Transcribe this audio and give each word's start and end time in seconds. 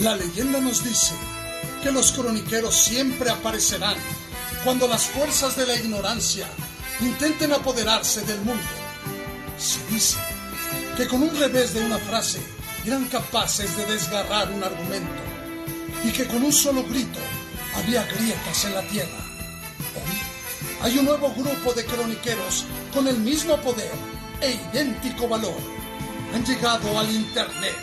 La 0.00 0.16
leyenda 0.16 0.60
nos 0.60 0.82
dice 0.82 1.12
que 1.82 1.92
los 1.92 2.10
croniqueros 2.12 2.74
siempre 2.74 3.28
aparecerán 3.28 3.96
cuando 4.64 4.88
las 4.88 5.02
fuerzas 5.02 5.56
de 5.56 5.66
la 5.66 5.74
ignorancia 5.74 6.46
intenten 7.00 7.52
apoderarse 7.52 8.22
del 8.22 8.38
mundo. 8.38 8.62
Se 9.58 9.78
dice 9.92 10.16
que 10.96 11.06
con 11.06 11.22
un 11.22 11.38
revés 11.38 11.74
de 11.74 11.84
una 11.84 11.98
frase 11.98 12.40
eran 12.86 13.04
capaces 13.08 13.76
de 13.76 13.84
desgarrar 13.84 14.50
un 14.50 14.64
argumento 14.64 15.22
y 16.02 16.10
que 16.12 16.26
con 16.26 16.44
un 16.44 16.52
solo 16.52 16.82
grito 16.84 17.18
había 17.76 18.02
grietas 18.04 18.64
en 18.64 18.74
la 18.74 18.82
tierra. 18.88 19.18
Hoy 19.96 20.18
hay 20.80 20.98
un 20.98 21.04
nuevo 21.04 21.30
grupo 21.34 21.74
de 21.74 21.84
croniqueros 21.84 22.64
con 22.94 23.06
el 23.06 23.18
mismo 23.18 23.58
poder 23.58 23.92
e 24.40 24.52
idéntico 24.52 25.28
valor. 25.28 25.60
Han 26.34 26.42
llegado 26.46 26.98
al 26.98 27.10
Internet. 27.10 27.76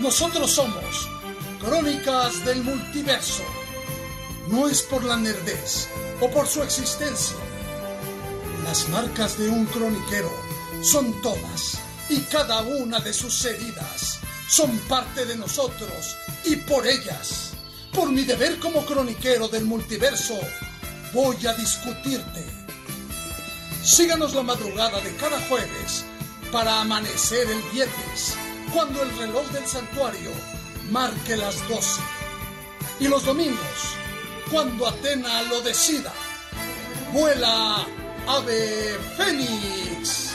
Nosotros 0.00 0.50
somos 0.50 1.08
Crónicas 1.60 2.42
del 2.46 2.64
Multiverso. 2.64 3.44
No 4.48 4.66
es 4.66 4.80
por 4.80 5.04
la 5.04 5.18
nerdez 5.18 5.88
o 6.18 6.30
por 6.30 6.46
su 6.46 6.62
existencia. 6.62 7.36
Las 8.64 8.88
marcas 8.88 9.38
de 9.38 9.50
un 9.50 9.66
croniquero 9.66 10.32
son 10.82 11.20
todas 11.20 11.78
y 12.08 12.20
cada 12.22 12.62
una 12.62 12.98
de 13.00 13.12
sus 13.12 13.44
heridas 13.44 14.20
son 14.48 14.74
parte 14.88 15.26
de 15.26 15.36
nosotros 15.36 16.16
y 16.46 16.56
por 16.56 16.86
ellas, 16.86 17.50
por 17.92 18.10
mi 18.10 18.24
deber 18.24 18.58
como 18.58 18.86
croniquero 18.86 19.46
del 19.46 19.66
multiverso, 19.66 20.40
voy 21.12 21.46
a 21.46 21.52
discutirte. 21.52 22.46
Síganos 23.84 24.34
la 24.34 24.42
madrugada 24.42 24.98
de 25.02 25.14
cada 25.16 25.38
jueves 25.42 26.06
para 26.50 26.80
amanecer 26.80 27.50
el 27.50 27.62
viernes, 27.70 28.34
cuando 28.72 29.02
el 29.02 29.14
reloj 29.18 29.46
del 29.50 29.66
santuario 29.66 30.30
marque 30.90 31.36
las 31.36 31.66
12. 31.68 32.00
Y 33.00 33.08
los 33.08 33.24
domingos, 33.24 33.96
cuando 34.50 34.88
Atena 34.88 35.42
lo 35.44 35.60
decida. 35.62 36.12
Vuela, 37.12 37.86
ave 38.26 38.98
fénix. 39.16 40.29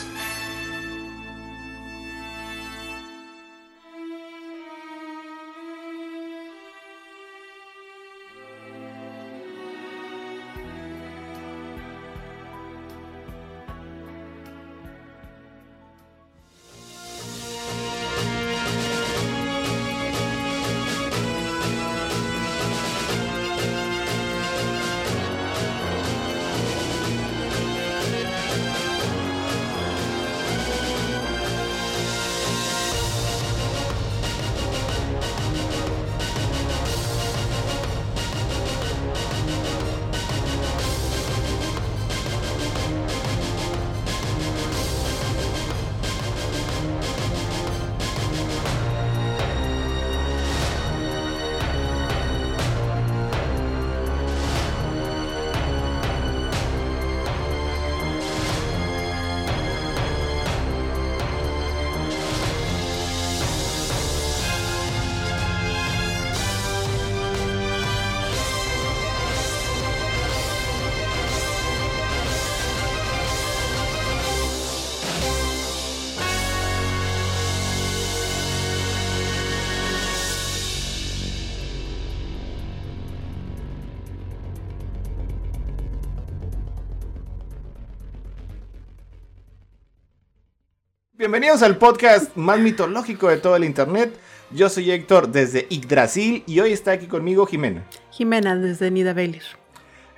Bienvenidos 91.18 91.62
al 91.62 91.78
podcast 91.78 92.36
más 92.36 92.58
mitológico 92.58 93.28
de 93.28 93.38
todo 93.38 93.56
el 93.56 93.64
internet. 93.64 94.14
Yo 94.50 94.68
soy 94.68 94.90
Héctor 94.90 95.28
desde 95.28 95.66
Yggdrasil 95.70 96.44
y 96.46 96.60
hoy 96.60 96.74
está 96.74 96.90
aquí 96.92 97.06
conmigo 97.06 97.46
Jimena. 97.46 97.86
Jimena 98.10 98.54
desde 98.54 98.90
Nidavellir. 98.90 99.42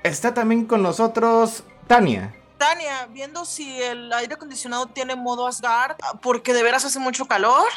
Está 0.02 0.34
también 0.34 0.64
con 0.66 0.82
nosotros 0.82 1.62
Tania. 1.86 2.34
Tania, 2.58 3.06
viendo 3.12 3.44
si 3.44 3.80
el 3.80 4.12
aire 4.12 4.34
acondicionado 4.34 4.86
tiene 4.86 5.14
modo 5.14 5.46
Asgard, 5.46 5.94
porque 6.20 6.52
de 6.52 6.64
veras 6.64 6.84
hace 6.84 6.98
mucho 6.98 7.26
calor. 7.26 7.68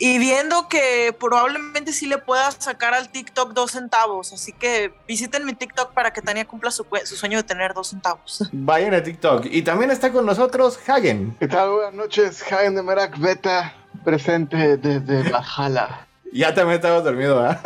Y 0.00 0.18
viendo 0.18 0.68
que 0.68 1.14
probablemente 1.18 1.92
sí 1.92 2.06
le 2.06 2.18
pueda 2.18 2.50
sacar 2.52 2.94
al 2.94 3.08
TikTok 3.08 3.52
dos 3.52 3.72
centavos. 3.72 4.32
Así 4.32 4.52
que 4.52 4.92
visiten 5.08 5.44
mi 5.44 5.54
TikTok 5.54 5.92
para 5.92 6.12
que 6.12 6.22
Tania 6.22 6.46
cumpla 6.46 6.70
su, 6.70 6.86
su 7.04 7.16
sueño 7.16 7.38
de 7.38 7.42
tener 7.42 7.74
dos 7.74 7.88
centavos. 7.88 8.48
Vayan 8.52 8.94
a 8.94 9.02
TikTok. 9.02 9.46
Y 9.50 9.62
también 9.62 9.90
está 9.90 10.12
con 10.12 10.24
nosotros 10.24 10.78
Hagen. 10.88 11.36
¿Qué 11.40 11.48
tal? 11.48 11.70
Buenas 11.70 11.94
noches, 11.94 12.42
Hagen 12.52 12.76
de 12.76 12.82
Merak 12.82 13.18
Beta, 13.18 13.74
presente 14.04 14.76
desde 14.76 15.28
Bajala. 15.30 16.04
Ya 16.30 16.52
también 16.52 16.76
estamos 16.76 17.04
dormido, 17.04 17.40
¿verdad? 17.40 17.62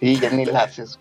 y 0.00 0.18
ya 0.18 0.30
ni 0.30 0.46
la 0.46 0.62
haces. 0.62 0.98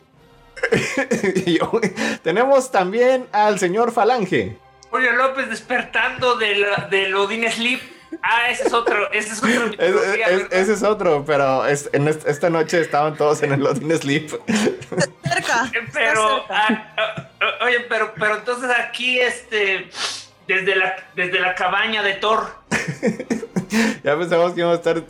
Tenemos 2.23 2.71
también 2.71 3.27
al 3.31 3.57
señor 3.57 3.93
Falange. 3.93 4.57
Julio 4.89 5.13
López 5.13 5.49
despertando 5.49 6.35
del, 6.35 6.65
del 6.89 7.15
Odin 7.15 7.49
Sleep. 7.49 7.79
Ah, 8.21 8.49
ese 8.49 8.67
es 8.67 8.73
otro, 8.73 9.11
ese 9.11 9.33
es 9.33 9.43
otro. 9.43 9.71
Es, 9.79 10.47
ese 10.51 10.73
es 10.73 10.83
otro, 10.83 11.23
pero 11.25 11.65
es, 11.65 11.89
en 11.93 12.07
esta 12.07 12.49
noche 12.49 12.81
estaban 12.81 13.15
todos 13.15 13.41
en 13.43 13.53
el 13.53 13.65
Odin 13.65 13.97
Sleep. 13.97 14.29
Cerca. 15.23 15.71
Pero, 15.93 16.45
ah, 16.49 16.93
ah, 16.97 17.65
oye, 17.65 17.81
pero, 17.89 18.13
pero 18.17 18.37
entonces 18.37 18.69
aquí, 18.69 19.19
este, 19.19 19.89
desde 20.47 20.75
la, 20.75 20.95
desde 21.15 21.39
la 21.39 21.55
cabaña 21.55 22.03
de 22.03 22.13
Thor. 22.13 22.47
ya 24.03 24.17
pensamos 24.17 24.53
que 24.53 24.59
íbamos 24.59 24.85
a 24.85 24.91
estar, 24.91 25.03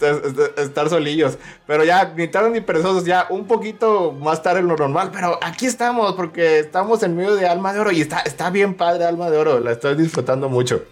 estar 0.57 0.89
solillos, 0.89 1.37
pero 1.65 1.83
ya 1.83 2.13
ni 2.15 2.27
tarde 2.27 2.49
ni 2.51 2.61
perezosos, 2.61 3.05
ya 3.05 3.27
un 3.29 3.47
poquito 3.47 4.11
más 4.11 4.41
tarde 4.43 4.61
de 4.61 4.67
lo 4.67 4.77
normal, 4.77 5.09
pero 5.11 5.39
aquí 5.41 5.65
estamos 5.65 6.13
porque 6.13 6.59
estamos 6.59 7.01
en 7.03 7.15
medio 7.15 7.35
de 7.35 7.47
Alma 7.47 7.73
de 7.73 7.79
Oro 7.79 7.91
y 7.91 8.01
está, 8.01 8.19
está 8.19 8.49
bien 8.49 8.75
padre 8.75 9.05
Alma 9.05 9.29
de 9.29 9.37
Oro, 9.37 9.59
la 9.59 9.71
estoy 9.71 9.95
disfrutando 9.95 10.47
mucho. 10.49 10.83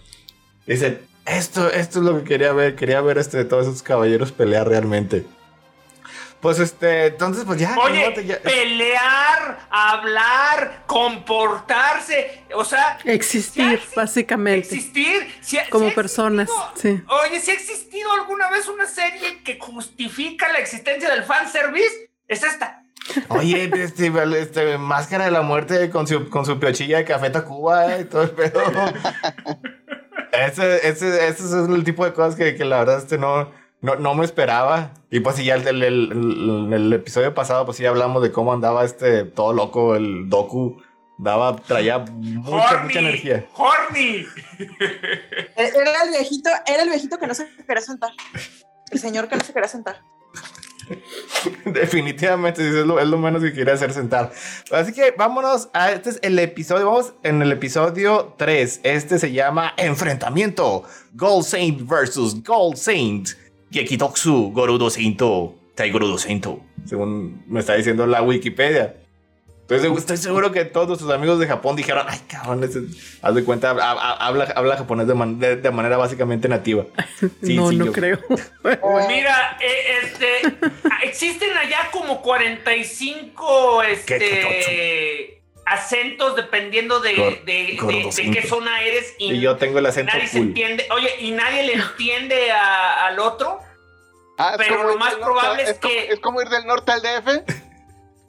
Dicen, 0.65 1.08
esto, 1.37 1.69
esto 1.71 1.99
es 1.99 2.05
lo 2.05 2.17
que 2.17 2.23
quería 2.23 2.53
ver. 2.53 2.75
Quería 2.75 3.01
ver 3.01 3.17
este, 3.17 3.45
todos 3.45 3.67
esos 3.67 3.83
caballeros 3.83 4.31
pelear 4.31 4.67
realmente. 4.67 5.25
Pues 6.41 6.59
este, 6.59 7.07
entonces 7.07 7.43
pues 7.45 7.59
ya. 7.59 7.75
Oye, 7.77 8.11
pelear, 8.43 9.67
hablar, 9.69 10.83
comportarse, 10.85 12.45
o 12.55 12.63
sea. 12.63 12.97
Existir, 13.03 13.81
básicamente. 13.93 14.73
Existir. 14.73 15.27
como 15.69 15.93
personas, 15.93 16.49
sí. 16.75 17.01
Oye, 17.07 17.41
si 17.41 17.51
ha 17.51 17.55
existido 17.55 18.09
alguna 18.13 18.49
vez 18.51 18.69
una 18.69 18.85
serie 18.85 19.43
que 19.43 19.59
justifica 19.59 20.49
la 20.49 20.59
existencia 20.59 21.09
del 21.09 21.23
fanservice, 21.23 22.09
es 22.27 22.43
esta. 22.43 22.83
Oye, 23.29 23.69
este, 23.73 24.11
este, 24.39 24.77
Máscara 24.77 25.25
de 25.25 25.31
la 25.31 25.41
Muerte 25.41 25.89
con 25.89 26.07
su, 26.07 26.29
con 26.29 26.45
su 26.45 26.59
piochilla 26.59 26.99
de 26.99 27.05
café 27.05 27.29
Tacuba 27.29 27.99
y 27.99 28.05
todo 28.05 28.23
el 28.23 28.31
pedo. 28.31 28.61
Ese, 30.31 30.87
ese, 30.87 31.27
ese 31.27 31.43
es 31.43 31.53
el 31.53 31.83
tipo 31.83 32.05
de 32.05 32.13
cosas 32.13 32.35
que, 32.35 32.55
que 32.55 32.65
la 32.65 32.79
verdad 32.79 32.97
este 32.97 33.17
no, 33.17 33.51
no, 33.81 33.95
no, 33.95 34.15
me 34.15 34.25
esperaba. 34.25 34.91
Y 35.09 35.19
pues 35.21 35.37
sí, 35.37 35.45
ya 35.45 35.55
el, 35.55 35.83
el, 35.83 36.73
el, 36.73 36.93
episodio 36.93 37.33
pasado, 37.33 37.65
pues 37.65 37.77
sí 37.77 37.85
hablamos 37.85 38.21
de 38.21 38.31
cómo 38.31 38.53
andaba 38.53 38.85
este 38.85 39.23
todo 39.23 39.53
loco, 39.53 39.95
el 39.95 40.29
Doku. 40.29 40.81
Daba, 41.17 41.57
traía 41.57 41.99
mucha, 41.99 42.77
mucha 42.77 42.99
energía. 42.99 43.45
¡Horny! 43.53 44.25
Era 45.57 46.03
el 46.03 46.11
viejito, 46.11 46.49
era 46.65 46.83
el 46.83 46.89
viejito 46.89 47.17
que 47.17 47.27
no 47.27 47.33
se 47.33 47.45
quería 47.67 47.81
sentar. 47.81 48.11
El 48.89 48.99
señor 48.99 49.27
que 49.27 49.35
no 49.35 49.43
se 49.43 49.51
quería 49.51 49.67
sentar. 49.67 50.01
Definitivamente, 51.65 52.67
es 52.67 52.85
lo, 52.85 52.99
es 52.99 53.07
lo, 53.07 53.17
menos 53.17 53.41
que 53.41 53.53
quería 53.53 53.73
hacer 53.73 53.93
sentar. 53.93 54.31
Así 54.71 54.93
que 54.93 55.13
vámonos 55.17 55.69
a 55.73 55.91
este 55.91 56.11
es 56.11 56.19
el 56.21 56.37
episodio. 56.39 56.85
Vamos 56.87 57.13
en 57.23 57.41
el 57.41 57.51
episodio 57.51 58.33
3. 58.37 58.81
Este 58.83 59.19
se 59.19 59.31
llama 59.31 59.73
Enfrentamiento: 59.77 60.83
Gold 61.13 61.45
Saint 61.45 61.87
versus 61.87 62.43
Gold 62.43 62.77
Saint. 62.77 63.29
Gekitoksu 63.71 64.51
Gorudo 64.51 64.89
Seinto 64.89 65.59
Taiguru 65.79 66.17
Sento, 66.17 66.59
según 66.83 67.41
me 67.47 67.61
está 67.61 67.75
diciendo 67.75 68.05
la 68.05 68.21
Wikipedia. 68.21 68.97
Entonces 69.69 69.97
estoy 69.99 70.17
seguro 70.17 70.51
que 70.51 70.65
todos 70.65 70.97
tus 70.97 71.09
amigos 71.11 71.39
de 71.39 71.45
Japón 71.47 71.75
dijeron, 71.75 72.05
ay 72.09 72.19
cabrón, 72.27 72.63
ese- 72.63 72.81
haz 73.21 73.35
de 73.35 73.43
cuenta, 73.43 73.73
hab- 73.73 73.79
hab- 73.99 74.17
habla, 74.19 74.51
habla 74.55 74.77
japonés 74.77 75.07
de, 75.07 75.13
man- 75.13 75.37
de- 75.39 75.57
de 75.57 75.71
manera 75.71 75.97
básicamente 75.97 76.47
nativa. 76.49 76.85
Sí, 77.43 77.55
no, 77.55 77.69
sí, 77.69 77.77
no 77.77 77.85
yo- 77.85 77.91
creo. 77.91 78.17
Mira, 79.07 79.57
eh, 79.61 79.99
este, 80.03 80.57
existen 81.03 81.55
allá 81.55 81.89
como 81.91 82.21
45 82.21 83.83
este, 83.83 85.41
acentos 85.65 86.35
dependiendo 86.35 86.99
de, 86.99 87.13
de, 87.13 87.41
de- 87.45 87.77
gordo 87.79 88.09
de 88.09 88.31
qué 88.31 88.47
zona 88.47 88.81
eres 88.81 89.13
y, 89.19 89.33
Y 89.33 89.39
yo 89.41 89.55
tengo 89.57 89.77
el 89.79 89.85
acento 89.85 90.13
nadie 90.13 90.27
se 90.27 90.39
entiende. 90.39 90.87
Oye, 90.91 91.09
y 91.19 91.31
nadie 91.31 91.63
le 91.63 91.73
entiende 91.73 92.51
a- 92.51 93.05
al 93.07 93.19
otro. 93.19 93.59
Ah, 94.39 94.55
Pero 94.57 94.83
lo 94.83 94.97
más 94.97 95.11
norte- 95.11 95.25
probable 95.25 95.63
es 95.63 95.73
como- 95.79 95.93
que- 95.93 96.07
es 96.13 96.19
como 96.19 96.41
ir 96.41 96.49
del 96.49 96.65
norte 96.65 96.91
al 96.91 97.01
DF. 97.01 97.43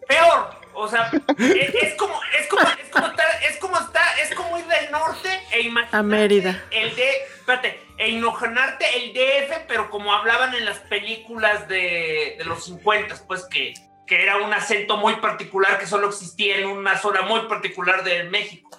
Peor. 0.07 0.60
O 0.75 0.89
sea, 0.89 1.11
es, 1.39 1.75
es 1.75 1.95
como, 1.95 2.19
es 2.39 2.47
como, 2.49 2.63
es 2.63 2.89
como 2.91 3.07
estar, 3.07 3.27
es 3.49 3.57
como 3.59 3.79
estar, 3.79 4.19
es 4.21 4.35
como 4.35 4.59
ir 4.59 4.65
del 4.67 4.91
norte 4.91 5.29
e 5.53 5.71
A 5.93 6.03
Mérida. 6.03 6.65
el 6.71 6.95
de, 6.97 7.11
espérate, 7.39 7.81
e 7.99 8.09
imaginarte 8.11 8.87
el 8.97 9.13
DF, 9.13 9.59
pero 9.69 9.91
como 9.91 10.13
hablaban 10.15 10.55
en 10.55 10.65
las 10.65 10.79
películas 10.79 11.69
de, 11.69 12.37
de 12.39 12.45
los 12.45 12.65
50, 12.65 13.15
pues 13.27 13.45
que, 13.51 13.75
que 14.07 14.23
era 14.23 14.39
un 14.39 14.53
acento 14.53 14.97
muy 14.97 15.17
particular 15.17 15.79
que 15.79 15.87
solo 15.87 16.09
existía 16.09 16.57
en 16.59 16.67
una 16.67 16.97
zona 16.99 17.23
muy 17.23 17.41
particular 17.43 18.03
de 18.05 18.25
México. 18.25 18.71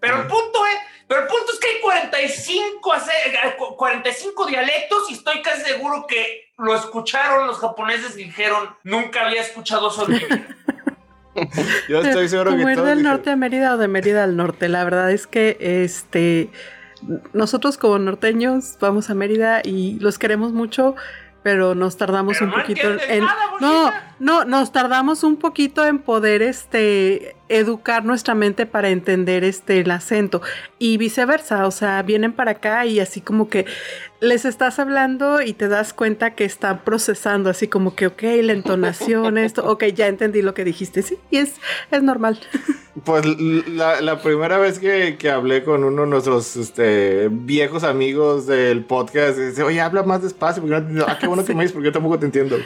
Pero 0.00 0.16
el 0.22 0.26
punto 0.26 0.66
es, 0.66 0.76
pero 1.08 1.22
el 1.22 1.26
punto 1.28 1.52
es 1.52 1.58
que 1.60 1.68
hay 1.68 1.80
45, 1.80 2.92
ace- 2.92 3.12
eh, 3.26 3.54
cu- 3.56 3.76
45 3.76 4.44
dialectos 4.46 5.10
y 5.10 5.14
estoy 5.14 5.40
casi 5.40 5.62
seguro 5.62 6.06
que 6.06 6.52
lo 6.58 6.74
escucharon 6.74 7.46
los 7.46 7.58
japoneses 7.58 8.16
y 8.18 8.24
dijeron, 8.24 8.76
nunca 8.82 9.24
había 9.26 9.40
escuchado 9.40 9.88
eso 9.88 10.04
en 10.06 10.10
mi 10.12 10.18
vida". 10.18 10.46
Yo 11.88 12.00
estoy 12.00 12.28
seguro 12.28 12.50
Como 12.52 12.64
que 12.64 12.70
ir 12.72 12.76
todos 12.76 12.88
del 12.88 12.98
dijeron- 12.98 13.12
norte 13.16 13.30
a 13.30 13.36
Mérida 13.36 13.74
o 13.74 13.78
de 13.78 13.88
Mérida 13.88 14.24
al 14.24 14.36
norte. 14.36 14.68
La 14.68 14.84
verdad 14.84 15.10
es 15.10 15.26
que 15.26 15.56
este 15.60 16.50
nosotros 17.32 17.76
como 17.76 17.98
norteños 17.98 18.76
vamos 18.80 19.10
a 19.10 19.14
Mérida 19.14 19.60
y 19.62 19.98
los 20.00 20.18
queremos 20.18 20.52
mucho, 20.52 20.94
pero 21.42 21.74
nos 21.74 21.98
tardamos 21.98 22.38
Pero 22.38 22.50
un 22.50 22.58
poquito 22.60 22.88
en 23.08 23.24
nada, 23.24 23.36
no, 23.60 23.92
no, 24.20 24.44
nos 24.46 24.72
tardamos 24.72 25.22
un 25.24 25.36
poquito 25.36 25.84
en 25.84 25.98
poder 25.98 26.40
este 26.40 27.36
educar 27.50 28.06
nuestra 28.06 28.34
mente 28.34 28.64
para 28.64 28.88
entender 28.88 29.44
este 29.44 29.80
el 29.80 29.90
acento 29.90 30.40
y 30.78 30.96
viceversa, 30.96 31.66
o 31.66 31.70
sea, 31.70 32.00
vienen 32.02 32.32
para 32.32 32.52
acá 32.52 32.86
y 32.86 33.00
así 33.00 33.20
como 33.20 33.50
que 33.50 33.66
les 34.24 34.44
estás 34.44 34.78
hablando 34.78 35.40
y 35.42 35.52
te 35.52 35.68
das 35.68 35.92
cuenta 35.92 36.34
que 36.34 36.44
están 36.44 36.80
procesando 36.84 37.50
así 37.50 37.68
como 37.68 37.94
que 37.94 38.06
ok, 38.06 38.22
la 38.42 38.52
entonación, 38.52 39.38
esto, 39.38 39.64
ok, 39.70 39.84
ya 39.94 40.08
entendí 40.08 40.42
lo 40.42 40.54
que 40.54 40.64
dijiste, 40.64 41.02
sí, 41.02 41.18
y 41.30 41.38
es 41.38 41.54
es 41.90 42.02
normal. 42.02 42.40
Pues 43.04 43.26
la, 43.26 44.00
la 44.00 44.22
primera 44.22 44.56
vez 44.56 44.78
que, 44.78 45.16
que 45.18 45.28
hablé 45.28 45.64
con 45.64 45.82
uno 45.82 46.02
de 46.02 46.08
nuestros 46.08 46.54
este, 46.56 47.28
viejos 47.28 47.82
amigos 47.82 48.46
del 48.46 48.84
podcast, 48.84 49.36
dice, 49.36 49.64
oye, 49.64 49.80
habla 49.80 50.04
más 50.04 50.22
despacio, 50.22 50.62
porque 50.62 50.76
no 50.76 50.78
entiendo". 50.78 51.06
Ah, 51.08 51.18
qué 51.20 51.26
bueno 51.26 51.44
que 51.44 51.54
me 51.54 51.62
dices, 51.62 51.72
porque 51.72 51.86
yo 51.86 51.92
tampoco 51.92 52.20
te 52.20 52.26
entiendo. 52.26 52.56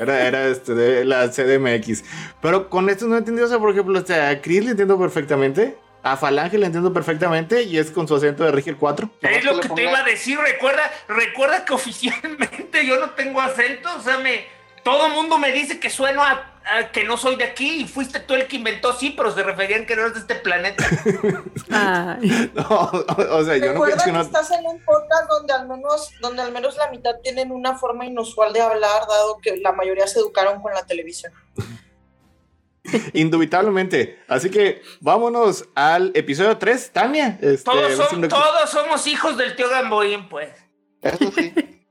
Era, 0.00 0.26
era 0.26 0.48
este, 0.48 0.74
de 0.74 1.04
la 1.04 1.30
CDMX. 1.30 2.02
Pero 2.42 2.68
con 2.68 2.90
esto 2.90 3.06
no 3.06 3.14
he 3.14 3.18
entendido, 3.18 3.46
o 3.46 3.48
sea, 3.48 3.60
por 3.60 3.70
ejemplo, 3.70 3.96
este, 3.96 4.14
a 4.14 4.42
Chris 4.42 4.64
le 4.64 4.72
entiendo 4.72 4.98
perfectamente, 4.98 5.76
a 6.12 6.16
Falange 6.16 6.56
le 6.56 6.66
entiendo 6.66 6.92
perfectamente, 6.92 7.64
y 7.64 7.78
es 7.78 7.90
con 7.90 8.06
su 8.06 8.14
acento 8.14 8.44
de 8.44 8.52
Rigel 8.52 8.76
4. 8.76 9.10
Es 9.22 9.44
lo 9.44 9.58
que 9.60 9.68
te 9.70 9.82
iba 9.82 9.98
a 9.98 10.04
decir, 10.04 10.38
recuerda, 10.38 10.82
recuerda 11.08 11.64
que 11.64 11.74
oficialmente 11.74 12.86
yo 12.86 12.98
no 13.00 13.10
tengo 13.10 13.40
acento, 13.40 13.88
o 13.96 14.00
sea, 14.00 14.18
me, 14.18 14.46
todo 14.84 15.06
el 15.06 15.12
mundo 15.14 15.38
me 15.38 15.50
dice 15.50 15.80
que 15.80 15.90
sueno 15.90 16.22
a, 16.22 16.54
a 16.64 16.92
que 16.92 17.02
no 17.02 17.16
soy 17.16 17.34
de 17.34 17.42
aquí 17.42 17.82
y 17.82 17.88
fuiste 17.88 18.20
tú 18.20 18.34
el 18.34 18.46
que 18.46 18.54
inventó, 18.54 18.92
sí, 18.92 19.14
pero 19.16 19.34
se 19.34 19.42
referían 19.42 19.84
que 19.84 19.96
no 19.96 20.02
eres 20.02 20.14
de 20.14 20.20
este 20.20 20.36
planeta. 20.36 20.84
Ay, 21.70 22.52
No, 22.54 22.68
o, 22.68 23.38
o 23.38 23.44
sea, 23.44 23.56
yo 23.56 23.72
no 23.72 23.72
Recuerda 23.72 24.04
pienso 24.04 24.04
que 24.04 24.10
que 24.10 24.12
no. 24.12 24.20
estás 24.20 24.50
en 24.52 24.64
un 24.64 24.80
podcast 24.84 25.28
donde 25.28 25.52
al 25.54 25.66
menos, 25.66 26.12
donde 26.20 26.42
al 26.42 26.52
menos 26.52 26.76
la 26.76 26.88
mitad 26.90 27.16
tienen 27.20 27.50
una 27.50 27.76
forma 27.76 28.06
inusual 28.06 28.52
de 28.52 28.60
hablar, 28.60 29.02
dado 29.08 29.38
que 29.38 29.56
la 29.56 29.72
mayoría 29.72 30.06
se 30.06 30.20
educaron 30.20 30.62
con 30.62 30.72
la 30.72 30.86
televisión. 30.86 31.32
Indubitablemente. 33.12 34.20
Así 34.28 34.50
que 34.50 34.82
vámonos 35.00 35.68
al 35.74 36.12
episodio 36.14 36.56
3, 36.58 36.90
Tania. 36.92 37.38
Este, 37.40 37.64
Todos, 37.64 37.92
son- 37.96 38.22
un- 38.24 38.28
todos 38.28 38.70
somos 38.70 39.06
hijos 39.06 39.36
del 39.36 39.54
tío 39.56 39.68
Gamboín, 39.68 40.28
pues. 40.28 40.50
Eso 41.02 41.30
sí. 41.32 41.52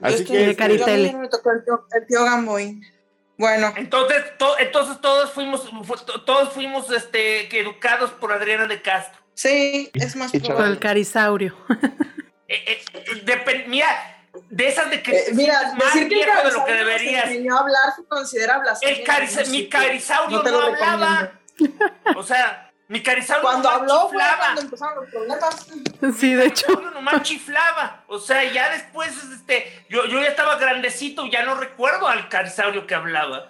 Así 0.00 0.24
Yo 0.24 0.32
que 0.32 0.54
yo 0.54 0.86
mí 0.86 1.14
me 1.14 1.28
tocó 1.28 1.50
el 1.52 1.64
tío, 1.64 1.86
el 1.92 2.06
tío 2.06 2.24
Gamboín. 2.24 2.84
Bueno, 3.36 3.72
Entonces, 3.76 4.22
to- 4.38 4.58
entonces 4.58 5.00
todos 5.00 5.30
fuimos, 5.32 5.68
fu- 5.68 6.20
todos 6.24 6.50
fuimos 6.52 6.90
este, 6.92 7.48
que 7.48 7.60
educados 7.60 8.10
por 8.12 8.32
Adriana 8.32 8.66
de 8.66 8.80
Castro. 8.80 9.20
sí, 9.34 9.90
es 9.94 10.14
más 10.14 10.32
Y 10.34 10.40
con 10.40 10.64
el 10.66 10.78
carisaurio. 10.78 11.56
Eh, 12.46 12.82
eh, 12.96 13.64
mira, 13.66 13.86
de 14.50 14.68
esas 14.68 14.90
de 14.90 15.02
que 15.02 15.16
Eh, 15.16 15.22
te 15.26 15.34
mira, 15.34 15.74
más 15.74 15.94
decir 15.94 16.08
que 16.08 16.20
el 16.20 16.24
viejo 16.26 16.42
de 16.48 16.52
lo 16.52 16.64
que 16.64 16.72
deberías. 16.72 17.24
enseñó 17.26 17.56
a 17.56 17.60
hablar 17.60 17.94
se 17.96 18.04
considera 18.04 18.58
blasfemia. 18.58 18.96
El 19.16 19.44
No 19.46 19.50
mi 19.50 19.68
carisaurio 19.68 20.42
te 20.42 20.50
no, 20.50 20.60
lo 20.60 20.66
hablaba. 20.66 21.32
recomiendo. 21.58 21.92
O 22.16 22.22
sea, 22.22 22.72
mi 22.88 23.02
carisaurio 23.02 23.42
Cuando 23.44 23.70
nomás 23.70 23.80
habló 23.80 24.08
fue 24.08 24.18
chiflaba. 24.18 24.38
cuando 24.38 24.60
empezaron 24.62 24.94
los 24.96 25.10
problemas. 25.10 25.66
Sí, 26.18 26.34
de 26.34 26.46
hecho. 26.46 26.66
Nomás 26.94 27.22
chiflaba. 27.22 28.04
O 28.08 28.18
sea, 28.18 28.44
ya 28.44 28.70
después, 28.70 29.10
este, 29.32 29.86
yo, 29.88 30.04
yo 30.06 30.20
ya 30.20 30.28
estaba 30.28 30.56
grandecito, 30.56 31.26
ya 31.26 31.44
no 31.44 31.54
recuerdo 31.54 32.08
al 32.08 32.28
carisaurio 32.28 32.86
que 32.86 32.94
hablaba. 32.94 33.48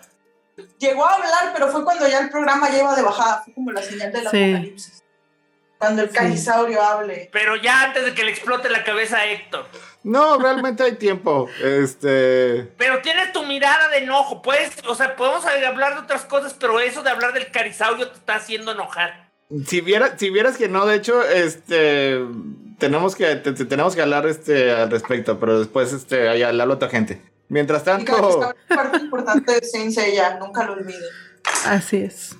Llegó 0.79 1.05
a 1.05 1.15
hablar, 1.15 1.53
pero 1.53 1.69
fue 1.69 1.83
cuando 1.83 2.07
ya 2.07 2.21
el 2.21 2.31
programa 2.31 2.69
lleva 2.71 2.95
de 2.95 3.03
bajada. 3.03 3.43
Fue 3.43 3.55
como 3.55 3.73
la 3.73 3.83
señal 3.83 4.13
del 4.13 4.23
Sí. 4.29 4.53
apocalipsis. 4.53 5.03
Cuando 5.79 6.03
el 6.03 6.11
Sí. 6.11 6.15
carisaurio 6.15 6.81
hable. 6.81 7.29
Pero 7.33 7.57
ya 7.57 7.83
antes 7.83 8.05
de 8.05 8.15
que 8.15 8.23
le 8.25 8.31
explote 8.31 8.71
la 8.71 8.85
cabeza 8.85 9.17
a 9.19 9.27
Héctor. 9.27 9.67
No, 10.05 10.39
realmente 10.39 10.83
hay 10.85 10.93
tiempo. 10.93 11.49
Este. 11.63 12.71
Pero 12.79 13.01
tienes 13.03 13.33
tu 13.33 13.43
mirada 13.45 13.89
de 13.89 13.99
enojo. 13.99 14.41
Puedes, 14.43 14.71
o 14.87 14.95
sea, 14.95 15.17
podemos 15.17 15.45
hablar 15.45 15.95
de 15.95 16.01
otras 16.01 16.25
cosas, 16.25 16.55
pero 16.55 16.79
eso 16.79 17.03
de 17.03 17.11
hablar 17.11 17.33
del 17.33 17.51
carisaurio 17.51 18.09
te 18.09 18.19
está 18.19 18.37
haciendo 18.37 18.71
enojar. 18.73 19.31
Si, 19.67 19.81
viera, 19.81 20.17
si 20.19 20.31
vieras 20.31 20.57
que 20.57 20.69
no, 20.69 20.87
de 20.87 20.97
hecho, 20.97 21.23
este. 21.23 22.21
Tenemos 22.79 23.15
que, 23.15 23.37
te- 23.37 23.53
te- 23.53 23.65
tenemos 23.65 23.95
que 23.95 24.03
hablar 24.03 24.27
este, 24.27 24.73
al 24.73 24.91
respecto, 24.91 25.39
pero 25.41 25.59
después 25.59 25.93
este, 25.93 26.29
ahí 26.29 26.43
habla 26.43 26.65
otra 26.69 26.89
gente. 26.89 27.23
Mientras 27.49 27.85
tanto. 27.85 28.53
es 28.69 28.77
parte 28.77 28.99
importante 28.99 29.53
de 29.61 29.65
Saint 29.67 29.93
Seiya, 29.93 30.39
nunca 30.39 30.65
lo 30.65 30.73
olviden. 30.75 31.03
Así 31.67 31.99
es. 31.99 32.35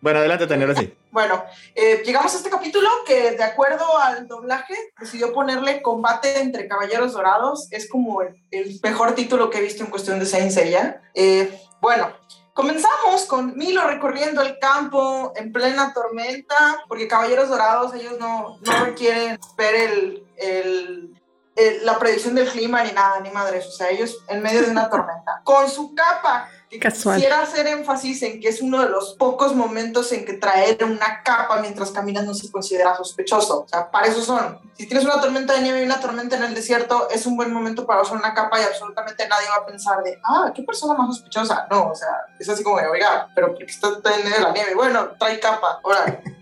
Bueno, 0.00 0.20
adelante, 0.20 0.46
Tania, 0.46 0.74
sí. 0.74 0.94
Bueno, 1.12 1.44
eh, 1.74 2.02
llegamos 2.06 2.32
a 2.32 2.38
este 2.38 2.48
capítulo 2.48 2.88
que 3.06 3.32
de 3.32 3.44
acuerdo 3.44 3.98
al 3.98 4.26
doblaje 4.26 4.74
decidió 4.98 5.30
ponerle 5.34 5.82
combate 5.82 6.40
entre 6.40 6.66
caballeros 6.66 7.12
dorados. 7.12 7.68
Es 7.70 7.86
como 7.88 8.22
el, 8.22 8.80
mejor 8.82 9.14
título 9.14 9.50
que 9.50 9.58
he 9.58 9.62
visto 9.62 9.84
en 9.84 9.90
cuestión 9.90 10.18
de 10.18 10.24
Saint 10.24 10.50
Seiya. 10.50 11.02
Eh, 11.12 11.60
bueno, 11.82 12.10
comenzamos 12.54 13.26
con 13.26 13.54
Milo 13.58 13.86
recorriendo 13.86 14.40
el 14.40 14.58
campo 14.58 15.34
en 15.36 15.52
plena 15.52 15.92
tormenta, 15.92 16.82
porque 16.88 17.06
caballeros 17.08 17.50
dorados 17.50 17.92
ellos 17.94 18.18
no, 18.18 18.56
no 18.62 18.84
requieren 18.86 19.38
ver 19.58 19.74
el, 19.74 20.26
el- 20.38 21.14
el- 21.56 21.84
la 21.84 21.98
predicción 21.98 22.34
del 22.34 22.48
clima 22.48 22.82
ni 22.84 22.92
nada, 22.92 23.20
ni 23.20 23.28
madres. 23.28 23.66
O 23.66 23.70
sea, 23.72 23.90
ellos 23.90 24.16
en 24.28 24.42
medio 24.42 24.62
de 24.62 24.70
una 24.70 24.88
tormenta. 24.88 25.42
Con 25.44 25.68
su 25.68 25.94
capa 25.94 26.48
Casual. 26.80 27.16
quisiera 27.16 27.42
hacer 27.42 27.66
énfasis 27.66 28.22
en 28.22 28.40
que 28.40 28.48
es 28.48 28.60
uno 28.62 28.82
de 28.82 28.88
los 28.88 29.14
pocos 29.14 29.54
momentos 29.54 30.10
en 30.12 30.24
que 30.24 30.34
traer 30.34 30.82
una 30.84 31.22
capa 31.22 31.60
mientras 31.60 31.90
caminas 31.90 32.24
no 32.24 32.34
se 32.34 32.50
considera 32.50 32.96
sospechoso. 32.96 33.60
O 33.62 33.68
sea, 33.68 33.90
para 33.90 34.06
eso 34.06 34.22
son. 34.22 34.58
Si 34.78 34.86
tienes 34.86 35.04
una 35.04 35.20
tormenta 35.20 35.52
de 35.52 35.60
nieve 35.60 35.82
y 35.82 35.84
una 35.84 36.00
tormenta 36.00 36.36
en 36.36 36.44
el 36.44 36.54
desierto, 36.54 37.08
es 37.10 37.26
un 37.26 37.36
buen 37.36 37.52
momento 37.52 37.86
para 37.86 38.00
usar 38.02 38.16
una 38.16 38.32
capa 38.34 38.58
y 38.60 38.64
absolutamente 38.64 39.28
nadie 39.28 39.46
va 39.50 39.62
a 39.62 39.66
pensar 39.66 40.02
de, 40.02 40.18
ah, 40.24 40.50
qué 40.54 40.62
persona 40.62 40.94
más 40.94 41.08
sospechosa. 41.16 41.66
No, 41.70 41.88
o 41.90 41.94
sea, 41.94 42.08
es 42.38 42.48
así 42.48 42.62
como 42.62 42.78
de, 42.78 42.86
oiga, 42.88 43.28
pero 43.34 43.48
porque 43.48 43.64
está 43.64 43.88
en 43.88 44.42
la 44.42 44.50
nieve. 44.52 44.74
Bueno, 44.74 45.10
trae 45.18 45.38
capa, 45.40 45.80
ahora. 45.84 46.20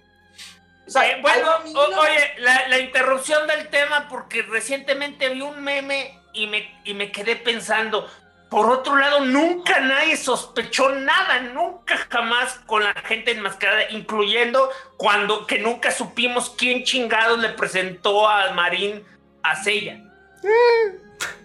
O 0.86 0.92
sea, 0.92 1.08
Eh, 1.08 1.18
bueno, 1.22 1.48
o- 1.76 2.00
oye, 2.00 2.32
la, 2.38 2.66
la 2.66 2.78
interrupción 2.80 3.46
del 3.46 3.68
tema, 3.68 4.08
porque 4.08 4.42
recientemente 4.42 5.28
vi 5.28 5.40
un 5.40 5.62
meme 5.62 6.18
y 6.32 6.48
me, 6.48 6.68
y 6.84 6.94
me 6.94 7.12
quedé 7.12 7.36
pensando. 7.36 8.08
Por 8.50 8.68
otro 8.68 8.96
lado, 8.96 9.20
nunca 9.20 9.78
nadie 9.78 10.16
sospechó 10.16 10.90
nada, 10.90 11.40
nunca 11.40 11.96
jamás 12.10 12.60
con 12.66 12.82
la 12.82 12.92
gente 13.04 13.30
enmascarada, 13.30 13.88
incluyendo 13.90 14.70
cuando 14.96 15.46
que 15.46 15.60
nunca 15.60 15.92
supimos 15.92 16.50
quién 16.58 16.82
chingados 16.82 17.38
le 17.38 17.50
presentó 17.50 18.28
a 18.28 18.50
Marín 18.50 19.04
a 19.44 19.54
Sella. 19.54 20.00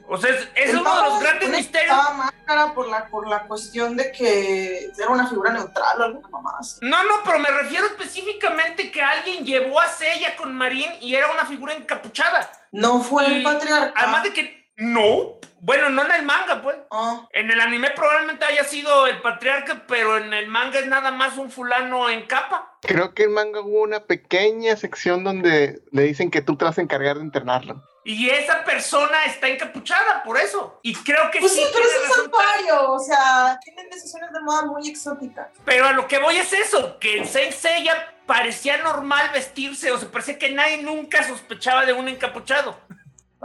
O 0.08 0.18
sea, 0.18 0.32
es, 0.32 0.48
es 0.56 0.74
uno 0.74 0.96
de 0.96 1.10
los 1.10 1.20
grandes 1.20 1.50
misterios. 1.50 1.96
Máscara 2.16 2.74
por 2.74 2.88
la, 2.88 3.08
por 3.08 3.28
la 3.28 3.44
cuestión 3.44 3.96
de 3.96 4.12
que 4.12 4.92
era 4.98 5.10
una 5.10 5.28
figura 5.28 5.52
neutral 5.52 6.02
o 6.02 6.04
alguna 6.04 6.28
mamá 6.30 6.56
así. 6.60 6.80
No, 6.82 7.04
no, 7.04 7.22
pero 7.24 7.40
me 7.40 7.50
refiero 7.50 7.88
específicamente 7.88 8.92
que 8.92 9.02
alguien 9.02 9.46
llevó 9.46 9.80
a 9.80 9.88
Sella 9.88 10.36
con 10.36 10.56
Marín 10.56 10.92
y 11.02 11.16
era 11.16 11.32
una 11.32 11.46
figura 11.46 11.74
encapuchada. 11.74 12.52
No 12.72 13.02
fue 13.02 13.28
Y 13.28 13.34
el 13.36 13.44
patriarca. 13.44 13.94
Además 13.96 14.24
de 14.24 14.34
que 14.34 14.55
No. 14.78 15.40
Bueno, 15.62 15.90
no 15.90 16.06
en 16.06 16.12
el 16.12 16.24
manga, 16.24 16.62
pues. 16.62 16.76
Ah, 16.92 17.28
En 17.32 17.50
el 17.50 17.60
anime 17.60 17.90
probablemente 17.92 18.46
haya 18.46 18.64
sido 18.64 19.08
el 19.08 19.22
patriarca, 19.22 19.84
pero 19.88 20.18
en 20.18 20.34
el 20.34 20.48
manga 20.48 20.80
es 20.80 20.88
nada 20.88 21.12
más 21.12 21.38
un 21.38 21.50
fulano 21.50 22.10
en 22.10 22.28
capa. 22.28 22.78
Creo 22.82 23.14
que 23.14 23.24
en 23.24 23.34
manga 23.34 23.62
hubo 23.62 23.82
una 23.82 24.02
pequeña 24.02 24.76
sección 24.76 25.24
donde 25.24 25.82
le 25.92 26.04
dicen 26.04 26.30
que 26.30 26.42
tú 26.42 26.56
te 26.56 26.66
vas 26.66 26.78
a 26.78 26.82
encargar 26.82 27.18
de 27.18 27.24
internarlo. 27.24 27.84
Y 28.04 28.30
esa 28.30 28.64
persona 28.64 29.26
está 29.26 29.48
encapuchada 29.48 30.22
por 30.24 30.38
eso. 30.38 30.80
Y 30.84 30.94
creo 30.94 31.32
que 31.32 31.40
Pues 31.40 31.54
sí, 31.54 31.64
sí, 31.64 31.68
pero 31.74 31.86
es 31.86 32.08
un 32.08 32.16
santuario, 32.24 32.92
o 32.92 33.00
sea, 33.00 33.58
tienen 33.64 33.90
decisiones 33.90 34.32
de 34.32 34.42
moda 34.42 34.66
muy 34.66 34.88
exóticas. 34.88 35.48
Pero 35.66 35.88
a 35.88 35.94
lo 35.94 36.08
que 36.08 36.20
voy 36.20 36.38
es 36.38 36.54
eso, 36.54 37.00
que 37.00 37.18
en 37.18 37.28
Saint 37.28 37.52
Seiya 37.52 38.14
parecía 38.28 38.78
normal 38.78 39.32
vestirse, 39.34 39.92
o 39.92 39.98
sea, 39.98 40.10
parecía 40.10 40.38
que 40.38 40.52
nadie 40.52 40.84
nunca 40.84 41.24
sospechaba 41.24 41.86
de 41.88 41.94
un 41.94 42.08
encapuchado. 42.08 42.78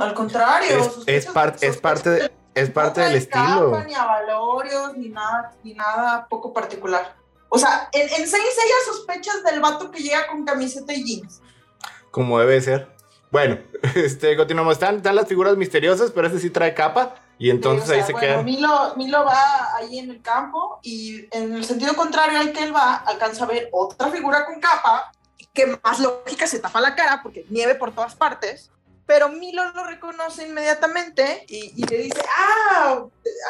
Al 0.00 0.14
contrario, 0.14 0.78
Es, 0.78 0.90
es, 1.06 1.26
par- 1.26 1.56
es 1.60 1.76
parte, 1.76 2.10
de- 2.10 2.32
es 2.54 2.70
parte 2.70 3.00
no 3.00 3.08
del 3.08 3.28
trae 3.28 3.44
capa, 3.44 3.50
estilo. 3.52 3.84
Ni 3.84 3.94
a 3.94 4.04
valorios, 4.04 4.96
ni 4.96 5.08
nada, 5.10 5.52
ni 5.62 5.74
nada 5.74 6.26
poco 6.28 6.52
particular. 6.52 7.16
O 7.48 7.58
sea, 7.58 7.88
en, 7.92 8.02
en 8.02 8.28
Saint 8.28 8.46
Seiya 8.46 8.74
sospechas 8.86 9.42
del 9.44 9.60
vato 9.60 9.90
que 9.90 10.02
llega 10.02 10.26
con 10.28 10.44
camiseta 10.44 10.92
y 10.92 11.04
jeans. 11.04 11.40
Como 12.10 12.38
debe 12.38 12.60
ser. 12.60 12.88
Bueno, 13.30 13.58
este, 13.94 14.36
continuamos. 14.36 14.72
Están, 14.74 14.96
están 14.96 15.14
las 15.16 15.28
figuras 15.28 15.56
misteriosas, 15.56 16.10
pero 16.12 16.26
este 16.26 16.38
sí 16.40 16.50
trae 16.50 16.74
capa. 16.74 17.14
Y 17.38 17.48
entonces 17.50 17.84
O 17.84 17.86
sea, 17.86 17.96
ahí 17.96 18.02
se 18.02 18.12
bueno, 18.12 18.26
quedan. 18.26 18.44
Milo, 18.44 18.94
Milo 18.96 19.24
va 19.24 19.74
ahí 19.76 19.98
en 19.98 20.10
el 20.10 20.20
campo 20.20 20.78
y 20.82 21.26
en 21.30 21.54
el 21.54 21.64
sentido 21.64 21.94
contrario 21.94 22.38
al 22.38 22.52
que 22.52 22.62
él 22.64 22.74
va, 22.74 22.96
alcanza 22.96 23.44
a 23.44 23.48
ver 23.48 23.68
otra 23.72 24.08
figura 24.10 24.44
con 24.44 24.60
capa 24.60 25.10
que 25.54 25.78
más 25.82 25.98
lógica 26.00 26.46
se 26.46 26.58
tapa 26.60 26.80
la 26.80 26.94
cara 26.94 27.20
porque 27.22 27.46
nieve 27.48 27.74
por 27.76 27.92
todas 27.92 28.14
partes. 28.14 28.70
Pero 29.10 29.28
Milo 29.28 29.72
lo 29.72 29.82
reconoce 29.82 30.46
inmediatamente 30.46 31.44
y, 31.48 31.72
y 31.74 31.84
le 31.84 31.98
dice, 31.98 32.22
ah, 32.28 33.04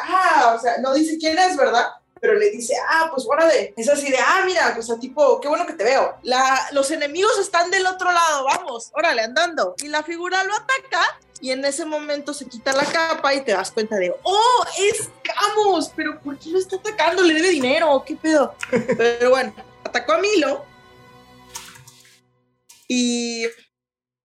ah, 0.05 0.55
o 0.57 0.59
sea, 0.59 0.79
no 0.79 0.91
dice 0.91 1.19
quién 1.19 1.37
es, 1.37 1.55
¿verdad? 1.55 1.85
Pero 2.19 2.33
le 2.33 2.49
dice, 2.49 2.73
ah, 2.89 3.11
pues 3.13 3.27
órale. 3.27 3.71
Es 3.77 3.87
así 3.87 4.09
de, 4.09 4.17
ah, 4.17 4.41
mira, 4.43 4.75
o 4.75 4.81
sea, 4.81 4.97
tipo, 4.97 5.39
qué 5.39 5.47
bueno 5.47 5.67
que 5.67 5.73
te 5.73 5.83
veo. 5.83 6.17
La, 6.23 6.67
los 6.71 6.89
enemigos 6.89 7.37
están 7.37 7.69
del 7.69 7.85
otro 7.85 8.11
lado, 8.11 8.45
vamos, 8.45 8.89
órale, 8.95 9.21
andando. 9.21 9.75
Y 9.83 9.89
la 9.89 10.01
figura 10.01 10.43
lo 10.45 10.55
ataca 10.55 11.19
y 11.41 11.51
en 11.51 11.63
ese 11.63 11.85
momento 11.85 12.33
se 12.33 12.47
quita 12.47 12.73
la 12.73 12.85
capa 12.85 13.31
y 13.35 13.41
te 13.41 13.51
das 13.51 13.69
cuenta 13.69 13.97
de, 13.97 14.15
oh, 14.23 14.65
es 14.79 15.11
Camus, 15.21 15.91
pero 15.95 16.19
¿por 16.21 16.39
qué 16.39 16.49
lo 16.49 16.57
está 16.57 16.77
atacando? 16.77 17.21
¿Le 17.21 17.35
debe 17.35 17.49
dinero? 17.49 18.03
¿Qué 18.03 18.15
pedo? 18.15 18.55
Pero 18.97 19.29
bueno, 19.29 19.53
atacó 19.83 20.13
a 20.13 20.17
Milo 20.17 20.65
y 22.87 23.45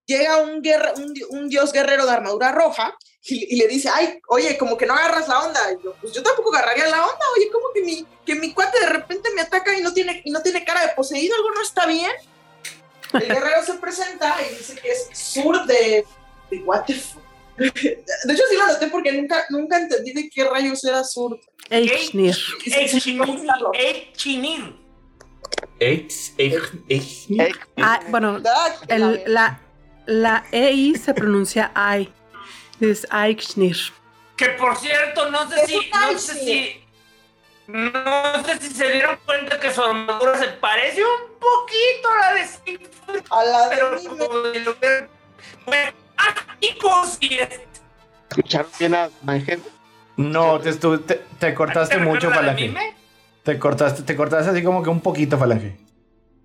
llega 0.06 0.38
un, 0.38 0.62
guerra, 0.62 0.92
un, 0.96 1.12
di- 1.12 1.24
un 1.30 1.48
dios 1.48 1.72
guerrero 1.72 2.06
de 2.06 2.12
armadura 2.12 2.52
roja 2.52 2.96
y, 3.24 3.54
y 3.54 3.56
le 3.58 3.66
dice, 3.68 3.88
ay, 3.92 4.18
oye, 4.28 4.56
como 4.56 4.76
que 4.76 4.86
no 4.86 4.94
agarras 4.94 5.28
la 5.28 5.40
onda. 5.40 5.60
Y 5.72 5.84
yo, 5.84 5.94
pues 6.00 6.12
yo 6.12 6.22
tampoco 6.22 6.54
agarraría 6.54 6.86
la 6.88 7.02
onda, 7.04 7.24
oye, 7.36 7.50
como 7.50 7.66
que 7.74 7.82
mi, 7.82 8.06
que 8.24 8.34
mi 8.36 8.52
cuate 8.54 8.78
de 8.80 8.86
repente 8.86 9.28
me 9.34 9.42
ataca 9.42 9.76
y 9.76 9.82
no 9.82 9.92
tiene, 9.92 10.22
y 10.24 10.30
no 10.30 10.40
tiene 10.42 10.64
cara 10.64 10.82
de 10.86 10.92
poseído, 10.94 11.34
algo 11.36 11.50
no 11.52 11.62
está 11.62 11.86
bien. 11.86 12.12
El 13.12 13.26
guerrero 13.26 13.62
se 13.64 13.74
presenta 13.74 14.36
y 14.42 14.54
dice 14.54 14.74
que 14.80 14.90
es 14.90 15.08
sur 15.12 15.64
de, 15.66 16.04
de 16.50 16.58
what 16.64 16.84
the 16.86 16.94
fuck? 16.94 17.22
De 17.56 18.32
hecho, 18.32 18.42
sí 18.50 18.56
lo 18.56 18.66
noté 18.66 18.88
porque 18.88 19.12
nunca, 19.12 19.46
nunca 19.48 19.78
entendí 19.78 20.12
de 20.12 20.28
qué 20.28 20.44
rayos 20.44 20.84
era 20.84 21.02
sur. 21.02 21.40
Eichnir. 21.70 22.36
Echinir. 22.66 23.22
Echinir. 23.74 24.76
Eich- 25.80 26.34
eich- 26.36 26.84
eich- 26.88 27.58
Ah, 27.78 28.00
bueno, 28.08 28.40
el- 28.88 29.22
la, 29.26 29.60
la 30.06 30.44
EI 30.52 30.94
se 30.96 31.14
pronuncia 31.14 31.72
I. 31.76 32.10
Es 32.80 33.06
Eichnir. 33.12 33.76
Que 34.36 34.50
por 34.50 34.76
cierto, 34.76 35.30
no 35.30 35.48
sé 35.50 35.66
si, 35.66 35.90
no 35.90 36.18
sé 36.18 36.34
si, 36.34 36.84
no 37.68 38.44
sé 38.44 38.58
si 38.60 38.74
se 38.74 38.90
dieron 38.90 39.18
cuenta 39.24 39.58
que 39.58 39.72
su 39.72 39.82
armadura 39.82 40.38
se 40.38 40.48
parece 40.48 41.02
un 41.02 41.32
poquito 41.40 42.08
a 42.14 42.18
la 42.20 42.34
de 42.34 42.46
Siegfried, 42.46 43.24
a 43.30 43.44
la 43.44 43.68
de 43.68 43.76
pero 43.76 43.88
anime. 43.96 44.08
como 44.26 44.38
de 44.40 44.60
lo 44.60 44.78
que, 44.78 45.08
bueno, 45.64 45.92
ah, 46.18 46.34
¿Escucharon 48.28 48.70
bien 48.78 48.94
a 48.94 49.08
Ángel? 49.26 49.62
No, 50.16 50.58
te, 50.60 50.70
estu- 50.70 51.04
te, 51.04 51.22
te 51.38 51.54
cortaste 51.54 51.96
¿te 51.96 52.00
mucho, 52.02 52.30
Falange. 52.30 52.74
Te 53.42 53.58
cortaste, 53.58 54.02
te 54.02 54.16
cortaste 54.16 54.50
así 54.50 54.62
como 54.62 54.82
que 54.82 54.90
un 54.90 55.00
poquito, 55.00 55.38
Falange. 55.38 55.76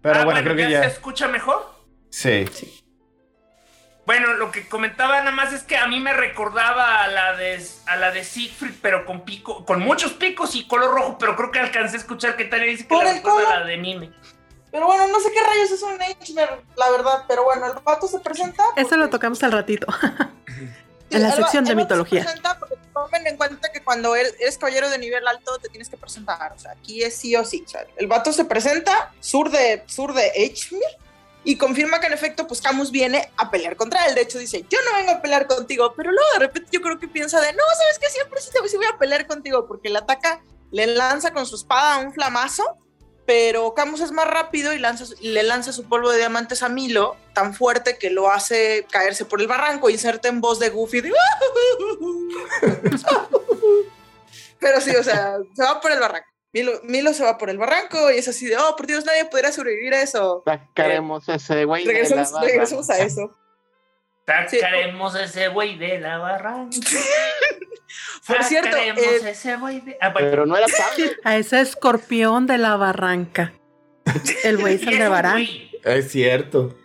Pero 0.01 0.19
Ah, 0.21 0.23
bueno, 0.25 0.41
creo 0.41 0.55
que 0.55 0.63
¿Se 0.65 0.71
ya. 0.71 0.83
escucha 0.85 1.27
mejor? 1.27 1.73
Sí. 2.09 2.45
Bueno, 4.11 4.33
lo 4.33 4.51
que 4.51 4.67
comentaba 4.67 5.19
nada 5.19 5.31
más 5.31 5.53
es 5.53 5.63
que 5.63 5.77
a 5.77 5.87
mí 5.87 6.01
me 6.01 6.11
recordaba 6.11 7.01
a 7.01 7.07
la 7.07 7.37
de 7.37 7.65
a 7.85 7.95
la 7.95 8.11
de 8.11 8.25
Siegfried, 8.25 8.73
pero 8.81 9.05
con 9.05 9.21
pico, 9.21 9.63
con 9.65 9.79
muchos 9.79 10.11
picos 10.11 10.53
y 10.55 10.67
color 10.67 10.93
rojo, 10.93 11.17
pero 11.17 11.37
creo 11.37 11.49
que 11.49 11.59
alcancé 11.59 11.95
a 11.95 11.99
escuchar 12.01 12.35
que 12.35 12.43
Tania 12.43 12.65
dice 12.67 12.85
que 12.85 12.93
el 12.93 12.99
recuerda 12.99 13.19
a 13.19 13.21
color. 13.45 13.59
la 13.61 13.65
de 13.67 13.77
Mime. 13.77 14.11
Pero 14.69 14.85
bueno, 14.87 15.07
no 15.07 15.17
sé 15.21 15.31
qué 15.31 15.39
rayos 15.41 15.71
es 15.71 15.81
un 15.81 15.93
H-Mer, 16.01 16.61
la 16.75 16.89
verdad. 16.91 17.23
Pero 17.25 17.45
bueno, 17.45 17.67
el 17.67 17.71
vato 17.85 18.05
se 18.09 18.19
presenta. 18.19 18.61
Eso 18.75 18.97
lo 18.97 19.03
porque- 19.03 19.11
tocamos 19.11 19.41
al 19.43 19.53
ratito. 19.53 19.87
Sí, 21.09 21.17
en 21.17 21.23
la 21.23 21.31
sección 21.35 21.63
de 21.65 21.71
el 21.71 21.75
vato 21.77 21.85
mitología. 21.85 22.19
Se 22.21 22.25
presenta 22.25 22.57
porque 22.59 22.75
tomen 22.93 23.27
en 23.27 23.35
cuenta 23.37 23.69
que 23.71 23.81
cuando 23.83 24.15
eres, 24.15 24.33
eres 24.39 24.57
caballero 24.57 24.89
de 24.89 24.97
nivel 24.97 25.25
alto 25.27 25.57
te 25.59 25.67
tienes 25.67 25.89
que 25.89 25.95
presentar. 25.97 26.53
O 26.53 26.59
sea, 26.59 26.71
aquí 26.71 27.01
es 27.03 27.15
sí 27.17 27.35
o 27.35 27.43
sí. 27.45 27.63
O 27.65 27.69
sea, 27.69 27.85
el 27.97 28.07
vato 28.07 28.31
se 28.33 28.43
presenta, 28.45 29.11
sur 29.21 29.49
de, 29.51 29.83
sur 29.87 30.13
de 30.13 30.27
H-Mir, 30.29 30.81
y 31.43 31.57
confirma 31.57 31.99
que 31.99 32.07
en 32.07 32.13
efecto, 32.13 32.45
pues 32.47 32.61
Camus 32.61 32.91
viene 32.91 33.31
a 33.37 33.49
pelear 33.49 33.75
contra 33.75 34.05
él. 34.05 34.15
De 34.15 34.21
hecho, 34.21 34.37
dice: 34.37 34.63
Yo 34.69 34.77
no 34.89 34.95
vengo 34.97 35.11
a 35.11 35.21
pelear 35.21 35.47
contigo. 35.47 35.93
Pero 35.95 36.11
luego 36.11 36.29
de 36.33 36.39
repente 36.39 36.69
yo 36.71 36.81
creo 36.81 36.99
que 36.99 37.07
piensa 37.07 37.41
de: 37.41 37.51
No, 37.53 37.63
sabes 37.77 37.99
que 37.99 38.09
siempre 38.09 38.39
sí, 38.41 38.77
voy 38.77 38.85
a 38.85 38.97
pelear 38.97 39.25
contigo. 39.27 39.67
Porque 39.67 39.89
le 39.89 39.97
ataca, 39.97 40.41
le 40.71 40.85
lanza 40.87 41.33
con 41.33 41.45
su 41.45 41.55
espada 41.55 41.97
un 41.97 42.13
flamazo. 42.13 42.77
Pero 43.25 43.73
Camus 43.75 44.01
es 44.01 44.11
más 44.11 44.27
rápido 44.27 44.73
y 44.73 44.79
le 44.79 45.43
lanza 45.43 45.71
su 45.71 45.87
polvo 45.87 46.09
de 46.11 46.17
diamantes 46.17 46.63
a 46.63 46.69
Milo 46.69 47.15
tan 47.33 47.53
fuerte 47.53 47.97
que 47.97 48.09
lo 48.09 48.29
hace 48.31 48.85
caerse 48.91 49.25
por 49.25 49.39
el 49.41 49.47
barranco. 49.47 49.89
Inserta 49.89 50.27
en 50.27 50.41
voz 50.41 50.59
de 50.59 50.69
Goofy. 50.69 51.01
de- 51.01 51.13
Pero 54.59 54.81
sí, 54.81 54.95
o 54.95 55.03
sea, 55.03 55.37
se 55.55 55.63
va 55.63 55.79
por 55.81 55.91
el 55.91 55.99
barranco. 55.99 56.27
Milo, 56.53 56.73
Milo 56.83 57.13
se 57.13 57.23
va 57.23 57.37
por 57.37 57.49
el 57.49 57.57
barranco 57.57 58.11
y 58.11 58.17
es 58.17 58.27
así 58.27 58.45
de, 58.45 58.57
oh, 58.57 58.75
por 58.75 58.85
Dios, 58.87 59.05
nadie 59.05 59.25
podría 59.25 59.51
sobrevivir 59.51 59.93
a 59.93 60.01
eso. 60.01 60.43
Sacaremos 60.45 61.27
ese 61.29 61.63
güey. 61.65 61.85
de 61.85 61.93
la 61.93 61.99
Regresamos, 61.99 62.41
regresamos 62.41 62.89
a 62.89 62.99
eso. 63.03 63.37
Sacaremos 64.27 65.15
ese 65.15 65.47
güey 65.49 65.77
de 65.77 65.99
la 65.99 66.17
barranca. 66.17 66.77
Por 68.27 68.43
cierto, 68.43 68.69
Sacaremos 68.71 69.03
eh, 69.03 69.29
ese 69.31 69.55
güey 69.57 69.81
de. 69.81 69.97
Ah, 69.99 70.09
bueno. 70.09 70.29
Pero 70.29 70.45
no 70.45 70.55
era 70.55 70.67
Pablo. 70.77 71.11
A 71.23 71.37
ese 71.37 71.59
escorpión 71.61 72.47
de 72.47 72.57
la 72.57 72.75
barranca. 72.77 73.53
El 74.43 74.57
güey 74.57 74.75
es 74.75 74.87
Aldebarán. 74.87 75.33
güey. 75.33 75.71
Es 75.83 76.11
cierto. 76.11 76.77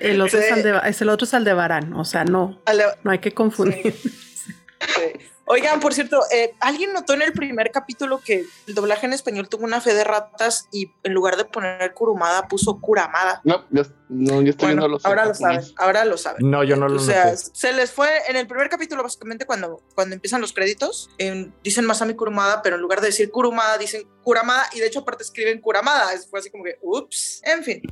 El 0.00 0.20
otro 0.20 0.38
es, 0.38 0.46
Sí. 0.46 0.52
Aldeba- 0.52 0.86
es 0.86 1.00
el 1.02 1.08
otro 1.08 1.26
es. 1.26 1.92
O 1.94 2.04
sea, 2.04 2.24
no, 2.24 2.62
no 3.02 3.10
hay 3.10 3.18
que 3.18 3.32
confundir. 3.32 3.94
Sí. 3.94 5.12
Oigan, 5.48 5.78
por 5.78 5.94
cierto, 5.94 6.22
eh, 6.32 6.54
¿alguien 6.58 6.92
notó 6.92 7.14
en 7.14 7.22
el 7.22 7.32
primer 7.32 7.70
capítulo 7.70 8.20
que 8.20 8.44
el 8.66 8.74
doblaje 8.74 9.06
en 9.06 9.12
español 9.12 9.48
tuvo 9.48 9.64
una 9.64 9.80
fe 9.80 9.94
de 9.94 10.02
ratas 10.02 10.66
y 10.72 10.90
en 11.04 11.14
lugar 11.14 11.36
de 11.36 11.44
poner 11.44 11.94
curumada 11.94 12.48
puso 12.48 12.80
curamada? 12.80 13.40
No, 13.44 13.64
yo, 13.70 13.84
no, 14.08 14.42
yo 14.42 14.50
estoy 14.50 14.68
Bueno, 14.68 14.82
viendo 14.82 14.88
los 14.88 15.06
ahora 15.06 15.26
lo 15.26 15.34
saben, 15.34 15.60
ahora 15.76 16.04
lo 16.04 16.18
saben. 16.18 16.50
No, 16.50 16.64
yo 16.64 16.74
no 16.74 16.88
lo 16.88 16.96
O 16.96 16.98
sea, 17.04 17.26
noté. 17.26 17.36
se 17.36 17.72
les 17.72 17.92
fue 17.92 18.08
en 18.28 18.34
el 18.34 18.48
primer 18.48 18.68
capítulo, 18.68 19.04
básicamente, 19.04 19.46
cuando, 19.46 19.80
cuando 19.94 20.16
empiezan 20.16 20.40
los 20.40 20.52
créditos, 20.52 21.10
em, 21.18 21.52
dicen 21.62 21.84
Masami 21.84 22.14
Kurumada, 22.14 22.60
pero 22.60 22.74
en 22.74 22.82
lugar 22.82 23.00
de 23.00 23.06
decir 23.06 23.30
Kurumada, 23.30 23.78
dicen 23.78 24.02
Kuramada, 24.24 24.68
y 24.72 24.80
de 24.80 24.86
hecho, 24.86 25.00
aparte 25.00 25.22
escriben 25.22 25.60
Kuramada. 25.60 26.08
Fue 26.28 26.40
así 26.40 26.50
como 26.50 26.64
que, 26.64 26.76
ups. 26.82 27.40
En 27.44 27.62
fin. 27.62 27.82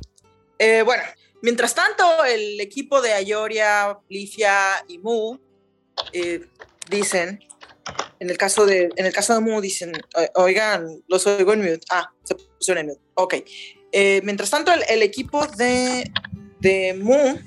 Eh, 0.59 0.81
bueno, 0.81 1.03
mientras 1.41 1.73
tanto, 1.73 2.25
el 2.25 2.59
equipo 2.59 3.01
de 3.01 3.13
Ayoria, 3.13 3.97
Lifia 4.09 4.83
y 4.89 4.99
Mu 4.99 5.37
eh, 6.11 6.45
dicen. 6.89 7.39
En 8.19 8.29
el 8.31 8.37
caso 8.37 8.65
de, 8.65 8.89
en 8.95 9.05
el 9.05 9.13
caso 9.13 9.33
de 9.35 9.41
Mu 9.41 9.61
dicen, 9.61 9.91
"O- 10.15 10.43
oigan, 10.43 10.87
los 11.07 11.27
oigo 11.27 11.53
en 11.53 11.59
mute. 11.61 11.81
Ah, 11.91 12.09
se 12.23 12.33
pusieron 12.35 12.81
en 12.81 12.87
mute. 12.87 13.01
Ok. 13.15 13.35
Eh, 13.91 14.21
mientras 14.23 14.49
tanto, 14.49 14.73
el, 14.73 14.83
el 14.89 15.03
equipo 15.03 15.45
de, 15.45 16.09
de 16.59 16.93
Mu 16.95 17.37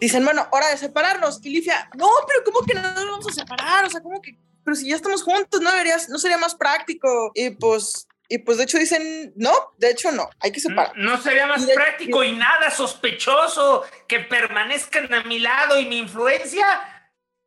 dicen, 0.00 0.24
bueno, 0.24 0.46
hora 0.52 0.68
de 0.68 0.76
separarnos. 0.76 1.40
Y 1.44 1.50
Lifia, 1.50 1.88
no, 1.96 2.08
pero 2.28 2.44
¿cómo 2.44 2.60
que 2.66 2.74
no 2.74 2.82
nos 2.82 2.94
vamos 3.06 3.26
a 3.28 3.32
separar? 3.32 3.84
O 3.86 3.90
sea, 3.90 4.00
¿cómo 4.02 4.20
que? 4.20 4.36
Pero 4.64 4.74
si 4.76 4.88
ya 4.90 4.96
estamos 4.96 5.22
juntos, 5.22 5.60
¿no 5.62 5.70
deberías, 5.70 6.08
no 6.10 6.18
sería 6.18 6.36
más 6.38 6.54
práctico? 6.54 7.30
Y 7.34 7.50
pues, 7.50 8.06
y 8.28 8.38
pues 8.38 8.58
de 8.58 8.64
hecho 8.64 8.78
dicen, 8.78 9.32
no, 9.36 9.52
de 9.78 9.90
hecho 9.92 10.10
no, 10.12 10.28
hay 10.40 10.50
que 10.52 10.60
separar. 10.60 10.92
No 10.96 11.16
sería 11.22 11.46
más 11.46 11.62
Y 11.62 11.66
de- 11.66 11.74
práctico 11.74 12.22
y 12.24 12.32
nada 12.32 12.70
sospechoso 12.70 13.84
que 14.08 14.18
permanezcan 14.20 15.14
a 15.14 15.22
mi 15.22 15.38
lado 15.38 15.78
y 15.80 15.86
mi 15.86 15.98
influencia. 15.98 16.66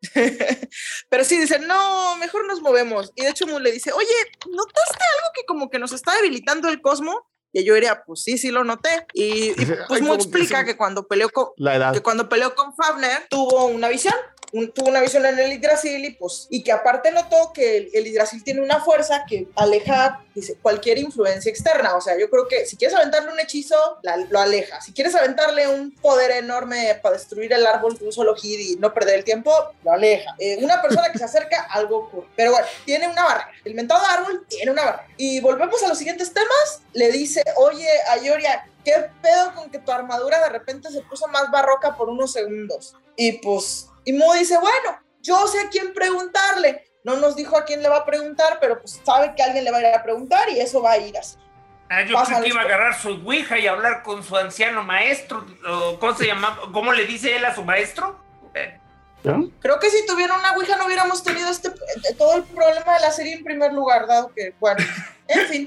Pero 1.09 1.23
sí 1.23 1.37
dicen, 1.37 1.67
no, 1.67 2.15
mejor 2.17 2.45
nos 2.47 2.61
movemos. 2.61 3.11
Y 3.15 3.23
de 3.23 3.29
hecho 3.29 3.47
Mu 3.47 3.59
le 3.59 3.71
dice, 3.71 3.91
oye, 3.91 4.07
¿notaste 4.49 5.03
algo 5.03 5.27
que 5.35 5.45
como 5.45 5.69
que 5.69 5.79
nos 5.79 5.91
está 5.91 6.13
debilitando 6.15 6.69
el 6.69 6.81
cosmo? 6.81 7.27
Y 7.51 7.63
yo 7.63 7.73
diría, 7.73 8.03
pues 8.05 8.23
sí, 8.23 8.37
sí 8.37 8.51
lo 8.51 8.63
noté. 8.63 9.07
Y, 9.13 9.23
y, 9.23 9.53
Dice, 9.55 9.77
pues 9.87 9.99
"Ay, 9.99 10.01
Mu 10.01 10.07
como 10.09 10.17
que 10.17 10.23
explica 10.23 10.59
sí". 10.59 10.65
que 10.67 10.77
cuando 10.77 11.07
peleó 11.07 11.29
con, 11.29 11.47
La 11.57 11.75
edad. 11.75 11.93
que 11.93 12.01
cuando 12.01 12.29
peleó 12.29 12.53
con 12.53 12.75
Fafner 12.75 13.25
tuvo 13.29 13.65
una 13.65 13.89
visión 13.89 14.13
un- 14.51 14.71
tuvo 14.71 14.89
una 14.89 15.01
visión 15.01 15.25
en 15.25 15.37
el 15.39 15.51
Yggdrasil 15.51 16.03
y 16.05 16.11
pues, 16.11 16.47
y 16.49 16.63
que 16.63 16.71
aparte 16.71 17.11
notó 17.11 17.51
que 17.53 17.77
el, 17.77 17.89
el 17.93 18.05
Yggdrasil 18.05 18.43
tiene 18.43 18.61
una 18.61 18.79
fuerza 18.81 19.23
que 19.27 19.47
aleja, 19.55 20.23
dice, 20.33 20.55
cualquier 20.61 20.97
influencia 20.97 21.49
externa. 21.49 21.95
O 21.95 22.01
sea, 22.01 22.17
yo 22.17 22.29
creo 22.29 22.47
que 22.47 22.65
si 22.65 22.75
quieres 22.77 22.95
aventarle 22.95 23.31
un 23.31 23.39
hechizo, 23.39 23.75
la- 24.01 24.17
lo 24.17 24.39
aleja. 24.39 24.81
Si 24.81 24.93
quieres 24.93 25.13
aventarle 25.15 25.67
un 25.67 25.91
poder 25.95 26.31
enorme 26.31 26.99
para 27.01 27.15
destruir 27.17 27.53
el 27.53 27.65
árbol 27.67 27.97
de 27.97 28.05
un 28.05 28.11
solo 28.11 28.35
hit 28.35 28.59
y 28.59 28.75
no 28.77 28.93
perder 28.93 29.15
el 29.19 29.23
tiempo, 29.23 29.51
lo 29.83 29.91
aleja. 29.91 30.35
Eh, 30.39 30.57
una 30.61 30.81
persona 30.81 31.11
que 31.11 31.17
se 31.19 31.25
acerca, 31.25 31.61
algo 31.71 31.97
ocurre. 31.97 32.27
Pero 32.35 32.51
bueno, 32.51 32.65
tiene 32.85 33.07
una 33.07 33.23
barrera. 33.23 33.51
El 33.65 33.75
mentado 33.75 34.03
árbol 34.05 34.45
tiene 34.49 34.71
una 34.71 34.83
barrera. 34.85 35.07
Y 35.17 35.39
volvemos 35.41 35.81
a 35.83 35.87
los 35.89 35.97
siguientes 35.97 36.33
temas. 36.33 36.81
Le 36.93 37.11
dice, 37.11 37.43
oye, 37.57 37.87
Ayoria, 38.09 38.65
¿qué 38.83 38.93
pedo 39.21 39.53
con 39.53 39.69
que 39.69 39.79
tu 39.79 39.91
armadura 39.91 40.41
de 40.41 40.49
repente 40.49 40.89
se 40.89 41.01
puso 41.01 41.27
más 41.27 41.51
barroca 41.51 41.95
por 41.95 42.09
unos 42.09 42.31
segundos? 42.33 42.95
Y 43.15 43.33
pues, 43.33 43.88
y 44.05 44.13
Mu 44.13 44.33
dice, 44.33 44.57
bueno, 44.57 44.99
yo 45.21 45.47
sé 45.47 45.59
a 45.61 45.69
quién 45.69 45.93
preguntarle. 45.93 46.85
No 47.03 47.15
nos 47.17 47.35
dijo 47.35 47.57
a 47.57 47.65
quién 47.65 47.81
le 47.81 47.89
va 47.89 47.97
a 47.97 48.05
preguntar, 48.05 48.57
pero 48.59 48.79
pues 48.79 48.99
sabe 49.03 49.33
que 49.35 49.41
alguien 49.41 49.63
le 49.63 49.71
va 49.71 49.77
a 49.77 49.81
ir 49.81 49.87
a 49.87 50.03
preguntar 50.03 50.49
y 50.49 50.59
eso 50.59 50.81
va 50.81 50.91
a 50.91 50.97
ir 50.97 51.17
así. 51.17 51.37
Ah, 51.89 52.03
yo 52.03 52.13
Pasa 52.13 52.33
creí 52.33 52.43
que 52.43 52.49
iba 52.49 52.61
a 52.61 52.65
agarrar 52.65 52.99
su 52.99 53.09
ouija 53.09 53.57
y 53.57 53.67
hablar 53.67 54.03
con 54.03 54.23
su 54.23 54.37
anciano 54.37 54.83
maestro. 54.83 55.45
¿Cómo 55.99 56.15
se 56.15 56.27
llama? 56.27 56.59
¿Cómo 56.71 56.93
le 56.93 57.05
dice 57.05 57.35
él 57.35 57.45
a 57.45 57.55
su 57.55 57.63
maestro? 57.63 58.19
Eh, 58.53 58.79
Creo 59.59 59.79
que 59.79 59.89
si 59.89 60.05
tuviera 60.05 60.37
una 60.37 60.53
Ouija 60.53 60.77
no 60.77 60.85
hubiéramos 60.85 61.23
tenido 61.23 61.49
este 61.49 61.67
eh, 61.67 62.13
todo 62.17 62.35
el 62.37 62.43
problema 62.43 62.93
de 62.93 63.01
la 63.01 63.11
serie 63.11 63.33
en 63.33 63.43
primer 63.43 63.73
lugar, 63.73 64.07
dado 64.07 64.31
que, 64.33 64.53
bueno, 64.59 64.81
en 65.27 65.47
fin, 65.47 65.65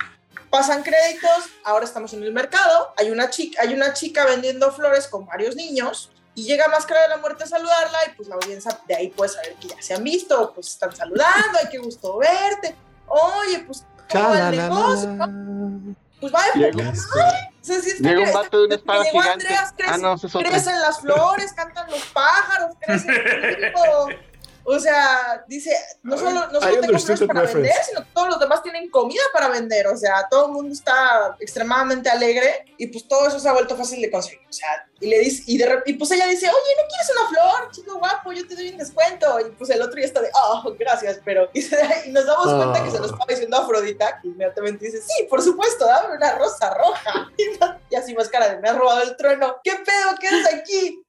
pasan 0.49 0.83
créditos, 0.83 1.51
ahora 1.65 1.85
estamos 1.85 2.15
en 2.15 2.23
el 2.23 2.33
mercado, 2.33 2.95
hay 2.97 3.11
una 3.11 3.29
chica, 3.29 3.61
hay 3.63 3.75
una 3.75 3.93
chica 3.93 4.25
vendiendo 4.25 4.73
flores 4.73 5.07
con 5.07 5.27
varios 5.27 5.55
niños 5.55 6.12
y 6.35 6.45
llega 6.45 6.69
Máscara 6.69 7.03
de 7.03 7.09
la 7.09 7.17
Muerte 7.19 7.45
a 7.45 7.47
saludarla 7.47 7.99
y 8.07 8.15
pues 8.17 8.29
la 8.29 8.37
audiencia 8.37 8.79
de 8.87 8.95
ahí 8.97 9.09
puede 9.11 9.31
saber 9.31 9.55
que 9.57 9.69
ya 9.69 9.81
se 9.83 9.95
han 9.95 10.03
visto, 10.05 10.53
pues 10.55 10.69
están 10.69 10.95
saludando, 10.95 11.59
ay, 11.61 11.69
qué 11.71 11.79
gusto 11.79 12.17
verte. 12.19 12.75
Oye, 13.07 13.61
pues 13.67 13.85
¿cómo 14.11 14.31
va 14.31 14.49
el 14.49 14.57
negocio? 14.57 15.09
no? 15.11 15.95
Pues 16.21 16.33
va 16.33 16.45
de 16.55 16.71
poca 16.73 16.93
está 16.93 18.09
Llega 18.09 18.21
un 18.21 18.27
que- 18.27 18.33
vato 18.33 18.59
de 18.61 18.67
una 18.67 18.75
espada 18.77 19.03
llegó 19.03 19.21
gigante. 19.21 19.47
Andreas, 19.47 19.75
crece- 19.77 19.91
Ah, 19.93 19.99
no, 19.99 20.17
crecen 20.49 20.81
las 20.81 21.01
flores, 21.01 21.53
cantan 21.53 21.91
los 21.91 22.05
pájaros, 22.07 22.75
crece 22.81 23.09
el. 23.11 23.73
O 24.65 24.79
sea, 24.79 25.45
dice, 25.49 25.77
no 26.03 26.17
solo, 26.17 26.47
no 26.49 26.61
solo 26.61 26.81
tengo 26.81 27.27
para 27.27 27.41
reference. 27.43 27.55
vender, 27.55 27.85
sino 27.85 28.05
todos 28.15 28.29
los 28.29 28.39
demás 28.39 28.63
tienen 28.63 28.89
comida 28.91 29.23
para 29.33 29.49
vender. 29.49 29.87
O 29.89 29.97
sea, 29.97 30.27
todo 30.31 30.47
el 30.47 30.53
mundo 30.53 30.73
está 30.73 31.37
extremadamente 31.41 32.09
alegre 32.09 32.65
y 32.79 32.87
pues 32.87 33.07
todo 33.09 33.27
eso 33.27 33.41
se 33.41 33.49
ha 33.49 33.53
vuelto 33.53 33.77
fácil 33.77 34.01
de 34.01 34.11
conseguir. 34.11 34.41
O 34.49 34.53
sea, 34.53 34.87
y 35.01 35.09
le 35.09 35.19
dice, 35.19 35.43
y, 35.47 35.59
de, 35.59 35.69
rep- 35.69 35.83
y 35.87 35.95
pues 35.95 36.11
ella 36.13 36.27
dice, 36.29 36.47
oye, 36.47 36.55
¿no 36.81 36.89
quieres 36.89 37.11
una 37.11 37.29
flor? 37.29 37.71
Chico 37.73 37.99
guapo, 37.99 38.33
yo 38.33 38.47
te 38.47 38.55
doy 38.55 38.69
un 38.71 38.79
descuento. 38.79 39.41
Y 39.41 39.51
pues 39.51 39.69
el 39.71 39.83
otro 39.83 39.99
ya 39.99 40.07
está 40.07 40.21
de, 40.21 40.31
oh, 40.35 40.75
gracias, 40.79 41.19
pero. 41.25 41.49
Y, 41.53 41.63
se- 41.63 42.05
y 42.07 42.11
nos 42.11 42.25
damos 42.27 42.55
cuenta 42.55 42.85
que 42.85 42.91
se 42.93 42.99
lo 42.99 43.07
estaba 43.07 43.25
diciendo 43.29 43.57
a 43.57 43.61
Afrodita, 43.65 44.21
que 44.23 44.29
inmediatamente 44.29 44.85
dice, 44.87 45.01
sí, 45.03 45.25
por 45.29 45.43
supuesto, 45.43 45.87
dame 45.87 46.15
una 46.17 46.33
rosa 46.39 46.73
roja. 46.75 47.31
Y, 47.37 47.59
no- 47.59 47.81
y 47.91 47.97
así 47.97 48.15
más 48.15 48.29
cara 48.29 48.49
de, 48.49 48.59
me 48.61 48.69
has 48.69 48.77
robado 48.77 49.03
el 49.03 49.17
trueno. 49.17 49.57
¿Qué 49.65 49.73
pedo? 49.73 50.15
¿Qué 50.21 50.29
haces 50.29 50.55
aquí? 50.55 51.03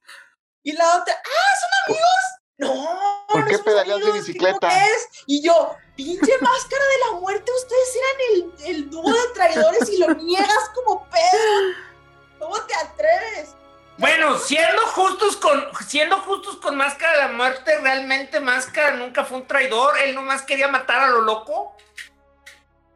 Y 0.64 0.72
la 0.72 0.96
otra, 0.98 1.14
ah, 1.14 1.54
¿son 1.60 1.70
amigos? 1.94 2.10
No, 2.58 3.24
¿Por 3.28 3.40
no 3.40 3.46
qué 3.46 3.54
somos 3.56 3.64
pedaleas 3.64 3.98
de 3.98 4.02
amigos, 4.04 4.12
¿qué- 4.26 4.32
bicicleta? 4.32 4.86
es? 4.86 5.08
Y 5.26 5.42
yo, 5.42 5.74
pinche 5.96 6.32
máscara 6.40 6.84
de 6.84 7.12
la 7.12 7.20
muerte, 7.20 7.50
ustedes 7.52 7.96
eran 7.96 8.16
el, 8.66 8.74
el 8.76 8.90
dúo 8.90 9.12
de 9.12 9.28
traidores 9.34 9.88
y 9.90 9.98
lo 9.98 10.14
niegas 10.14 10.70
como 10.74 11.08
pedo. 11.10 11.74
¿Cómo 12.38 12.60
te 12.62 12.74
atreves? 12.74 13.54
Bueno, 13.96 14.38
siendo 14.38 14.82
justos 14.88 15.36
con 15.36 15.68
siendo 15.86 16.18
justos 16.22 16.56
con 16.56 16.76
Máscara 16.76 17.12
de 17.12 17.18
la 17.18 17.28
Muerte, 17.28 17.78
realmente 17.80 18.40
Máscara 18.40 18.96
nunca 18.96 19.24
fue 19.24 19.38
un 19.38 19.46
traidor. 19.46 19.96
Él 19.98 20.14
nomás 20.16 20.42
quería 20.42 20.66
matar 20.68 21.00
a 21.00 21.10
lo 21.10 21.20
loco. 21.20 21.76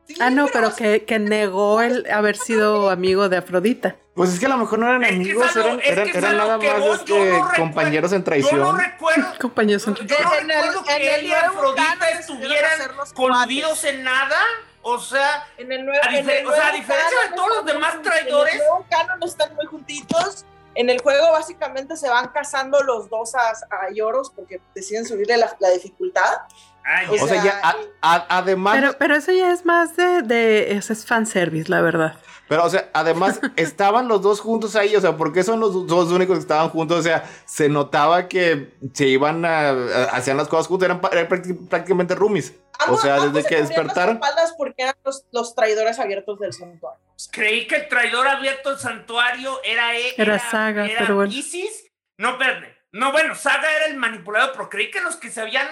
Sí, 0.08 0.14
Ah, 0.20 0.30
no, 0.30 0.46
pero 0.52 0.74
que, 0.74 1.04
que 1.04 1.18
negó 1.18 1.80
el 1.82 2.10
haber 2.10 2.36
sido 2.36 2.88
amigo 2.90 3.28
de 3.28 3.36
Afrodita. 3.36 3.94
Pues 4.14 4.30
es 4.32 4.40
que 4.40 4.46
a 4.46 4.48
lo 4.48 4.56
mejor 4.56 4.78
no 4.80 4.88
eran 4.88 5.04
Es 5.04 5.12
amigos, 5.12 5.54
eran, 5.54 5.78
es 5.80 6.10
que 6.10 6.18
eran, 6.18 6.36
nada 6.38 6.58
que 6.58 6.70
más 6.70 6.80
voy, 6.80 6.96
este, 6.96 7.08
yo 7.08 7.18
no 7.18 7.24
recuerdo- 7.48 7.56
compañeros 7.56 8.12
en 8.12 8.18
Yo 8.18 8.18
no 8.18 8.24
traición. 8.24 8.78
recuerdo. 8.78 9.26
Compañeros 9.40 9.84
Yo 9.84 9.92
no 9.92 9.98
En 10.00 10.48
recuerdo 10.48 10.78
en 10.78 10.84
que 10.96 11.14
él 11.14 11.24
y 11.26 11.28
nuevo 11.28 11.46
Afrodita 11.46 12.10
estuvieran 12.18 12.70
coludidos 13.14 13.84
en 13.84 14.02
nada. 14.02 14.36
O 14.82 14.98
sea, 14.98 15.46
En 15.58 15.70
el 15.70 15.84
nuevo, 15.84 16.00
A 16.02 16.08
en 16.08 16.28
el 16.30 16.46
o 16.46 16.50
sea, 16.52 16.68
a 16.68 16.70
nuevo 16.72 16.76
diferencia 16.78 17.18
de 17.28 17.36
todos 17.36 17.48
los 17.56 17.66
demás 17.66 17.96
traidores- 18.02 18.54
En 18.54 18.60
el 18.60 18.66
nuevo 18.66 18.86
canon 18.90 19.22
están 19.22 19.54
muy 19.54 19.66
juntitos. 19.66 20.46
En 20.74 20.88
el 20.90 21.00
juego 21.02 21.32
básicamente 21.32 21.96
se 21.96 22.08
van 22.08 22.28
casando 22.28 22.80
los 22.82 23.10
dos 23.10 23.34
a, 23.34 23.50
a 23.50 23.90
lloros 23.92 24.30
porque 24.30 24.60
deciden 24.74 25.04
subirle 25.06 25.36
la, 25.36 25.54
la 25.58 25.70
dificultad. 25.70 26.38
Ay, 26.88 27.06
O 27.08 27.12
O 27.24 27.28
sea, 27.28 27.42
sea, 27.42 27.44
ya, 27.44 27.60
a- 27.62 27.76
a- 28.16 28.26
además, 28.38 28.76
Pero, 28.76 28.92
pero 28.98 29.14
eso 29.16 29.32
ya 29.32 29.52
es 29.52 29.64
más 29.64 29.96
de, 29.96 30.22
de 30.22 30.72
ese 30.72 30.92
es 30.92 31.06
fanservice, 31.06 31.68
la 31.70 31.80
verdad. 31.80 32.18
Pero, 32.48 32.64
o 32.64 32.70
sea, 32.70 32.88
además 32.94 33.40
estaban 33.56 34.08
los 34.08 34.22
dos 34.22 34.40
juntos 34.40 34.74
ahí, 34.74 34.96
o 34.96 35.00
sea, 35.00 35.16
porque 35.16 35.42
son 35.44 35.60
los 35.60 35.86
dos 35.86 36.10
únicos 36.10 36.36
que 36.38 36.40
estaban 36.42 36.70
juntos, 36.70 36.98
o 37.00 37.02
sea, 37.02 37.24
se 37.44 37.68
notaba 37.68 38.26
que 38.28 38.72
se 38.94 39.06
iban 39.06 39.44
a, 39.44 39.68
a- 39.70 40.04
hacían 40.12 40.36
las 40.38 40.48
cosas 40.48 40.66
juntos, 40.66 40.86
eran, 40.86 41.00
prácticamente 41.00 42.14
roomies. 42.14 42.54
Ambos- 42.80 43.00
o 43.00 43.02
sea, 43.02 43.16
ambos 43.16 43.32
desde 43.34 43.42
se 43.42 43.54
que 43.54 43.60
las 43.60 43.68
despertaron. 43.68 44.14
espaldas 44.16 44.54
porque 44.56 44.82
eran 44.82 44.94
los, 45.04 45.26
los 45.32 45.54
traidores 45.54 45.98
abiertos 45.98 46.38
del 46.38 46.52
santuario. 46.52 47.00
O 47.04 47.18
sea, 47.18 47.30
creí 47.32 47.66
que 47.66 47.74
el 47.76 47.88
traidor 47.88 48.26
abierto 48.28 48.70
al 48.70 48.78
santuario 48.78 49.58
era 49.64 49.96
e- 49.98 50.14
Era 50.16 50.38
Saga, 50.38 50.86
era 50.86 51.00
pero 51.00 51.16
bueno. 51.16 51.32
Isis. 51.32 51.86
No, 52.16 52.30
espérate. 52.30 52.76
No, 52.92 53.12
bueno, 53.12 53.34
Saga 53.34 53.70
era 53.76 53.86
el 53.86 53.96
manipulador, 53.96 54.52
pero 54.52 54.70
creí 54.70 54.90
que 54.90 55.00
los 55.00 55.16
que 55.16 55.28
se 55.30 55.40
habían 55.42 55.66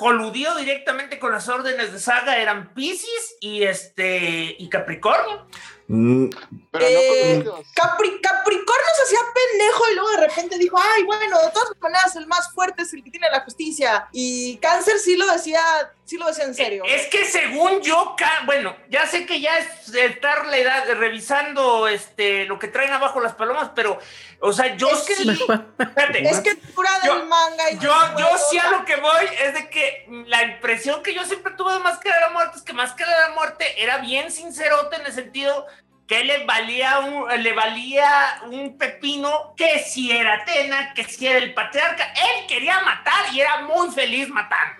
coludido 0.00 0.56
directamente 0.56 1.18
con 1.18 1.30
las 1.30 1.46
órdenes 1.50 1.92
de 1.92 2.00
Saga 2.00 2.38
eran 2.38 2.72
Pisces 2.72 3.36
y 3.38 3.64
este 3.64 4.56
y 4.58 4.70
Capricornio. 4.70 5.46
Mm, 5.92 6.30
Pero 6.70 6.86
Eh, 6.86 7.42
no 7.44 7.50
conocidos. 7.50 7.74
Capri- 7.74 8.20
Capricornio 8.22 8.86
se 8.96 9.02
hacía 9.02 9.18
pendejo 9.34 9.90
y 9.90 9.94
luego 9.96 10.10
de 10.10 10.16
repente 10.28 10.56
dijo, 10.58 10.78
ay, 10.80 11.02
bueno, 11.02 11.40
de 11.42 11.50
todas 11.50 11.70
maneras 11.80 12.14
el 12.14 12.26
más 12.28 12.52
fuerte 12.54 12.82
es 12.82 12.92
el 12.94 13.02
que 13.02 13.10
tiene 13.10 13.28
la 13.30 13.40
justicia. 13.40 14.06
Y 14.12 14.56
Cáncer 14.58 15.00
sí 15.00 15.16
lo 15.16 15.26
decía, 15.26 15.60
sí 16.04 16.16
lo 16.16 16.26
decía 16.28 16.44
en 16.44 16.54
serio. 16.54 16.84
Es 16.86 17.08
que 17.08 17.24
según 17.24 17.80
yo, 17.82 18.14
bueno, 18.46 18.76
ya 18.88 19.04
sé 19.08 19.26
que 19.26 19.40
ya 19.40 19.58
es 19.58 19.92
estar 19.92 20.46
la 20.46 20.58
edad 20.58 20.84
revisando 20.94 21.88
este 21.88 22.44
lo 22.44 22.58
que 22.60 22.68
traen 22.68 22.92
abajo 22.92 23.20
las 23.20 23.34
palomas, 23.34 23.70
pero 23.74 23.98
o 24.38 24.52
sea, 24.52 24.76
yo 24.76 24.88
Es 24.90 25.00
que- 25.02 25.14
sí, 25.16 25.28
espérate, 25.78 26.28
Es 26.28 26.38
que 26.40 26.54
fuera 26.56 26.90
Yo- 27.04 27.16
del 27.18 27.26
manga 27.26 27.70
y 27.72 27.78
Yo, 27.78 27.92
yo 28.16 28.26
sí 28.48 28.58
a 28.58 28.70
lo 28.70 28.84
que 28.84 28.94
voy 28.96 29.26
es 29.42 29.54
de 29.54 29.68
que 29.68 30.06
la 30.26 30.44
impresión 30.44 31.02
que 31.02 31.14
yo 31.14 31.24
siempre 31.24 31.52
tuve 31.54 31.72
de 31.72 31.80
Máscara 31.80 32.14
de 32.14 32.20
la 32.22 32.30
Muerte 32.30 32.58
es 32.58 32.62
que 32.62 32.72
Máscara 32.72 33.10
de 33.12 33.28
la 33.28 33.34
Muerte 33.34 33.82
era 33.82 33.98
bien 33.98 34.30
sincerote 34.30 34.96
en 34.96 35.06
el 35.06 35.12
sentido 35.12 35.66
que 36.10 36.24
le 36.24 36.44
valía 36.44 36.98
un, 36.98 37.40
le 37.40 37.52
valía 37.52 38.40
un 38.46 38.76
pepino 38.76 39.54
que 39.56 39.78
si 39.78 40.10
era 40.10 40.34
Atena, 40.34 40.92
que 40.92 41.04
si 41.04 41.24
era 41.24 41.38
el 41.38 41.54
patriarca. 41.54 42.12
Él 42.14 42.46
quería 42.48 42.80
matar 42.80 43.32
y 43.32 43.40
era 43.40 43.60
muy 43.60 43.92
feliz 43.92 44.28
matando. 44.28 44.79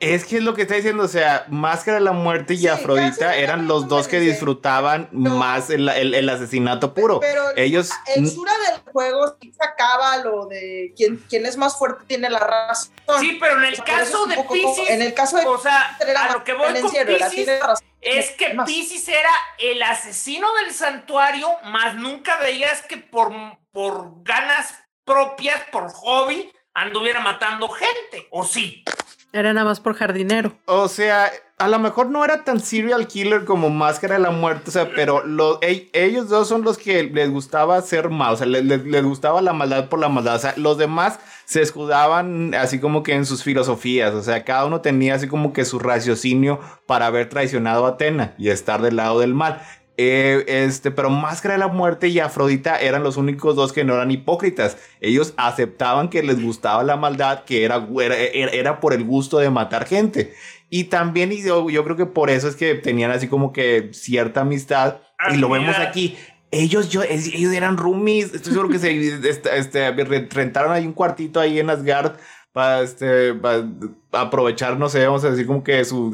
Es 0.00 0.24
que 0.24 0.36
es 0.36 0.42
lo 0.44 0.54
que 0.54 0.62
está 0.62 0.74
diciendo, 0.76 1.02
o 1.04 1.08
sea, 1.08 1.44
Máscara 1.48 1.98
de 1.98 2.04
la 2.04 2.12
Muerte 2.12 2.54
y 2.54 2.58
Sí, 2.58 2.68
Afrodita 2.68 3.34
eran 3.36 3.66
los 3.66 3.88
dos 3.88 4.06
que 4.06 4.20
disfrutaban 4.20 5.08
No. 5.10 5.34
más 5.36 5.70
el, 5.70 5.88
el- 5.88 6.14
el 6.14 6.28
asesinato 6.28 6.94
puro. 6.94 7.18
Pero 7.18 7.42
Ellos, 7.56 7.90
el 8.14 8.30
Sura 8.30 8.52
del 8.70 8.80
juego 8.92 9.36
sí 9.40 9.52
sacaba 9.58 10.18
lo 10.18 10.46
de 10.46 10.92
quien, 10.96 11.16
quien 11.28 11.46
es 11.46 11.56
más 11.56 11.76
fuerte 11.76 12.04
tiene 12.06 12.30
la 12.30 12.38
razón. 12.38 12.92
Sí, 13.18 13.38
pero 13.40 13.58
en 13.58 13.64
el 13.64 13.82
caso 13.82 14.26
de 14.26 14.36
Pisces, 14.52 14.90
En 14.90 15.02
el 15.02 15.14
caso 15.14 15.36
de 15.36 15.46
o 15.46 15.58
sea, 15.58 15.96
era 16.06 16.26
a 16.26 16.32
lo 16.32 16.44
que 16.44 16.52
voy 16.52 16.72
con 16.80 16.90
Pisces 16.92 17.30
tiene 17.30 17.58
razón. 17.58 17.86
es 18.00 18.30
que 18.32 18.54
Más. 18.54 18.66
Pisces 18.68 19.08
era 19.08 19.30
el 19.58 19.82
asesino 19.82 20.46
del 20.62 20.72
santuario, 20.72 21.48
más 21.64 21.96
nunca 21.96 22.38
veías 22.38 22.82
que 22.82 22.98
por, 22.98 23.32
por 23.72 24.22
ganas 24.22 24.74
propias, 25.04 25.60
por 25.72 25.90
hobby, 25.90 26.52
anduviera 26.74 27.18
matando 27.18 27.68
gente, 27.68 28.28
¿o 28.30 28.44
sí? 28.44 28.84
Era 29.32 29.52
nada 29.52 29.66
más 29.66 29.80
por 29.80 29.94
jardinero. 29.94 30.54
o 30.66 30.88
sea, 30.88 31.30
a 31.58 31.68
lo 31.68 31.78
mejor 31.80 32.08
no 32.08 32.24
era 32.24 32.44
tan 32.44 32.60
serial 32.60 33.06
killer 33.08 33.44
como 33.44 33.68
Máscara 33.68 34.14
de 34.14 34.20
la 34.20 34.30
Muerte, 34.30 34.64
o 34.68 34.72
sea, 34.72 34.90
pero 34.94 35.24
lo- 35.26 35.58
e- 35.60 35.90
ellos 35.92 36.28
dos 36.28 36.48
son 36.48 36.62
los 36.62 36.78
que 36.78 37.02
les 37.02 37.30
gustaba 37.30 37.76
hacer 37.76 38.08
mal, 38.10 38.34
o 38.34 38.36
sea, 38.36 38.46
les, 38.46 38.64
les- 38.64 38.84
les 38.84 39.04
gustaba 39.04 39.42
la 39.42 39.52
maldad 39.52 39.88
por 39.88 39.98
la 39.98 40.08
maldad, 40.08 40.36
o 40.36 40.38
sea, 40.38 40.54
los 40.56 40.78
demás 40.78 41.18
se 41.44 41.60
escudaban 41.60 42.54
así 42.54 42.78
como 42.78 43.02
que 43.02 43.14
en 43.14 43.26
sus 43.26 43.42
filosofías, 43.42 44.14
o 44.14 44.22
sea, 44.22 44.44
cada 44.44 44.64
uno 44.66 44.80
tenía 44.82 45.14
así 45.16 45.26
como 45.28 45.52
que 45.52 45.64
su 45.64 45.78
raciocinio 45.78 46.60
para 46.86 47.06
haber 47.06 47.28
traicionado 47.28 47.86
a 47.86 47.90
Atena 47.90 48.34
y 48.38 48.50
estar 48.50 48.80
del 48.82 48.96
lado 48.96 49.20
del 49.20 49.34
mal. 49.34 49.60
Eh, 50.00 50.44
este, 50.46 50.92
pero 50.92 51.10
Máscara 51.10 51.54
de 51.54 51.58
la 51.58 51.66
Muerte 51.66 52.06
y 52.06 52.20
Afrodita 52.20 52.78
eran 52.78 53.02
los 53.02 53.16
únicos 53.16 53.56
dos 53.56 53.72
que 53.72 53.82
no 53.82 53.94
eran 53.94 54.12
hipócritas. 54.12 54.76
Ellos 55.00 55.34
aceptaban 55.36 56.08
que 56.08 56.22
les 56.22 56.40
gustaba 56.40 56.84
la 56.84 56.96
maldad, 56.96 57.42
que 57.44 57.64
era, 57.64 57.84
era, 58.32 58.78
por 58.78 58.92
el 58.92 59.02
gusto 59.02 59.38
de 59.38 59.50
matar 59.50 59.86
gente. 59.86 60.34
Y 60.70 60.84
también 60.84 61.32
y 61.32 61.42
yo, 61.42 61.68
yo 61.68 61.82
creo 61.82 61.96
que 61.96 62.06
por 62.06 62.30
eso 62.30 62.46
es 62.46 62.54
que 62.54 62.74
tenían 62.76 63.10
así 63.10 63.26
como 63.26 63.52
que 63.52 63.88
cierta 63.92 64.42
amistad. 64.42 64.98
y 65.32 65.36
lo 65.36 65.48
vemos 65.48 65.76
aquí. 65.78 66.16
Ellos, 66.52 66.88
yo, 66.90 67.02
ellos 67.02 67.52
eran 67.52 67.76
roomies. 67.76 68.32
Estoy 68.34 68.52
seguro 68.52 68.68
que 68.68 68.78
se 68.78 68.92
este, 69.28 69.58
este, 69.58 69.90
re- 69.90 70.28
rentaron 70.30 70.70
ahí 70.72 70.86
un 70.86 70.92
cuartito 70.92 71.40
ahí 71.40 71.58
en 71.58 71.70
Asgard 71.70 72.12
para 72.58 72.82
este, 72.82 73.34
pa 73.34 73.64
aprovechar, 74.10 74.80
no 74.80 74.88
sé, 74.88 75.06
vamos 75.06 75.22
a 75.22 75.30
decir 75.30 75.46
como 75.46 75.62
que 75.62 75.84
su 75.84 76.10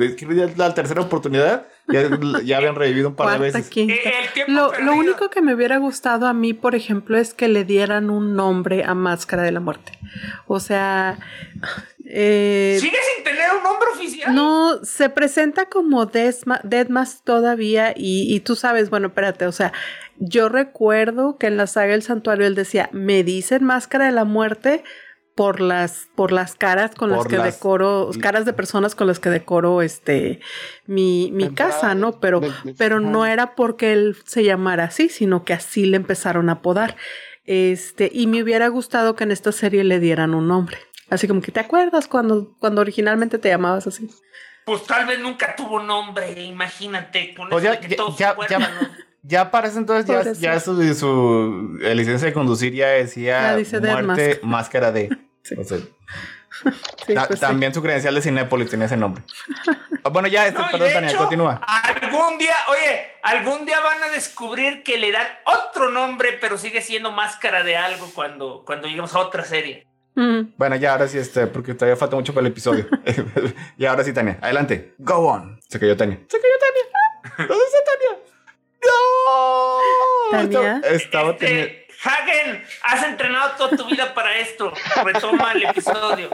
la 0.57 0.74
tercera 0.74 1.00
oportunidad. 1.00 1.66
Ya, 1.88 2.02
ya 2.44 2.59
habían 2.59 2.74
revivido 2.74 3.09
un 3.09 3.14
par 3.14 3.40
de 3.40 3.50
veces. 3.50 3.70
Lo, 4.46 4.78
lo, 4.78 4.94
único 4.94 5.30
que 5.30 5.40
me 5.40 5.54
hubiera 5.54 5.78
gustado 5.78 6.26
a 6.26 6.35
mí, 6.35 6.52
por 6.52 6.74
ejemplo, 6.74 7.16
es 7.16 7.33
que 7.33 7.48
le 7.48 7.64
dieran 7.64 8.11
un 8.11 8.37
nombre 8.37 8.85
a 8.85 8.94
Máscara 8.94 9.42
de 9.42 9.52
la 9.52 9.61
Muerte. 9.61 9.92
O 10.46 10.61
sea, 10.61 11.18
eh, 12.04 12.76
¿Sigue 12.78 12.98
sin 13.14 13.24
tener 13.24 13.46
un 13.57 13.62
nombre 13.62 13.88
oficial? 13.94 14.35
No, 14.35 14.85
se 14.85 15.09
presenta 15.09 15.70
como 15.70 16.04
Deadmas 16.04 17.22
todavía 17.24 17.94
y, 17.96 18.35
y, 18.35 18.40
tú 18.40 18.54
sabes, 18.54 18.90
bueno, 18.90 19.07
espérate, 19.07 19.46
o 19.46 19.52
sea, 19.52 19.72
yo 20.18 20.50
recuerdo 20.50 21.38
que 21.38 21.46
en 21.46 21.57
la 21.57 21.66
saga 21.66 21.94
El 21.94 22.02
Santuario 22.02 22.46
él 22.46 22.54
decía, 22.54 22.90
me 22.92 23.24
dicen 23.24 23.64
Máscara 23.64 24.04
de 24.04 24.12
la 24.12 24.24
Muerte 24.24 24.85
por 25.35 25.61
las, 25.61 26.09
por 26.14 26.31
las 26.31 26.55
caras 26.55 26.94
con 26.94 27.11
las 27.11 27.27
que 27.27 27.38
decoro, 27.38 28.11
caras 28.20 28.44
de 28.44 28.53
personas 28.53 28.94
con 28.94 29.07
las 29.07 29.18
que 29.18 29.31
decoro 29.31 29.83
este 29.83 30.40
mi, 30.87 31.31
mi 31.33 31.51
casa, 31.51 31.94
¿no? 31.94 32.20
Pero, 32.20 32.40
pero 32.79 33.01
no 33.01 33.27
era 33.27 33.55
porque 33.55 33.92
él 33.92 34.16
se 34.25 34.44
llamara 34.44 34.85
así, 34.85 35.09
sino 35.09 35.44
que 35.44 35.53
así 35.53 35.87
le 35.87 35.97
empezaron 35.97 36.49
a 36.49 36.53
apodar. 36.53 36.97
Este, 37.47 38.11
y 38.12 38.27
me 38.27 38.42
hubiera 38.42 38.68
gustado 38.68 39.16
que 39.16 39.25
en 39.25 39.33
esta 39.33 39.53
serie 39.53 39.85
le 39.85 39.99
dieran 39.99 40.35
un 40.35 40.49
nombre. 40.49 40.79
Así 41.11 41.29
como 41.29 41.42
que 41.42 41.53
te 41.53 41.61
acuerdas 41.61 42.09
cuando, 42.09 42.57
cuando 42.59 42.81
originalmente 42.81 43.38
te 43.38 43.49
llamabas 43.49 43.87
así. 43.87 44.09
Pues 44.64 44.85
tal 44.85 45.07
vez 45.07 45.18
nunca 45.18 45.55
tuvo 45.57 45.81
nombre, 45.81 46.42
imagínate, 46.42 47.35
con 47.35 47.51
pues 47.51 47.64
eso 47.64 47.81
que 47.81 47.97
todos 47.97 48.16
ya, 48.16 48.35
ya, 49.24 49.50
para 49.50 49.68
ese 49.68 49.78
entonces 49.78 50.38
ya, 50.38 50.52
ya 50.52 50.60
su, 50.60 50.94
su 50.94 51.78
licencia 51.80 52.28
de 52.28 52.32
conducir 52.32 52.72
ya 52.74 52.88
decía 52.88 53.56
muerte, 53.80 54.40
máscara 54.42 54.92
de. 54.92 55.16
Pues 57.06 57.40
también 57.40 57.74
su 57.74 57.82
credencial 57.82 58.14
de 58.14 58.22
Cinépolis 58.22 58.70
tenía 58.70 58.87
ese 58.87 58.96
nombre. 58.96 59.24
Ah, 60.04 60.08
bueno, 60.10 60.28
ya, 60.28 60.46
este, 60.46 60.62
perdón, 60.70 60.92
Tania, 60.92 61.16
continúa. 61.16 61.60
Algún 61.66 62.38
día, 62.38 62.54
oye, 62.68 63.06
algún 63.22 63.66
día 63.66 63.80
van 63.80 64.02
a 64.04 64.08
descubrir 64.08 64.82
que 64.82 64.96
le 64.96 65.10
dan 65.10 65.26
otro 65.44 65.90
nombre, 65.90 66.38
pero 66.40 66.56
sigue 66.56 66.80
siendo 66.80 67.10
máscara 67.10 67.64
de 67.64 67.76
algo 67.76 68.08
cuando, 68.14 68.62
cuando 68.64 68.87
lleguemos 68.87 69.14
a 69.14 69.18
otra 69.18 69.44
serie. 69.44 69.87
Bueno, 70.14 70.76
ya 70.76 70.92
ahora 70.92 71.08
sí, 71.08 71.18
este, 71.18 71.48
porque 71.48 71.74
todavía 71.74 71.96
falta 71.96 72.14
mucho 72.14 72.32
para 72.32 72.46
el 72.46 72.52
episodio. 72.52 72.87
y 73.76 73.84
ahora 73.84 74.04
sí, 74.04 74.12
Tania, 74.12 74.38
adelante. 74.40 74.94
Go 74.98 75.16
on. 75.26 75.60
Se 75.68 75.80
cayó 75.80 75.96
Tania. 75.96 76.20
Se 76.28 76.38
cayó 76.38 76.54
Tania. 76.60 77.48
¿Dónde 77.48 77.64
está 77.64 77.78
Tania? 77.84 78.13
¡No! 79.35 80.31
Tania. 80.31 80.81
Estaba 80.85 81.31
este, 81.31 81.87
Hagen, 82.03 82.62
has 82.83 83.05
entrenado 83.05 83.57
toda 83.57 83.77
tu 83.77 83.87
vida 83.87 84.14
para 84.14 84.38
esto. 84.38 84.73
Retoma 85.05 85.53
el 85.53 85.64
episodio. 85.64 86.31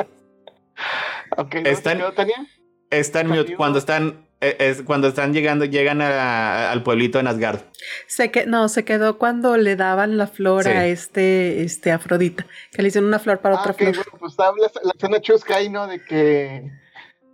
Okay, 1.37 1.63
¿Está 1.65 1.93
en, 1.93 2.15
Tania? 2.15 2.47
Está 2.91 3.21
en 3.21 3.29
mute. 3.29 3.55
Cuando 3.55 3.79
están 3.79 4.27
e, 4.41 4.57
es 4.59 4.83
cuando 4.83 5.09
están 5.09 5.35
llegando, 5.35 5.65
llegan 5.67 6.01
al 6.01 6.83
pueblito 6.83 7.23
de 7.23 7.29
Asgard. 7.29 7.61
Se 8.07 8.31
que, 8.31 8.47
no, 8.47 8.69
se 8.69 8.85
quedó 8.85 9.19
cuando 9.19 9.57
le 9.57 9.77
daban 9.77 10.17
la 10.17 10.27
flor 10.27 10.67
a 10.67 10.87
este, 10.87 11.63
este 11.63 11.93
Afrodita, 11.93 12.47
que 12.73 12.83
le 12.83 12.89
hicieron 12.89 13.09
una 13.09 13.19
flor 13.19 13.41
para 13.41 13.57
ah, 13.57 13.61
otra 13.61 13.75
flor. 13.75 13.95
Bueno, 13.95 14.13
pues 14.19 14.35
la, 14.39 14.53
la, 14.83 14.93
escena 14.97 15.21
chusca 15.21 15.57
ahí, 15.57 15.69
¿no? 15.69 15.87
De 15.87 16.03
que, 16.03 16.73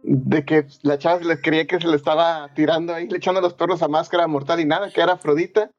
de 0.09 0.45
que 0.45 0.67
la 0.83 0.99
chava 0.99 1.21
le 1.21 1.41
creía 1.41 1.67
que 1.67 1.81
se 1.81 1.89
le 1.89 1.97
estaba 1.97 2.55
tirando 2.55 2.95
ahí, 2.95 3.09
le 3.09 3.17
echando 3.17 3.41
los 3.41 3.55
perros 3.55 3.83
a 3.83 3.89
máscara 3.89 4.27
mortal 4.29 4.61
y 4.61 4.65
nada, 4.65 4.91
que 4.91 5.01
era 5.01 5.15
Afrodita. 5.15 5.71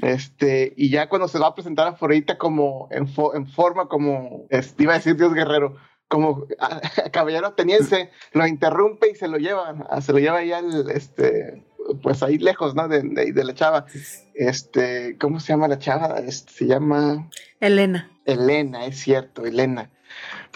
Este, 0.00 0.72
y 0.76 0.90
ya 0.90 1.08
cuando 1.08 1.28
se 1.28 1.38
va 1.38 1.48
a 1.48 1.54
presentar 1.54 1.86
a 1.86 1.90
Afrodita 1.90 2.38
como 2.38 2.88
en, 2.90 3.08
en 3.34 3.46
forma 3.48 3.88
como, 3.88 4.46
este, 4.48 4.84
iba 4.84 4.94
a 4.94 4.98
decir 4.98 5.16
Dios 5.16 5.34
guerrero, 5.34 5.76
como 6.06 6.46
caballero 7.12 7.48
ateniense, 7.48 8.10
lo 8.32 8.46
interrumpe 8.46 9.10
y 9.10 9.16
se 9.16 9.28
lo 9.28 9.38
lleva, 9.38 10.00
se 10.00 10.12
lo 10.12 10.20
lleva 10.20 10.42
ya 10.44 10.60
el, 10.60 10.90
este, 10.90 11.66
pues 12.02 12.22
ahí 12.22 12.38
lejos, 12.38 12.74
¿no? 12.74 12.86
De, 12.86 13.02
de, 13.02 13.44
la 13.44 13.54
chava. 13.54 13.86
Este, 14.34 15.16
¿cómo 15.18 15.40
se 15.40 15.52
llama 15.52 15.68
la 15.68 15.78
chava? 15.78 16.18
Este, 16.18 16.52
se 16.52 16.66
llama... 16.66 17.28
Elena. 17.60 18.10
Elena, 18.24 18.86
es 18.86 19.00
cierto, 19.00 19.44
Elena. 19.44 19.90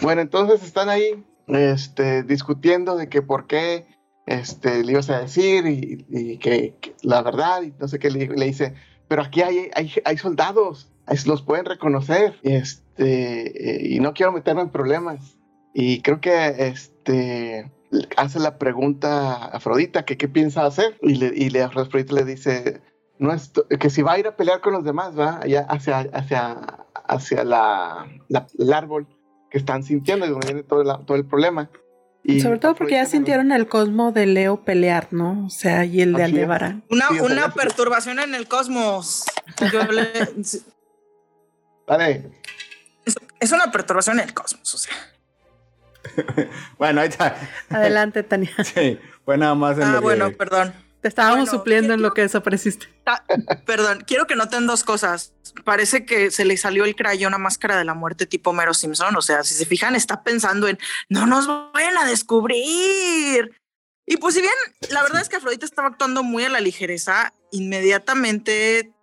Bueno, 0.01 0.21
entonces 0.21 0.63
están 0.63 0.89
ahí, 0.89 1.23
este, 1.47 2.23
discutiendo 2.23 2.95
de 2.95 3.09
que 3.09 3.21
por 3.21 3.47
qué, 3.47 3.85
este, 4.25 4.83
le 4.83 4.93
ibas 4.93 5.09
a 5.09 5.19
decir 5.19 5.65
y, 5.67 6.37
que, 6.37 6.75
la 7.01 7.21
verdad, 7.21 7.63
y 7.63 7.73
no 7.79 7.87
sé 7.87 7.99
qué 7.99 8.09
le, 8.09 8.27
le 8.27 8.45
dice, 8.45 8.73
pero 9.07 9.21
aquí 9.21 9.41
hay, 9.41 9.69
hay, 9.75 9.91
hay 10.05 10.17
soldados, 10.17 10.89
los 11.25 11.41
pueden 11.41 11.65
reconocer, 11.65 12.39
este, 12.43 13.87
y 13.89 13.99
no 13.99 14.13
quiero 14.13 14.31
meterme 14.31 14.61
en 14.61 14.69
problemas. 14.69 15.37
Y 15.73 16.01
creo 16.01 16.21
que 16.21 16.67
este 16.67 17.71
hace 18.17 18.39
la 18.39 18.57
pregunta 18.57 19.33
a 19.33 19.45
Afrodita 19.57 20.05
que 20.05 20.17
qué 20.17 20.27
piensa 20.27 20.65
hacer 20.65 20.97
y 21.01 21.15
le, 21.15 21.31
y 21.35 21.49
le 21.49 21.61
Afrodita 21.61 22.13
le 22.13 22.25
dice 22.25 22.81
no 23.19 23.31
es 23.31 23.51
que 23.79 23.89
si 23.89 24.01
va 24.01 24.13
a 24.13 24.19
ir 24.19 24.27
a 24.27 24.35
pelear 24.35 24.61
con 24.61 24.73
los 24.73 24.83
demás 24.83 25.17
va 25.17 25.39
allá 25.41 25.65
hacia 25.69 25.99
hacia 25.99 26.85
hacia 27.07 27.43
la, 27.43 28.07
el 28.57 28.73
árbol 28.73 29.07
que 29.53 29.59
están 29.59 29.83
sintiendo 29.83 30.25
y 30.25 30.29
donde 30.29 30.47
viene 30.47 30.63
todo, 30.63 30.99
todo 31.05 31.15
el 31.15 31.25
problema 31.25 31.69
y 32.25 32.39
Sobre 32.39 32.57
todo 32.57 32.73
porque 32.73 32.93
ya 32.93 33.05
sintieron 33.05 33.51
el 33.51 33.67
cosmos 33.67 34.13
de 34.13 34.25
Leo 34.25 34.63
pelear, 34.63 35.09
¿no? 35.11 35.45
O 35.45 35.49
sea, 35.49 35.83
y 35.83 36.01
el 36.01 36.13
de 36.13 36.23
Aldebarán. 36.23 36.83
Una, 36.89 37.09
una 37.21 37.53
perturbación 37.53 38.17
en 38.19 38.33
el 38.33 38.47
cosmos. 38.47 39.25
vale. 41.85 42.31
es 43.41 43.51
una 43.51 43.71
perturbación 43.73 44.21
en 44.21 44.29
el 44.29 44.33
cosmos, 44.33 44.73
o 44.73 44.77
sea. 44.77 44.93
bueno, 46.77 47.01
ahí 47.01 47.09
está. 47.09 47.35
Adelante, 47.69 48.23
Tania. 48.23 48.51
Sí, 48.63 48.97
fue 49.25 49.37
nada 49.37 49.55
más 49.55 49.77
en 49.77 49.83
Ah, 49.83 49.99
bueno, 49.99 50.31
perdón. 50.31 50.73
Te 51.03 51.09
estábamos 51.09 51.49
supliendo 51.49 51.93
en 51.93 52.01
lo 52.01 52.13
que 52.13 52.21
desapareciste. 52.21 52.87
Perdón, 53.65 54.05
quiero 54.07 54.25
que 54.25 54.37
noten 54.37 54.65
dos 54.65 54.85
cosas. 54.85 55.33
Parece 55.65 56.05
que 56.05 56.31
se 56.31 56.45
le 56.45 56.55
salió 56.55 56.85
el 56.85 56.95
crayón 56.95 57.33
a 57.33 57.37
máscara 57.37 57.77
de 57.77 57.83
la 57.83 57.93
muerte 57.93 58.25
tipo 58.25 58.53
Mero 58.53 58.73
Simpson. 58.73 59.13
O 59.17 59.21
sea, 59.21 59.43
si 59.43 59.53
se 59.53 59.65
fijan, 59.65 59.95
está 59.95 60.23
pensando 60.23 60.65
en 60.69 60.79
no 61.09 61.27
nos 61.27 61.45
vayan 61.73 61.97
a 61.97 62.05
descubrir. 62.05 63.51
Y 64.05 64.15
pues, 64.15 64.35
si 64.35 64.39
bien 64.39 64.53
la 64.91 65.03
verdad 65.03 65.21
es 65.21 65.27
que 65.27 65.35
Afrodita 65.35 65.65
estaba 65.65 65.89
actuando 65.89 66.23
muy 66.23 66.45
a 66.45 66.49
la 66.49 66.61
ligereza, 66.61 67.33
inmediatamente 67.51 68.93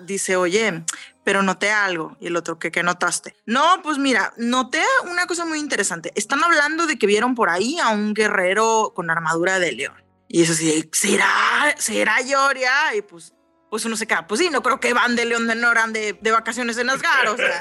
dice, 0.00 0.36
oye, 0.36 0.84
pero 1.24 1.42
noté 1.42 1.70
algo. 1.70 2.14
Y 2.20 2.26
el 2.26 2.36
otro, 2.36 2.58
¿qué, 2.58 2.82
notaste? 2.82 3.34
No, 3.46 3.80
pues 3.82 3.96
mira, 3.96 4.34
noté 4.36 4.82
una 5.10 5.26
cosa 5.26 5.46
muy 5.46 5.60
interesante. 5.60 6.12
Están 6.14 6.44
hablando 6.44 6.86
de 6.86 6.98
que 6.98 7.06
vieron 7.06 7.34
por 7.34 7.48
ahí 7.48 7.78
a 7.78 7.88
un 7.88 8.12
guerrero 8.12 8.92
con 8.94 9.08
armadura 9.08 9.58
de 9.58 9.72
león. 9.72 10.07
Y 10.28 10.42
eso 10.42 10.54
sí, 10.54 10.88
¿será, 10.92 11.74
será 11.78 12.20
Yoria? 12.20 12.94
Y 12.94 13.02
pues, 13.02 13.34
pues 13.70 13.84
uno 13.84 13.96
se 13.96 14.06
queda, 14.06 14.26
pues 14.26 14.40
sí, 14.40 14.50
no 14.50 14.62
creo 14.62 14.78
que 14.78 14.92
van 14.92 15.16
de 15.16 15.24
León 15.24 15.46
de 15.46 15.54
Noran 15.54 15.92
de, 15.92 16.12
de 16.12 16.30
vacaciones 16.30 16.78
en 16.78 16.90
Asgard, 16.90 17.28
o 17.28 17.36
sea. 17.36 17.60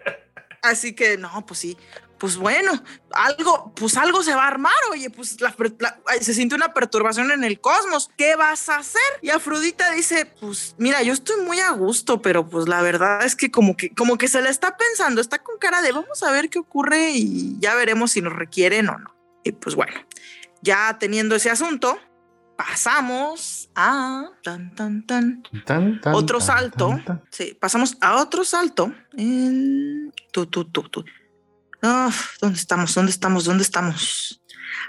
Así 0.62 0.94
que 0.94 1.16
no, 1.16 1.46
pues 1.46 1.60
sí 1.60 1.76
pues 2.18 2.36
bueno, 2.36 2.72
algo, 3.12 3.72
pues 3.74 3.96
algo 3.96 4.22
se 4.22 4.34
va 4.34 4.44
a 4.44 4.48
armar, 4.48 4.72
oye, 4.90 5.08
pues 5.08 5.36
se 6.20 6.34
siente 6.34 6.54
una 6.54 6.74
perturbación 6.74 7.30
en 7.30 7.44
el 7.44 7.60
cosmos, 7.60 8.10
¿qué 8.16 8.34
vas 8.34 8.68
a 8.68 8.78
hacer? 8.78 9.00
Y 9.22 9.30
Afrodita 9.30 9.92
dice, 9.92 10.26
pues 10.26 10.74
mira, 10.78 11.02
yo 11.02 11.12
estoy 11.12 11.40
muy 11.42 11.60
a 11.60 11.70
gusto, 11.70 12.20
pero 12.20 12.48
pues 12.48 12.68
la 12.68 12.82
verdad 12.82 13.24
es 13.24 13.36
que 13.36 13.50
como 13.50 13.76
que, 13.76 13.94
como 13.94 14.18
que 14.18 14.28
se 14.28 14.42
le 14.42 14.50
está 14.50 14.76
pensando, 14.76 15.20
está 15.20 15.38
con 15.38 15.58
cara 15.58 15.80
de 15.80 15.92
vamos 15.92 16.22
a 16.22 16.32
ver 16.32 16.50
qué 16.50 16.58
ocurre 16.58 17.10
y 17.10 17.56
ya 17.60 17.74
veremos 17.74 18.12
si 18.12 18.20
nos 18.20 18.32
requieren 18.32 18.88
o 18.88 18.98
no. 18.98 19.14
Y 19.44 19.52
pues 19.52 19.76
bueno, 19.76 19.94
ya 20.62 20.96
teniendo 20.98 21.34
ese 21.36 21.50
asunto, 21.50 21.98
pasamos 22.56 23.70
a 23.74 24.30
tan, 24.42 24.74
tan, 24.74 25.06
tan, 25.06 25.42
otro 26.12 26.40
salto. 26.40 26.98
sí, 27.30 27.56
pasamos 27.60 27.96
a 28.00 28.16
otro 28.16 28.44
salto 28.44 28.92
en 29.16 30.12
tu, 30.32 30.46
tu, 30.46 30.64
tu, 30.64 30.82
tu. 30.88 31.04
¿Dónde 32.40 32.58
estamos? 32.58 32.94
¿Dónde 32.94 33.12
estamos? 33.12 33.44
¿Dónde 33.44 33.62
estamos? 33.62 34.42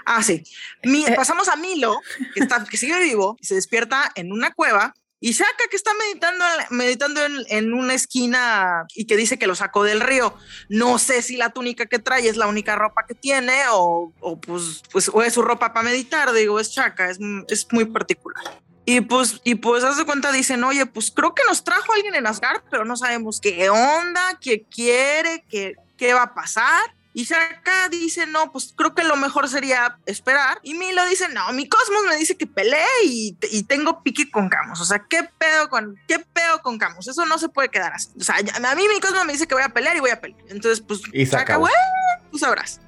Ah, 0.04 0.22
sí. 0.22 0.42
Eh. 0.82 1.14
pasamos 1.14 1.48
a 1.48 1.56
Milo, 1.56 2.00
que, 2.34 2.40
está, 2.40 2.64
que 2.64 2.76
sigue 2.76 2.98
vivo, 3.00 3.36
y 3.40 3.46
se 3.46 3.54
despierta 3.54 4.10
en 4.14 4.32
una 4.32 4.52
cueva. 4.52 4.94
Y 5.22 5.32
Shaka, 5.32 5.64
que 5.70 5.76
está 5.76 5.90
meditando, 5.94 6.44
meditando 6.70 7.20
en, 7.48 7.74
una 7.74 7.92
esquina 7.92 8.86
y 8.94 9.04
que 9.04 9.18
dice 9.18 9.38
que 9.38 9.46
lo 9.46 9.54
sacó 9.54 9.84
del 9.84 10.00
río. 10.00 10.34
No 10.70 10.98
sé 10.98 11.20
si 11.20 11.36
la 11.36 11.50
túnica 11.50 11.84
que 11.86 11.98
trae 11.98 12.26
es 12.26 12.38
la 12.38 12.46
única 12.46 12.74
ropa 12.74 13.04
que 13.06 13.14
tiene 13.14 13.54
o, 13.70 14.12
pues, 14.40 14.82
pues, 14.90 15.10
o 15.12 15.22
es 15.22 15.34
su 15.34 15.42
ropa 15.42 15.74
para 15.74 15.84
meditar. 15.84 16.32
Digo, 16.32 16.58
es 16.58 16.70
Shaka, 16.70 17.10
es, 17.10 17.18
es 17.48 17.66
muy 17.70 17.84
particular. 17.84 18.42
Y 18.86 19.02
pues, 19.02 19.40
y 19.44 19.56
pues, 19.56 19.84
hace 19.84 20.06
cuenta, 20.06 20.32
dicen, 20.32 20.64
oye, 20.64 20.86
pues 20.86 21.10
creo 21.10 21.34
que 21.34 21.44
nos 21.46 21.64
trajo 21.64 21.92
alguien 21.92 22.14
en 22.14 22.26
Asgard, 22.26 22.62
pero 22.70 22.86
no 22.86 22.96
sabemos 22.96 23.40
qué 23.40 23.68
onda, 23.68 24.38
qué 24.40 24.64
quiere, 24.64 25.44
qué, 25.48 25.74
qué 25.98 26.14
va 26.14 26.22
a 26.22 26.34
pasar. 26.34 26.94
Y 27.12 27.26
dice, 27.90 28.26
no, 28.26 28.52
pues 28.52 28.72
creo 28.76 28.94
que 28.94 29.02
lo 29.02 29.16
mejor 29.16 29.48
sería 29.48 29.98
esperar. 30.06 30.60
Y 30.62 30.74
Milo 30.74 31.04
dice, 31.06 31.28
no, 31.28 31.52
mi 31.52 31.68
Cosmos 31.68 32.04
me 32.08 32.16
dice 32.16 32.36
que 32.36 32.46
pelee 32.46 32.86
y, 33.04 33.36
y 33.50 33.64
tengo 33.64 34.02
pique 34.02 34.30
con 34.30 34.48
Camus. 34.48 34.80
O 34.80 34.84
sea, 34.84 35.04
¿qué 35.08 35.28
pedo 35.38 35.68
con, 35.68 35.98
qué 36.06 36.20
pedo 36.20 36.62
con 36.62 36.78
Camus? 36.78 37.08
Eso 37.08 37.26
no 37.26 37.38
se 37.38 37.48
puede 37.48 37.68
quedar 37.68 37.92
así. 37.94 38.10
O 38.18 38.22
sea, 38.22 38.36
a 38.36 38.74
mí 38.74 38.88
mi 38.88 39.00
Cosmos 39.00 39.24
me 39.24 39.32
dice 39.32 39.48
que 39.48 39.54
voy 39.54 39.64
a 39.64 39.70
pelear 39.70 39.96
y 39.96 40.00
voy 40.00 40.10
a 40.10 40.20
pelear. 40.20 40.40
Entonces, 40.48 40.80
pues, 40.80 41.00
y 41.12 41.24
Shaka, 41.24 41.56
güey, 41.56 41.72
tú 42.30 42.38
sabrás. 42.38 42.80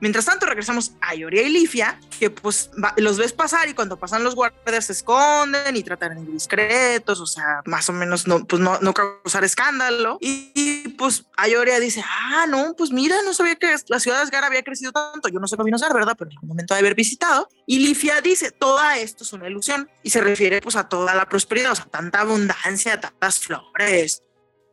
Mientras 0.00 0.24
tanto, 0.24 0.46
regresamos 0.46 0.92
a 1.00 1.14
Ioria 1.14 1.42
y 1.42 1.50
Lifia, 1.50 2.00
que 2.18 2.30
pues 2.30 2.70
va- 2.82 2.94
los 2.96 3.18
ves 3.18 3.32
pasar 3.32 3.68
y 3.68 3.74
cuando 3.74 3.98
pasan 3.98 4.24
los 4.24 4.34
guardias 4.34 4.86
se 4.86 4.92
esconden 4.92 5.76
y 5.76 5.82
tratan 5.82 6.14
de 6.16 6.22
ir 6.22 6.32
discretos, 6.32 7.20
o 7.20 7.26
sea, 7.26 7.60
más 7.66 7.88
o 7.88 7.92
menos 7.92 8.26
no, 8.26 8.44
pues 8.46 8.60
no, 8.60 8.78
no 8.80 8.94
causar 8.94 9.44
escándalo. 9.44 10.18
Y, 10.20 10.52
y, 10.54 10.88
pues 10.90 11.24
Ioria 11.46 11.78
dice, 11.80 12.02
ah, 12.06 12.46
no, 12.48 12.74
pues 12.76 12.90
mira, 12.92 13.16
no 13.24 13.34
sabía 13.34 13.56
que 13.56 13.74
la 13.88 14.00
ciudad 14.00 14.16
de 14.18 14.22
Asgard 14.24 14.44
había 14.44 14.62
crecido 14.62 14.92
tanto. 14.92 15.28
Yo 15.28 15.38
no 15.38 15.46
sé 15.46 15.56
cómo 15.56 15.64
vino 15.66 15.76
a 15.76 15.80
ser, 15.80 15.92
¿verdad? 15.92 16.14
Pero 16.18 16.30
en 16.30 16.38
el 16.42 16.48
momento 16.48 16.74
de 16.74 16.80
haber 16.80 16.94
visitado. 16.94 17.48
Y 17.66 17.80
Lifia 17.80 18.20
dice, 18.20 18.50
todo 18.50 18.80
esto 18.96 19.24
es 19.24 19.32
una 19.32 19.48
ilusión. 19.48 19.88
Y 20.02 20.10
se 20.10 20.20
refiere 20.20 20.60
pues 20.60 20.76
a 20.76 20.88
toda 20.88 21.14
la 21.14 21.28
prosperidad, 21.28 21.72
o 21.72 21.74
sea, 21.76 21.84
tanta 21.86 22.20
abundancia, 22.20 23.00
tantas 23.00 23.38
flores. 23.38 24.22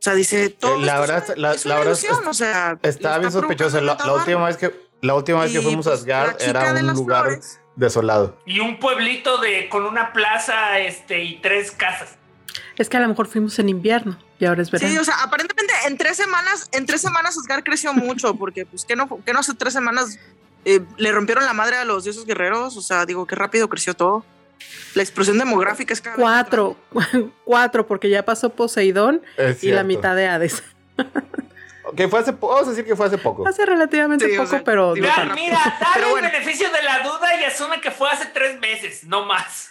sea, 0.00 0.14
dice, 0.14 0.50
todo 0.50 0.78
la 0.78 1.00
verdad, 1.00 1.24
es 1.28 1.36
la- 1.38 1.54
es 1.54 1.66
la 1.66 1.78
verdad 1.78 1.98
o 2.28 2.32
sea, 2.34 2.78
Estaba 2.82 3.18
bien 3.18 3.32
sospechoso. 3.32 3.80
La, 3.80 3.96
la 4.04 4.12
última 4.14 4.46
vez 4.46 4.56
que, 4.56 4.87
la 5.00 5.14
última 5.14 5.42
vez 5.42 5.52
que 5.52 5.58
Y, 5.58 5.62
fuimos 5.62 5.86
a 5.86 5.90
pues, 5.90 6.00
Asgard 6.00 6.26
la 6.32 6.36
chica 6.36 6.50
era 6.50 6.72
de 6.74 6.80
un 6.80 6.86
las 6.88 6.96
lugar 6.96 7.24
flores. 7.24 7.60
desolado. 7.76 8.38
Y 8.46 8.60
un 8.60 8.78
pueblito 8.78 9.38
de 9.38 9.68
con 9.68 9.84
una 9.84 10.12
plaza 10.12 10.78
este 10.78 11.22
y 11.22 11.36
tres 11.40 11.70
casas. 11.70 12.16
Es 12.76 12.88
que 12.88 12.96
a 12.96 13.00
lo 13.00 13.08
mejor 13.08 13.26
fuimos 13.26 13.58
en 13.58 13.68
invierno 13.68 14.18
y 14.38 14.44
ahora 14.44 14.62
es 14.62 14.70
verano. 14.70 14.92
Sí, 14.92 14.98
o 14.98 15.04
sea, 15.04 15.22
aparentemente 15.22 15.72
en 15.86 15.98
tres 15.98 16.16
semanas, 16.16 16.68
en 16.72 16.86
tres 16.86 17.00
semanas 17.00 17.36
Asgard 17.36 17.64
creció 17.64 17.92
mucho, 17.92 18.34
porque 18.34 18.66
pues 18.66 18.84
que 18.84 18.94
no, 18.96 19.08
que 19.24 19.32
no 19.32 19.40
hace 19.40 19.54
tres 19.54 19.72
semanas 19.72 20.18
eh, 20.64 20.80
le 20.96 21.12
rompieron 21.12 21.44
la 21.44 21.52
madre 21.52 21.76
a 21.76 21.84
los 21.84 22.04
dioses 22.04 22.24
guerreros, 22.24 22.76
o 22.76 22.80
sea, 22.82 23.04
digo, 23.06 23.26
qué 23.26 23.34
rápido 23.34 23.68
creció 23.68 23.94
todo. 23.94 24.24
La 24.94 25.02
explosión 25.02 25.38
demográfica 25.38 25.92
es 25.92 26.00
cada 26.00 26.16
vez 26.16 26.24
más 26.24 26.34
cuatro, 26.34 26.76
cuatro, 27.44 27.86
porque 27.86 28.10
ya 28.10 28.24
pasó 28.24 28.50
Poseidón 28.50 29.22
Es 29.36 29.62
y 29.62 29.70
la 29.70 29.82
mitad 29.84 30.14
de 30.16 30.26
Hades. 30.26 30.62
Que 31.96 32.08
fue 32.08 32.20
hace, 32.20 32.32
po- 32.32 32.48
vamos 32.48 32.66
a 32.66 32.70
decir 32.70 32.84
que 32.84 32.94
fue 32.96 33.06
hace 33.06 33.18
poco. 33.18 33.46
Hace 33.46 33.64
relativamente 33.66 34.26
Sí, 34.26 34.34
o 34.34 34.38
poco, 34.38 34.50
sea, 34.50 34.64
pero 34.64 34.94
no 34.94 35.06
tanto. 35.14 35.34
mira, 35.34 35.58
dale 35.80 35.90
Pero 35.94 36.06
el 36.06 36.12
bueno. 36.12 36.28
beneficio 36.32 36.70
de 36.70 36.82
la 36.82 37.00
duda 37.00 37.40
y 37.40 37.44
asume 37.44 37.80
que 37.80 37.90
fue 37.90 38.10
hace 38.10 38.26
tres 38.26 38.58
meses, 38.60 39.04
no 39.04 39.24
más. 39.24 39.70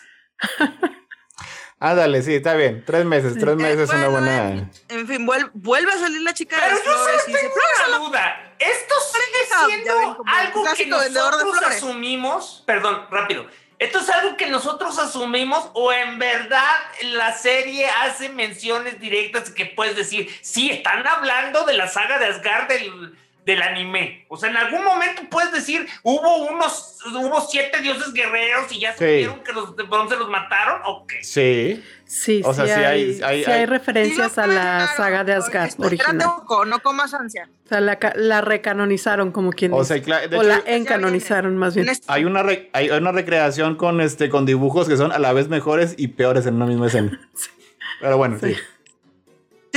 Ándale, 1.80 2.23
sí, 2.23 2.34
está 2.36 2.56
bien. 2.56 2.84
Tres 2.86 3.06
meses, 3.06 3.36
tres 3.39 3.56
meses 3.56 3.82
es 3.82 3.89
una 3.91 4.08
bueno, 4.08 4.25
buena. 4.25 4.49
En, 4.49 4.71
en 4.89 5.08
fin, 5.08 5.27
vuel- 5.27 5.51
vuelve 5.53 5.91
a 5.91 5.97
salir 5.97 6.21
la 6.21 6.34
chica 6.34 6.56
de 6.56 6.62
Pero 6.63 6.75
las 6.75 6.86
yo 6.86 6.91
solo 6.91 7.06
tengo 7.25 7.38
"Flores 7.53 7.88
una 7.88 7.97
duda. 7.99 8.53
Esto 8.58 8.95
sigue 9.13 9.67
siendo 9.67 10.23
algo 10.25 10.63
que 10.75 10.86
de 10.86 10.89
nosotros 10.89 11.63
asumimos. 11.67 12.63
Perdón, 12.65 13.06
rápido. 13.12 13.45
¿Esto 13.79 13.99
es 13.99 14.09
algo 14.09 14.37
que 14.37 14.47
nosotros 14.47 14.97
asumimos 14.97 15.69
o 15.73 15.93
en 15.93 16.17
verdad 16.17 16.77
la 17.03 17.31
serie 17.37 17.87
hace 17.87 18.29
menciones 18.29 18.99
directas 18.99 19.51
que 19.51 19.67
puedes 19.67 19.95
decir, 19.95 20.35
sí, 20.41 20.71
están 20.71 21.05
hablando 21.05 21.63
de 21.65 21.73
la 21.73 21.87
saga 21.87 22.17
de 22.17 22.25
Asgard 22.25 22.67
del, 22.69 23.15
del 23.47 23.62
anime? 23.63 24.25
O 24.27 24.38
sea, 24.38 24.49
en 24.51 24.57
algún 24.57 24.83
momento 24.83 25.23
puedes 25.31 25.51
decir, 25.51 25.88
hubo 26.03 26.36
unos, 26.51 26.99
hubo 27.07 27.41
siete 27.49 27.81
dioses 27.81 28.13
guerreros 28.13 28.71
y 28.71 28.81
ya 28.81 28.91
Sí. 28.91 28.97
supieron 28.99 29.43
que 29.43 29.53
los 29.53 29.75
de 29.75 29.83
bronce 29.83 30.15
los 30.17 30.29
mataron, 30.29 30.81
¿o 30.86 31.07
qué? 31.07 31.23
Sí. 31.23 31.83
Sí, 32.05 32.41
O 32.45 32.53
sea, 32.53 32.65
sí, 32.65 32.71
sí 32.71 32.77
hay- 32.79 32.86
hay, 32.86 33.21
hay- 33.23 33.43
sí 33.43 33.51
hay 33.51 33.60
hay- 33.62 33.65
referencias 33.65 34.38
a 34.38 34.47
la 34.47 34.88
saga 34.95 35.23
de 35.25 35.33
Asgard 35.33 35.67
Espérate 35.67 35.95
original. 35.95 36.29
poco, 36.38 36.63
no 36.65 36.79
comas 36.79 37.13
ansia. 37.13 37.49
O 37.65 37.67
sea, 37.69 37.81
la, 37.81 37.97
ca- 37.97 38.13
la 38.15 38.39
recanonizaron, 38.41 39.31
como 39.31 39.51
quien 39.51 39.73
O 39.73 39.79
dice. 39.81 39.95
sea, 39.95 40.03
cla- 40.03 40.27
de 40.29 40.38
o 40.38 40.41
hecho, 40.41 40.47
la 40.49 40.62
encanonizaron, 40.67 41.57
más 41.57 41.75
bien. 41.75 41.88
En 41.88 41.91
este- 41.93 42.05
hay 42.10 42.23
una, 42.25 42.43
re- 42.43 42.69
hay 42.73 42.89
una 42.91 43.12
recreación 43.12 43.75
con, 43.75 43.99
este, 43.99 44.29
con 44.29 44.45
dibujos 44.45 44.88
que 44.88 44.95
son 44.95 45.12
a 45.12 45.19
la 45.19 45.33
vez 45.33 45.49
mejores 45.49 45.95
y 45.97 46.10
peores 46.10 46.45
en 46.45 46.55
una 46.55 46.65
misma 46.65 46.88
escena. 46.88 47.19
Pero 48.01 48.17
bueno, 48.17 48.38
sí. 48.41 48.55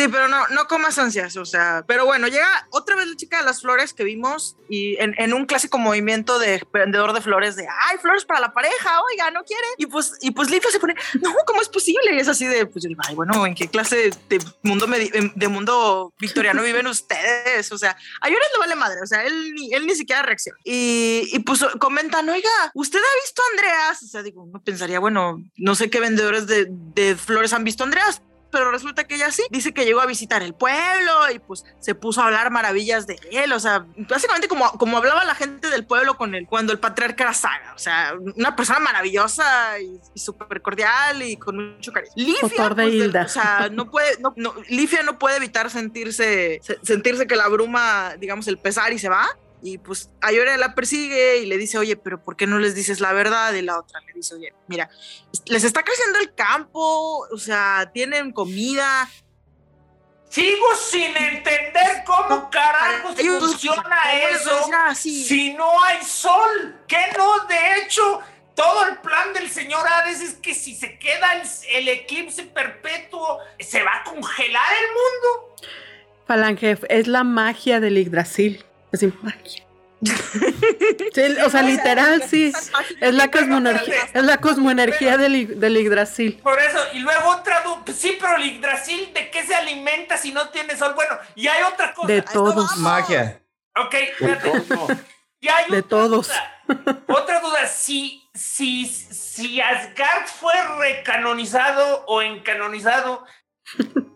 Sí. 0.05 0.09
Pero 0.09 0.29
no, 0.29 0.49
no 0.49 0.67
comas 0.67 0.99
ansias, 0.99 1.37
o 1.37 1.45
sea, 1.45 1.85
pero 1.87 2.05
bueno, 2.07 2.29
llega 2.29 2.67
otra 2.71 2.97
vez 2.97 3.07
la 3.07 3.17
chica 3.17 3.39
de 3.39 3.45
las 3.45 3.61
flores 3.61 3.93
que 3.93 4.05
vimos 4.05 4.57
y 4.69 4.97
en, 5.01 5.15
en 5.19 5.33
un 5.35 5.47
clásico 5.47 5.79
movimiento 5.79 6.39
de 6.39 6.63
vendedor 6.73 7.13
de 7.13 7.21
flores 7.21 7.57
de, 7.57 7.67
ay, 7.67 7.99
flores 7.99 8.25
para 8.25 8.41
la 8.41 8.53
pareja, 8.53 9.01
oiga, 9.03 9.31
¿no 9.31 9.43
quiere? 9.45 9.67
Y 9.79 9.87
pues, 9.87 10.15
y 10.21 10.31
pues 10.31 10.51
Lifia 10.51 10.71
se 10.71 10.81
pone, 10.81 10.95
no, 11.21 11.35
¿cómo 11.47 11.61
es 11.61 11.69
posible? 11.69 12.15
Y 12.15 12.19
es 12.19 12.29
así 12.29 12.47
de, 12.47 12.67
pues, 12.67 12.87
ay, 13.07 13.15
bueno, 13.15 13.47
¿en 13.47 13.55
qué 13.55 13.69
clase 13.69 14.11
de 14.29 14.41
mundo, 14.63 14.87
em, 14.95 15.33
de 15.35 15.49
mundo 15.49 16.13
victoriano 16.19 16.63
viven 16.63 16.87
ustedes? 16.87 17.71
O 17.73 17.79
sea, 17.79 17.97
a 18.21 18.29
Llores 18.29 18.49
le 18.53 18.59
vale 18.59 18.75
madre, 18.75 19.01
o 19.03 19.07
sea, 19.07 19.25
él, 19.25 19.55
él 19.73 19.87
ni 19.87 19.95
siquiera 19.95 20.23
reacciona. 20.23 20.59
Y, 20.65 21.29
y 21.33 21.39
pues 21.41 21.65
comentan, 21.79 22.29
oiga, 22.29 22.51
¿usted 22.75 22.99
ha 22.99 23.23
visto 23.25 23.43
a 23.43 23.51
Andreas? 23.53 24.03
O 24.03 24.07
sea, 24.07 24.23
digo, 24.23 24.43
uno 24.43 24.63
pensaría, 24.63 25.01
bueno, 25.01 25.43
no 25.57 25.75
sé 25.75 25.91
qué 25.91 26.01
vendedores 26.01 26.47
de, 26.47 26.67
de 26.69 27.17
flores 27.17 27.53
han 27.53 27.65
visto 27.65 27.85
a 27.85 27.87
Andreas, 27.87 28.23
pero 28.51 28.71
resulta 28.71 29.05
que 29.05 29.15
ella 29.17 29.31
sí. 29.31 29.43
Dice 29.51 29.73
que 29.73 29.85
llegó 29.85 30.01
a 30.01 30.07
visitar 30.07 30.43
el 30.43 30.55
pueblo 30.55 31.31
y 31.35 31.39
pues 31.39 31.65
se 31.79 31.95
puso 31.95 32.21
a 32.21 32.27
hablar 32.27 32.51
maravillas 32.51 33.07
de 33.07 33.19
él. 33.31 33.53
O 33.53 33.61
sea, 33.61 33.87
básicamente 33.97 34.49
como, 34.49 34.71
como 34.73 34.99
hablaba 34.99 35.25
la 35.25 35.35
gente 35.35 35.69
del 35.71 35.85
pueblo 35.87 36.17
con 36.17 36.35
él 36.35 36.47
cuando 36.49 36.73
el 36.73 36.79
patriarca 36.79 37.25
era 37.25 37.35
Saga. 37.35 37.73
O 37.75 37.79
sea, 37.79 38.15
una 38.37 38.57
persona 38.57 38.79
maravillosa 38.81 39.79
y, 39.81 40.01
y 40.15 40.19
súper 40.19 40.63
cordial 40.63 41.23
y 41.23 41.37
con 41.37 41.75
mucho 41.75 41.93
cariño. 41.93 42.13
Lifia, 42.17 42.41
de 42.43 42.83
pues, 43.21 43.27
o 43.27 43.29
sea, 43.29 43.69
no 43.71 43.91
puede, 43.91 44.19
no, 44.21 44.33
no, 44.37 44.55
Lifia 44.69 45.03
no 45.03 45.19
puede 45.19 45.37
evitar 45.37 45.71
sentirse, 45.71 46.61
se- 46.63 46.79
sentirse 46.83 47.27
que 47.27 47.37
la 47.37 47.49
bruma, 47.49 48.15
digamos, 48.19 48.47
el 48.49 48.59
pesar 48.59 48.93
y 48.93 48.99
se 48.99 49.09
va. 49.09 49.29
Y 49.63 49.77
pues 49.79 50.11
Ayora 50.23 50.57
la 50.57 50.75
persigue 50.75 51.39
y 51.39 51.47
le 51.47 51.59
dice, 51.59 51.77
oye, 51.79 51.97
pero 51.97 52.23
¿por 52.23 52.37
qué 52.37 52.47
no 52.47 52.59
les 52.59 52.75
dices 52.75 53.01
la 53.01 53.13
verdad? 53.13 53.53
Y 53.55 53.63
la 53.63 53.79
otra 53.79 54.01
le 54.01 54.13
dice, 54.15 54.35
oye, 54.35 54.55
mira, 54.69 54.89
les 55.47 55.65
está 55.65 55.83
creciendo 55.83 56.19
el 56.19 56.35
campo, 56.35 57.27
o 57.31 57.37
sea, 57.39 57.91
tienen 57.93 58.33
comida. 58.33 59.09
Sigo 60.31 60.65
sin 60.77 61.17
entender 61.17 62.05
cómo 62.07 62.49
carajos 62.51 63.19
Ellos- 63.19 63.41
funciona 63.51 63.83
¿cómo 63.83 64.29
les 64.31 64.41
eso 64.41 64.51
si 65.03 65.53
no 65.55 65.83
hay 65.85 66.03
sol. 66.05 66.77
¿Qué 66.87 66.99
no? 67.19 67.47
De 67.47 67.79
hecho, 67.79 68.21
todo 68.55 68.87
el 68.87 68.99
plan 68.99 69.33
del 69.35 69.51
señor 69.51 69.87
Hades 69.87 70.21
es 70.21 70.35
que 70.35 70.55
si 70.55 70.75
se 70.77 70.99
queda 70.99 71.33
el, 71.35 71.43
el 71.73 71.89
eclipse 71.89 72.45
perpetuo, 72.45 73.41
se 73.59 73.83
va 73.83 73.97
a 73.97 74.05
congelar 74.05 74.67
el 74.81 74.87
mundo. 74.89 75.57
Falange, 76.27 76.79
es 76.89 77.09
la 77.09 77.25
magia 77.25 77.81
del 77.81 77.99
Yggdrasil. 77.99 78.65
Así, 78.93 79.13
magia. 79.23 79.65
Sí, 81.15 81.23
o 81.45 81.51
sea, 81.51 81.63
literal, 81.63 82.23
sí. 82.29 82.53
Es 83.01 83.15
la 83.15 83.31
cosmoenergía, 83.31 83.95
es 84.15 84.23
la 84.25 84.39
cosmoenergía 84.39 85.17
del, 85.19 85.59
del 85.61 85.77
Yggdrasil. 85.77 86.41
Por 86.43 86.59
eso, 86.59 86.79
y 86.95 87.01
luego 87.01 87.29
otra 87.31 87.63
duda, 87.63 87.83
sí, 87.95 88.17
pero 88.21 88.37
el 88.37 88.45
Yggdrasil, 88.45 89.13
¿de 89.13 89.31
qué 89.31 89.45
se 89.45 89.55
alimenta 89.55 90.17
si 90.17 90.33
no 90.33 90.49
tiene 90.51 90.77
sol? 90.77 90.95
Bueno, 90.95 91.19
y 91.35 91.49
hay 91.49 91.63
otra 91.65 91.93
cosa. 91.93 92.07
De 92.09 92.23
todos. 92.23 92.77
Magia. 92.79 93.43
Ok, 93.77 93.95
espérate. 93.95 94.53
Y 95.41 95.49
hay 95.49 95.71
De 95.71 95.83
todos. 95.83 96.29
duda. 96.29 97.03
Otra 97.09 97.41
duda, 97.41 97.67
si, 97.67 98.23
si, 98.35 98.87
si 98.87 99.61
Asgard 99.61 100.27
fue 100.27 100.55
recanonizado 100.79 102.05
o 102.07 102.23
encanonizado, 102.23 103.25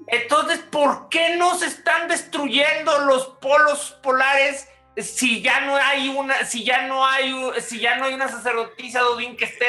entonces, 0.07 0.59
¿por 0.71 1.09
qué 1.09 1.37
no 1.37 1.57
se 1.59 1.67
están 1.67 2.09
destruyendo 2.09 2.99
los 3.07 3.27
polos 3.40 3.97
polares 4.03 4.69
si 4.97 5.43
ya 5.43 5.61
no 5.62 5.77
hay 5.77 6.09
una, 6.09 6.45
si 6.45 6.64
ya 6.64 6.87
no 6.87 7.05
hay, 7.07 7.35
si 7.61 7.81
ya 7.81 7.97
no 7.97 8.05
hay 8.05 8.14
una 8.14 8.29
sacerdotisa 8.29 9.01
de 9.01 9.05
Odín 9.07 9.37
que 9.37 9.47
esté 9.47 9.67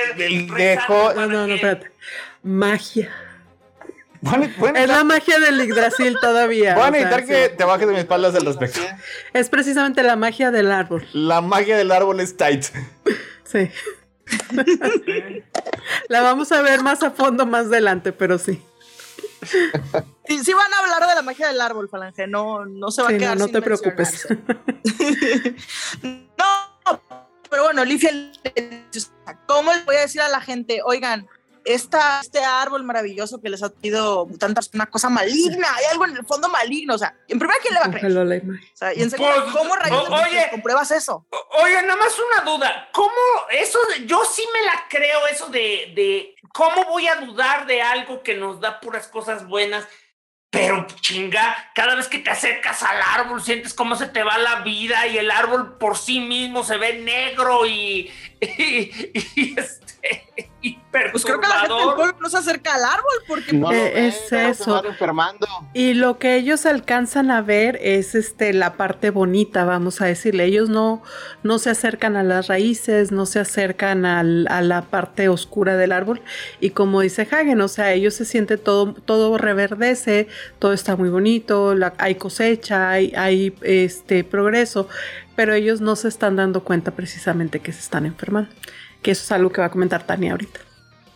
No, 0.87 1.13
no, 1.13 1.27
no, 1.27 1.45
que- 1.47 1.55
espérate. 1.55 1.91
Magia. 2.43 3.11
Bueno, 4.21 4.49
bueno, 4.57 4.79
Es 4.79 4.87
la 4.87 5.03
magia 5.03 5.39
del 5.39 5.61
Yggdrasil 5.61 6.17
todavía. 6.19 6.73
Voy 6.73 6.83
a 6.85 6.89
o 6.89 6.91
sea, 6.91 7.01
necesitar 7.01 7.21
sí. 7.21 7.27
que 7.27 7.49
te 7.49 7.63
bajes 7.63 7.87
de 7.87 7.93
mis 7.93 8.01
espaldas 8.01 8.33
al 8.33 8.45
respecto. 8.45 8.79
Es 9.33 9.49
precisamente 9.49 10.01
la 10.01 10.15
magia 10.15 10.49
del 10.49 10.71
árbol. 10.71 11.07
La 11.13 11.41
magia 11.41 11.77
del 11.77 11.91
árbol 11.91 12.19
es 12.19 12.35
tight. 12.35 12.65
Sí. 13.43 13.69
la 16.07 16.21
vamos 16.21 16.51
a 16.51 16.61
ver 16.63 16.81
más 16.81 17.03
a 17.03 17.11
fondo 17.11 17.45
más 17.45 17.67
adelante, 17.67 18.11
pero 18.11 18.39
sí. 18.39 18.63
Sí, 20.27 20.43
sí 20.43 20.53
van 20.53 20.73
a 20.73 20.79
hablar 20.79 21.07
de 21.07 21.13
la 21.15 21.21
magia 21.21 21.47
del 21.47 21.61
árbol, 21.61 21.87
Falange, 21.87 22.25
no, 22.25 22.65
no 22.65 22.89
se 22.89 23.03
va 23.03 23.09
Sí, 23.09 23.13
a 23.13 23.17
no, 23.17 23.19
quedar 23.19 23.37
no 23.37 23.43
sin 23.45 23.53
te 23.53 23.61
preocupes. 23.61 24.27
no, 26.01 27.01
pero 27.49 27.63
bueno, 27.65 27.85
Lifia, 27.85 28.11
¿cómo 29.47 29.71
le 29.73 29.83
voy 29.83 29.95
a 29.97 30.01
decir 30.01 30.21
a 30.21 30.29
la 30.29 30.41
gente, 30.41 30.81
oigan, 30.83 31.27
esta, 31.63 32.21
este 32.21 32.43
árbol 32.43 32.83
maravilloso 32.83 33.41
que 33.41 33.49
les 33.49 33.63
ha 33.63 33.69
traído 33.69 34.27
tantas, 34.39 34.69
una 34.73 34.85
cosa 34.87 35.09
maligna, 35.09 35.67
hay 35.75 35.85
algo 35.91 36.05
en 36.05 36.15
el 36.17 36.25
fondo 36.25 36.47
maligno, 36.47 36.93
o 36.93 36.97
sea, 36.97 37.15
en 37.27 37.39
primer, 37.39 37.57
¿quién 37.61 37.73
le 37.73 37.79
va 37.79 37.85
a 37.87 37.91
creer? 37.91 38.11
La 38.11 38.35
imagen. 38.35 38.63
O 38.73 38.77
sea, 38.77 38.93
y 38.93 39.01
en 39.01 39.09
segundo, 39.09 39.33
Pues, 39.43 39.53
¿cómo 39.55 39.75
rayos 39.75 40.07
o- 40.09 40.13
oye. 40.13 40.47
compruebas 40.51 40.91
eso? 40.91 41.25
Oye, 41.63 41.81
nada 41.81 41.95
más 41.95 42.13
una 42.19 42.51
duda. 42.51 42.89
¿Cómo 42.93 43.09
eso? 43.51 43.79
yo 44.05 44.23
sí 44.25 44.43
me 44.53 44.61
la 44.63 44.83
creo 44.89 45.25
eso 45.31 45.47
de, 45.47 45.91
de 45.95 46.34
cómo 46.55 46.85
voy 46.85 47.05
a 47.07 47.17
dudar 47.17 47.65
de 47.65 47.81
algo 47.81 48.23
que 48.23 48.33
nos 48.33 48.61
da 48.61 48.79
puras 48.79 49.09
cosas 49.09 49.45
buenas. 49.45 49.85
Pero 50.49 50.87
chinga, 51.01 51.69
cada 51.75 51.95
vez 51.95 52.07
que 52.07 52.19
te 52.19 52.29
acercas 52.29 52.81
al 52.81 53.01
árbol 53.01 53.41
sientes 53.41 53.73
cómo 53.73 53.97
se 53.97 54.07
te 54.07 54.23
va 54.23 54.37
la 54.37 54.61
vida 54.61 55.05
y 55.05 55.17
el 55.17 55.31
árbol 55.31 55.77
por 55.77 55.97
sí 55.97 56.21
mismo 56.21 56.63
se 56.63 56.77
ve 56.77 56.93
negro 56.99 57.65
y, 57.65 58.09
este, 58.39 60.29
Pues 61.11 61.25
creo 61.25 61.39
que 61.39 61.47
la 61.47 61.59
gente 61.59 61.73
del 61.75 61.93
pueblo 61.95 62.15
no 62.21 62.29
se 62.29 62.37
acerca 62.37 62.75
al 62.75 62.83
árbol 62.85 63.13
porque 63.27 63.53
No 63.53 63.71
lo 63.71 63.75
Eh, 63.77 63.91
ven, 63.95 64.03
es 64.05 64.27
luego 64.31 64.49
eso. 64.51 64.85
Enfermando. 64.85 65.47
Y 65.73 65.93
lo 65.93 66.17
que 66.19 66.35
ellos 66.35 66.65
alcanzan 66.65 67.31
a 67.31 67.41
ver 67.41 67.77
es 67.81 68.15
este 68.15 68.53
la 68.53 68.73
parte 68.73 69.09
bonita, 69.09 69.65
vamos 69.65 70.01
a 70.01 70.05
decirle. 70.05 70.45
Ellos 70.45 70.69
no, 70.69 71.03
no 71.43 71.59
se 71.59 71.69
acercan 71.69 72.15
a 72.15 72.23
las 72.23 72.47
raíces, 72.47 73.11
no 73.11 73.25
se 73.25 73.39
acercan 73.39 74.05
al- 74.05 74.47
a 74.49 74.61
la 74.61 74.83
parte 74.83 75.29
oscura 75.29 75.75
del 75.77 75.91
árbol. 75.91 76.21
Y 76.59 76.71
como 76.71 77.01
dice 77.01 77.27
Hagen, 77.31 77.61
o 77.61 77.67
sea, 77.67 77.91
ellos 77.93 78.13
se 78.13 78.25
sienten 78.25 78.59
todo, 78.59 78.93
todo 78.93 79.37
reverdece, 79.37 80.27
todo 80.59 80.73
está 80.73 80.95
muy 80.95 81.09
bonito, 81.09 81.75
la- 81.75 81.93
hay 81.97 82.15
cosecha, 82.15 82.89
hay, 82.89 83.13
hay 83.15 83.55
este 83.61 84.23
progreso, 84.23 84.87
pero 85.35 85.53
ellos 85.53 85.81
no 85.81 85.95
se 85.95 86.07
están 86.07 86.35
dando 86.35 86.63
cuenta 86.63 86.91
precisamente 86.91 87.59
que 87.59 87.71
se 87.73 87.79
están 87.79 88.05
enfermando. 88.05 88.49
Que 89.01 89.11
eso 89.11 89.23
es 89.23 89.31
algo 89.31 89.51
que 89.51 89.61
va 89.61 89.67
a 89.67 89.71
comentar 89.71 90.03
Tania 90.03 90.31
ahorita. 90.31 90.59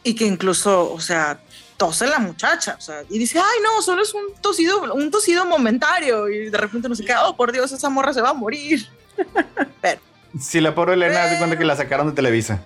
Y 0.03 0.15
que 0.15 0.25
incluso, 0.25 0.91
o 0.91 0.99
sea, 0.99 1.39
tose 1.77 2.07
la 2.07 2.19
muchacha, 2.19 2.75
o 2.77 2.81
sea, 2.81 3.03
y 3.09 3.17
dice, 3.17 3.39
ay 3.39 3.59
no, 3.63 3.81
solo 3.81 4.01
es 4.01 4.13
un 4.13 4.33
tosido, 4.41 4.93
un 4.93 5.11
tosido 5.11 5.45
momentario 5.45 6.29
y 6.29 6.49
de 6.49 6.57
repente 6.57 6.89
no 6.89 6.95
se 6.95 7.05
queda, 7.05 7.27
oh 7.27 7.35
por 7.35 7.51
Dios, 7.51 7.71
esa 7.71 7.89
morra 7.89 8.13
se 8.13 8.21
va 8.21 8.29
a 8.29 8.33
morir. 8.33 8.87
Si 10.39 10.61
la 10.61 10.75
pobre 10.75 10.93
Elena 10.93 11.23
hace 11.23 11.39
cuenta 11.39 11.57
que 11.57 11.65
la 11.65 11.75
sacaron 11.75 12.07
de 12.07 12.13
Televisa. 12.13 12.63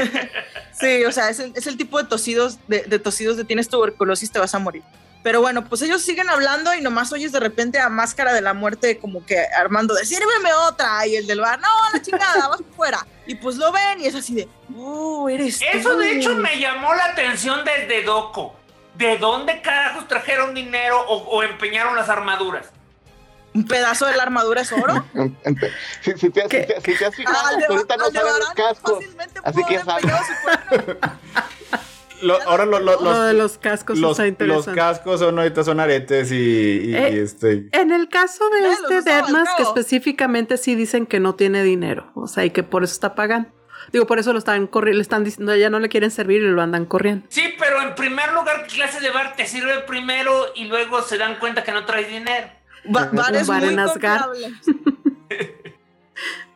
Sí, 0.79 1.05
o 1.05 1.11
sea, 1.11 1.29
es 1.29 1.39
el, 1.39 1.53
es 1.55 1.65
el 1.65 1.75
tipo 1.75 1.97
de 1.97 2.07
tosidos, 2.07 2.59
de, 2.67 2.83
de 2.83 2.99
tosidos 2.99 3.35
de 3.35 3.43
tienes 3.43 3.67
tuberculosis, 3.67 4.31
te 4.31 4.37
vas 4.37 4.53
a 4.53 4.59
morir. 4.59 4.83
Pero 5.23 5.41
bueno, 5.41 5.67
pues 5.67 5.81
ellos 5.81 6.03
siguen 6.03 6.29
hablando 6.29 6.73
y 6.73 6.81
nomás 6.81 7.11
oyes 7.11 7.31
de 7.31 7.39
repente 7.39 7.79
a 7.79 7.89
Máscara 7.89 8.31
de 8.31 8.41
la 8.41 8.53
Muerte 8.53 8.99
como 8.99 9.25
que 9.25 9.39
Armando 9.59 9.95
de 9.95 10.05
sírveme 10.05 10.53
otra 10.67 11.05
y 11.07 11.15
el 11.15 11.25
del 11.25 11.41
bar, 11.41 11.59
no, 11.59 11.67
la 11.91 12.01
chingada, 12.01 12.47
vas 12.49 12.61
fuera. 12.75 13.05
Y 13.27 13.35
pues 13.35 13.57
lo 13.57 13.71
ven 13.71 13.99
y 14.01 14.05
es 14.07 14.15
así 14.15 14.33
de, 14.35 14.47
oh, 14.77 15.27
eres 15.29 15.61
Eso 15.73 15.91
tú". 15.91 15.97
de 15.97 16.11
hecho 16.17 16.33
me 16.35 16.57
llamó 16.59 16.93
la 16.95 17.05
atención 17.05 17.63
desde 17.65 18.03
Doco. 18.03 18.55
¿De 18.95 19.17
dónde 19.17 19.61
carajos 19.61 20.07
trajeron 20.07 20.55
dinero 20.55 20.99
o, 21.07 21.17
o 21.17 21.43
empeñaron 21.43 21.95
las 21.95 22.09
armaduras? 22.09 22.67
Un 23.53 23.65
pedazo 23.67 24.05
de 24.05 24.15
la 24.15 24.23
armadura 24.23 24.61
es 24.61 24.71
oro. 24.71 25.03
Si, 26.01 26.13
si 26.17 26.29
te, 26.29 26.41
si 26.43 26.47
te- 26.47 26.81
si 26.81 26.95
te 26.97 27.05
has 27.05 27.15
fijado, 27.15 27.57
de- 27.57 27.65
ahorita 27.65 27.97
no 27.97 28.05
salen 28.11 28.39
los 28.39 28.49
cascos. 28.51 28.93
fácilmente 29.03 29.39
así 29.43 29.63
que 29.65 29.77
haber 29.77 30.03
Lo- 32.21 32.41
ahora 32.43 32.65
lo- 32.65 32.79
lo- 32.79 33.01
Lo 33.01 33.21
de 33.23 33.33
los, 33.33 33.43
los 33.43 33.57
cascos 33.59 33.99
los, 33.99 34.11
está 34.11 34.23
los 34.23 34.29
interesante. 34.29 34.79
cascos 34.79 35.19
son 35.19 35.37
ahorita 35.37 35.63
son 35.63 35.79
aretes 35.79 36.31
y, 36.31 36.35
y- 36.35 36.95
Eh, 36.95 37.11
y 37.13 37.19
este. 37.19 37.69
En 37.71 37.91
el 37.91 38.09
caso 38.09 38.43
de 38.49 38.69
este 38.69 38.81
los 38.83 38.91
al 38.91 39.03
Deadmas, 39.03 39.49
que 39.57 39.63
específicamente 39.63 40.57
sí 40.57 40.75
dicen 40.75 41.05
que 41.05 41.19
no 41.19 41.35
tiene 41.35 41.63
dinero, 41.63 42.11
o 42.15 42.27
sea, 42.27 42.43
y 42.45 42.49
que 42.49 42.63
por 42.63 42.83
eso 42.83 42.93
está 42.93 43.13
pagando. 43.15 43.49
Digo, 43.93 44.05
por 44.05 44.19
eso 44.19 44.33
lo 44.33 44.39
están 44.39 44.67
corriendo, 44.67 44.97
le 44.97 45.01
están 45.03 45.23
diciendo, 45.23 45.55
ya 45.55 45.69
no 45.69 45.79
le 45.79 45.87
quieren 45.87 46.11
servir 46.11 46.41
y 46.41 46.47
lo 46.49 46.61
andan 46.61 46.85
corriendo. 46.85 47.25
Sí, 47.29 47.43
pero 47.57 47.81
en 47.81 47.95
primer 47.95 48.33
lugar, 48.33 48.65
¿qué 48.67 48.75
clase 48.75 48.99
de 48.99 49.11
bar 49.11 49.35
te 49.37 49.45
sirve 49.45 49.79
primero 49.87 50.47
y 50.55 50.65
luego 50.65 51.01
se 51.03 51.17
dan 51.17 51.39
cuenta 51.39 51.63
que 51.63 51.71
no 51.71 51.85
traes 51.85 52.09
dinero? 52.09 52.47
Ba- 52.85 53.09
bar 53.13 53.33
es 53.35 53.47
bar 53.47 53.61
muy 53.63 53.73
en 53.73 53.79
Asgard. 53.79 54.25
confiable. 54.25 54.57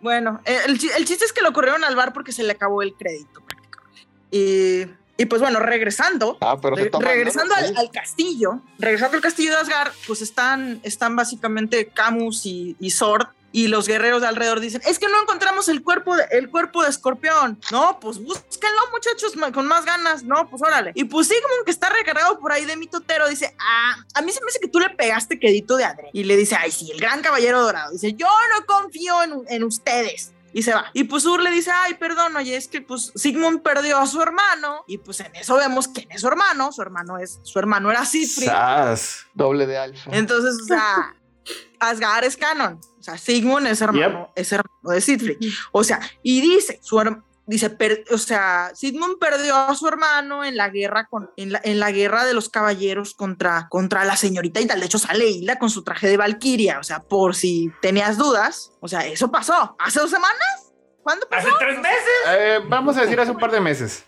bueno, 0.01 0.41
eh, 0.45 0.57
el, 0.65 0.71
el 0.73 1.05
chiste 1.05 1.25
es 1.25 1.33
que 1.33 1.41
lo 1.41 1.53
corrieron 1.53 1.83
al 1.83 1.95
bar 1.95 2.13
porque 2.13 2.31
se 2.31 2.43
le 2.43 2.51
acabó 2.53 2.81
el 2.81 2.93
crédito. 2.95 3.41
prácticamente. 3.45 4.07
Y, 4.31 4.85
y 5.21 5.25
pues 5.25 5.41
bueno, 5.41 5.59
regresando, 5.59 6.37
Ah, 6.41 6.57
regresando 6.61 7.53
al, 7.55 7.67
Sí. 7.67 7.73
al 7.77 7.91
castillo, 7.91 8.61
regresando 8.79 9.17
al 9.17 9.21
castillo 9.21 9.51
de 9.51 9.57
Asgard, 9.57 9.91
pues 10.07 10.21
están, 10.21 10.79
están 10.83 11.15
básicamente 11.15 11.87
Camus 11.87 12.45
y, 12.45 12.75
y 12.79 12.91
Sword 12.91 13.27
y 13.53 13.67
los 13.67 13.85
guerreros 13.85 14.21
de 14.21 14.27
alrededor 14.29 14.61
dicen, 14.61 14.81
es 14.85 14.97
que 14.97 15.07
no 15.09 15.21
encontramos 15.21 15.67
el 15.67 15.83
cuerpo 15.83 16.15
de, 16.15 16.23
el 16.31 16.49
cuerpo 16.49 16.83
de 16.83 16.89
escorpión. 16.89 17.59
No, 17.69 17.99
pues 17.99 18.17
búsquenlo 18.17 18.79
muchachos 18.93 19.33
con 19.53 19.67
más 19.67 19.83
ganas. 19.85 20.23
No, 20.23 20.49
pues 20.49 20.61
órale. 20.63 20.93
Y 20.95 21.03
pues 21.03 21.27
Sigmund 21.27 21.65
que 21.65 21.71
está 21.71 21.89
recargado 21.89 22.39
por 22.39 22.53
ahí 22.53 22.63
de 22.63 22.77
mitotero 22.77 23.27
dice, 23.27 23.53
ah, 23.59 23.95
a 24.13 24.21
mí 24.21 24.31
se 24.31 24.39
me 24.41 24.47
hace 24.47 24.59
que 24.61 24.69
tú 24.69 24.79
le 24.79 24.89
pegaste 24.91 25.37
quedito 25.37 25.75
de 25.75 25.83
Adre. 25.83 26.09
Y 26.13 26.23
le 26.23 26.37
dice, 26.37 26.55
ay 26.57 26.71
sí, 26.71 26.91
el 26.93 26.99
gran 27.01 27.21
caballero 27.21 27.61
dorado. 27.61 27.91
Dice, 27.91 28.13
yo 28.13 28.27
no 28.57 28.65
confío 28.65 29.21
en, 29.23 29.33
en 29.49 29.63
ustedes. 29.65 30.31
Y 30.53 30.63
se 30.63 30.73
va. 30.73 30.85
Y 30.93 31.05
pues 31.05 31.25
Ur 31.25 31.41
le 31.41 31.51
dice, 31.51 31.71
ay, 31.71 31.93
perdón, 31.95 32.35
oye, 32.35 32.55
es 32.55 32.67
que 32.67 32.81
pues 32.81 33.11
Sigmund 33.15 33.61
perdió 33.61 33.97
a 33.97 34.07
su 34.07 34.21
hermano. 34.21 34.83
Y 34.87 34.97
pues 34.97 35.19
en 35.21 35.35
eso 35.35 35.55
vemos 35.55 35.87
quién 35.87 36.11
es 36.11 36.21
su 36.21 36.27
hermano. 36.27 36.71
Su 36.71 36.81
hermano 36.81 37.17
es, 37.17 37.39
su 37.43 37.59
hermano 37.59 37.89
era 37.91 38.05
Siegfried. 38.05 38.47
¡Sas! 38.47 39.25
Doble 39.33 39.65
de 39.65 39.77
alfa. 39.77 40.11
Entonces, 40.13 40.61
o 40.61 40.65
sea, 40.65 41.15
Asgard 41.79 42.25
es 42.25 42.37
canon. 42.37 42.79
O 42.99 43.03
sea, 43.03 43.17
Sigmund 43.17 43.67
es 43.67 43.81
hermano, 43.81 44.31
es 44.35 44.51
hermano 44.51 44.89
de 44.89 45.01
Siegfried. 45.01 45.37
O 45.71 45.83
sea, 45.83 45.99
y 46.21 46.41
dice, 46.41 46.79
su 46.81 46.99
hermano. 46.99 47.25
Dice, 47.47 47.69
per- 47.71 48.05
o 48.11 48.17
sea, 48.17 48.71
Sigmund 48.75 49.17
perdió 49.19 49.55
a 49.55 49.75
su 49.75 49.87
hermano 49.87 50.45
en 50.45 50.55
la 50.55 50.69
guerra 50.69 51.07
con, 51.07 51.31
en 51.37 51.51
la, 51.51 51.61
en 51.63 51.79
la 51.79 51.91
guerra 51.91 52.23
de 52.23 52.33
los 52.33 52.49
caballeros 52.49 53.13
contra, 53.13 53.67
contra 53.69 54.05
la 54.05 54.15
señorita 54.15 54.61
y 54.61 54.67
tal. 54.67 54.79
De 54.79 54.85
hecho, 54.85 54.99
sale 54.99 55.27
Hilda 55.27 55.57
con 55.59 55.69
su 55.69 55.83
traje 55.83 56.07
de 56.07 56.17
Valquiria. 56.17 56.79
O 56.79 56.83
sea, 56.83 57.01
por 57.01 57.35
si 57.35 57.71
tenías 57.81 58.17
dudas. 58.17 58.71
O 58.79 58.87
sea, 58.87 59.05
eso 59.05 59.31
pasó. 59.31 59.75
¿Hace 59.79 59.99
dos 59.99 60.11
semanas? 60.11 60.71
¿Cuándo 61.01 61.27
pasó? 61.27 61.47
Hace 61.47 61.57
tres 61.59 61.79
meses. 61.79 62.09
Eh, 62.29 62.59
vamos 62.69 62.95
a 62.95 63.01
decir 63.01 63.19
hace 63.19 63.31
un 63.31 63.39
par 63.39 63.51
de 63.51 63.59
meses. 63.59 64.05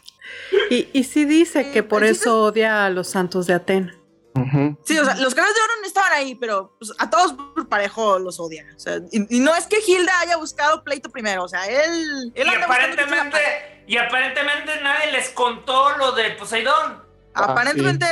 Y, 0.69 0.89
y 0.93 1.04
sí 1.04 1.26
dice 1.26 1.72
que 1.72 1.84
por 1.84 2.04
eso 2.04 2.43
odia 2.43 2.86
a 2.86 2.89
los 2.91 3.10
santos 3.10 3.48
de 3.48 3.56
Sí, 4.84 4.98
o 4.98 5.06
sea, 5.06 5.15
los 5.15 5.36
caballeros 5.36 5.56
de 5.56 5.62
oro 5.62 5.74
no 5.82 5.88
estaban 5.88 6.13
ahí, 6.13 6.36
pero 6.36 6.76
pues, 6.80 6.91
a 6.98 7.10
todos 7.10 7.34
por 7.34 7.67
parejo 7.67 8.17
los 8.19 8.39
odian. 8.39 8.74
O 8.76 8.80
sea, 8.80 8.98
y, 9.12 9.38
y 9.38 9.39
no 9.39 9.56
es 9.56 9.67
que 9.67 9.78
Hilda 9.86 10.19
haya 10.22 10.38
buscado 10.38 10.84
pleito 10.84 11.10
primero, 11.10 11.43
o 11.43 11.48
sea, 11.48 11.65
él, 11.67 12.32
él 12.34 12.48
Y 12.48 12.56
aparentemente, 12.56 13.84
y 13.88 13.98
aparentemente 13.98 14.82
nadie 14.82 15.12
les 15.12 15.30
contó 15.30 15.96
lo 15.98 16.13
de 16.13 16.32
Poseidón. 16.32 17.04
Ah, 17.36 17.46
Aparentemente, 17.52 18.06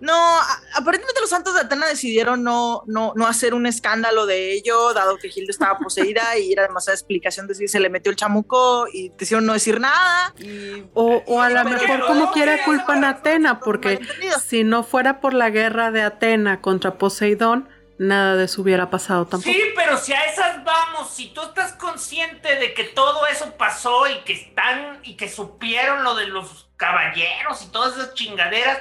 no, 0.00 0.38
aparentemente 0.74 1.20
los 1.20 1.30
santos 1.30 1.54
de 1.54 1.60
Atena 1.60 1.86
decidieron 1.86 2.42
no, 2.42 2.82
no, 2.86 3.12
no 3.16 3.26
hacer 3.26 3.54
un 3.54 3.66
escándalo 3.66 4.26
de 4.26 4.52
ello, 4.52 4.92
dado 4.92 5.16
que 5.16 5.28
Hilda 5.28 5.50
estaba 5.50 5.78
poseída 5.82 6.36
y 6.38 6.52
era 6.52 6.62
demasiada 6.62 6.94
explicación 6.94 7.46
decir 7.46 7.68
se 7.68 7.80
le 7.80 7.88
metió 7.88 8.10
el 8.10 8.16
chamuco 8.16 8.86
y 8.92 9.10
decidieron 9.10 9.46
no 9.46 9.54
decir 9.54 9.80
nada. 9.80 10.34
Y 10.38 10.84
O, 10.94 11.22
o 11.26 11.40
a 11.40 11.48
lo 11.50 11.64
mejor 11.64 12.06
como 12.06 12.30
quiera 12.32 12.64
culpan 12.64 13.04
a 13.04 13.10
Atena, 13.10 13.60
porque 13.60 14.00
si 14.44 14.64
no 14.64 14.82
fuera 14.82 15.20
por 15.20 15.32
la 15.32 15.50
guerra 15.50 15.90
de 15.90 16.02
Atena 16.02 16.60
contra 16.60 16.98
Poseidón, 16.98 17.68
nada 17.98 18.36
de 18.36 18.44
eso 18.44 18.62
hubiera 18.62 18.90
pasado 18.90 19.26
tampoco. 19.26 19.52
Sí, 19.52 19.62
pero 19.74 19.96
si 19.96 20.12
a 20.12 20.24
esas 20.24 20.62
vamos, 20.64 21.10
si 21.10 21.28
tú 21.28 21.42
estás 21.42 21.72
consciente 21.72 22.56
de 22.56 22.74
que 22.74 22.84
todo 22.84 23.26
eso 23.26 23.54
pasó 23.56 24.06
y 24.08 24.18
que 24.24 24.34
están 24.34 25.00
y 25.02 25.16
que 25.16 25.28
supieron 25.28 26.04
lo 26.04 26.14
de 26.14 26.26
los 26.26 26.68
caballeros 26.76 27.62
y 27.62 27.68
todas 27.68 27.94
esas 27.96 28.14
chingaderas, 28.14 28.78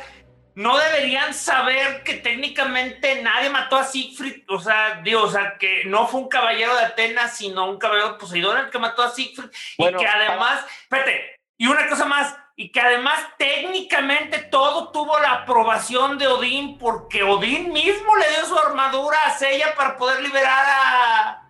no 0.55 0.77
deberían 0.77 1.33
saber 1.33 2.03
que 2.03 2.15
técnicamente 2.15 3.21
nadie 3.21 3.49
mató 3.49 3.75
a 3.75 3.83
Siegfried, 3.83 4.43
o 4.47 4.59
sea, 4.59 5.01
digo, 5.03 5.23
o 5.23 5.29
sea, 5.29 5.57
que 5.57 5.83
no 5.85 6.07
fue 6.07 6.21
un 6.21 6.29
caballero 6.29 6.75
de 6.75 6.85
Atenas, 6.85 7.37
sino 7.37 7.69
un 7.69 7.77
caballero 7.77 8.17
Poseidón 8.17 8.57
el 8.57 8.69
que 8.69 8.79
mató 8.79 9.03
a 9.03 9.11
Siegfried. 9.11 9.49
Bueno, 9.77 9.99
y 9.99 10.03
que 10.03 10.07
además, 10.07 10.65
espérate, 10.81 11.35
y 11.57 11.67
una 11.67 11.87
cosa 11.89 12.05
más, 12.05 12.37
y 12.55 12.71
que 12.71 12.79
además 12.79 13.19
técnicamente 13.37 14.39
todo 14.43 14.91
tuvo 14.91 15.19
la 15.19 15.31
aprobación 15.33 16.17
de 16.17 16.27
Odín 16.27 16.77
porque 16.77 17.21
Odín 17.23 17.73
mismo 17.73 18.15
le 18.15 18.29
dio 18.29 18.45
su 18.45 18.57
armadura 18.57 19.17
a 19.25 19.37
Sella 19.37 19.75
para 19.75 19.97
poder 19.97 20.21
liberar 20.21 20.65
a... 20.65 21.44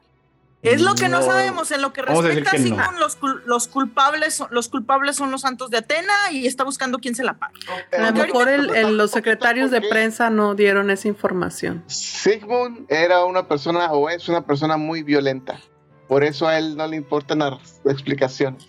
Es 0.66 0.82
lo 0.82 0.96
que 0.96 1.10
no, 1.10 1.20
No. 1.20 1.26
sabemos. 1.26 1.72
En 1.72 1.82
lo 1.82 1.94
que 1.94 2.02
respecta 2.02 2.52
a 2.52 2.54
no. 2.54 2.60
Sigmund, 2.64 2.98
los, 3.00 3.20
cul- 3.20 3.42
los 3.46 3.68
culpables 3.68 4.36
son, 4.36 4.48
los 4.52 4.68
culpables 4.70 5.16
son 5.16 5.32
los 5.32 5.42
santos 5.42 5.70
de 5.70 5.78
Atena 5.78 6.14
y 6.32 6.48
está 6.48 6.64
buscando 6.64 7.00
quién 7.00 7.16
se 7.16 7.24
la 7.24 7.34
pague. 7.38 7.54
A 7.94 7.98
lo 7.98 8.06
ahorita 8.08 8.26
mejor 8.28 8.50
el- 8.50 8.76
el- 8.76 8.98
los 8.98 9.12
secretarios 9.12 9.72
de 9.72 9.82
prensa 9.82 10.30
no 10.30 10.56
dieron 10.56 10.90
esa 10.92 11.08
información. 11.08 11.84
Sigmund 11.88 12.86
era 12.90 13.26
una 13.26 13.48
persona 13.48 13.92
o 13.92 14.10
es 14.10 14.28
una 14.30 14.46
persona 14.46 14.78
muy 14.78 15.04
violenta. 15.04 15.60
Por 16.08 16.24
eso 16.24 16.48
a 16.48 16.58
él 16.58 16.76
no 16.78 16.86
le 16.88 16.98
importan 16.98 17.40
las 17.40 17.82
explicaciones. 17.86 18.68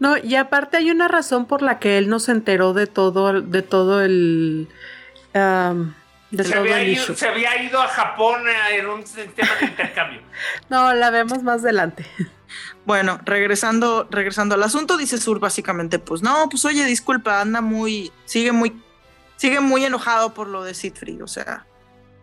No, 0.00 0.16
y 0.18 0.34
aparte 0.34 0.76
hay 0.76 0.90
una 0.90 1.06
razón 1.08 1.46
por 1.46 1.62
la 1.62 1.78
que 1.78 1.98
él 1.98 2.08
no 2.08 2.18
se 2.18 2.32
enteró 2.32 2.72
de 2.74 2.86
todo, 2.88 3.40
de 3.40 3.62
todo 3.62 4.02
el, 4.02 4.68
de 6.34 6.44
Se 6.44 6.50
todo 6.50 6.60
había, 6.60 6.80
el 6.80 6.88
ido, 6.92 7.02
issue. 7.02 7.14
se 7.16 7.28
había 7.28 7.62
ido 7.62 7.80
a 7.80 7.88
Japón 7.88 8.42
eh, 8.48 8.76
en 8.78 8.86
un 8.86 9.06
sistema 9.06 9.50
de 9.60 9.66
intercambio. 9.66 10.20
No, 10.68 10.92
la 10.94 11.10
vemos 11.10 11.42
más 11.42 11.62
adelante. 11.62 12.06
Bueno, 12.84 13.20
regresando, 13.24 14.06
regresando 14.10 14.54
al 14.54 14.62
asunto, 14.62 14.96
dice 14.96 15.18
Sur 15.18 15.40
básicamente, 15.40 15.98
pues 15.98 16.22
no, 16.22 16.48
pues 16.50 16.64
oye, 16.64 16.84
disculpa, 16.84 17.40
anda 17.40 17.60
muy, 17.60 18.12
sigue 18.26 18.52
muy, 18.52 18.80
sigue 19.36 19.60
muy 19.60 19.84
enojado 19.84 20.34
por 20.34 20.48
lo 20.48 20.62
de 20.64 20.74
Siegfried, 20.74 21.22
o 21.22 21.26
sea. 21.28 21.66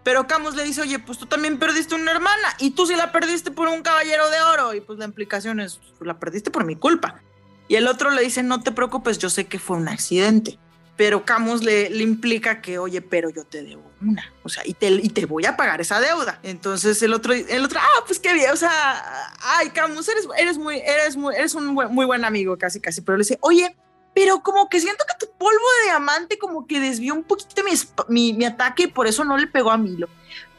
Pero 0.04 0.26
Camus 0.28 0.56
le 0.56 0.64
dice, 0.64 0.82
oye, 0.82 0.98
pues 1.00 1.18
tú 1.20 1.26
también 1.28 1.60
perdiste 1.60 1.94
una 1.96 2.12
hermana 2.12 2.56
y 2.60 2.72
tú 2.72 2.86
sí 2.88 2.96
la 2.96 3.12
perdiste 3.12 3.52
por 3.52 3.68
un 3.68 3.82
caballero 3.84 4.30
de 4.30 4.42
oro. 4.42 4.74
Y 4.74 4.82
pues 4.82 4.98
la 4.98 5.06
implicación 5.06 5.60
es, 5.60 5.80
"Pues, 5.98 6.08
la 6.08 6.18
perdiste 6.20 6.50
por 6.50 6.64
mi 6.66 6.76
culpa. 6.76 7.22
Y 7.68 7.76
el 7.76 7.88
otro 7.88 8.10
le 8.10 8.22
dice, 8.24 8.42
no 8.44 8.62
te 8.62 8.72
preocupes, 8.72 9.20
yo 9.20 9.30
sé 9.30 9.46
que 9.46 9.60
fue 9.60 9.78
un 9.78 9.88
accidente. 9.88 10.58
Pero 11.02 11.26
Camus 11.26 11.64
le, 11.64 11.88
implica 12.04 12.62
que, 12.62 12.78
oye, 12.78 13.02
pero 13.02 13.32
yo 13.32 13.44
te 13.44 13.64
debo 13.64 13.92
una. 14.04 14.32
O 14.44 14.50
sea, 14.50 14.62
y 14.68 14.76
te, 14.76 14.88
y 14.88 15.10
te 15.10 15.26
voy 15.26 15.44
a 15.48 15.58
pagar 15.58 15.82
esa 15.82 16.00
deuda. 16.00 16.40
Entonces 16.44 17.02
el 17.02 17.12
otro, 17.12 17.34
el 17.34 17.66
otro, 17.66 17.80
ah, 17.82 18.04
pues 18.06 18.20
qué 18.20 18.36
bien. 18.36 18.52
O 18.52 18.56
sea, 18.56 19.34
ay, 19.40 19.72
Camus, 19.72 20.08
eres, 20.10 20.28
eres 20.38 20.60
muy, 20.60 20.78
eres 20.78 21.18
muy, 21.18 21.34
eres 21.34 21.56
un 21.56 21.74
muy 21.74 22.06
buen 22.06 22.24
amigo, 22.24 22.56
casi, 22.56 22.80
casi. 22.80 23.02
Pero 23.02 23.18
le 23.18 23.24
dice, 23.24 23.40
oye, 23.42 23.76
pero 24.14 24.44
como 24.44 24.70
que 24.70 24.80
siento 24.80 25.04
que 25.08 25.26
tu 25.26 25.32
polvo 25.40 25.66
de 25.80 25.86
diamante 25.86 26.38
como 26.38 26.68
que 26.68 26.80
desvió 26.80 27.16
un 27.16 27.24
poquito 27.24 27.64
mi, 27.64 27.72
mi, 28.08 28.34
mi 28.34 28.46
ataque 28.46 28.84
y 28.84 28.88
por 28.88 29.08
eso 29.08 29.26
no 29.26 29.40
le 29.40 29.48
pegó 29.48 29.72
a 29.72 29.80
Milo. 29.80 30.08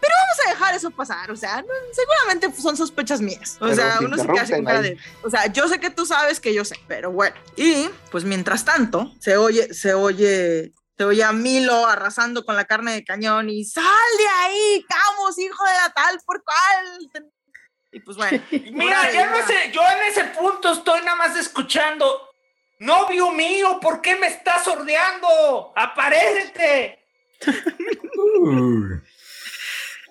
Pero 0.02 0.14
vamos 0.18 0.46
a 0.46 0.50
dejar 0.50 0.74
eso 0.74 0.90
pasar, 0.90 1.30
o 1.30 1.36
sea, 1.36 1.62
no- 1.62 1.68
seguramente 1.92 2.52
son 2.60 2.76
sospechas 2.76 3.20
mías. 3.20 3.56
O 3.60 3.66
Pero 3.66 3.76
sea, 3.76 3.98
uno 4.00 4.16
se 4.18 4.26
queda 4.26 4.46
con 4.56 4.64
cara 4.64 4.82
de, 4.82 4.98
o 5.22 5.30
sea, 5.30 5.46
yo 5.46 5.68
sé 5.68 5.78
que 5.78 5.90
tú 5.90 6.04
sabes 6.04 6.40
que 6.40 6.52
yo 6.52 6.64
sé, 6.64 6.74
pero 6.88 7.12
bueno. 7.12 7.36
Y 7.56 7.88
pues 8.10 8.24
mientras 8.24 8.64
tanto, 8.64 9.12
se 9.20 9.36
oye, 9.36 9.72
se 9.72 9.94
oye, 9.94 10.72
se 10.98 11.04
oye 11.04 11.22
a 11.22 11.30
Milo 11.32 11.86
arrasando 11.86 12.44
con 12.44 12.56
la 12.56 12.64
carne 12.64 12.92
de 12.94 13.04
cañón 13.04 13.48
y 13.48 13.64
sal 13.64 13.84
de 14.18 14.26
ahí, 14.26 14.84
Camus, 14.88 15.38
hijo 15.38 15.64
de 15.64 15.72
la 15.72 15.92
tal 15.94 16.18
por 16.26 16.42
cual. 16.42 17.24
Y 17.92 18.00
pues 18.00 18.16
bueno. 18.16 18.42
Mira, 18.50 19.04
no 19.30 19.46
sé, 19.46 19.70
yo 19.72 19.82
en 19.82 20.10
ese 20.10 20.24
punto 20.36 20.72
estoy 20.72 21.00
nada 21.02 21.14
más 21.16 21.36
escuchando. 21.36 22.28
Novio 22.80 23.30
mío, 23.30 23.78
¿por 23.80 24.00
qué 24.00 24.16
me 24.16 24.26
estás 24.26 24.64
sordeando? 24.64 25.72
¡Aparécete! 25.76 26.98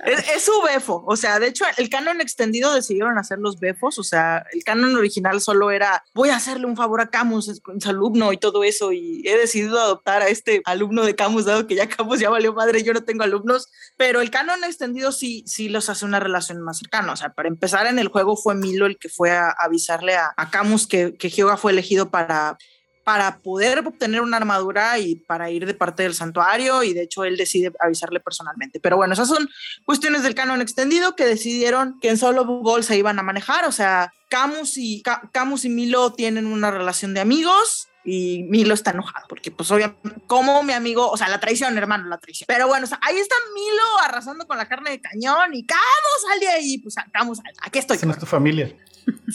Es, 0.04 0.28
es 0.36 0.44
su 0.44 0.52
befo, 0.62 1.04
o. 1.06 1.16
Sea, 1.16 1.40
de 1.40 1.48
hecho, 1.48 1.66
el 1.78 1.90
canon 1.90 2.22
extendido 2.22 2.74
decidieron 2.74 3.18
hacer 3.18 3.38
los 3.38 3.60
befos, 3.60 4.00
o 4.00 4.04
sea, 4.04 4.46
el 4.52 4.64
canon 4.64 4.96
original 4.96 5.40
solo 5.42 5.70
era 5.70 6.04
voy 6.14 6.30
a 6.30 6.38
hacerle 6.38 6.66
un 6.66 6.76
favor 6.76 7.02
a 7.02 7.10
Camus, 7.10 7.48
es 7.50 7.62
alumno 7.86 8.34
y 8.34 8.38
todo 8.38 8.64
eso, 8.64 8.92
y 8.92 9.22
he 9.26 9.38
decidido 9.38 9.80
adoptar 9.80 10.24
a 10.24 10.28
este 10.28 10.62
alumno 10.66 11.04
de 11.04 11.16
Camus, 11.16 11.46
dado 11.46 11.68
que 11.68 11.76
ya 11.76 11.88
Camus 11.88 12.20
ya 12.20 12.30
valió 12.30 12.54
madre, 12.54 12.84
yo 12.84 12.94
no 12.94 13.04
tengo 13.04 13.24
alumnos, 13.24 13.68
pero 13.98 14.22
el 14.22 14.32
canon 14.32 14.64
extendido 14.64 15.12
sí, 15.12 15.44
sí 15.46 15.70
los 15.70 15.90
hace 15.90 16.06
una 16.06 16.20
relación 16.20 16.62
más 16.62 16.80
cercana, 16.80 17.14
o 17.14 17.16
sea, 17.16 17.34
para 17.34 17.50
empezar 17.50 17.86
en 17.86 18.00
el 18.00 18.08
juego 18.08 18.36
fue 18.36 18.56
Milo 18.56 18.88
el 18.88 18.98
que 18.98 19.10
fue 19.10 19.32
a 19.32 19.52
avisarle 19.52 20.16
a, 20.16 20.34
a 20.36 20.50
Camus 20.50 20.88
que, 20.88 21.16
que 21.16 21.30
Hyoga 21.30 21.58
fue 21.58 21.72
elegido 21.72 22.10
para 22.10 22.58
para 23.04 23.40
poder 23.40 23.80
obtener 23.80 24.22
una 24.22 24.38
armadura 24.38 24.98
y 25.00 25.16
para 25.16 25.50
ir 25.50 25.66
de 25.66 25.74
parte 25.74 26.04
del 26.04 26.14
santuario 26.14 26.84
y 26.84 26.94
de 26.94 27.04
hecho 27.04 27.24
él 27.24 27.38
decide 27.38 27.72
avisarle 27.80 28.20
personalmente. 28.20 28.80
Pero 28.80 28.98
bueno, 28.98 29.14
esas 29.14 29.28
son 29.28 29.50
cuestiones 29.86 30.24
del 30.24 30.36
canon 30.36 30.62
extendido 30.62 31.16
que 31.16 31.26
decidieron 31.26 32.00
que 32.00 32.10
en 32.10 32.18
solo 32.18 32.46
Google 32.46 32.84
se 32.84 32.98
iban 32.98 33.18
a 33.20 33.24
manejar, 33.24 33.66
o 33.66 33.72
sea, 33.72 34.14
Camus 34.30 34.78
y, 34.78 35.02
Ca- 35.02 35.30
Camus 35.34 35.66
y 35.66 35.70
Milo 35.70 36.14
tienen 36.14 36.46
una 36.46 36.72
relación 36.72 37.14
de 37.14 37.20
amigos 37.22 37.88
y 38.04 38.44
Milo 38.50 38.74
está 38.74 38.92
enojado 38.92 39.26
porque 39.30 39.52
pues 39.52 39.70
obviamente 39.72 40.10
como 40.28 40.64
mi 40.64 40.74
amigo, 40.74 41.10
o 41.10 41.18
sea, 41.18 41.28
la 41.30 41.40
traición, 41.40 41.78
hermano, 41.78 42.08
la 42.08 42.18
traición. 42.18 42.46
Pero 42.48 42.68
bueno, 42.68 42.86
o 42.86 42.88
sea, 42.88 43.00
ahí 43.02 43.18
está 43.18 43.36
Milo 43.54 43.84
arrasando 44.04 44.48
con 44.48 44.58
la 44.58 44.68
carne 44.68 44.90
de 44.92 45.02
cañón 45.02 45.54
y 45.54 45.66
Camus 45.66 46.22
sale 46.28 46.46
de 46.48 46.52
ahí, 46.52 46.78
pues 46.80 46.96
Camus 47.12 47.38
sale, 47.38 47.54
aquí 47.62 47.80
estoy. 47.80 47.98
Esa 47.98 48.06
no 48.06 48.14
es 48.14 48.20
tu 48.20 48.26
familia. 48.26 48.76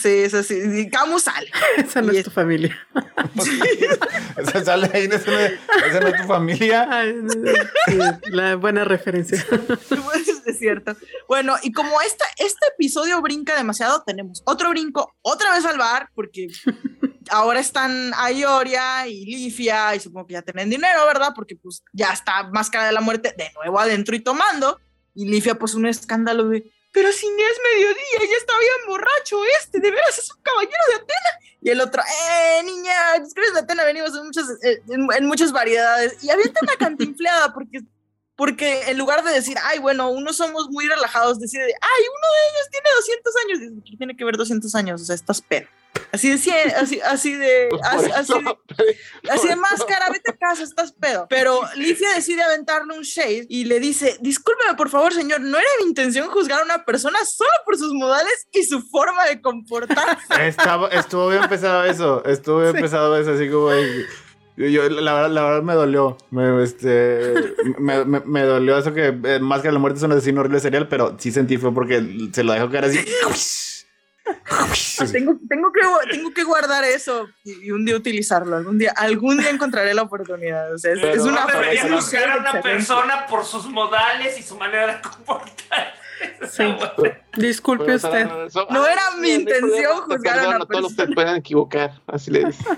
Sí, 0.01 0.09
eso 0.09 0.43
sí, 0.45 0.61
y 0.63 0.89
Camus 0.91 1.25
sale. 1.25 1.51
Esa 1.77 2.01
no 2.01 2.13
Y 2.13 2.19
es 2.19 2.25
tu 2.25 2.31
familia. 2.31 2.77
Esa 4.37 4.65
sale 4.65 4.91
ahí, 4.93 5.09
esa 5.11 5.31
no, 5.31 5.39
es- 5.39 5.53
esa 5.89 6.01
no 6.01 6.07
es 6.09 6.17
tu 6.23 6.27
familia. 6.29 6.89
Sí, 7.87 7.99
la 8.31 8.57
buena 8.57 8.85
referencia. 8.85 9.45
Pues, 9.89 10.29
es 10.47 10.59
cierto. 10.59 10.95
Bueno, 11.29 11.57
y 11.63 11.73
como 11.73 12.01
esta, 12.01 12.25
este 12.39 12.67
episodio 12.75 13.21
brinca 13.21 13.57
demasiado, 13.57 14.03
tenemos 14.07 14.43
otro 14.45 14.71
brinco 14.71 15.15
otra 15.23 15.53
vez 15.55 15.65
al 15.65 15.79
bar, 15.79 16.11
porque 16.15 16.47
ahora 17.31 17.59
están 17.61 18.13
Ayoria 18.57 19.07
y 19.07 19.25
Lifia, 19.25 19.95
y 19.95 20.01
supongo 20.01 20.27
que 20.27 20.35
ya 20.35 20.43
tienen 20.43 20.71
dinero, 20.71 21.05
¿verdad? 21.07 21.33
Porque 21.35 21.57
pues 21.57 21.83
ya 21.93 22.13
está 22.13 22.45
Máscara 22.45 22.87
de 22.87 22.93
la 22.93 23.01
Muerte 23.01 23.35
de 23.37 23.51
nuevo 23.55 23.79
adentro 23.79 24.17
y 24.17 24.21
tomando. 24.21 24.81
Y 25.15 25.29
Lifia, 25.29 25.55
pues 25.55 25.75
un 25.75 25.87
escándalo 25.87 26.49
de, 26.49 26.71
pero 26.93 27.13
si 27.13 27.29
ni 27.29 27.43
es 27.43 27.59
mediodía, 27.75 28.31
ya 28.31 28.37
está 28.39 28.59
bien 28.59 28.87
borracho 28.87 29.39
este, 29.61 29.81
de 29.81 29.91
veras 29.91 30.19
es 30.19 30.31
un 30.35 30.41
caballero 30.43 30.83
de 30.89 30.95
Atena. 30.95 31.57
Y 31.61 31.71
el 31.71 31.81
otro, 31.81 32.03
eh, 32.03 32.63
niña, 32.65 33.19
los 33.19 33.35
cabellos 33.35 33.55
de 33.55 33.61
Atena 33.61 33.85
venimos 33.85 34.17
en 34.17 34.25
muchas, 34.25 34.49
eh, 34.63 34.83
en, 34.89 35.07
en 35.13 35.27
muchas 35.27 35.53
variedades. 35.53 36.23
Y 36.23 36.31
avienta 36.31 36.61
una 36.63 36.77
cantinfleada 36.77 37.53
porque 37.53 37.81
porque 38.37 38.91
en 38.91 38.99
lugar 38.99 39.25
de 39.25 39.33
decir, 39.33 39.57
ay, 39.63 39.79
bueno, 39.79 40.11
unos 40.11 40.37
somos 40.37 40.69
muy 40.69 40.87
relajados, 40.87 41.41
decide, 41.41 41.65
ay, 41.65 42.03
uno 42.05 42.27
de 42.35 42.49
ellos 42.51 42.69
tiene 42.71 42.89
200 42.97 43.35
años. 43.45 43.83
¿Qué 43.91 43.97
tiene 43.97 44.17
que 44.17 44.25
ver 44.25 44.37
200 44.37 44.75
años? 44.75 45.01
O 45.01 45.05
sea, 45.07 45.15
estás 45.15 45.41
pedo. 45.41 45.67
Así 46.13 46.29
de, 46.31 46.35
así, 46.75 47.01
así 47.01 47.35
de, 47.35 47.67
Pues 47.71 47.83
así, 47.85 48.09
por 48.09 48.13
así 48.19 48.21
eso, 48.33 48.41
de, 48.41 49.31
así 49.31 49.49
de 49.49 49.57
máscara, 49.71 50.07
vete 50.11 50.31
a 50.31 50.37
casa, 50.37 50.63
estás 50.63 50.93
pedo. 50.93 51.27
Pero 51.29 51.61
Licia 51.77 52.09
decide 52.15 52.43
aventarle 52.43 52.97
un 52.97 53.03
shade 53.03 53.47
y 53.49 53.65
le 53.65 53.81
dice, 53.81 54.17
discúlpeme 54.21 54.75
por 54.77 54.89
favor, 54.89 55.13
señor, 55.13 55.41
no 55.41 55.59
era 55.59 55.69
mi 55.83 55.89
intención 55.89 56.29
juzgar 56.29 56.61
a 56.61 56.65
una 56.65 56.85
persona 56.85 57.19
solo 57.25 57.51
por 57.65 57.77
sus 57.77 57.93
modales 57.93 58.47
y 58.53 58.63
su 58.65 58.81
forma 58.83 59.25
de 59.27 59.41
comportarse. 59.41 60.25
Estaba, 60.47 60.89
estuvo 60.89 61.29
bien 61.29 61.49
pesado 61.49 61.85
eso. 61.85 62.25
Estuvo 62.25 62.61
bien 62.63 62.75
pesado 62.75 63.17
eso, 63.19 63.33
así 63.33 63.51
como. 63.51 63.71
Yo, 64.59 64.67
yo, 64.69 64.89
la, 64.89 65.13
verdad, 65.13 65.31
la 65.31 65.43
verdad 65.43 65.63
me 65.63 65.75
dolió. 65.75 66.17
Me, 66.31 66.63
este, 66.65 67.35
me, 67.79 68.07
me- 68.07 68.21
me 68.21 68.43
dolió 68.43 68.79
eso 68.79 68.95
que 68.95 69.09
eh, 69.25 69.39
más 69.39 69.61
que 69.61 69.71
la 69.71 69.79
muerte 69.79 69.99
es 69.99 70.03
un 70.05 70.13
asesino 70.13 70.41
horrible 70.41 70.61
serial, 70.61 70.89
pero 70.89 71.15
sí 71.19 71.31
sentí 71.31 71.59
fue 71.59 71.75
porque 71.75 72.03
se 72.33 72.43
lo 72.43 72.55
dejó 72.55 72.71
caer 72.71 72.87
así. 72.87 72.99
tengo, 75.13 75.39
tengo, 75.49 75.73
que, 75.73 75.81
tengo 76.11 76.35
que 76.35 76.45
guardar 76.45 76.85
eso 76.85 77.29
y, 77.45 77.67
y 77.67 77.71
un 77.71 77.85
día 77.85 77.97
utilizarlo. 77.97 78.57
Algún 78.57 78.79
día, 78.79 78.93
algún 78.97 79.39
día 79.39 79.51
encontraré 79.51 79.95
la 79.95 80.03
oportunidad. 80.03 80.73
O 80.75 80.79
sea, 80.79 80.93
es, 80.93 81.23
una 81.23 81.45
no 81.45 81.47
debería 81.47 81.85
es 81.85 81.91
un 81.91 81.97
juzgar 81.97 82.23
a 82.23 82.27
shade 82.27 82.41
una 82.41 82.51
excelente. 82.51 82.69
persona 82.71 83.27
por 83.27 83.45
sus 83.45 83.67
modales 83.67 84.39
y 84.39 84.43
su 84.43 84.57
manera 84.57 84.97
de 84.97 85.01
comportar. 85.03 85.95
Sí. 86.51 86.65
Disculpe 87.37 87.85
Pero 87.85 87.97
usted. 87.97 88.27
No 88.71 88.85
ah, 88.85 88.91
era 88.91 89.11
mi 89.21 89.31
intención 89.31 90.01
juzgar 90.03 90.39
a 90.39 90.49
una 90.49 90.59
perdono, 90.59 90.59
Todos 90.59 90.69
persona. 90.69 90.87
ustedes 90.87 91.15
pueden 91.15 91.37
equivocar, 91.37 92.01
así 92.07 92.31
le 92.31 92.45
dice. 92.45 92.65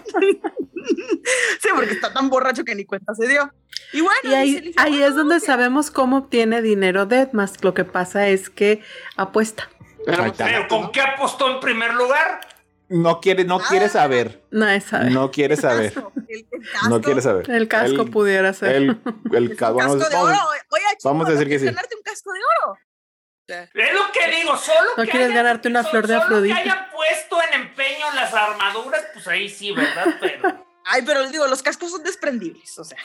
Sí, 1.61 1.69
porque 1.75 1.93
está 1.93 2.13
tan 2.13 2.31
borracho 2.31 2.65
que 2.65 2.75
ni 2.75 2.85
cuenta 2.85 3.15
se 3.15 3.29
dio. 3.29 3.53
Y 3.93 4.01
bueno, 4.01 4.21
Y 4.23 4.35
ahí, 4.35 4.47
dice 4.47 4.59
Alicia, 4.59 4.83
ahí 4.83 4.91
bueno, 4.93 5.07
es 5.07 5.15
donde 5.17 5.41
sabemos 5.41 5.91
cómo 5.91 6.19
obtiene 6.19 6.63
dinero 6.63 7.05
Deadmask. 7.05 7.63
Lo 7.63 7.75
que 7.75 7.85
pasa 7.85 8.29
es 8.29 8.49
que 8.49 8.81
apuesta. 9.17 9.69
Pero, 10.05 10.69
¿con 10.69 10.93
qué 10.93 11.01
apostó 11.01 11.51
en 11.51 11.61
primer 11.61 11.95
lugar? 11.95 12.41
No 12.89 13.21
quiere, 13.21 13.45
no 13.45 13.59
quiere 13.61 13.87
Ah. 13.87 13.91
saber. 13.91 14.43
No 14.51 14.67
es 14.67 14.85
saber. 14.85 15.13
No 15.13 15.31
quiere 15.31 15.57
saber. 15.57 15.93
El, 16.29 16.47
el 16.51 16.71
casco, 16.71 16.89
No 16.89 17.01
quiere 17.03 17.21
saber. 17.21 17.51
El 17.51 17.69
casco 17.69 18.03
El- 18.03 18.11
pudiera 18.11 18.53
ser. 18.55 18.73
El, 18.77 19.01
el 19.33 19.57
casco 19.57 19.75
de 19.83 19.87
vamos- 19.87 20.15
oro. 20.15 20.37
Oye, 20.71 20.83
chico, 20.97 21.09
vamos 21.09 21.29
a 21.29 21.33
decir 21.33 21.47
¿no 21.47 21.51
que 21.51 21.59
quieres 21.59 21.61
sí. 21.61 21.67
ganarte 21.67 21.97
un 21.97 22.03
casco 22.03 22.33
de 22.33 22.39
oro. 22.39 22.79
Es 23.49 23.95
lo 23.95 24.13
que 24.13 24.37
digo, 24.37 24.57
solo 24.59 24.91
¿No 24.97 25.05
que 25.05 25.11
quieres 25.11 25.29
haya- 25.31 25.37
ganarte 25.37 25.69
una 25.69 25.83
flor 25.85 26.07
de 26.07 26.15
solo 26.15 26.25
Afrodita? 26.25 26.55
que 26.55 26.61
haya 26.63 26.91
puesto 26.95 27.39
en 27.43 27.61
empeño 27.63 28.07
las 28.15 28.33
armaduras, 28.35 29.05
pues 29.15 29.27
ahí 29.29 29.49
sí, 29.49 29.73
¿verdad? 29.73 30.07
Pero... 30.21 30.67
Ay, 30.85 31.03
pero 31.05 31.21
les 31.23 31.33
digo, 31.33 31.47
los 31.47 31.63
cascos 31.63 31.91
son 31.91 32.03
desprendibles, 32.03 32.79
o 32.79 32.85
sea. 32.85 32.99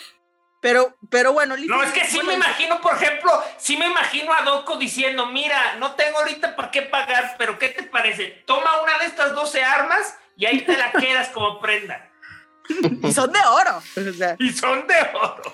Pero, 0.63 0.95
pero 1.09 1.33
bueno, 1.33 1.55
No, 1.67 1.83
es 1.83 1.91
que 1.91 2.05
sí 2.05 2.15
bueno, 2.15 2.29
me 2.29 2.35
imagino, 2.37 2.79
por 2.79 2.93
ejemplo, 2.95 3.31
sí 3.57 3.75
me 3.75 3.85
imagino 3.85 4.33
a 4.33 4.43
Doco 4.43 4.77
diciendo, 4.77 5.25
mira, 5.27 5.75
no 5.77 5.91
tengo 5.91 6.19
ahorita 6.19 6.55
para 6.55 6.71
qué 6.71 6.83
pagar, 6.83 7.35
pero 7.37 7.59
¿qué 7.59 7.67
te 7.67 7.83
parece? 7.83 8.41
Toma 8.47 8.81
una 8.81 8.97
de 8.99 9.05
estas 9.07 9.35
12 9.35 9.61
armas 9.61 10.17
y 10.37 10.45
ahí 10.45 10.61
te 10.61 10.77
la 10.77 10.91
quedas 10.99 11.27
como 11.29 11.59
prenda. 11.59 12.09
Y 13.03 13.11
son 13.11 13.31
de 13.33 13.39
oro. 13.39 13.77
O 14.09 14.13
sea, 14.13 14.37
Y 14.39 14.51
son 14.53 14.87
de 14.87 14.95
oro. 15.13 15.53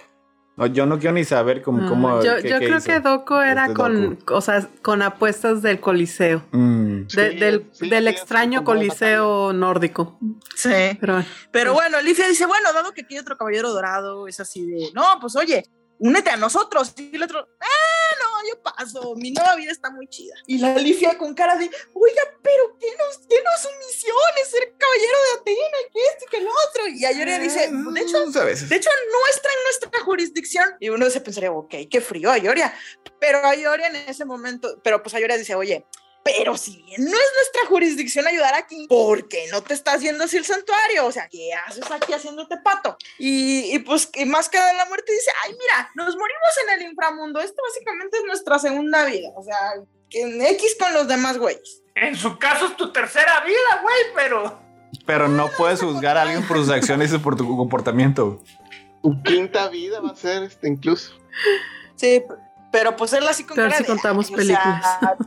No, 0.57 0.68
yo 0.68 0.86
no 0.86 0.99
quiero 0.99 1.14
ni 1.16 1.24
saber 1.24 1.64
cómo. 1.64 1.82
No, 1.82 1.89
cómo 1.89 2.22
yo 2.22 2.36
qué- 2.36 2.49
yo 2.49 2.60
qué 2.60 2.66
creo 2.68 2.78
hizo. 2.78 2.86
que 2.88 2.99
Doco 2.99 3.41
era 3.41 3.64
Este 3.64 3.74
con, 3.74 4.16
Doku. 4.20 4.34
o 4.36 4.41
sea, 4.41 4.68
con 4.84 5.01
apuestas 5.01 5.64
del 5.64 5.80
Coliseo. 5.80 6.43
Mm. 6.51 6.79
De- 7.08 7.32
Sí, 7.32 7.38
del 7.38 7.70
sí, 7.72 7.89
del 7.89 8.08
extraño 8.08 8.64
Coliseo 8.64 9.54
nórdico. 9.54 10.18
sí. 10.56 10.97
Pero 11.00 11.14
bueno. 11.14 11.28
Pero 11.52 11.74
bueno, 11.74 11.97
Alicia 11.97 12.28
dice, 12.28 12.45
bueno, 12.45 12.72
dado 12.74 12.93
que 12.93 13.02
aquí 13.02 13.16
hay 13.16 13.20
otro 13.22 13.38
caballero 13.38 13.70
dorado, 13.72 14.28
es 14.28 14.39
así 14.39 14.66
de, 14.66 14.89
no, 14.93 15.18
pues 15.20 15.36
oye, 15.36 15.64
únete 16.00 16.30
a 16.30 16.38
nosotros. 16.38 16.93
Y 16.97 17.16
el 17.16 17.24
otro, 17.24 17.39
ah, 17.60 18.16
no, 18.22 18.50
yo 18.50 18.62
paso, 18.62 19.16
mi 19.16 19.32
nueva 19.32 19.56
vida 19.56 19.72
está 19.72 19.89
muy 19.91 20.08
chida. 20.08 20.34
Y 20.47 20.58
la 20.60 20.74
Alicia 20.74 21.18
con 21.18 21.34
cara 21.34 21.56
de, 21.58 21.66
oiga, 21.66 22.22
pero 22.41 22.78
¿qué 22.80 22.88
nos, 22.97 23.18
qué 23.28 23.36
nos 23.43 23.62
su 23.62 23.68
misión 23.86 24.16
es 24.41 24.50
ser 24.52 24.74
caballero 24.78 25.18
de 25.26 25.39
Atena, 25.41 25.78
y 25.88 25.91
que 25.91 26.00
esto 26.12 26.26
y 26.26 26.30
que 26.30 26.41
lo 26.43 26.50
otro? 26.70 26.88
Y 26.88 27.06
Ayoria 27.06 27.39
dice, 27.39 27.60
de 27.70 28.02
hecho, 28.02 28.26
de 28.26 28.76
hecho, 28.76 28.89
no 29.12 29.20
está 29.34 29.50
en 29.50 29.64
nuestra 29.66 30.00
jurisdicción. 30.06 30.66
Y 30.80 30.89
uno 30.89 31.10
se 31.10 31.20
pensaría, 31.22 31.52
ok, 31.52 31.74
qué 31.91 32.00
frío, 32.02 32.32
Ayoria. 32.32 32.74
Pero 33.20 33.45
Ayoria 33.45 33.88
en 33.88 33.97
ese 33.97 34.24
momento, 34.24 34.80
pero 34.84 35.02
pues 35.04 35.14
Ayoria 35.16 35.38
dice, 35.38 35.56
oye, 35.56 35.86
pero 36.38 36.58
si 36.58 36.82
bien 36.84 37.04
no 37.04 37.12
es 37.12 37.32
nuestra 37.36 37.68
jurisdicción 37.68 38.28
ayudar 38.28 38.54
aquí, 38.56 38.86
¿por 38.88 39.28
qué 39.28 39.48
no 39.52 39.62
te 39.62 39.74
estás 39.74 40.02
yendo 40.02 40.24
hacia 40.26 40.40
el 40.40 40.46
santuario? 40.46 41.06
O 41.06 41.12
sea, 41.12 41.28
¿qué 41.30 41.52
haces 41.54 41.90
aquí 41.90 42.14
haciéndote 42.14 42.58
pato? 42.58 42.98
Y, 43.18 43.76
y 43.76 43.80
pues, 43.80 44.10
y 44.16 44.26
Máscara 44.26 44.68
de 44.68 44.74
la 44.74 44.86
Muerte 44.86 45.12
dice, 45.12 45.32
ay, 45.44 45.52
mira, 45.54 45.90
nos 45.96 46.16
morimos 46.16 46.50
en 46.64 46.80
el 46.80 46.90
inframundo. 46.90 47.40
Esto 47.40 47.62
básicamente 47.68 48.18
es 48.18 48.24
nuestra 48.26 48.60
segunda 48.60 49.06
vida. 49.06 49.30
O 49.36 49.44
sea, 49.44 49.58
que 50.10 50.22
en 50.22 50.42
X 50.42 50.76
con 50.80 50.94
los 50.94 51.08
demás 51.08 51.38
güeyes. 51.38 51.82
En 51.96 52.16
su 52.16 52.38
caso 52.38 52.68
es 52.68 52.78
tu 52.78 52.92
tercera 52.92 53.42
vida, 53.42 53.82
güey, 53.82 53.98
pero... 54.16 54.62
Pero 55.06 55.28
no 55.28 55.50
puedes 55.58 55.82
juzgar 55.82 56.18
a 56.18 56.24
alguien 56.24 56.48
por 56.48 56.58
sus 56.58 56.70
acciones 56.70 57.14
y 57.14 57.18
por 57.18 57.36
tu 57.36 57.58
comportamiento. 57.58 58.42
Tu 59.02 59.24
quinta 59.24 59.68
vida 59.70 60.00
va 60.00 60.12
a 60.12 60.16
ser 60.16 60.44
este 60.44 60.68
incluso. 60.68 61.14
Sí, 61.96 62.24
pero 62.72 62.96
pues 62.96 63.14
él 63.14 63.28
así 63.28 63.44
con 63.44 63.56
Pero 63.56 63.72
si 63.72 63.84
de, 63.84 63.86
contamos 63.86 64.30
o 64.32 64.36
películas. 64.36 64.84
sea, 65.00 65.18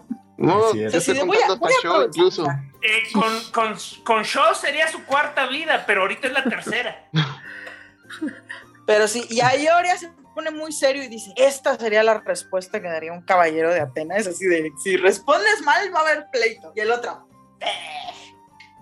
No, 0.47 0.73
estoy 0.99 1.19
voy 1.27 1.39
a- 1.39 1.55
voy 1.55 1.73
a 1.73 1.83
show 1.83 2.03
incluso. 2.07 2.47
Eh, 2.83 3.03
con, 3.13 3.41
con, 3.53 3.77
con 4.05 4.23
Shaw 4.23 4.55
sería 4.55 4.89
su 4.89 5.05
cuarta 5.05 5.47
vida, 5.47 5.85
pero 5.87 6.03
ahorita 6.03 6.27
es 6.27 6.33
la 6.33 6.45
tercera. 6.45 7.09
Pero 8.87 9.07
sí, 9.07 9.25
y 9.31 9.41
ahí 9.41 9.67
Oria 9.69 9.97
se 9.97 10.11
pone 10.35 10.51
muy 10.51 10.73
serio 10.73 11.05
y 11.05 11.09
dice, 11.09 11.33
esta 11.37 11.79
sería 11.79 12.03
la 12.03 12.19
respuesta 12.19 12.83
que 12.83 12.89
daría 12.89 13.13
un 13.13 13.23
caballero 13.23 13.73
de 13.73 13.81
Atenas, 13.81 14.23
es 14.23 14.27
así 14.29 14.45
de, 14.47 14.73
si 14.83 14.97
respondes 14.97 15.63
mal 15.63 15.95
va 15.95 16.01
a 16.01 16.03
haber 16.03 16.27
pleito. 16.33 16.73
Y 16.75 16.81
el 16.81 16.91
otro, 16.91 17.29
"Eh". 17.61 17.67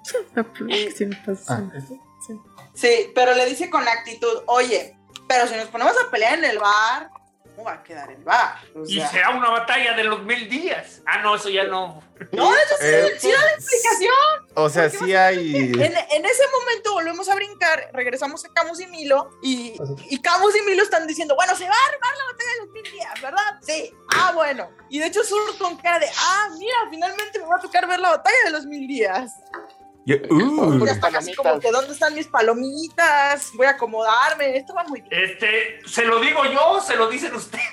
Sí. 0.03 1.11
Ah. 1.49 1.63
Sí, 2.75 3.13
pero 3.15 3.35
le 3.35 3.45
dice 3.47 3.69
con 3.69 3.87
actitud, 3.87 4.43
oye, 4.47 4.97
pero 5.29 5.47
si 5.47 5.55
nos 5.57 5.69
ponemos 5.69 5.95
a 5.99 6.11
pelear 6.11 6.39
en 6.39 6.45
el 6.47 6.59
bar, 6.59 7.11
¿cómo 7.61 7.71
va 7.71 7.75
a 7.75 7.83
quedar 7.83 8.11
el 8.11 8.23
bar? 8.25 8.57
O 8.75 8.83
Y 8.87 9.01
será 9.01 9.31
una 9.31 9.51
batalla 9.51 9.95
de 9.95 10.05
los 10.05 10.23
mil 10.23 10.49
días. 10.49 11.03
Ah, 11.07 11.19
no, 11.19 11.37
eso 11.37 11.49
ya 11.49 11.65
no. 11.65 12.03
no, 12.33 12.55
eso 12.55 12.75
sí, 12.81 12.87
Eh, 12.87 13.13
sí 13.19 13.31
da 13.31 13.41
la 13.45 13.53
explicación. 13.53 14.51
O 14.55 14.69
sea, 14.69 14.91
sí 14.91 15.15
hay. 15.15 15.73
En, 15.81 15.97
en 15.97 16.25
ese 16.25 16.43
momento 16.59 16.93
volvemos 16.95 17.29
a 17.29 17.35
brincar, 17.35 17.91
regresamos 17.93 18.45
a 18.45 18.49
Camus 18.53 18.81
y 18.81 18.87
Milo 18.87 19.31
y, 19.43 19.75
y 20.09 20.21
Camus 20.21 20.57
y 20.57 20.63
Milo 20.63 20.83
están 20.83 21.07
diciendo, 21.07 21.35
bueno, 21.37 21.55
se 21.57 21.65
va 21.65 21.75
a 21.75 21.89
armar 21.89 22.17
la 22.19 22.25
batalla 22.33 22.51
de 22.55 22.61
los 22.61 22.71
mil 22.71 22.93
días, 22.93 23.23
¿verdad? 23.23 23.61
Sí. 23.63 23.95
Ah, 24.15 24.33
bueno. 24.35 24.71
Y 24.89 24.99
de 24.99 25.07
hecho 25.07 25.23
Sur 25.25 25.57
con 25.59 25.77
cara 25.77 25.99
de, 25.99 26.09
ah, 26.17 26.49
mira, 26.59 26.77
finalmente 26.91 27.39
me 27.39 27.47
va 27.47 27.57
a 27.57 27.61
tocar 27.61 27.87
ver 27.87 28.01
la 28.01 28.11
batalla 28.11 28.39
de 28.45 28.51
los 28.51 28.65
mil 28.67 28.87
días. 28.87 29.33
Yo- 30.07 30.17
uh, 30.31 30.85
Ya 30.87 30.93
está 30.93 31.11
casi 31.11 31.35
como 31.35 31.45
palomitas. 31.51 31.71
que, 31.71 31.77
¿dónde 31.77 31.93
están 31.93 32.15
mis 32.15 32.27
palomitas? 32.27 33.51
Voy 33.55 33.67
a 33.67 33.71
acomodarme, 33.71 34.57
esto 34.57 34.75
va 34.75 34.85
muy 34.85 35.01
bien. 35.03 35.13
Este, 35.25 35.81
¿se 35.87 36.05
lo 36.05 36.21
digo 36.21 36.45
yo? 36.47 36.81
¿Se 36.81 36.97
lo 36.97 37.09
dicen 37.09 37.35
ustedes? 37.35 37.65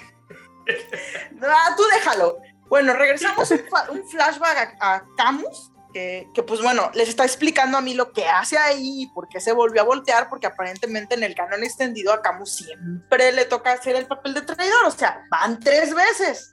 Tú 1.77 1.83
déjalo. 1.93 2.37
Bueno, 2.67 2.93
regresamos 2.93 3.49
un, 3.51 3.59
fa- 3.69 3.89
un 3.91 4.05
flashback 4.09 4.75
a, 4.81 4.95
a 4.95 5.03
Camus, 5.15 5.71
que, 5.93 6.27
que, 6.33 6.43
pues 6.43 6.61
bueno, 6.61 6.91
les 6.93 7.07
está 7.07 7.23
explicando 7.23 7.77
a 7.77 7.81
mí 7.81 7.93
lo 7.93 8.11
que 8.11 8.27
hace 8.27 8.57
ahí 8.57 9.03
y 9.03 9.07
por 9.13 9.29
qué 9.29 9.39
se 9.39 9.53
volvió 9.53 9.81
a 9.81 9.85
voltear, 9.85 10.27
porque 10.29 10.47
aparentemente 10.47 11.15
en 11.15 11.23
el 11.23 11.33
canon 11.33 11.63
extendido 11.63 12.11
a 12.11 12.21
Camus 12.21 12.53
siempre 12.57 13.31
le 13.31 13.45
toca 13.45 13.71
hacer 13.71 13.95
el 13.95 14.05
papel 14.05 14.33
de 14.33 14.41
traidor, 14.41 14.83
o 14.85 14.91
sea, 14.91 15.23
van 15.31 15.61
tres 15.61 15.95
veces. 15.95 16.51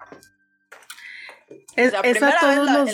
Es, 1.75 1.93
La 1.93 1.99
es 2.01 2.23
a 2.23 2.47
vez 2.47 2.65
la- 2.65 2.79
los. 2.79 2.91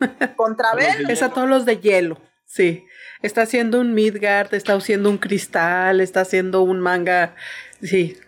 Contra 0.36 0.74
Bel, 0.74 1.06
de 1.06 1.12
Es 1.12 1.22
a 1.22 1.30
todos 1.30 1.48
los 1.48 1.64
de 1.64 1.78
hielo. 1.78 2.20
Sí. 2.46 2.84
Está 3.22 3.42
haciendo 3.42 3.80
un 3.80 3.94
Midgard, 3.94 4.52
está 4.54 4.74
haciendo 4.74 5.08
un 5.08 5.18
cristal, 5.18 6.00
está 6.00 6.20
haciendo 6.20 6.62
un 6.62 6.80
manga. 6.80 7.34
Sí. 7.82 8.18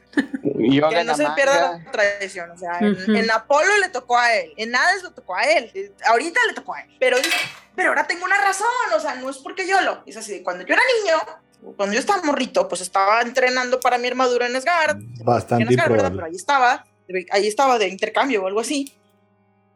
Yoga 0.42 0.88
que 0.88 1.04
no 1.04 1.14
se 1.14 1.24
manga. 1.24 1.34
pierda 1.34 1.78
la 1.78 1.90
tradición, 1.92 2.50
o 2.50 2.56
sea, 2.56 2.78
en, 2.80 3.30
Apolo 3.30 3.76
le 3.82 3.90
tocó 3.90 4.16
a 4.18 4.34
él, 4.34 4.50
en 4.56 4.74
Hades 4.74 5.02
le 5.02 5.10
tocó 5.10 5.36
a 5.36 5.42
él, 5.42 5.92
ahorita 6.06 6.40
le 6.48 6.54
tocó 6.54 6.74
a 6.74 6.80
él, 6.80 6.96
pero 6.98 7.18
dice, 7.18 7.36
pero 7.74 7.90
ahora 7.90 8.06
tengo 8.06 8.24
una 8.24 8.38
razón, 8.38 8.66
o 8.96 8.98
sea, 8.98 9.16
no 9.16 9.28
es 9.28 9.36
porque 9.36 9.68
yo 9.68 9.78
lo, 9.82 10.02
es 10.06 10.16
así, 10.16 10.32
de 10.32 10.42
cuando 10.42 10.64
yo 10.64 10.72
era 10.72 10.82
niño, 11.02 11.74
cuando 11.76 11.92
yo 11.92 12.00
estaba 12.00 12.22
morrito, 12.22 12.66
pues 12.66 12.80
estaba 12.80 13.20
entrenando 13.20 13.78
para 13.78 13.98
mi 13.98 14.08
armadura 14.08 14.46
en 14.46 14.56
Asgard, 14.56 14.96
Bastante 15.22 15.64
en 15.64 15.80
Asgard, 15.80 16.14
pero 16.14 16.24
ahí 16.24 16.34
estaba, 16.36 16.86
de- 17.08 17.26
ahí 17.30 17.46
estaba 17.46 17.78
de 17.78 17.88
intercambio 17.88 18.42
o 18.42 18.46
algo 18.46 18.60
así, 18.60 18.96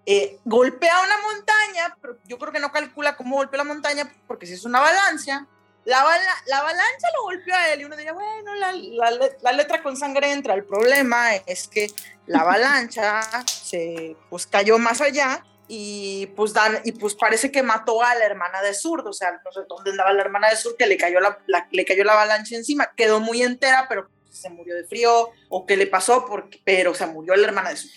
eh, 0.07 0.39
golpea 0.45 1.01
una 1.03 1.17
montaña, 1.19 1.97
pero 2.01 2.17
yo 2.25 2.39
creo 2.39 2.53
que 2.53 2.61
no 2.61 2.73
calcula 2.73 3.17
cómo 3.17 3.37
golpea 3.37 3.59
la 3.59 3.65
montaña, 3.65 4.13
porque 4.27 4.47
si 4.47 4.55
es 4.55 4.65
una 4.65 4.79
avalancha, 4.79 5.47
la, 5.85 6.03
bala- 6.05 6.43
la 6.47 6.59
avalancha 6.59 7.09
lo 7.17 7.23
golpeó 7.23 7.55
a 7.55 7.69
él 7.71 7.81
y 7.81 7.85
uno 7.85 7.97
diría, 7.97 8.13
bueno, 8.13 8.55
la, 8.55 8.73
la 8.73 9.11
la 9.41 9.53
letra 9.53 9.83
con 9.83 9.97
sangre 9.97 10.31
entra. 10.33 10.55
El 10.55 10.65
problema 10.65 11.35
es 11.37 11.69
que 11.69 11.87
la 12.27 12.41
avalancha 12.43 13.23
se 13.47 14.17
pues 14.29 14.47
cayó 14.47 14.79
más 14.79 15.01
allá 15.01 15.45
y 15.69 16.27
pues 16.37 16.53
dan 16.53 16.81
y 16.85 16.93
pues 16.93 17.15
parece 17.15 17.53
que 17.53 17.63
mató 17.63 18.03
a 18.03 18.15
la 18.17 18.25
hermana 18.25 18.61
de 18.61 18.75
Sur, 18.75 19.07
o 19.07 19.13
sea, 19.13 19.33
no 19.45 19.53
sé 19.53 19.61
dónde 19.69 19.93
andaba 19.93 20.13
la 20.13 20.23
hermana 20.23 20.51
de 20.51 20.57
Sur 20.57 20.77
que 20.77 20.87
le 20.87 20.97
cayó 20.97 21.21
la, 21.21 21.39
la- 21.47 21.69
le 21.71 21.85
cayó 21.85 22.05
la 22.05 22.13
avalancha 22.15 22.57
encima, 22.57 22.91
quedó 22.97 23.21
muy 23.21 23.43
entera, 23.43 23.87
pero 23.89 24.09
se 24.31 24.51
murió 24.51 24.75
de 24.75 24.85
frío 24.85 25.31
o 25.49 25.67
qué 25.67 25.77
le 25.77 25.87
pasó, 25.87 26.25
porque, 26.27 26.61
pero 26.65 26.95
se 26.95 27.07
murió 27.07 27.35
la 27.37 27.47
hermana 27.47 27.71
de 27.71 27.77
Sur. 27.77 27.91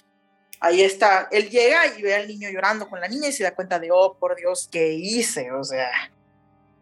Ahí 0.66 0.82
está, 0.82 1.28
él 1.30 1.50
llega 1.50 1.88
y 1.88 2.02
ve 2.02 2.16
al 2.16 2.26
niño 2.26 2.50
llorando 2.50 2.88
con 2.88 3.02
la 3.02 3.10
niña 3.10 3.28
y 3.28 3.34
se 3.34 3.44
da 3.44 3.54
cuenta 3.54 3.80
de, 3.80 3.90
oh, 3.92 4.16
por 4.18 4.34
Dios, 4.34 4.70
¿qué 4.72 4.94
hice? 4.94 5.52
O 5.52 5.62
sea, 5.62 5.92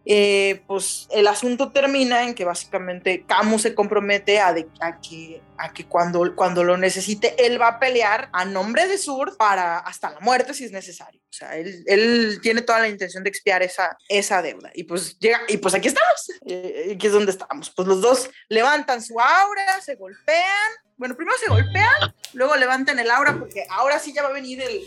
eh, 0.03 0.63
pues 0.65 1.07
el 1.11 1.27
asunto 1.27 1.71
termina 1.71 2.23
en 2.23 2.33
que 2.33 2.43
básicamente 2.43 3.23
Camus 3.27 3.61
se 3.61 3.75
compromete 3.75 4.39
a, 4.39 4.55
que, 4.99 5.41
cuando, 5.87 6.35
cuando 6.35 6.63
lo 6.63 6.75
necesite, 6.75 7.45
él 7.45 7.61
va 7.61 7.67
a 7.67 7.79
pelear 7.79 8.29
a 8.33 8.45
nombre 8.45 8.87
de 8.87 8.97
Sur 8.97 9.37
para 9.37 9.77
hasta 9.77 10.09
la 10.09 10.19
muerte 10.19 10.55
si 10.55 10.65
es 10.65 10.71
necesario. 10.71 11.21
O 11.21 11.33
sea, 11.33 11.55
él, 11.55 11.83
él 11.85 12.39
tiene 12.41 12.63
toda 12.63 12.79
la 12.79 12.89
intención 12.89 13.23
de 13.23 13.29
expiar 13.29 13.61
esa, 13.61 13.95
esa 14.09 14.41
deuda. 14.41 14.71
Y 14.73 14.85
pues 14.85 15.19
llega, 15.19 15.41
y 15.47 15.57
pues 15.57 15.75
aquí 15.75 15.87
estamos. 15.87 16.31
Eh, 16.47 16.93
aquí 16.95 17.07
es 17.07 17.13
donde 17.13 17.31
estamos. 17.31 17.69
Pues 17.69 17.87
los 17.87 18.01
dos 18.01 18.29
levantan 18.49 19.03
su 19.03 19.19
aura, 19.19 19.81
se 19.81 19.95
golpean. 19.95 20.71
Bueno, 20.97 21.15
primero 21.15 21.37
se 21.39 21.49
golpean, 21.49 22.13
luego 22.33 22.55
levantan 22.55 22.99
el 22.99 23.09
aura 23.09 23.37
porque 23.37 23.65
ahora 23.69 23.97
sí 23.97 24.13
ya 24.13 24.21
va 24.21 24.29
a 24.29 24.33
venir 24.33 24.61
el, 24.61 24.83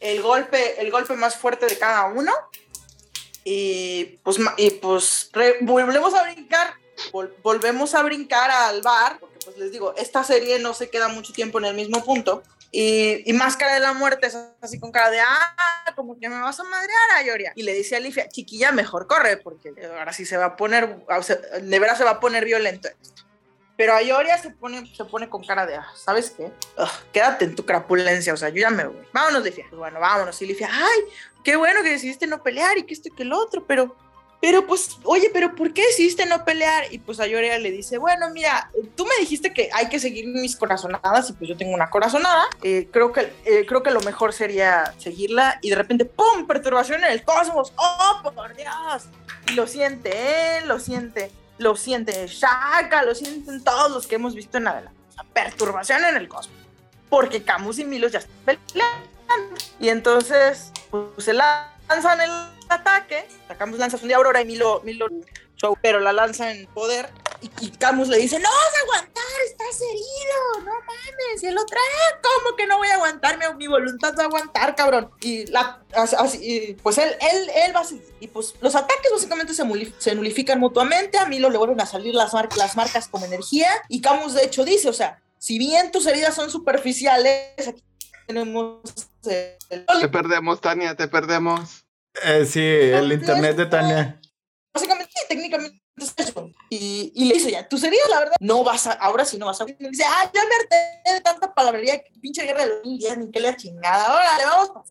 el 0.00 0.20
golpe, 0.20 0.80
el 0.80 0.90
golpe 0.90 1.14
más 1.14 1.36
fuerte 1.36 1.66
de 1.66 1.78
cada 1.78 2.06
uno. 2.06 2.32
Y 3.44 4.18
pues, 4.22 4.38
y 4.56 4.70
pues 4.70 5.30
re- 5.32 5.56
volvemos 5.62 6.14
a 6.14 6.22
brincar, 6.22 6.74
vol- 7.12 7.32
volvemos 7.42 7.94
a 7.94 8.02
brincar 8.02 8.50
al 8.50 8.82
bar, 8.82 9.18
porque 9.18 9.38
pues 9.44 9.56
les 9.58 9.72
digo, 9.72 9.94
esta 9.96 10.22
serie 10.24 10.58
no 10.58 10.74
se 10.74 10.90
queda 10.90 11.08
mucho 11.08 11.32
tiempo 11.32 11.58
en 11.58 11.64
el 11.66 11.74
mismo 11.74 12.04
punto. 12.04 12.42
Y, 12.70 13.28
y 13.28 13.32
Máscara 13.34 13.74
de 13.74 13.80
la 13.80 13.92
Muerte 13.92 14.28
es 14.28 14.38
así 14.62 14.80
con 14.80 14.92
cara 14.92 15.10
de, 15.10 15.20
ah, 15.20 15.92
como 15.94 16.18
que 16.18 16.28
me 16.28 16.40
vas 16.40 16.58
a 16.58 16.64
madrear 16.64 17.10
a 17.16 17.22
Yoria. 17.22 17.52
Y 17.54 17.64
le 17.64 17.74
dice 17.74 17.96
a 17.96 17.98
Alifia, 17.98 18.28
chiquilla, 18.28 18.72
mejor 18.72 19.06
corre, 19.06 19.36
porque 19.36 19.74
ahora 19.98 20.12
sí 20.14 20.24
se 20.24 20.38
va 20.38 20.46
a 20.46 20.56
poner, 20.56 21.04
de 21.60 21.78
veras 21.78 21.98
se 21.98 22.04
va 22.04 22.12
a 22.12 22.20
poner 22.20 22.44
violento 22.46 22.88
esto. 22.88 23.24
Pero 23.76 23.94
a 23.94 24.02
Yoria 24.02 24.36
se 24.38 24.50
pone, 24.50 24.86
se 24.94 25.04
pone 25.04 25.28
con 25.28 25.44
cara 25.44 25.66
de, 25.66 25.76
ah, 25.76 25.88
¿sabes 25.94 26.30
qué? 26.30 26.52
Ugh, 26.76 26.88
quédate 27.12 27.46
en 27.46 27.56
tu 27.56 27.64
crapulencia, 27.64 28.34
o 28.34 28.36
sea, 28.36 28.50
yo 28.50 28.56
ya 28.60 28.70
me 28.70 28.84
voy. 28.84 29.04
Vámonos, 29.12 29.42
Lifia. 29.42 29.64
Pues 29.68 29.78
bueno, 29.78 29.98
vámonos. 29.98 30.40
Y 30.42 30.46
Lifia, 30.46 30.68
ay, 30.70 31.00
qué 31.42 31.56
bueno 31.56 31.82
que 31.82 31.90
decidiste 31.90 32.26
no 32.26 32.42
pelear 32.42 32.76
y 32.78 32.84
que 32.84 32.94
esto 32.94 33.08
y 33.08 33.12
que 33.12 33.22
el 33.22 33.32
otro, 33.32 33.64
pero, 33.66 33.96
pero 34.42 34.66
pues, 34.66 34.98
oye, 35.04 35.30
pero 35.32 35.54
¿por 35.54 35.72
qué 35.72 35.86
decidiste 35.86 36.26
no 36.26 36.44
pelear? 36.44 36.92
Y 36.92 36.98
pues 36.98 37.18
a 37.18 37.26
Yoria 37.26 37.58
le 37.58 37.70
dice, 37.70 37.96
bueno, 37.96 38.28
mira, 38.30 38.70
tú 38.94 39.06
me 39.06 39.16
dijiste 39.20 39.54
que 39.54 39.70
hay 39.72 39.88
que 39.88 39.98
seguir 39.98 40.26
mis 40.26 40.54
corazonadas 40.54 41.30
y 41.30 41.32
pues 41.32 41.48
yo 41.48 41.56
tengo 41.56 41.72
una 41.72 41.88
corazonada. 41.88 42.44
Eh, 42.62 42.88
creo, 42.92 43.10
que, 43.10 43.32
eh, 43.46 43.64
creo 43.66 43.82
que 43.82 43.90
lo 43.90 44.00
mejor 44.02 44.34
sería 44.34 44.92
seguirla 44.98 45.58
y 45.62 45.70
de 45.70 45.76
repente, 45.76 46.04
¡pum! 46.04 46.46
Perturbación 46.46 47.02
en 47.04 47.12
el 47.12 47.24
cosmos. 47.24 47.72
¡Oh, 47.76 48.20
por 48.34 48.54
Dios! 48.54 49.04
Y 49.48 49.52
lo 49.54 49.66
siente 49.66 50.58
él, 50.58 50.68
lo 50.68 50.78
siente, 50.78 51.30
lo 51.62 51.76
siente 51.76 52.26
Shaka, 52.26 53.02
lo 53.04 53.14
sienten 53.14 53.62
todos 53.62 53.90
los 53.90 54.06
que 54.06 54.16
hemos 54.16 54.34
visto 54.34 54.58
en. 54.58 54.66
O 54.66 55.12
sea, 55.12 55.24
perturbación 55.32 56.04
en 56.04 56.16
el 56.16 56.28
cosmos. 56.28 56.56
Porque 57.08 57.42
Camus 57.42 57.78
y 57.78 57.84
Milos 57.84 58.12
ya 58.12 58.18
están 58.18 58.36
peleando. 58.44 59.08
Y 59.80 59.88
entonces, 59.88 60.72
pues 60.90 61.24
se 61.24 61.32
lanzan 61.32 62.20
el 62.20 62.30
ataque. 62.68 63.26
Camus 63.58 63.78
lanza 63.78 63.98
su 63.98 64.06
de 64.06 64.14
Aurora 64.14 64.40
y 64.40 64.44
Milo, 64.44 64.80
Milo 64.84 65.08
pero 65.80 66.00
la 66.00 66.12
lanza 66.12 66.50
en 66.52 66.66
poder. 66.66 67.08
Y, 67.42 67.50
y 67.66 67.70
Camus 67.72 68.08
le 68.08 68.18
dice: 68.18 68.38
No 68.38 68.48
vas 68.48 68.74
a 68.76 68.80
aguantar, 68.82 69.24
estás 69.46 69.80
herido, 69.80 70.64
no 70.64 70.72
mames. 70.72 71.42
Y 71.42 71.46
el 71.46 71.58
otro, 71.58 71.76
"Ah, 71.78 72.18
¿cómo 72.22 72.56
que 72.56 72.66
no 72.66 72.78
voy 72.78 72.88
a 72.88 72.94
aguantar? 72.94 73.36
Mi, 73.38 73.44
mi 73.56 73.66
voluntad 73.66 74.14
va 74.16 74.22
a 74.22 74.26
aguantar, 74.26 74.76
cabrón. 74.76 75.10
Y, 75.20 75.46
la, 75.46 75.82
as- 75.94 76.14
así, 76.14 76.38
y, 76.40 76.74
pues 76.74 76.98
él, 76.98 77.10
él, 77.20 77.50
él 77.66 77.74
va 77.74 77.80
a 77.80 77.84
seguir. 77.84 78.06
Y 78.20 78.28
pues 78.28 78.54
los 78.60 78.74
ataques 78.76 79.10
básicamente 79.12 79.54
se, 79.54 79.64
muli- 79.64 79.92
se 79.98 80.14
nulifican 80.14 80.60
mutuamente. 80.60 81.18
A 81.18 81.26
Milo 81.26 81.50
le 81.50 81.58
vuelven 81.58 81.80
a 81.80 81.86
salir 81.86 82.14
las, 82.14 82.32
mar- 82.32 82.48
las 82.56 82.76
marcas 82.76 83.08
como 83.08 83.24
energía. 83.26 83.68
Y 83.88 84.00
Camus, 84.00 84.34
de 84.34 84.44
hecho, 84.44 84.64
dice: 84.64 84.88
O 84.88 84.92
sea, 84.92 85.20
si 85.38 85.58
bien 85.58 85.90
tus 85.90 86.06
heridas 86.06 86.34
son 86.36 86.48
superficiales, 86.50 87.68
aquí 87.68 87.82
tenemos 88.28 88.80
el 89.24 89.84
Te 90.00 90.08
perdemos, 90.08 90.60
Tania, 90.60 90.94
te 90.94 91.08
perdemos. 91.08 91.84
Eh, 92.22 92.44
sí, 92.46 92.60
el 92.60 93.10
internet 93.12 93.56
de 93.56 93.66
Tania. 93.66 94.20
básicamente, 94.72 95.10
sí, 95.12 95.24
técnicamente. 95.28 95.81
Y, 96.70 97.12
y 97.14 97.24
le 97.26 97.34
dice 97.34 97.50
ya, 97.50 97.68
tus 97.68 97.82
heridas, 97.84 98.08
la 98.08 98.18
verdad, 98.20 98.36
no 98.40 98.64
vas 98.64 98.86
a, 98.86 98.92
ahora 98.92 99.24
sí 99.24 99.36
no 99.38 99.46
vas 99.46 99.60
a. 99.60 99.64
Y 99.68 99.88
dice, 99.88 100.04
ah, 100.06 100.30
ya 100.32 100.40
me 100.44 100.54
harté 100.54 101.12
de 101.12 101.20
tanta 101.20 101.54
palabrería, 101.54 102.02
pinche 102.20 102.42
guerra 102.44 102.64
de 102.64 102.74
los 102.74 102.86
mil 102.86 102.98
días, 102.98 103.18
ni 103.18 103.30
que 103.30 103.40
la 103.40 103.56
chingada, 103.56 104.06
ahora 104.06 104.38
le 104.38 104.44
vamos. 104.44 104.90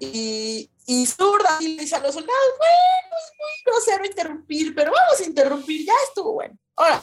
Y, 0.00 0.70
y 0.86 1.06
zurda, 1.06 1.58
y 1.60 1.76
dice 1.76 1.96
a 1.96 2.00
los 2.00 2.14
soldados, 2.14 2.52
bueno, 2.58 3.16
es 3.16 3.32
muy 3.38 3.72
grosero 3.72 4.04
interrumpir, 4.04 4.74
pero 4.74 4.92
vamos 4.92 5.20
a 5.20 5.24
interrumpir, 5.24 5.86
ya 5.86 5.94
estuvo 6.08 6.32
bueno. 6.34 6.56
Ahora, 6.76 7.02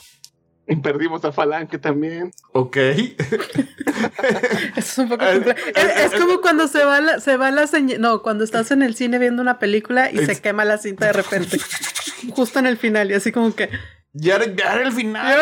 Y 0.67 0.75
perdimos 0.77 1.23
a 1.25 1.31
Falange 1.31 1.77
también. 1.77 2.31
Ok. 2.53 2.77
Eso 2.77 3.17
es 4.75 4.97
un 4.97 5.09
poco 5.09 5.23
complejo. 5.25 5.59
eh, 5.67 5.73
Es, 5.75 6.05
es 6.05 6.13
eh, 6.13 6.17
como 6.19 6.41
cuando 6.41 6.67
se 6.67 6.83
va 6.83 7.01
la, 7.01 7.19
se 7.19 7.37
va 7.37 7.51
la 7.51 7.67
señal. 7.67 8.01
No, 8.01 8.21
cuando 8.21 8.43
estás 8.43 8.71
en 8.71 8.81
el 8.81 8.95
cine 8.95 9.19
viendo 9.19 9.41
una 9.41 9.59
película 9.59 10.11
y 10.11 10.17
se 10.25 10.41
quema 10.41 10.65
la 10.65 10.77
cinta 10.77 11.05
de 11.07 11.13
repente. 11.13 11.59
Justo 12.31 12.59
en 12.59 12.65
el 12.65 12.77
final, 12.77 13.11
y 13.11 13.13
así 13.13 13.31
como 13.31 13.55
que. 13.55 13.69
Ya, 14.13 14.35
era- 14.37 14.45
ya 14.55 14.73
era 14.75 14.87
el 14.87 14.93
final. 14.93 15.37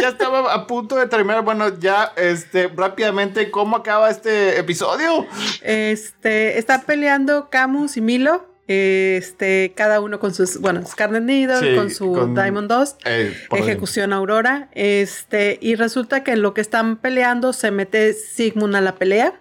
Ya 0.00 0.08
estaba 0.08 0.52
a 0.54 0.66
punto 0.66 0.96
de 0.96 1.06
terminar. 1.08 1.42
Bueno, 1.42 1.78
ya, 1.78 2.12
este, 2.16 2.68
rápidamente, 2.68 3.50
¿cómo 3.50 3.76
acaba 3.76 4.08
este 4.10 4.58
episodio? 4.58 5.26
Este, 5.60 6.58
está 6.58 6.82
peleando 6.82 7.50
Camus 7.50 7.96
y 7.96 8.00
Milo. 8.00 8.46
Este, 8.68 9.72
cada 9.76 10.00
uno 10.00 10.18
con 10.20 10.32
sus, 10.34 10.58
bueno, 10.60 10.84
Scarlet 10.86 11.22
Needle, 11.22 11.58
Sí, 11.58 11.76
con 11.76 11.90
su 11.90 12.12
con- 12.12 12.34
Diamond 12.34 12.70
Dust, 12.72 13.00
Eh, 13.04 13.34
Ejecución 13.52 14.12
Aurora. 14.12 14.68
Este, 14.72 15.58
y 15.60 15.74
resulta 15.74 16.22
que 16.24 16.32
en 16.32 16.42
lo 16.42 16.54
que 16.54 16.60
están 16.60 16.96
peleando 16.96 17.52
se 17.52 17.70
mete 17.70 18.12
Sigmund 18.12 18.76
a 18.76 18.80
la 18.80 18.94
pelea. 18.94 19.34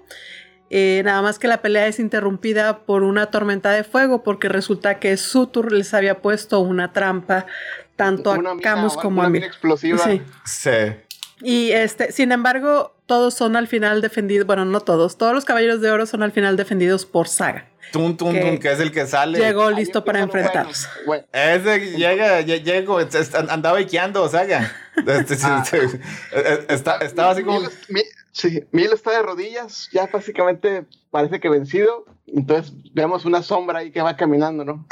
Eh, 0.74 1.02
nada 1.04 1.22
más 1.22 1.38
que 1.38 1.48
la 1.50 1.62
pelea 1.62 1.88
es 1.88 2.00
interrumpida 2.00 2.80
por 2.86 3.04
una 3.04 3.26
tormenta 3.28 3.72
de 3.72 3.84
fuego, 3.84 4.24
porque 4.24 4.48
resulta 4.50 5.00
que 5.00 5.18
Sutur 5.18 5.72
les 5.72 5.94
había 5.94 6.22
puesto 6.22 6.60
una 6.62 6.94
trampa 6.94 7.46
tanto 7.98 8.32
Una 8.32 8.52
a 8.52 8.56
mina 8.56 8.62
Camus 8.64 8.96
como 8.96 9.20
una 9.20 9.28
a 9.28 9.30
Mir. 9.30 9.44
explosiva. 9.44 9.98
Sí. 10.00 10.22
Sí. 10.46 10.70
Y 11.44 11.72
este, 11.72 12.12
sin 12.12 12.32
embargo, 12.32 12.96
todos 13.06 13.34
son 13.34 13.56
al 13.58 13.68
final 13.68 14.00
defendidos, 14.02 14.48
bueno, 14.48 14.64
no 14.64 14.80
todos, 14.80 15.18
todos 15.18 15.34
los 15.34 15.44
caballeros 15.44 15.82
de 15.82 15.92
oro 15.92 16.06
son 16.06 16.24
al 16.24 16.32
final 16.32 16.56
defendidos 16.56 17.06
por 17.06 17.28
Saga. 17.28 17.68
Tum, 17.92 18.16
tum, 18.16 18.32
Que 18.34 18.42
tum, 18.42 18.58
que 18.60 18.72
es 18.72 18.80
el 18.80 18.92
que 18.92 19.06
sale. 19.06 19.40
Llegó 19.40 19.70
listo 19.72 20.04
para 20.06 20.20
lo 20.20 20.26
enfrentarlos. 20.26 20.88
bueno. 21.06 21.26
Ese 21.34 21.92
llega, 21.98 22.42
lle- 22.42 22.64
llegó, 22.64 23.00
andaba 23.50 23.82
iqueando, 23.82 24.28
Saga. 24.30 24.72
Este, 25.08 25.38
Ah. 25.44 25.64
sí, 25.66 25.78
eh, 26.34 26.66
está- 26.70 26.98
estaba 26.98 27.32
así 27.32 27.44
como. 27.44 27.60
Milo, 27.60 27.72
Mi- 27.90 28.02
sí, 28.32 28.64
Milo 28.72 28.94
está 28.94 29.12
de 29.12 29.22
rodillas, 29.24 29.90
ya 29.92 30.08
básicamente 30.08 30.86
parece 31.10 31.40
que 31.40 31.50
vencido. 31.50 32.06
Entonces 32.28 32.74
vemos 32.94 33.26
una 33.26 33.42
sombra 33.44 33.80
ahí 33.80 33.92
que 33.92 34.02
va 34.02 34.16
caminando, 34.16 34.64
¿no? 34.64 34.86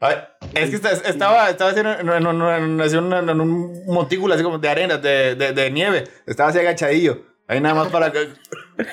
Ay, 0.00 0.16
es 0.54 0.70
que 0.70 0.76
está- 0.76 0.92
estaba, 0.92 1.48
estaba 1.50 1.70
así 1.70 1.80
en, 1.80 1.86
en- 1.86 2.08
en- 2.08 2.42
en- 2.42 2.80
así 2.80 2.96
en- 2.96 3.12
en 3.12 3.40
un 3.40 3.86
montículo 3.86 4.34
así 4.34 4.42
como 4.42 4.58
de 4.58 4.68
arena, 4.68 4.98
de, 4.98 5.34
de, 5.34 5.52
de 5.52 5.70
nieve. 5.70 6.04
Estaba 6.26 6.50
así 6.50 6.58
agachadillo. 6.58 7.22
Ahí 7.48 7.60
nada 7.60 7.74
más 7.74 7.88
para 7.88 8.10
que. 8.12 8.28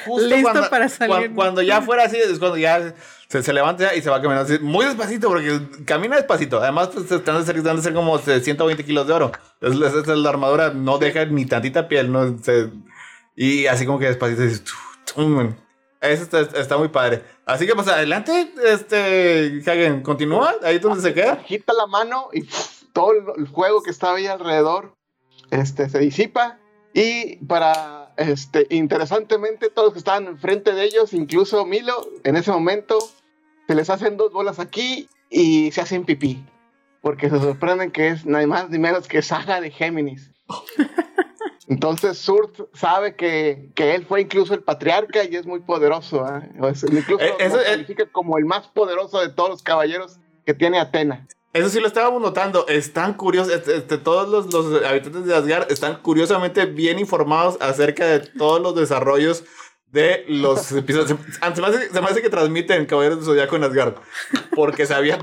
Justo 0.06 0.28
Listo 0.28 0.70
para 0.70 0.90
salir. 0.90 1.10
Cuando, 1.16 1.36
cuando 1.36 1.62
ya 1.62 1.82
fuera 1.82 2.04
así, 2.06 2.18
es 2.18 2.38
cuando 2.40 2.58
ya 2.58 2.94
se, 3.28 3.42
se 3.42 3.54
levanta 3.54 3.96
y 3.96 4.02
se 4.02 4.10
va 4.10 4.22
caminando 4.22 4.44
así, 4.54 4.62
muy 4.64 4.86
despacito, 4.86 5.28
porque 5.30 5.60
camina 5.86 6.16
despacito. 6.18 6.60
Además, 6.62 6.90
pues, 6.94 7.12
están 7.12 7.38
de 7.40 7.46
ser, 7.46 7.58
están 7.58 7.78
de 7.78 7.82
ser 7.82 7.94
como 7.94 8.18
120 8.18 8.86
kilos 8.86 9.08
de 9.08 9.14
oro. 9.14 9.32
Es, 9.60 9.74
es- 9.74 9.94
es 9.94 10.08
la 10.08 10.30
armadura 10.30 10.72
no 10.74 10.98
deja 10.98 11.26
ni 11.26 11.46
tantita 11.46 11.88
piel, 11.88 12.12
¿no? 12.12 12.38
Se- 12.44 12.70
y 13.36 13.66
así 13.68 13.86
como 13.86 13.98
que 14.00 14.06
despacito. 14.06 14.42
dices. 14.42 14.64
Eso 16.02 16.24
está, 16.24 16.40
está 16.60 16.78
muy 16.78 16.88
padre. 16.88 17.24
Así 17.46 17.68
que, 17.68 17.76
pues 17.76 17.88
adelante, 17.88 18.52
este 18.64 19.62
Hagen, 19.68 20.02
continúa 20.02 20.56
ahí 20.64 20.80
donde 20.80 21.02
se 21.02 21.14
queda. 21.14 21.34
Agita 21.34 21.74
la 21.74 21.86
mano 21.86 22.30
y 22.34 22.48
todo 22.92 23.12
el, 23.38 23.48
fuego 23.48 23.84
que 23.84 23.92
estaba 23.92 24.18
ahí 24.18 24.26
alrededor 24.26 24.96
este, 25.52 25.90
se 25.90 26.00
disipa. 26.00 26.58
Y 26.94 27.38
para, 27.46 28.01
este, 28.30 28.68
interesantemente, 28.70 29.70
todos 29.70 29.88
los 29.88 29.94
que 29.94 30.00
estaban 30.00 30.28
enfrente 30.28 30.74
de 30.74 30.84
ellos, 30.84 31.14
incluso 31.14 31.66
Milo, 31.66 32.08
en 32.24 32.36
ese 32.36 32.52
momento, 32.52 33.00
se 33.68 33.76
les 33.76 33.90
hacen 33.90 34.18
dos 34.18 34.32
bolas 34.32 34.60
aquí 34.60 35.08
y 35.30 35.72
se 35.72 35.82
hacen 35.82 36.06
pipí. 36.06 36.44
Porque 37.02 37.30
se 37.30 37.40
sorprenden 37.40 37.92
que 37.92 38.10
es 38.10 38.26
nada 38.26 38.46
más 38.46 38.70
ni 38.70 38.78
menos 38.78 39.08
que 39.08 39.22
Saga 39.22 39.60
de 39.60 39.72
Géminis. 39.72 40.32
Entonces 41.68 42.18
Surt 42.18 42.68
sabe 42.74 43.16
que, 43.16 43.72
que 43.76 43.96
él 43.96 44.06
fue 44.06 44.22
incluso 44.22 44.54
el 44.54 44.62
patriarca 44.62 45.24
y 45.24 45.36
es 45.38 45.46
muy 45.46 45.62
poderoso. 45.62 46.26
¿ah? 46.26 46.44
O 46.60 46.68
incluso 46.68 47.24
Eh, 47.24 47.34
eso 47.40 47.60
califica 47.64 48.06
como 48.08 48.38
el 48.38 48.44
más 48.46 48.68
poderoso 48.68 49.22
de 49.22 49.30
todos 49.30 49.50
los 49.50 49.64
caballeros 49.64 50.20
que 50.46 50.54
tiene 50.54 50.80
Atena. 50.80 51.28
Eso 51.54 51.70
sí 51.70 51.80
lo 51.80 51.88
estábamos 51.88 52.22
notando. 52.22 52.66
Están 52.68 53.14
curiosos. 53.16 53.54
este, 53.54 53.76
este, 53.78 53.98
todos 53.98 54.30
los, 54.30 54.54
los 54.54 54.84
habitantes 54.86 55.26
de 55.26 55.36
Asgard 55.36 55.72
están 55.72 55.98
curiosamente 56.02 56.66
bien 56.66 56.98
informados 57.00 57.58
acerca 57.62 58.06
de 58.06 58.20
todos 58.22 58.62
los 58.62 58.76
desarrollos 58.76 59.44
de 59.92 60.24
los 60.30 60.72
episodios. 60.72 61.10
Se, 61.10 61.56
se 61.56 61.62
me, 61.62 61.68
hace, 61.68 61.90
se 61.90 62.02
me 62.02 62.08
hace 62.08 62.22
que 62.22 62.30
transmiten 62.30 62.86
Caballeros 62.86 63.18
del 63.20 63.26
Zodiaco 63.26 63.56
en 63.58 63.64
Asgard. 63.66 63.96
Porque 64.56 64.86
sabían. 64.86 65.20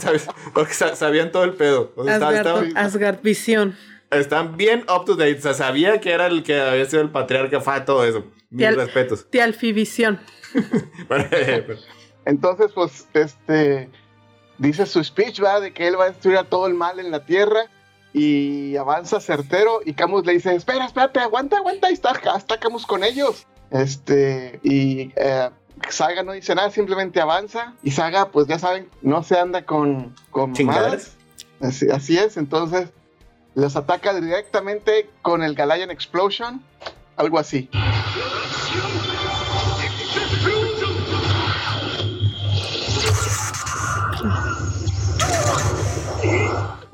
Porque 0.53 0.75
sa- 0.75 0.95
sabían 0.97 1.33
todo 1.33 1.45
el 1.45 1.55
pedo. 1.55 1.93
O 1.97 2.05
sea, 2.05 2.17
Asgard, 2.17 2.35
estaban, 2.37 2.77
Asgard 2.77 3.23
Visión. 3.23 3.77
están 4.11 4.57
bien 4.59 4.85
up 4.95 5.07
to 5.07 5.15
date. 5.15 5.37
O 5.39 5.41
sea, 5.41 5.55
sabía 5.55 5.99
que 6.01 6.13
era 6.13 6.27
el 6.27 6.43
que 6.43 6.61
había 6.61 6.85
sido 6.85 7.01
el 7.03 7.11
patriarca, 7.11 7.61
fa, 7.63 7.85
todo 7.87 8.05
eso. 8.05 8.25
Mis 8.51 8.67
al- 8.67 8.77
respetos. 8.77 9.27
Tialfivisión. 9.31 10.21
Bueno, 11.09 11.25
pero- 11.31 11.79
Entonces, 12.27 12.71
pues, 12.75 13.07
este, 13.15 13.89
dice 14.59 14.87
su 14.87 15.03
speech, 15.03 15.43
va, 15.43 15.61
de 15.61 15.73
que 15.73 15.89
él 15.89 15.99
va 15.99 16.05
a 16.05 16.09
destruir 16.09 16.39
a 16.39 16.45
todo 16.45 16.67
el 16.67 16.75
mal 16.75 17.01
en 17.01 17.11
la 17.11 17.25
tierra 17.25 17.65
y 18.13 18.77
avanza 18.77 19.21
certero 19.21 19.81
y 19.85 19.95
Camus 19.95 20.25
le 20.27 20.33
dice, 20.33 20.55
espera, 20.55 20.87
espérate, 20.87 21.21
aguanta, 21.21 21.59
aguanta, 21.59 21.91
y 21.91 21.95
está, 21.95 22.13
está 22.37 22.59
Camus 22.59 22.87
con 22.87 23.05
ellos. 23.05 23.47
Este, 23.71 24.61
y 24.63 25.13
eh, 25.17 25.51
Saga 25.89 26.23
no 26.23 26.33
dice 26.33 26.55
nada, 26.55 26.71
simplemente 26.71 27.21
avanza 27.21 27.75
y 27.83 27.91
Saga, 27.91 28.31
pues 28.31 28.47
ya 28.47 28.59
saben, 28.59 28.89
no 29.03 29.23
se 29.23 29.39
anda 29.39 29.65
con, 29.65 30.15
con 30.31 30.53
mamadas. 30.53 31.15
Así, 31.61 31.91
así 31.91 32.19
es, 32.19 32.37
entonces 32.37 32.91
los 33.55 33.77
ataca 33.77 34.15
directamente 34.15 35.11
con 35.23 35.43
el 35.43 35.55
Galayan 35.55 35.91
Explosion, 35.91 36.63
algo 37.17 37.39
así. 37.39 37.69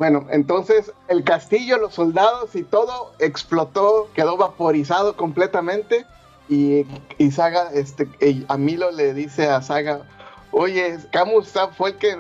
Bueno, 0.04 0.26
entonces 0.30 0.92
el 1.08 1.24
castillo, 1.24 1.78
los 1.78 1.94
soldados 1.94 2.54
y 2.56 2.62
todo 2.62 3.14
explotó, 3.20 4.10
quedó 4.12 4.36
vaporizado 4.36 5.16
completamente. 5.16 6.04
Y, 6.46 6.84
y 7.16 7.30
Saga, 7.30 7.70
este, 7.72 8.06
y 8.20 8.44
a 8.48 8.58
Milo 8.58 8.90
le 8.90 9.14
dice 9.14 9.48
a 9.48 9.62
Saga, 9.62 10.02
oye, 10.50 10.98
Camus 11.10 11.54
fue 11.74 11.92
el 11.92 11.96
que 11.96 12.18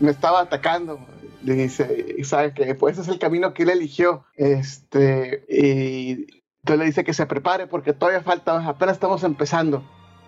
me 0.00 0.10
estaba 0.10 0.40
atacando. 0.40 0.98
Le 1.44 1.54
dice, 1.54 2.12
y 2.18 2.24
Saga 2.24 2.52
que 2.54 2.74
pues 2.74 2.94
ese 2.94 3.02
es 3.02 3.08
el 3.14 3.20
camino 3.20 3.54
que 3.54 3.62
él 3.62 3.70
eligió. 3.70 4.24
Este, 4.34 5.44
y 5.48 6.26
entonces 6.62 6.78
le 6.80 6.84
dice 6.86 7.04
que 7.04 7.14
se 7.14 7.26
prepare 7.26 7.68
porque 7.68 7.92
todavía 7.92 8.22
falta, 8.22 8.66
apenas 8.66 8.94
estamos 8.94 9.22
empezando. 9.22 9.84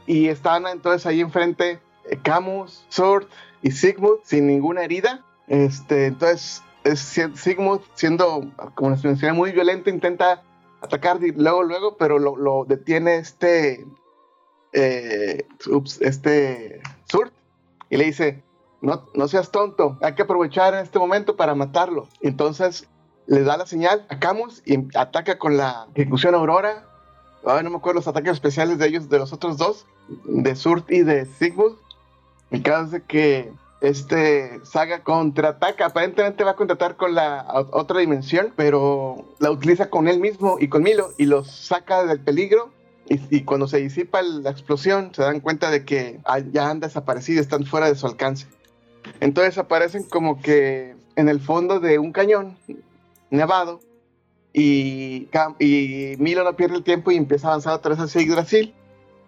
Y 0.07 0.28
están 0.28 0.68
entonces 0.68 1.07
ahí 1.07 1.22
enfrente 1.22 1.80
eh, 2.09 2.20
Camus, 2.22 2.86
Sword 2.88 3.26
y 3.62 3.72
Sigmund 3.72 4.20
sin 4.22 4.47
ninguna 4.47 4.84
herida. 4.84 5.24
Este, 5.49 6.07
entonces 6.07 6.62
Sigmund 6.85 7.80
siendo, 7.95 8.45
como 8.74 8.91
les 8.91 9.05
mencioné, 9.05 9.32
muy 9.32 9.53
violento, 9.53 9.91
intenta 9.91 10.43
atacar 10.80 11.18
luego, 11.20 11.62
luego, 11.62 11.97
pero 11.97 12.18
lo, 12.18 12.64
detiene 12.66 13.16
este, 13.16 13.87
eh, 14.72 15.47
ups, 15.66 16.01
este 16.03 16.82
Surt 17.07 17.32
y 17.89 17.97
le 17.97 18.05
dice, 18.05 18.43
no, 18.80 19.07
no 19.14 19.28
seas 19.28 19.51
tonto, 19.51 19.99
hay 20.03 20.14
que 20.14 20.22
aprovechar 20.22 20.74
en 20.74 20.80
este 20.80 20.99
momento 20.99 21.37
para 21.37 21.55
matarlo. 21.55 22.09
Entonces 22.20 22.87
le 23.26 23.43
da 23.43 23.57
la 23.57 23.66
señal 23.66 24.05
a 24.11 24.18
Camus 24.18 24.62
y 24.66 24.87
ataca 24.97 25.39
con 25.39 25.57
la 25.57 25.87
ejecución 25.95 26.35
Aurora. 26.35 26.87
Ay, 27.47 27.62
no 27.62 27.70
me 27.70 27.76
acuerdo 27.76 28.01
los 28.01 28.09
ataques 28.09 28.32
especiales 28.32 28.78
de 28.78 28.87
ellos, 28.87 29.09
de 29.09 29.18
los 29.18 29.32
otros 29.32 29.57
dos, 29.57 29.87
de 30.24 30.55
Surt 30.55 30.91
y 30.91 31.03
de 31.03 31.24
Sigmund. 31.24 31.76
Caso 32.62 32.85
es 32.85 32.91
de 32.93 33.03
que 33.03 33.53
este 33.81 34.61
Saga 34.64 35.03
contraataca, 35.03 35.87
aparentemente 35.87 36.45
va 36.45 36.53
a 36.53 36.57
contratar 36.57 36.97
con 36.97 37.14
la 37.14 37.47
otra 37.72 38.01
dimensión, 38.01 38.53
pero 38.57 39.35
la 39.39 39.51
utiliza 39.51 39.91
con 39.91 40.09
él 40.09 40.20
mismo 40.20 40.57
y 40.59 40.68
con 40.68 40.83
Milo 40.83 41.12
y 41.18 41.27
los 41.27 41.51
saca 41.51 42.05
del 42.05 42.20
peligro. 42.20 42.70
Y, 43.07 43.20
y 43.37 43.43
cuando 43.43 43.68
se 43.68 43.79
disipa 43.79 44.22
la 44.22 44.49
explosión, 44.49 45.14
se 45.14 45.20
dan 45.20 45.41
cuenta 45.41 45.70
de 45.70 45.85
que 45.85 46.20
ah, 46.25 46.39
ya 46.39 46.70
han 46.70 46.81
desaparecido, 46.81 47.43
están 47.43 47.66
fuera 47.66 47.87
de 47.87 47.97
su 47.97 48.07
alcance. 48.07 48.47
Entonces 49.20 49.59
aparecen 49.59 50.05
como 50.05 50.41
que 50.41 50.97
en 51.16 51.29
el 51.29 51.41
fondo 51.41 51.81
de 51.81 51.99
un 51.99 52.12
cañón 52.12 52.57
nevado 53.31 53.81
y, 54.53 55.29
y 55.59 56.14
Milo 56.18 56.45
no 56.45 56.57
pierde 56.57 56.77
el 56.77 56.85
tiempo 56.85 57.11
y 57.11 57.16
empieza 57.16 57.49
a 57.49 57.51
avanzar 57.51 57.75
otra 57.75 57.91
vez 57.91 58.01
hacia 58.01 58.22
Yggdrasil 58.22 58.72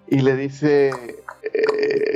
y 0.09 0.21
le 0.21 0.37
dice 0.37 0.91
eh, 1.43 2.16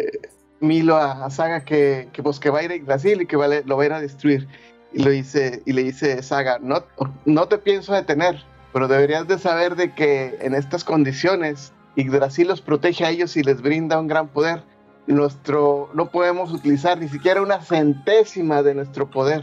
Milo 0.61 0.96
a, 0.96 1.24
a 1.24 1.30
Saga 1.30 1.64
que, 1.64 2.08
pues, 2.22 2.38
que 2.38 2.50
va 2.50 2.61
a 2.61 2.62
ir 2.62 2.70
a 2.70 2.76
Yggdrasil 2.76 3.22
y 3.22 3.26
que 3.26 3.36
va 3.36 3.48
lo 3.48 3.76
va 3.76 3.82
a 3.82 3.86
ir 3.86 3.92
a 3.92 4.00
destruir. 4.00 4.46
Y, 4.92 5.02
lo 5.02 5.11
dice, 5.11 5.62
y 5.66 5.72
le 5.72 5.84
dice 5.84 6.22
Saga 6.22 6.58
no, 6.61 6.84
no 7.24 7.46
te 7.46 7.58
pienso 7.58 7.92
detener 7.92 8.44
pero 8.72 8.88
deberías 8.88 9.26
de 9.26 9.38
saber 9.38 9.76
de 9.76 9.94
que 9.94 10.38
en 10.40 10.54
estas 10.54 10.84
condiciones 10.84 11.72
Yggdrasil 11.96 12.48
los 12.48 12.61
protege 12.61 13.04
a 13.04 13.11
ellos 13.11 13.36
y 13.36 13.42
les 13.42 13.62
brinda 13.62 13.98
un 13.98 14.06
gran 14.06 14.28
poder 14.28 14.62
nuestro 15.06 15.90
no 15.92 16.11
podemos 16.11 16.52
utilizar 16.52 16.98
ni 16.98 17.08
siquiera 17.08 17.42
una 17.42 17.61
centésima 17.61 18.62
de 18.62 18.74
nuestro 18.74 19.11
poder 19.11 19.42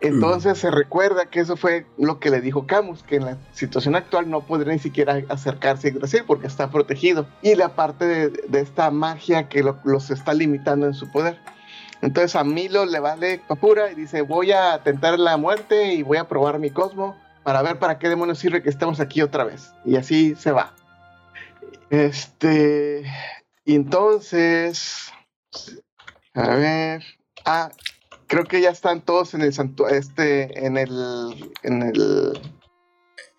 entonces 0.00 0.58
se 0.58 0.70
recuerda 0.70 1.26
que 1.26 1.40
eso 1.40 1.56
fue 1.56 1.86
lo 1.96 2.18
que 2.20 2.30
le 2.30 2.40
dijo 2.40 2.66
Camus, 2.66 3.02
que 3.02 3.16
en 3.16 3.24
la 3.24 3.38
situación 3.52 3.96
actual 3.96 4.28
no 4.28 4.42
podría 4.42 4.72
ni 4.72 4.78
siquiera 4.78 5.22
acercarse 5.28 5.88
a 5.88 5.90
Yggdrasil 5.90 6.24
porque 6.26 6.46
está 6.46 6.70
protegido. 6.70 7.26
Y 7.42 7.54
la 7.54 7.74
parte 7.74 8.04
de, 8.04 8.28
de 8.28 8.60
esta 8.60 8.90
magia 8.90 9.48
que 9.48 9.62
lo- 9.62 9.78
los 9.84 10.10
está 10.10 10.34
limitando 10.34 10.86
en 10.86 10.94
su 10.94 11.10
poder. 11.10 11.38
Entonces 12.02 12.36
a 12.36 12.44
Milo 12.44 12.84
le 12.84 13.00
vale 13.00 13.40
papura 13.48 13.90
y 13.90 13.94
dice, 13.94 14.20
voy 14.20 14.52
a 14.52 14.82
tentar 14.82 15.18
la 15.18 15.36
muerte 15.38 15.94
y 15.94 16.02
voy 16.02 16.18
a 16.18 16.28
probar 16.28 16.58
mi 16.58 16.70
cosmo 16.70 17.16
para 17.42 17.62
ver 17.62 17.78
para 17.78 17.98
qué 17.98 18.08
demonios 18.08 18.38
sirve 18.38 18.62
que 18.62 18.68
estemos 18.68 19.00
aquí 19.00 19.22
otra 19.22 19.44
vez. 19.44 19.72
Y 19.84 19.96
así 19.96 20.34
se 20.34 20.52
va. 20.52 20.74
Este... 21.90 23.04
Y 23.64 23.74
entonces... 23.74 25.10
A 26.34 26.54
ver. 26.54 27.02
Ah, 27.44 27.70
creo 28.26 28.44
que 28.44 28.60
ya 28.60 28.70
están 28.70 29.00
todos 29.00 29.34
en 29.34 29.42
el 29.42 29.52
santu 29.52 29.86
este, 29.86 30.66
en 30.66 30.76
el, 30.76 31.54
en 31.62 31.82
el. 31.82 32.40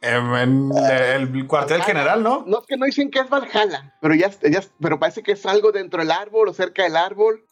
En 0.02 0.72
el 0.76 1.48
cuartel 1.48 1.82
general, 1.82 2.22
¿no? 2.22 2.44
No, 2.46 2.60
es 2.60 2.68
que 2.68 2.78
no 2.78 2.86
dicen 2.86 3.10
que 3.10 3.20
es 3.20 3.30
Valhalla, 3.30 3.96
pero 4.00 4.14
ya, 4.14 4.30
ya, 4.30 4.62
pero 4.80 5.00
parece 5.00 5.24
que 5.24 5.32
es 5.32 5.46
algo 5.46 5.72
dentro 5.72 6.00
del 6.00 6.12
árbol 6.12 6.50
o 6.50 6.54
cerca 6.54 6.84
del 6.84 6.96
árbol. 6.96 7.44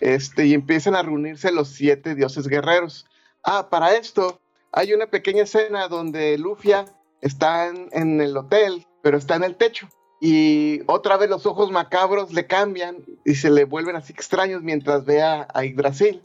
Este, 0.00 0.46
y 0.46 0.54
empiezan 0.54 0.94
a 0.94 1.02
reunirse 1.02 1.52
los 1.52 1.68
siete 1.68 2.14
dioses 2.14 2.48
guerreros. 2.48 3.06
Ah, 3.44 3.68
para 3.70 3.94
esto, 3.94 4.40
hay 4.72 4.94
una 4.94 5.06
pequeña 5.06 5.42
escena 5.42 5.88
donde 5.88 6.38
Lufia 6.38 6.86
está 7.20 7.66
en, 7.66 8.20
el 8.20 8.36
hotel, 8.36 8.86
pero 9.02 9.18
está 9.18 9.36
en 9.36 9.44
el 9.44 9.56
techo. 9.56 9.88
Y 10.20 10.80
otra 10.86 11.16
vez 11.16 11.28
los 11.28 11.46
ojos 11.46 11.70
macabros 11.70 12.32
le 12.32 12.46
cambian 12.46 13.04
y 13.24 13.34
se 13.34 13.50
le 13.50 13.64
vuelven 13.64 13.96
así 13.96 14.12
extraños 14.12 14.62
mientras 14.62 15.04
ve 15.04 15.22
a, 15.22 15.46
a 15.52 15.64
Yggdrasil. 15.64 16.22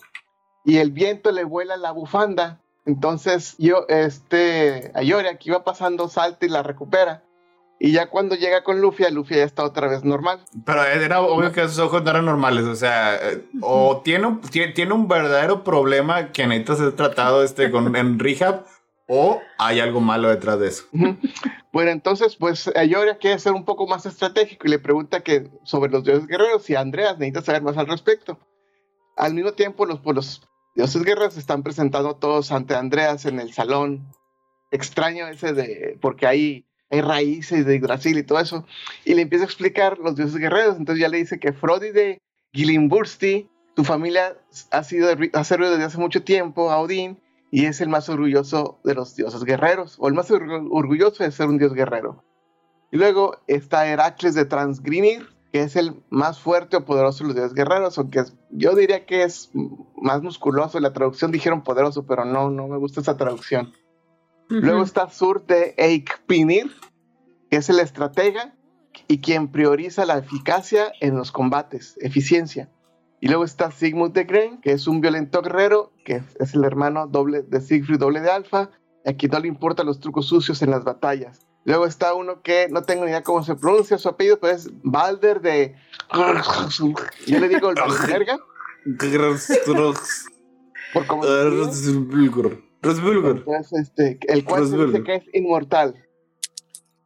Y 0.65 0.77
el 0.77 0.91
viento 0.91 1.31
le 1.31 1.43
vuela 1.43 1.77
la 1.77 1.91
bufanda. 1.91 2.59
Entonces 2.85 3.55
yo, 3.57 3.85
este, 3.87 4.91
Ayoria 4.93 5.37
que 5.37 5.49
iba 5.49 5.63
pasando, 5.63 6.07
salta 6.07 6.45
y 6.45 6.49
la 6.49 6.63
recupera. 6.63 7.23
Y 7.79 7.91
ya 7.91 8.09
cuando 8.09 8.35
llega 8.35 8.63
con 8.63 8.79
Lufia, 8.79 9.09
Lufia 9.09 9.37
ya 9.37 9.43
está 9.43 9.63
otra 9.65 9.89
vez 9.89 10.05
normal. 10.05 10.39
Pero 10.65 10.83
era 10.85 11.19
obvio 11.21 11.51
que 11.51 11.61
esos 11.61 11.79
ojos 11.79 12.01
no 12.03 12.11
eran 12.11 12.25
normales. 12.25 12.63
O 12.63 12.75
sea, 12.75 13.15
eh, 13.15 13.43
o 13.61 14.01
tiene 14.05 14.27
un, 14.27 14.41
tiene 14.41 14.93
un 14.93 15.07
verdadero 15.09 15.65
problema 15.65 16.31
que 16.31 16.47
necesita 16.47 16.75
ser 16.75 16.95
tratado 16.95 17.43
este, 17.43 17.71
con, 17.71 17.93
en 17.95 18.19
rehab, 18.19 18.63
o 19.07 19.41
hay 19.57 19.81
algo 19.81 19.99
malo 19.99 20.29
detrás 20.29 20.59
de 20.59 20.67
eso. 20.69 20.85
Bueno, 21.73 21.91
entonces, 21.91 22.35
pues 22.35 22.71
Ayoria 22.75 23.17
quiere 23.17 23.37
ser 23.39 23.53
un 23.53 23.65
poco 23.65 23.87
más 23.87 24.05
estratégico 24.05 24.67
y 24.67 24.69
le 24.69 24.79
pregunta 24.79 25.21
que 25.21 25.49
sobre 25.63 25.91
los 25.91 26.03
dioses 26.03 26.27
guerreros 26.27 26.69
y 26.69 26.75
Andreas 26.75 27.17
necesita 27.17 27.41
saber 27.41 27.63
más 27.63 27.77
al 27.77 27.87
respecto. 27.87 28.37
Al 29.17 29.33
mismo 29.33 29.53
tiempo, 29.53 29.85
los, 29.85 29.99
pues, 29.99 30.15
los 30.15 30.41
dioses 30.75 31.03
guerreros 31.03 31.33
se 31.33 31.39
están 31.39 31.63
presentando 31.63 32.15
todos 32.15 32.51
ante 32.51 32.75
Andreas 32.75 33.25
en 33.25 33.39
el 33.39 33.53
salón 33.53 34.11
extraño 34.71 35.27
ese 35.27 35.53
de, 35.53 35.97
porque 36.01 36.27
hay 36.27 36.65
hay 36.93 37.01
raíces 37.01 37.65
de 37.65 37.79
Brasil 37.79 38.19
y 38.19 38.23
todo 38.23 38.39
eso. 38.39 38.65
Y 39.03 39.15
le 39.15 39.23
empieza 39.23 39.45
a 39.45 39.47
explicar 39.47 39.97
los 39.97 40.15
dioses 40.15 40.35
guerreros. 40.35 40.77
Entonces 40.77 41.01
ya 41.01 41.09
le 41.09 41.17
dice 41.17 41.39
que 41.39 41.51
Frodi 41.51 41.89
de 41.89 42.21
Gilimbursti, 42.53 43.49
tu 43.73 43.83
familia 43.83 44.37
ha 44.69 44.83
sido 44.83 45.09
ha 45.09 45.43
servido 45.43 45.71
desde 45.71 45.85
hace 45.85 45.97
mucho 45.97 46.23
tiempo 46.23 46.69
a 46.69 46.79
Odín 46.79 47.19
y 47.49 47.65
es 47.65 47.81
el 47.81 47.89
más 47.89 48.09
orgulloso 48.09 48.79
de 48.83 48.93
los 48.93 49.15
dioses 49.15 49.43
guerreros, 49.43 49.95
o 49.99 50.07
el 50.07 50.13
más 50.13 50.29
orgulloso 50.31 51.23
de 51.23 51.31
ser 51.31 51.47
un 51.47 51.57
dios 51.57 51.73
guerrero. 51.73 52.23
Y 52.91 52.97
luego 52.97 53.41
está 53.47 53.87
Heracles 53.87 54.35
de 54.35 54.45
Transgrimir, 54.45 55.32
que 55.53 55.61
es 55.61 55.75
el 55.75 56.03
más 56.09 56.39
fuerte 56.39 56.77
o 56.77 56.83
poderoso 56.83 57.23
de 57.23 57.27
los 57.27 57.35
dioses 57.35 57.53
guerreros, 57.53 57.99
aunque 57.99 58.23
yo 58.49 58.75
diría 58.75 59.05
que 59.05 59.21
es 59.21 59.51
más 59.95 60.23
musculoso. 60.23 60.79
La 60.79 60.93
traducción 60.93 61.31
dijeron 61.31 61.63
poderoso, 61.63 62.07
pero 62.07 62.25
no, 62.25 62.49
no 62.49 62.67
me 62.67 62.77
gusta 62.79 63.01
esa 63.01 63.17
traducción. 63.17 63.71
Luego 64.49 64.81
está 64.81 65.09
Sur 65.11 65.45
de 65.45 65.75
Eikpinir, 65.77 66.71
que 67.51 67.57
es 67.57 67.69
el 67.69 67.79
estratega 67.79 68.55
y 69.07 69.19
quien 69.19 69.47
prioriza 69.47 70.07
la 70.07 70.17
eficacia 70.17 70.91
en 71.01 71.15
los 71.15 71.31
combates, 71.31 71.97
eficiencia. 72.01 72.71
Y 73.21 73.27
luego 73.27 73.43
está 73.43 73.69
Sigmund 73.69 74.13
de 74.13 74.23
Gren, 74.23 74.59
que 74.59 74.71
es 74.71 74.87
un 74.87 75.01
violento 75.01 75.43
guerrero, 75.43 75.93
que 76.03 76.23
es 76.39 76.55
el 76.55 76.63
hermano 76.63 77.05
doble 77.05 77.43
de 77.43 77.61
Siegfried 77.61 77.99
doble 77.99 78.21
de 78.21 78.31
Alfa, 78.31 78.71
a 79.05 79.13
quien 79.13 79.31
no 79.31 79.39
le 79.39 79.49
importan 79.49 79.85
los 79.85 79.99
trucos 79.99 80.25
sucios 80.25 80.63
en 80.63 80.71
las 80.71 80.83
batallas. 80.83 81.45
Luego 81.65 81.85
está 81.85 82.13
uno 82.13 82.41
que 82.41 82.67
no 82.69 82.83
tengo 82.83 83.05
ni 83.05 83.11
idea 83.11 83.23
cómo 83.23 83.43
se 83.43 83.55
pronuncia 83.55 83.97
su 83.97 84.09
apellido, 84.09 84.39
pero 84.39 84.53
es 84.53 84.69
Balder 84.83 85.41
de... 85.41 85.75
Yo 87.25 87.39
le 87.39 87.47
digo 87.47 87.69
el 87.69 87.75
verga. 88.07 88.39
Por 90.93 91.07
como 91.07 91.23
este, 93.71 94.19
el 94.27 94.43
cual 94.43 94.67
se 94.67 94.77
dice 94.77 95.03
que 95.03 95.15
es 95.15 95.23
inmortal. 95.33 95.95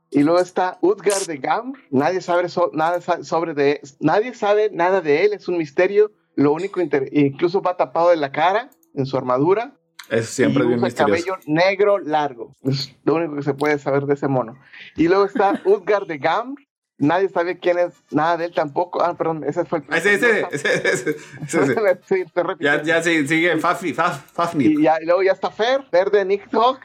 Y 0.09 0.23
luego 0.23 0.39
está 0.39 0.77
Utgar 0.81 1.21
de 1.27 1.37
Gam. 1.37 1.73
Nadie 1.91 2.21
sabe, 2.21 2.47
nada 2.73 3.01
sobre 3.23 3.53
de 3.53 3.81
nadie 3.99 4.33
sabe 4.33 4.69
nada 4.71 5.01
de 5.01 5.25
él, 5.25 5.33
es 5.33 5.47
un 5.47 5.57
misterio. 5.57 6.11
Lo 6.35 6.53
único 6.53 6.81
incluso 7.11 7.61
va 7.61 7.77
tapado 7.77 8.09
de 8.09 8.17
la 8.17 8.31
cara 8.31 8.69
en 8.95 9.05
su 9.05 9.17
armadura. 9.17 9.77
Es 10.09 10.29
siempre 10.29 10.63
y 10.63 10.67
bien 10.67 10.83
usa 10.83 11.05
cabello 11.05 11.37
negro 11.45 11.99
largo. 11.99 12.55
Es 12.63 12.95
lo 13.03 13.15
único 13.15 13.35
que 13.35 13.43
se 13.43 13.53
puede 13.53 13.77
saber 13.79 14.05
de 14.05 14.13
ese 14.13 14.27
mono. 14.27 14.57
Y 14.95 15.07
luego 15.07 15.25
está 15.25 15.61
Utgar 15.65 16.05
de 16.05 16.17
Gam, 16.17 16.55
Nadie 16.99 17.29
sabe 17.29 17.59
quién 17.59 17.77
es, 17.77 17.93
nada 18.09 18.37
de 18.37 18.45
él 18.45 18.53
tampoco. 18.55 19.03
Ah, 19.03 19.15
perdón, 19.15 19.43
ese 19.43 19.65
fue 19.65 19.79
el. 19.79 19.95
Ese, 19.95 20.15
ese, 20.15 20.47
ese, 20.51 20.75
ese, 20.75 21.17
sí, 22.07 22.25
ya, 22.59 22.81
ya 22.81 23.03
sigue 23.03 23.55
Fafni, 23.57 23.93
Fafni. 23.93 24.65
Y, 24.65 24.81
ya, 24.81 24.97
luego 25.01 25.21
ya 25.21 25.33
está 25.33 25.51
Fer, 25.51 25.83
Fer 25.91 26.09
de 26.09 26.25
Nick 26.25 26.49
Dog. 26.49 26.79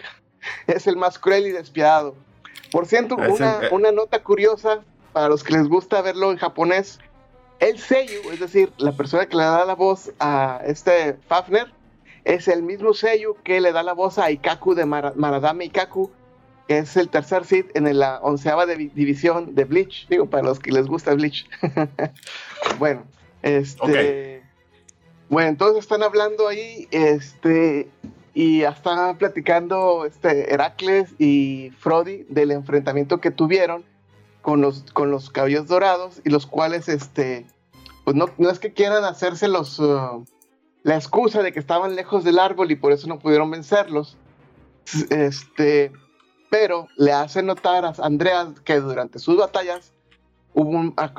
Es 0.67 0.87
el 0.87 0.97
más 0.97 1.19
cruel 1.19 1.47
y 1.47 1.53
despiadado. 1.53 2.15
Por 2.71 2.85
cierto, 2.85 3.17
una, 3.17 3.63
eh. 3.63 3.69
una 3.71 3.91
nota 3.91 4.23
curiosa 4.23 4.85
para 5.15 5.29
los 5.29 5.43
que 5.43 5.55
les 5.55 5.67
gusta 5.67 6.03
verlo 6.03 6.31
en 6.31 6.37
japonés. 6.37 6.99
El 7.59 7.79
Seiyu, 7.79 8.31
es 8.33 8.41
decir, 8.41 8.71
la 8.77 8.93
persona 8.93 9.25
que 9.27 9.37
le 9.37 9.45
da 9.45 9.65
la 9.65 9.75
voz 9.75 10.13
a 10.19 10.61
este 10.67 11.15
Fafner, 11.29 11.73
es 12.25 12.49
el 12.49 12.63
mismo 12.63 12.95
Seiyu 12.95 13.37
que 13.43 13.61
le 13.61 13.73
da 13.73 13.83
la 13.83 13.93
voz 13.93 14.19
a 14.19 14.31
Ikaku 14.31 14.75
de 14.75 14.87
Maradame 14.87 15.65
Ikaku 15.67 16.11
que 16.69 16.79
es 16.79 16.97
el 16.97 17.09
tercer 17.09 17.45
seed 17.45 17.67
en 17.75 17.99
la 17.99 18.21
onceava 18.23 18.67
división 18.67 19.55
de 19.55 19.65
Bleach. 19.65 20.07
Digo, 20.09 20.27
para 20.27 20.45
los 20.45 20.59
que 20.59 20.71
les 20.71 20.87
gusta 20.87 21.15
Bleach. 21.15 21.49
bueno, 22.79 23.05
este. 23.43 24.43
Bueno, 25.29 25.49
entonces 25.49 25.83
están 25.83 26.03
hablando 26.03 26.47
ahí, 26.47 26.89
este, 26.91 27.89
y 28.35 28.63
están 28.63 29.17
platicando 29.17 30.05
este, 30.05 30.53
Heracles 30.53 31.11
y 31.19 31.71
Frodi 31.79 32.27
del 32.29 32.51
enfrentamiento 32.51 33.19
que 33.19 33.31
tuvieron 33.31 33.83
con 34.43 34.61
los, 34.61 34.83
con 34.93 35.11
los 35.11 35.31
cabellos 35.31 35.69
dorados 35.69 36.21
y 36.25 36.29
los 36.29 36.47
cuales, 36.47 36.89
este, 36.91 37.47
pues 38.05 38.15
no, 38.15 38.27
no 38.37 38.51
es 38.51 38.59
que 38.59 38.75
quieran 38.75 39.05
hacerse 39.05 39.49
los, 39.49 39.79
uh, 39.79 40.23
la 40.83 40.97
excusa 40.97 41.43
de 41.43 41.53
que 41.53 41.61
estaban 41.61 41.95
lejos 41.95 42.25
del 42.25 42.39
árbol 42.39 42.71
y 42.71 42.77
por 42.77 42.93
eso 42.93 43.07
no 43.07 43.19
pudieron 43.19 43.51
vencerlos. 43.51 44.17
Este, 45.11 45.93
pero 46.51 46.89
le 46.97 47.13
hace 47.13 47.43
notar 47.43 47.85
a 47.85 47.95
Andreas 48.03 48.49
que 48.65 48.81
durante 48.81 49.19
sus 49.19 49.37
batallas 49.37 49.93
hubo 50.55 50.69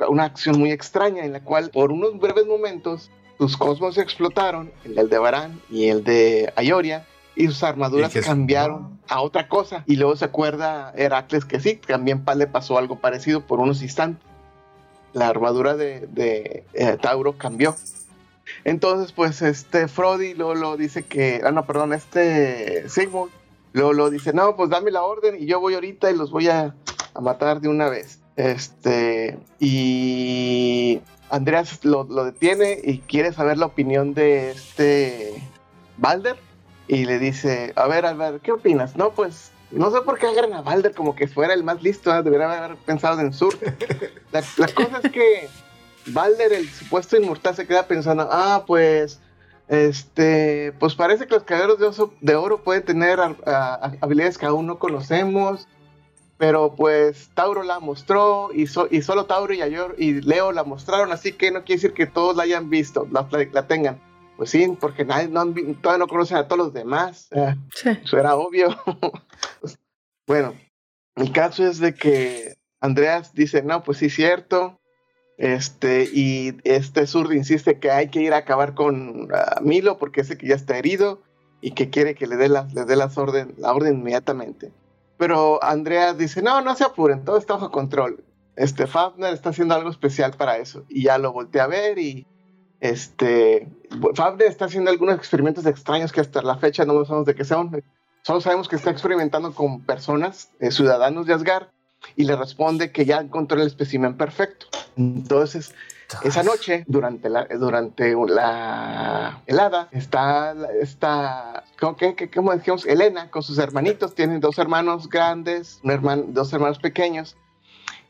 una 0.08 0.24
acción 0.24 0.58
muy 0.58 0.70
extraña 0.70 1.24
en 1.24 1.32
la 1.32 1.40
cual 1.42 1.70
por 1.70 1.90
unos 1.90 2.18
breves 2.18 2.46
momentos 2.46 3.10
sus 3.38 3.56
cosmos 3.56 3.98
explotaron, 3.98 4.70
el 4.84 5.08
de 5.08 5.18
Barán 5.18 5.60
y 5.70 5.88
el 5.88 6.04
de 6.04 6.52
Ayoria, 6.56 7.04
y 7.34 7.46
sus 7.46 7.62
armaduras 7.64 8.12
cambiaron 8.24 9.00
a 9.08 9.20
otra 9.20 9.48
cosa. 9.48 9.82
Y 9.86 9.96
luego 9.96 10.14
se 10.16 10.26
acuerda 10.26 10.92
Heracles 10.96 11.44
que 11.44 11.58
sí, 11.58 11.76
también 11.76 12.24
le 12.36 12.46
pasó 12.46 12.78
algo 12.78 13.00
parecido 13.00 13.40
por 13.40 13.58
unos 13.58 13.82
instantes. 13.82 14.24
La 15.12 15.28
armadura 15.28 15.76
de, 15.76 16.64
eh, 16.74 16.96
Tauro 17.00 17.36
cambió. 17.36 17.74
Entonces, 18.64 19.12
pues 19.12 19.42
este 19.42 19.88
Frodi 19.88 20.34
luego 20.34 20.54
lo 20.54 20.76
dice 20.76 21.02
que, 21.02 21.40
ah, 21.44 21.50
no, 21.50 21.66
perdón, 21.66 21.92
este 21.92 22.88
Sigmund 22.88 23.30
lo 23.74 24.10
dice, 24.10 24.32
no, 24.32 24.56
pues 24.56 24.70
dame 24.70 24.90
la 24.90 25.02
orden 25.02 25.36
y 25.40 25.46
yo 25.46 25.60
voy 25.60 25.74
ahorita 25.74 26.10
y 26.10 26.16
los 26.16 26.30
voy 26.30 26.48
a, 26.48 26.74
matar 27.20 27.60
de 27.60 27.68
una 27.68 27.88
vez. 27.88 28.20
Este, 28.36 29.38
y 29.60 31.00
Andreas 31.30 31.84
lo, 31.84 32.04
detiene 32.04 32.78
y 32.82 32.98
quiere 32.98 33.32
saber 33.32 33.58
la 33.58 33.66
opinión 33.66 34.14
de 34.14 34.50
este 34.50 35.34
Balder. 35.96 36.36
Y 36.86 37.06
le 37.06 37.18
dice, 37.18 37.72
a 37.76 37.86
ver, 37.86 38.04
Albert, 38.04 38.42
¿qué 38.42 38.52
opinas? 38.52 38.94
No, 38.96 39.12
pues 39.12 39.50
no 39.70 39.90
sé 39.90 40.02
por 40.02 40.18
qué 40.18 40.26
agarran 40.26 40.52
a 40.52 40.62
Balder 40.62 40.94
como 40.94 41.16
que 41.16 41.26
fuera 41.26 41.54
el 41.54 41.64
más 41.64 41.82
listo, 41.82 42.14
¿eh? 42.14 42.22
debería 42.22 42.64
haber 42.64 42.76
pensado 42.76 43.20
en 43.20 43.32
Sur. 43.32 43.56
La, 44.32 44.42
la, 44.56 44.66
cosa 44.66 45.00
es 45.02 45.12
que 45.12 45.48
Balder, 46.06 46.52
el 46.52 46.68
supuesto 46.68 47.16
inmortal, 47.16 47.54
se 47.54 47.66
queda 47.66 47.86
pensando, 47.86 48.28
ah, 48.30 48.64
pues 48.66 49.20
este, 49.68 50.72
pues 50.78 50.94
parece 50.94 51.26
que 51.26 51.34
los 51.34 51.44
caballeros 51.44 51.78
de, 51.78 52.06
de 52.20 52.34
oro 52.34 52.62
pueden 52.62 52.84
tener 52.84 53.18
habilidades 54.00 54.36
que 54.36 54.46
aún 54.46 54.66
no 54.66 54.78
conocemos, 54.78 55.66
pero 56.36 56.74
pues 56.74 57.30
Tauro 57.34 57.62
la 57.62 57.80
mostró 57.80 58.50
y, 58.52 58.64
y 58.64 59.02
solo 59.02 59.24
Tauro 59.24 59.54
y, 59.54 59.62
y 59.98 60.20
Leo 60.20 60.52
la 60.52 60.64
mostraron, 60.64 61.12
así 61.12 61.32
que 61.32 61.50
no 61.50 61.64
quiere 61.64 61.80
decir 61.80 61.94
que 61.94 62.06
todos 62.06 62.36
la 62.36 62.42
hayan 62.42 62.68
visto, 62.68 63.08
la, 63.10 63.26
la, 63.52 63.66
tengan. 63.66 64.02
Pues 64.36 64.50
sí, 64.50 64.76
porque 64.80 65.04
nadie, 65.04 65.28
no 65.28 65.44
todavía 65.80 65.98
no 65.98 66.08
conocen 66.08 66.36
a 66.36 66.48
todos 66.48 66.58
los 66.58 66.74
demás. 66.74 67.28
Eso 67.84 68.18
era 68.18 68.34
obvio. 68.34 68.76
bueno, 70.26 70.54
el 71.14 71.32
caso 71.32 71.64
es 71.64 71.78
de 71.78 71.94
que 71.94 72.56
Andreas 72.80 73.32
dice, 73.32 73.62
no, 73.62 73.84
pues 73.84 73.98
sí, 73.98 74.10
cierto. 74.10 74.80
Este, 75.36 76.08
y 76.12 76.56
este 76.64 77.06
Zurd 77.06 77.32
insiste 77.32 77.78
que 77.80 77.90
hay 77.90 78.08
que 78.08 78.20
ir 78.20 78.32
a 78.32 78.38
acabar 78.38 78.74
con 78.74 79.28
ah, 79.34 79.60
Milo 79.62 79.98
porque 79.98 80.20
ese 80.20 80.38
que 80.38 80.46
ya 80.46 80.54
está 80.54 80.78
herido 80.78 81.22
y 81.60 81.72
que 81.72 81.90
quiere 81.90 82.14
que 82.14 82.26
le 82.26 82.36
dé, 82.36 82.48
la, 82.48 82.68
le 82.72 82.84
dé 82.84 82.94
las 82.94 83.18
orden, 83.18 83.54
la 83.58 83.72
orden 83.72 83.94
inmediatamente. 83.94 84.72
Pero 85.16 85.62
Andrea 85.62 86.14
dice, 86.14 86.42
no, 86.42 86.60
no 86.60 86.74
se 86.76 86.84
apuren, 86.84 87.24
todo 87.24 87.36
está 87.36 87.54
bajo 87.54 87.70
control. 87.70 88.22
Este 88.56 88.86
Fafner 88.86 89.34
está 89.34 89.50
haciendo 89.50 89.74
algo 89.74 89.90
especial 89.90 90.32
para 90.32 90.58
eso. 90.58 90.84
Y 90.88 91.04
ya 91.04 91.18
lo 91.18 91.32
voltea 91.32 91.64
a 91.64 91.68
ver 91.68 91.98
y 91.98 92.26
este, 92.84 93.66
Fabne 94.14 94.44
está 94.44 94.66
haciendo 94.66 94.90
algunos 94.90 95.16
experimentos 95.16 95.64
extraños 95.64 96.12
que 96.12 96.20
hasta 96.20 96.42
la 96.42 96.58
fecha 96.58 96.84
no 96.84 97.02
sabemos 97.06 97.26
de 97.26 97.34
qué 97.34 97.44
son. 97.44 97.82
Solo 98.22 98.42
sabemos 98.42 98.68
que 98.68 98.76
está 98.76 98.90
experimentando 98.90 99.54
con 99.54 99.80
personas, 99.82 100.50
eh, 100.60 100.70
ciudadanos 100.70 101.26
de 101.26 101.32
Asgard, 101.32 101.68
y 102.14 102.24
le 102.24 102.36
responde 102.36 102.92
que 102.92 103.06
ya 103.06 103.20
encontró 103.20 103.58
el 103.58 103.66
espécimen 103.66 104.18
perfecto. 104.18 104.66
Entonces, 104.96 105.74
esa 106.22 106.42
noche, 106.42 106.84
durante 106.86 107.28
la, 107.28 107.46
durante 107.46 108.14
la 108.28 109.42
helada, 109.46 109.88
está, 109.92 110.54
está 110.80 111.64
¿cómo, 111.78 111.96
qué, 111.96 112.30
cómo 112.32 112.54
decíamos? 112.54 112.86
Elena 112.86 113.30
con 113.30 113.42
sus 113.42 113.58
hermanitos, 113.58 114.14
tienen 114.14 114.40
dos 114.40 114.58
hermanos 114.58 115.08
grandes, 115.08 115.80
un 115.82 115.90
hermano, 115.90 116.24
dos 116.28 116.52
hermanos 116.52 116.78
pequeños. 116.78 117.36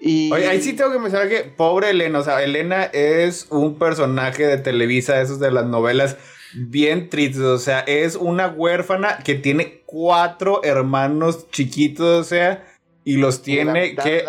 Y... 0.00 0.30
Oye, 0.32 0.48
ahí 0.48 0.60
sí 0.60 0.74
tengo 0.74 0.92
que 0.92 0.98
mencionar 0.98 1.28
que 1.28 1.44
pobre 1.44 1.90
Elena, 1.90 2.18
o 2.18 2.24
sea, 2.24 2.42
Elena 2.42 2.84
es 2.84 3.46
un 3.50 3.78
personaje 3.78 4.46
de 4.46 4.58
Televisa, 4.58 5.20
esos 5.20 5.38
de 5.38 5.50
las 5.50 5.64
novelas 5.64 6.16
bien 6.54 7.08
tristes, 7.08 7.42
o 7.42 7.58
sea, 7.58 7.80
es 7.80 8.16
una 8.16 8.48
huérfana 8.48 9.18
que 9.24 9.34
tiene 9.34 9.82
cuatro 9.86 10.62
hermanos 10.62 11.50
chiquitos, 11.50 12.20
o 12.20 12.24
sea, 12.24 12.66
y 13.04 13.16
los 13.16 13.42
tiene 13.42 13.94
que 13.96 14.24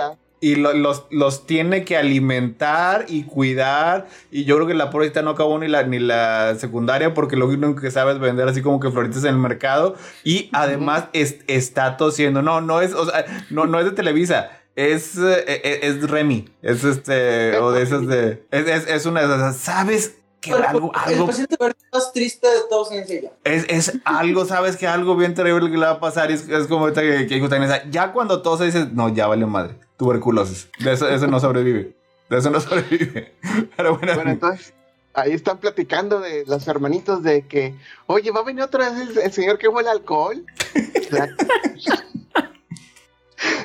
y 0.45 0.57
los, 0.57 1.07
los 1.09 1.47
tiene 1.47 1.83
que 1.85 1.97
alimentar 1.97 3.05
y 3.07 3.23
cuidar. 3.23 4.05
Y 4.29 4.43
yo 4.43 4.57
creo 4.57 4.67
que 4.67 4.75
la 4.75 4.91
pobrecita 4.91 5.23
no 5.23 5.31
acabó 5.31 5.57
ni 5.57 5.67
la, 5.67 5.81
ni 5.81 5.97
la 5.97 6.53
secundaria 6.59 7.15
porque 7.15 7.35
lo 7.35 7.47
único 7.47 7.73
que 7.73 7.89
sabe 7.89 8.11
es 8.11 8.19
vender 8.19 8.47
así 8.47 8.61
como 8.61 8.79
que 8.79 8.91
floritas 8.91 9.23
en 9.23 9.31
el 9.31 9.37
mercado. 9.39 9.95
Y 10.23 10.51
además 10.53 11.05
está 11.13 11.97
tosiendo. 11.97 12.43
No, 12.43 12.61
no 12.61 12.79
es, 12.81 12.93
o 12.93 13.07
sea, 13.07 13.25
no, 13.49 13.65
no 13.65 13.79
es 13.79 13.85
de 13.85 13.91
Televisa. 13.93 14.51
Es, 14.75 15.17
eh, 15.17 15.45
eh, 15.47 15.79
es, 15.81 16.07
Remy. 16.07 16.47
Es 16.61 16.83
este, 16.83 17.57
o 17.57 17.71
de 17.71 17.81
esas 17.81 18.05
de. 18.05 18.45
Es, 18.51 18.67
es, 18.67 18.87
es 18.87 19.05
una 19.07 19.21
de 19.21 19.25
esas. 19.25 19.57
¿Sabes? 19.57 20.13
Que 20.45 20.53
algo, 20.53 20.91
algo, 20.93 21.21
el 21.21 21.25
paciente 21.25 21.57
más 21.91 22.13
triste 22.13 22.47
de 22.47 22.59
todos 22.69 22.91
en 22.91 23.03
ella. 23.09 23.31
Es, 23.43 23.65
es 23.67 23.99
algo, 24.05 24.45
sabes 24.45 24.77
que 24.77 24.87
algo 24.87 25.15
bien 25.15 25.33
terrible 25.33 25.71
que 25.71 25.77
le 25.77 25.85
va 25.85 25.93
a 25.93 25.99
pasar. 25.99 26.29
Y 26.29 26.35
es, 26.35 26.47
es 26.47 26.67
como 26.67 26.81
ahorita 26.81 27.01
que, 27.01 27.27
que 27.27 27.35
dijo 27.35 27.47
Ya 27.89 28.13
cuando 28.13 28.41
todos 28.41 28.59
se 28.59 28.65
dice, 28.65 28.87
no, 28.91 29.09
ya 29.09 29.27
vale 29.27 29.45
madre 29.45 29.75
tuberculosis. 29.97 30.69
De 30.79 30.93
eso, 30.93 31.09
eso 31.09 31.27
no 31.27 31.39
sobrevive. 31.39 31.95
De 32.29 32.37
eso 32.37 32.49
no 32.49 32.59
sobrevive. 32.61 33.33
Pero 33.75 33.97
bueno. 33.97 34.15
Bueno, 34.15 34.31
entonces, 34.31 34.73
ahí 35.13 35.31
están 35.31 35.59
platicando 35.59 36.19
de 36.19 36.45
los 36.45 36.67
hermanitos 36.67 37.23
de 37.23 37.47
que, 37.47 37.75
oye, 38.07 38.31
va 38.31 38.41
a 38.41 38.43
venir 38.43 38.63
otra 38.63 38.89
vez 38.89 39.17
el, 39.17 39.31
señor 39.31 39.57
que 39.57 39.67
huele 39.67 39.89
alcohol. 39.89 40.45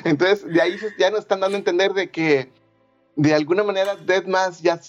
entonces, 0.03 0.47
de 0.47 0.61
ahí 0.61 0.77
ya 0.97 1.11
nos 1.11 1.21
están 1.21 1.39
dando 1.39 1.55
a 1.55 1.59
entender 1.59 1.93
de 1.93 2.09
que 2.09 2.49
de 3.15 3.33
alguna 3.33 3.63
manera 3.63 3.95
Deadmas 3.95 4.61
ya 4.61 4.79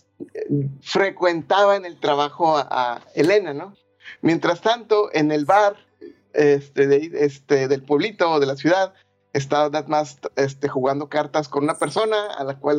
frecuentaba 0.81 1.77
en 1.77 1.85
el 1.85 1.99
trabajo 1.99 2.57
a, 2.57 3.01
Elena, 3.15 3.53
¿no? 3.53 3.75
Mientras 4.21 4.61
tanto, 4.61 5.11
en 5.13 5.33
el 5.33 5.45
bar 5.45 5.77
este, 6.33 7.25
este, 7.25 7.69
del 7.69 7.83
pueblito 7.83 8.31
o 8.31 8.41
de 8.41 8.47
la 8.47 8.57
ciudad, 8.57 8.95
está 9.33 9.71
más 9.87 10.19
este, 10.37 10.69
jugando 10.69 11.09
cartas 11.09 11.49
con 11.49 11.65
una 11.65 11.79
persona 11.79 12.27
a 12.27 12.45
la 12.45 12.59
cual 12.59 12.79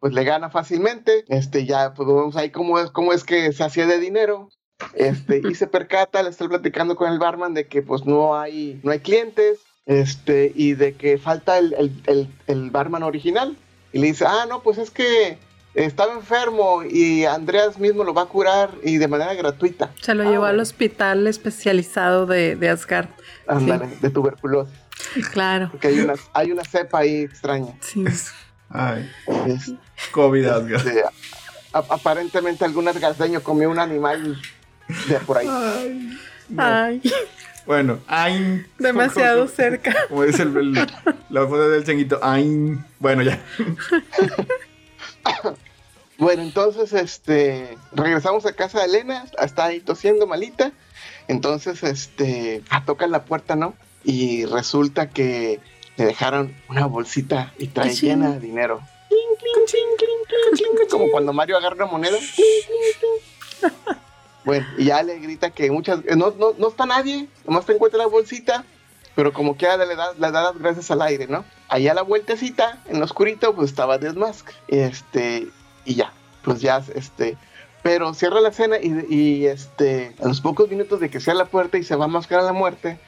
pues 0.00 0.12
le 0.12 0.24
gana 0.24 0.50
fácilmente. 0.50 1.24
Este, 1.28 1.66
ya 1.66 1.94
pues 1.94 2.06
vemos 2.06 2.36
ahí 2.36 2.50
cómo 2.50 2.78
es, 2.78 2.90
cómo 2.90 3.12
es 3.12 3.24
que 3.24 3.52
se 3.52 3.64
hacía 3.64 3.86
de 3.86 3.98
dinero. 3.98 4.50
Este, 4.94 5.40
y 5.48 5.54
se 5.54 5.66
percata, 5.66 6.22
le 6.22 6.30
está 6.30 6.48
platicando 6.48 6.96
con 6.96 7.10
el 7.12 7.18
barman 7.18 7.54
de 7.54 7.66
que 7.68 7.82
pues 7.82 8.04
no 8.04 8.36
hay, 8.36 8.80
no 8.82 8.90
hay 8.90 9.00
clientes, 9.00 9.60
y 9.86 10.74
de 10.74 10.94
que 10.94 11.18
falta 11.18 11.58
el, 11.58 11.74
el, 12.06 12.28
el, 12.46 12.70
barman 12.70 13.02
original. 13.02 13.56
Y 13.94 14.00
le 14.00 14.08
dice, 14.08 14.24
ah, 14.26 14.44
no, 14.48 14.60
pues 14.60 14.76
es 14.78 14.90
que 14.90 15.38
estaba 15.72 16.12
enfermo 16.14 16.82
y 16.82 17.24
Andreas 17.26 17.78
mismo 17.78 18.02
lo 18.02 18.12
va 18.12 18.22
a 18.22 18.26
curar 18.26 18.72
y 18.82 18.98
de 18.98 19.06
manera 19.06 19.32
gratuita. 19.34 19.92
Se 20.00 20.14
lo 20.14 20.24
llevó 20.28 20.46
ah, 20.46 20.48
al 20.48 20.58
hospital 20.58 21.28
especializado 21.28 22.26
de, 22.26 22.56
de 22.56 22.70
Asgard. 22.70 23.06
de 24.00 24.10
tuberculosis. 24.10 24.74
Claro. 25.32 25.68
Porque 25.70 25.86
hay 25.86 26.00
una, 26.00 26.14
hay 26.32 26.50
una 26.50 26.64
cepa 26.64 26.98
ahí 26.98 27.22
extraña. 27.22 27.72
Sí. 27.80 28.04
Ay. 28.68 29.08
COVID 30.10 30.44
este, 30.44 31.04
aparentemente 31.72 32.64
algún 32.64 32.88
asgardeño 32.88 33.44
comió 33.44 33.70
un 33.70 33.78
animal 33.78 34.42
de 35.06 35.20
por 35.20 35.38
ahí. 35.38 35.46
Ay. 35.48 36.18
Ay. 36.58 37.02
Bueno, 37.66 37.98
ay. 38.06 38.66
Demasiado 38.78 39.48
cerca. 39.48 39.94
Como 40.08 40.24
dice 40.24 40.42
el, 40.42 40.74
la 41.30 41.42
foto 41.42 41.68
del 41.70 41.84
changuito. 41.84 42.18
Ay. 42.22 42.78
Bueno, 42.98 43.22
ya. 43.22 43.42
bueno, 46.18 46.42
entonces, 46.42 46.92
este, 46.92 47.78
regresamos 47.92 48.44
a 48.46 48.52
casa 48.52 48.80
de 48.80 48.86
Elena. 48.86 49.24
Está 49.40 49.66
ahí 49.66 49.80
tosiendo 49.80 50.26
malita. 50.26 50.72
Entonces, 51.26 51.82
este, 51.82 52.62
a 52.70 52.84
tocar 52.84 53.08
la 53.08 53.24
puerta, 53.24 53.56
¿no? 53.56 53.74
y 54.04 54.44
resulta 54.44 55.08
que 55.08 55.58
le 55.96 56.04
dejaron 56.04 56.54
una 56.68 56.86
bolsita 56.86 57.52
y 57.58 57.68
trae 57.68 57.94
llena 57.94 58.32
de 58.32 58.40
dinero. 58.40 58.80
Como 60.90 61.10
cuando 61.10 61.32
Mario 61.32 61.56
agarra 61.56 61.76
una 61.76 61.86
moneda. 61.86 62.18
Bueno, 64.44 64.66
y 64.76 64.86
ya 64.86 65.02
le 65.02 65.18
grita 65.18 65.50
que 65.50 65.70
muchas. 65.70 66.04
No, 66.16 66.34
no, 66.38 66.52
no 66.58 66.68
está 66.68 66.86
nadie, 66.86 67.28
nomás 67.46 67.66
te 67.66 67.72
encuentra 67.72 67.98
la 67.98 68.06
bolsita, 68.06 68.64
pero 69.14 69.32
como 69.32 69.56
que 69.56 69.66
le 69.66 69.96
da, 69.96 70.12
le 70.12 70.30
da 70.30 70.42
las 70.42 70.58
gracias 70.58 70.90
al 70.90 71.02
aire, 71.02 71.26
¿no? 71.26 71.44
Allá 71.68 71.92
a 71.92 71.94
la 71.94 72.02
vueltecita, 72.02 72.82
en 72.86 72.98
lo 72.98 73.04
oscurito, 73.04 73.54
pues 73.54 73.70
estaba 73.70 73.98
Desmask. 73.98 74.50
Este, 74.68 75.48
y 75.84 75.94
ya, 75.94 76.12
pues 76.42 76.60
ya, 76.60 76.82
este. 76.94 77.36
Pero 77.82 78.14
cierra 78.14 78.40
la 78.40 78.48
escena 78.48 78.78
y, 78.78 79.06
y, 79.10 79.46
este, 79.46 80.14
a 80.22 80.28
los 80.28 80.40
pocos 80.40 80.70
minutos 80.70 81.00
de 81.00 81.10
que 81.10 81.20
sea 81.20 81.34
la 81.34 81.44
puerta 81.44 81.76
y 81.76 81.84
se 81.84 81.96
va 81.96 82.06
a 82.06 82.08
mascar 82.08 82.40
a 82.40 82.42
la 82.42 82.54
muerte, 82.54 82.98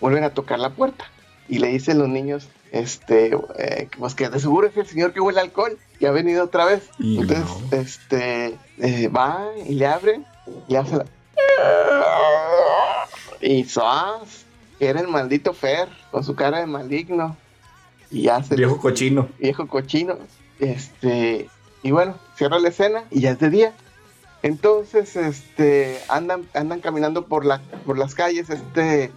vuelven 0.00 0.24
a 0.24 0.30
tocar 0.30 0.58
la 0.58 0.70
puerta 0.70 1.06
y 1.48 1.58
le 1.58 1.68
dicen 1.68 1.98
los 1.98 2.08
niños, 2.08 2.48
este, 2.72 3.30
eh, 3.58 3.88
pues 3.98 4.14
que 4.14 4.28
de 4.28 4.38
seguro 4.38 4.66
es 4.66 4.76
el 4.76 4.86
señor 4.86 5.12
que 5.12 5.20
huele 5.20 5.40
alcohol, 5.40 5.78
que 5.98 6.06
ha 6.06 6.10
venido 6.10 6.44
otra 6.44 6.66
vez. 6.66 6.90
Entonces, 7.00 7.46
este, 7.72 8.58
eh, 8.78 9.08
va 9.08 9.48
y 9.66 9.74
le 9.74 9.86
abre, 9.86 10.20
y 10.68 10.76
hace 10.76 10.96
la... 10.96 11.06
Y 13.40 13.64
Soaz, 13.64 14.44
era 14.80 15.00
el 15.00 15.08
maldito 15.08 15.52
Fer, 15.52 15.88
con 16.10 16.24
su 16.24 16.34
cara 16.34 16.60
de 16.60 16.66
maligno. 16.66 17.36
Y 18.10 18.28
hace... 18.28 18.56
Viejo 18.56 18.78
cochino. 18.78 19.28
Viejo 19.38 19.66
cochino. 19.66 20.18
Este, 20.58 21.48
y 21.82 21.90
bueno, 21.90 22.16
cierra 22.36 22.58
la 22.58 22.68
escena 22.68 23.04
y 23.10 23.20
ya 23.20 23.30
es 23.30 23.38
de 23.38 23.50
día. 23.50 23.74
Entonces, 24.42 25.16
este, 25.16 25.98
andan, 26.08 26.46
andan 26.54 26.80
caminando 26.80 27.26
por, 27.26 27.44
la, 27.44 27.60
por 27.84 27.98
las 27.98 28.14
calles, 28.14 28.50
este, 28.50 29.10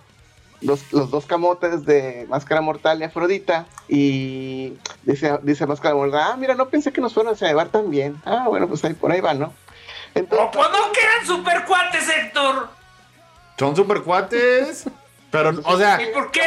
los, 0.61 0.89
dos 0.89 1.25
camotes 1.25 1.85
de 1.85 2.25
Máscara 2.29 2.61
Mortal 2.61 2.99
y 3.01 3.03
Afrodita. 3.03 3.67
Y 3.87 4.73
dice, 5.03 5.37
dice 5.43 5.67
Máscara 5.67 5.95
Mortal, 5.95 6.21
ah, 6.23 6.37
mira, 6.37 6.55
no 6.55 6.69
pensé 6.69 6.91
que 6.91 7.01
nos 7.01 7.13
fueran 7.13 7.35
a 7.35 7.47
llevar 7.47 7.69
tan 7.69 7.89
bien. 7.89 8.19
Ah, 8.25 8.45
bueno, 8.47 8.67
pues 8.67 8.83
ahí 8.83 8.93
por 8.93 9.11
ahí 9.11 9.21
va, 9.21 9.33
¿no? 9.33 9.53
Entonces, 10.15 10.49
pues 10.53 10.69
no 10.71 10.91
que 10.91 11.01
eran 11.01 11.25
super 11.25 11.65
cuates, 11.65 12.09
Héctor. 12.09 12.69
Son 13.57 13.75
super 13.75 14.01
cuates. 14.01 14.85
Pero, 15.31 15.53
o 15.63 15.77
sea, 15.77 16.01
¿y 16.01 16.07
por 16.07 16.31
qué? 16.31 16.41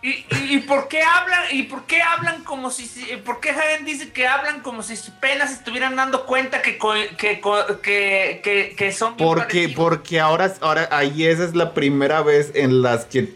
¿Y, 0.00 0.24
y, 0.54 0.58
por 0.58 0.86
qué 0.86 1.02
hablan? 1.02 1.40
¿Y 1.50 1.64
por 1.64 1.84
qué 1.84 2.00
hablan 2.00 2.44
como 2.44 2.70
si... 2.70 2.86
¿Por 3.24 3.40
qué 3.40 3.50
Hagen 3.50 3.84
dice 3.84 4.12
que 4.12 4.28
hablan 4.28 4.60
como 4.60 4.84
si 4.84 4.94
apenas 5.10 5.50
estuvieran 5.50 5.96
dando 5.96 6.24
cuenta 6.24 6.62
que, 6.62 6.78
que, 7.16 7.40
que, 7.82 8.74
que, 8.76 8.92
son... 8.92 9.16
Porque, 9.16 9.68
porque 9.70 10.20
ahora, 10.20 10.54
ahora 10.60 10.88
ahí 10.92 11.26
esa 11.26 11.42
es 11.42 11.56
la 11.56 11.74
primera 11.74 12.22
vez 12.22 12.52
en 12.54 12.80
las 12.80 13.06
que 13.06 13.34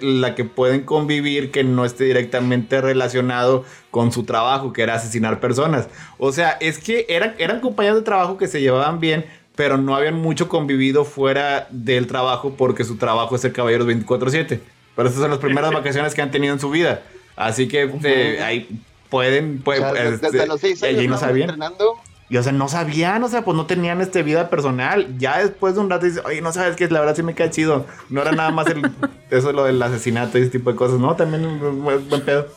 la 0.00 0.34
que 0.34 0.44
pueden 0.44 0.82
convivir 0.82 1.50
que 1.50 1.64
no 1.64 1.84
esté 1.84 2.04
directamente 2.04 2.80
relacionado 2.80 3.64
con 3.90 4.12
su 4.12 4.24
trabajo, 4.24 4.72
que 4.72 4.82
era 4.82 4.94
asesinar 4.94 5.40
personas. 5.40 5.88
O 6.18 6.32
sea, 6.32 6.56
es 6.60 6.78
que 6.78 7.06
eran, 7.08 7.34
eran 7.38 7.60
compañeros 7.60 7.98
de 7.98 8.04
trabajo 8.04 8.36
que 8.36 8.46
se 8.48 8.60
llevaban 8.60 9.00
bien, 9.00 9.26
pero 9.54 9.78
no 9.78 9.96
habían 9.96 10.14
mucho 10.14 10.48
convivido 10.48 11.04
fuera 11.04 11.66
del 11.70 12.06
trabajo 12.06 12.54
porque 12.56 12.84
su 12.84 12.96
trabajo 12.96 13.34
es 13.34 13.40
ser 13.40 13.52
caballeros 13.52 13.86
24/7. 13.86 14.60
Pero 14.94 15.08
estas 15.08 15.22
son 15.22 15.30
las 15.30 15.40
primeras 15.40 15.72
vacaciones 15.74 16.14
que 16.14 16.22
han 16.22 16.30
tenido 16.30 16.54
en 16.54 16.60
su 16.60 16.70
vida. 16.70 17.02
Así 17.36 17.68
que 17.68 17.90
eh, 18.04 18.42
ahí 18.42 18.80
pueden. 19.10 19.60
Pues, 19.62 19.80
desde, 20.20 20.46
los 20.46 20.60
seis 20.60 20.82
años 20.82 21.06
no 21.06 21.18
sabían. 21.18 21.50
Entrenando. 21.50 21.96
Y 22.28 22.36
o 22.36 22.42
sea, 22.42 22.52
no 22.52 22.68
sabían, 22.68 23.22
o 23.22 23.28
sea, 23.28 23.42
pues 23.42 23.56
no 23.56 23.66
tenían 23.66 24.00
este 24.00 24.22
vida 24.22 24.50
personal. 24.50 25.16
Ya 25.18 25.38
después 25.38 25.74
de 25.74 25.80
un 25.80 25.90
rato 25.90 26.06
dice, 26.06 26.20
oye, 26.24 26.40
no 26.40 26.52
sabes 26.52 26.76
que 26.76 26.88
la 26.88 27.00
verdad 27.00 27.14
sí 27.14 27.22
me 27.22 27.34
cae 27.34 27.50
chido. 27.50 27.86
No 28.08 28.22
era 28.22 28.32
nada 28.32 28.50
más 28.50 28.66
el, 28.66 28.90
eso 29.30 29.52
lo 29.52 29.64
del 29.64 29.80
asesinato 29.80 30.38
y 30.38 30.42
ese 30.42 30.50
tipo 30.50 30.70
de 30.70 30.76
cosas, 30.76 30.98
¿no? 30.98 31.14
También 31.14 31.60
buen 31.82 32.24
pedo. 32.24 32.48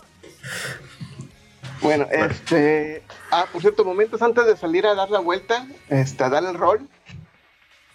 Bueno, 1.82 2.07
este. 2.11 3.03
Ah, 3.32 3.45
por 3.51 3.61
cierto, 3.61 3.86
momentos 3.86 4.22
antes 4.22 4.45
de 4.45 4.57
salir 4.57 4.86
a 4.88 4.95
dar 4.95 5.11
la 5.11 5.20
vuelta, 5.20 5.67
este, 5.89 6.24
a 6.24 6.30
dar 6.30 6.43
el 6.43 6.55
rol, 6.55 6.88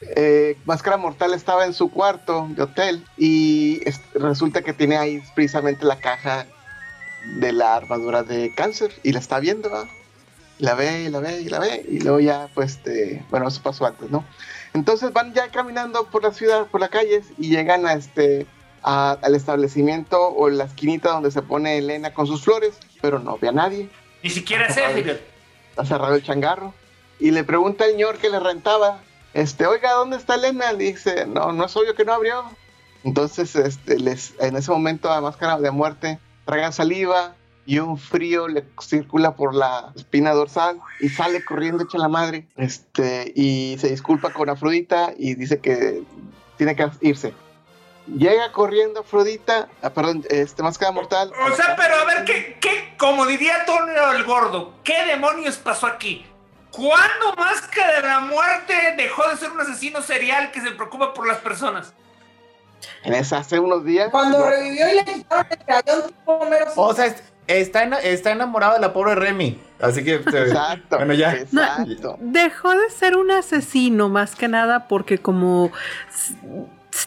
eh, 0.01 0.57
Máscara 0.65 0.97
Mortal 0.97 1.35
estaba 1.35 1.67
en 1.67 1.75
su 1.75 1.91
cuarto 1.91 2.47
de 2.51 2.63
hotel 2.63 3.05
y 3.17 3.81
resulta 4.15 4.63
que 4.63 4.73
tiene 4.73 4.97
ahí 4.97 5.23
precisamente 5.35 5.85
la 5.85 5.99
caja 5.99 6.47
de 7.37 7.53
la 7.53 7.77
armadura 7.77 8.23
de 8.23 8.55
cáncer 8.55 8.93
y 9.03 9.13
la 9.13 9.19
está 9.19 9.41
viendo. 9.41 9.71
La 10.59 10.75
ve 10.75 11.03
y 11.03 11.09
la 11.09 11.21
ve 11.21 11.41
y 11.41 11.49
la 11.49 11.59
ve 11.59 11.85
y 11.89 12.01
luego 12.01 12.21
ya 12.21 12.49
pues 12.55 12.73
este, 12.73 13.25
bueno, 13.31 13.49
eso 13.49 13.61
pasó 13.63 13.87
antes, 13.87 14.11
¿no? 14.11 14.25
Entonces 14.73 15.13
van 15.13 15.33
ya 15.35 15.49
caminando 15.49 16.07
por 16.07 16.23
la 16.23 16.33
ciudad, 16.33 16.67
por 16.67 16.81
las 16.81 16.91
calles 16.91 17.27
y 17.39 17.49
llegan 17.51 17.87
a 17.87 17.93
este 17.95 18.47
a- 18.83 19.19
al 19.23 19.35
establecimiento 19.35 20.21
o 20.29 20.51
la 20.51 20.65
esquinita 20.65 21.11
donde 21.11 21.31
se 21.31 21.43
pone 21.43 21.79
Elena 21.79 22.13
con 22.13 22.27
sus 22.27 22.43
flores, 22.45 22.75
pero 23.01 23.19
no 23.19 23.39
ve 23.39 23.49
a 23.49 23.53
nadie. 23.53 23.89
Ni 24.23 24.31
siquiera 24.31 24.69
sé, 24.71 24.83
fíjate. 24.89 25.25
Está 25.71 25.85
cerrado 25.87 26.15
el 26.15 26.23
changarro. 26.23 26.75
Y 27.19 27.31
le 27.31 27.45
pregunta 27.45 27.85
al 27.85 27.93
señor 27.93 28.19
que 28.19 28.29
le 28.29 28.41
rentaba, 28.41 29.01
este, 29.33 29.67
oiga, 29.67 29.93
¿dónde 29.93 30.17
está 30.19 30.35
Elena? 30.35 30.73
Le 30.73 30.85
dice, 30.85 31.25
no, 31.27 31.53
no 31.53 31.65
es 31.65 31.75
obvio 31.77 31.95
que 31.95 32.05
no 32.05 32.13
abrió. 32.13 32.45
Entonces, 33.05 33.55
este, 33.57 33.99
les, 33.99 34.35
en 34.41 34.57
ese 34.57 34.71
momento 34.71 35.11
a 35.11 35.21
Máscara 35.21 35.59
de 35.59 35.71
Muerte 35.71 36.19
traga 36.45 36.71
saliva 36.73 37.35
y 37.67 37.79
un 37.79 37.99
frío 37.99 38.49
le 38.49 38.65
circula 38.81 39.35
por 39.35 39.55
la 39.55 39.93
espina 39.97 40.33
dorsal 40.33 40.81
y 41.01 41.09
sale 41.09 41.45
corriendo 41.45 41.85
hecha 41.85 41.99
la 41.99 42.09
madre. 42.09 42.47
Este, 42.57 43.33
y 43.35 43.77
se 43.79 43.89
disculpa 43.89 44.33
con 44.33 44.51
Afrodita 44.51 45.13
y 45.17 45.35
dice 45.35 45.59
que 45.61 46.03
tiene 46.57 46.77
que 46.77 46.89
irse. 47.01 47.33
Llega 48.07 48.53
corriendo 48.53 49.01
Afrodita, 49.01 49.69
ah, 49.83 49.91
perdón, 49.91 50.25
este 50.29 50.63
Máscara 50.63 50.93
Mortal. 50.93 51.33
O 51.51 51.55
sea, 51.55 51.75
pero 51.75 51.95
a 51.97 52.05
ver, 52.05 52.25
¿qué, 52.25 52.59
qué, 52.61 52.95
como 52.99 53.25
diría 53.25 53.61
Antonio 53.61 54.13
el 54.13 54.25
Gordo, 54.25 54.75
¿qué 54.85 55.07
demonios 55.07 55.57
pasó 55.57 55.87
aquí? 55.87 56.27
¿Cuándo 56.71 57.35
Máscara 57.39 58.01
de 58.01 58.09
la 58.09 58.21
Muerte 58.21 58.75
dejó 58.97 59.27
de 59.29 59.37
ser 59.37 59.53
un 59.53 59.61
asesino 59.61 60.03
serial 60.03 60.51
que 60.51 60.61
se 60.61 60.73
preocupa 60.73 61.15
por 61.15 61.27
las 61.27 61.39
personas? 61.39 61.95
En 63.05 63.15
esa, 63.15 63.39
hace 63.39 63.59
unos 63.59 63.85
días. 63.85 64.11
Cuando 64.11 64.45
revivió 64.49 64.89
y 64.91 64.95
le 64.97 65.05
quitaron 65.05 65.47
el 65.77 66.03
tipo 66.05 66.33
Homero 66.33 66.73
O 66.77 66.95
sea, 66.95 67.15
está, 67.47 67.85
está 68.01 68.33
enamorado 68.33 68.75
de 68.75 68.81
la 68.81 68.93
pobre 68.93 69.15
Remy. 69.15 69.59
Así 69.81 70.05
que. 70.05 70.15
Exacto. 70.15 70.97
Bueno, 70.97 71.15
ya. 71.15 71.35
Exacto. 71.35 72.17
Dejó 72.21 72.71
de 72.71 72.91
ser 72.91 73.17
un 73.17 73.31
asesino 73.31 74.09
más 74.09 74.35
que 74.35 74.49
nada 74.49 74.89
porque 74.89 75.19
como 75.19 75.73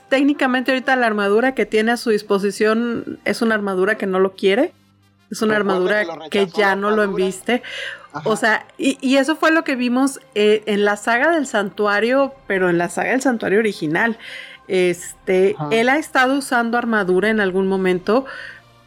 técnicamente 0.10 0.72
ahorita 0.72 0.96
la 0.96 1.08
armadura 1.08 1.56
que 1.56 1.66
tiene 1.66 1.94
a 1.94 1.98
su 1.98 2.10
disposición 2.10 3.20
es 3.26 3.42
una 3.42 3.56
armadura 3.56 3.96
que 3.96 4.06
no 4.06 4.20
lo 4.20 4.34
quiere. 4.36 4.74
Es 5.30 5.42
una 5.42 5.58
Recuerda 5.58 6.00
armadura 6.00 6.30
que 6.30 6.48
ya 6.48 6.76
no 6.76 6.92
lo 6.92 7.04
embiste. 7.04 7.62
Ajá. 8.14 8.30
O 8.30 8.36
sea, 8.36 8.66
y, 8.78 8.98
y 9.02 9.18
eso 9.18 9.36
fue 9.36 9.52
lo 9.52 9.64
que 9.64 9.76
vimos 9.76 10.22
eh, 10.36 10.64
en 10.66 10.86
la 10.86 10.96
saga 10.96 11.32
del 11.32 11.46
santuario, 11.46 12.34
pero 12.48 12.70
en 12.70 12.78
la 12.78 12.90
saga 12.90 13.12
del 13.12 13.22
santuario 13.22 13.60
original. 13.60 14.18
Este, 14.68 15.56
Ajá. 15.58 15.70
él 15.72 15.90
ha 15.90 15.98
estado 15.98 16.38
usando 16.38 16.78
armadura 16.78 17.30
en 17.30 17.40
algún 17.40 17.68
momento, 17.68 18.26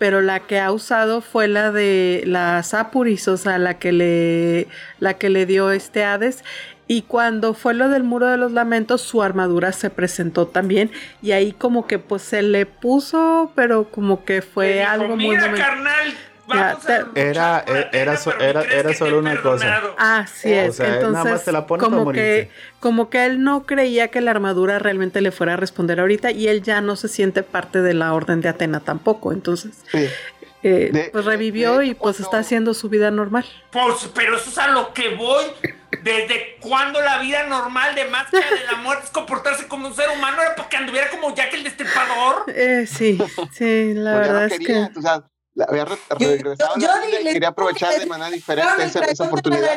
pero 0.01 0.23
la 0.23 0.41
que 0.41 0.59
ha 0.59 0.73
usado 0.73 1.21
fue 1.21 1.47
la 1.47 1.73
de 1.73 2.23
la 2.27 2.63
Sapuris, 2.63 3.29
o 3.29 3.37
sea, 3.37 3.59
la 3.59 3.79
que 3.79 3.93
le, 3.93 4.67
la 4.99 5.19
que 5.19 5.29
le 5.29 5.45
dio 5.45 5.73
este 5.73 6.05
Hades. 6.05 6.43
Y 6.87 7.03
cuando 7.03 7.53
fue 7.53 7.75
lo 7.75 7.91
del 7.91 8.03
muro 8.03 8.27
de 8.27 8.39
los 8.39 8.51
lamentos, 8.51 9.03
su 9.03 9.23
armadura 9.23 9.73
se 9.73 9.91
presentó 9.91 10.47
también. 10.47 10.91
Y 11.21 11.33
ahí 11.33 11.53
como 11.53 11.87
que 11.87 11.99
pues 11.99 12.23
se 12.23 12.41
le 12.41 12.65
puso, 12.65 13.53
pero 13.55 13.91
como 13.91 14.25
que 14.25 14.41
fue 14.41 14.79
dijo, 14.79 14.89
algo 14.89 15.17
muy 15.17 15.37
Mira, 15.37 15.53
carnal, 15.53 16.15
vamos 16.51 16.85
Ya, 16.87 16.95
a 16.95 16.99
te- 16.99 17.07
luchar 17.07 17.19
Era- 17.27 17.65
la 17.67 17.81
era- 17.81 17.91
era- 18.41 18.63
¿crees 18.63 18.75
era 18.81 18.91
que 18.91 18.97
solo 18.97 19.19
una 19.19 19.41
cosa. 19.43 19.83
Así 19.97 20.53
O 20.53 20.55
es, 20.57 20.77
sea, 20.77 20.87
nada 20.89 21.01
entonces 21.01 21.33
más 21.33 21.45
te 21.45 21.53
la 21.53 21.67
pones 21.67 21.85
para 21.87 21.97
como 21.97 22.13
que 22.13 22.51
como 22.81 23.09
que 23.11 23.25
él 23.25 23.43
no 23.43 23.65
creía 23.65 24.09
que 24.09 24.21
la 24.21 24.31
armadura 24.33 24.79
realmente 24.79 25.21
le 25.21 25.31
fuera 25.33 25.55
a 25.55 25.57
responder 25.57 26.01
ahorita 26.01 26.31
y 26.31 26.49
él 26.49 26.63
ya 26.63 26.81
no 26.81 26.97
se 26.97 27.09
siente 27.09 27.43
parte 27.43 27.81
de 27.83 27.95
la 27.95 28.13
orden 28.13 28.41
de 28.41 28.49
Atena 28.49 28.81
tampoco, 28.81 29.33
entonces 29.33 29.73
Sí. 29.91 30.07
eh, 30.63 30.91
De- 30.93 31.09
pues 31.13 31.25
revivió 31.25 31.79
de- 31.79 31.87
y 31.87 31.95
pues 31.95 32.21
está 32.21 32.39
haciendo 32.39 32.75
su 32.75 32.89
vida 32.91 33.11
normal. 33.11 33.47
Pues, 33.71 34.11
pero 34.15 34.37
eso 34.37 34.51
es 34.51 34.59
a 34.59 34.69
lo 34.69 34.93
que 34.93 35.15
voy. 35.15 35.45
¿Desde 36.03 36.57
cuándo 36.61 37.01
la 37.03 37.19
vida 37.19 37.47
normal 37.47 37.95
de 37.95 38.05
Máscara 38.07 38.47
de 38.49 38.65
la 38.71 38.77
Muerte 38.79 39.05
es 39.07 39.11
comportarse 39.11 39.67
como 39.69 39.89
un 39.89 39.95
ser 39.95 40.09
humano? 40.17 40.41
Era 40.41 40.55
porque 40.55 40.77
anduviera 40.77 41.11
como 41.11 41.35
Jack 41.35 41.53
el 41.55 41.65
Destripador. 41.65 42.45
Eh, 42.55 42.87
sí, 42.87 43.19
sí, 43.53 43.93
la 43.95 44.13
Pues 44.15 44.29
verdad 44.29 44.41
no 44.41 44.47
es 44.47 44.53
quería, 44.59 44.91
que 44.95 44.99
o 44.99 45.03
sea, 45.03 45.23
había 45.69 45.85
re- 45.85 45.97
Yo- 46.19 46.29
regresado 46.29 46.75
a 46.75 46.79
yo- 46.79 46.87
la 46.89 47.01
yo 47.03 47.07
vida 47.07 47.21
y 47.21 47.25
le- 47.25 47.33
quería 47.33 47.49
aprovechar 47.49 47.99
de 47.99 48.07
manera 48.07 48.31
diferente 48.31 48.85
esa, 48.85 49.25
oportunidad. 49.25 49.77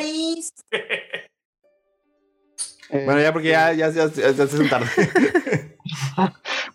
Eh, 2.90 3.06
Bueno, 3.06 3.22
ya 3.22 3.34
porque 3.34 3.50
ya, 3.50 3.74
ya, 3.74 3.90
ya, 3.90 4.06
ya, 4.08 4.32
ya 4.32 4.34
se 4.34 4.42
hace 4.44 4.70
tarde. 4.70 4.90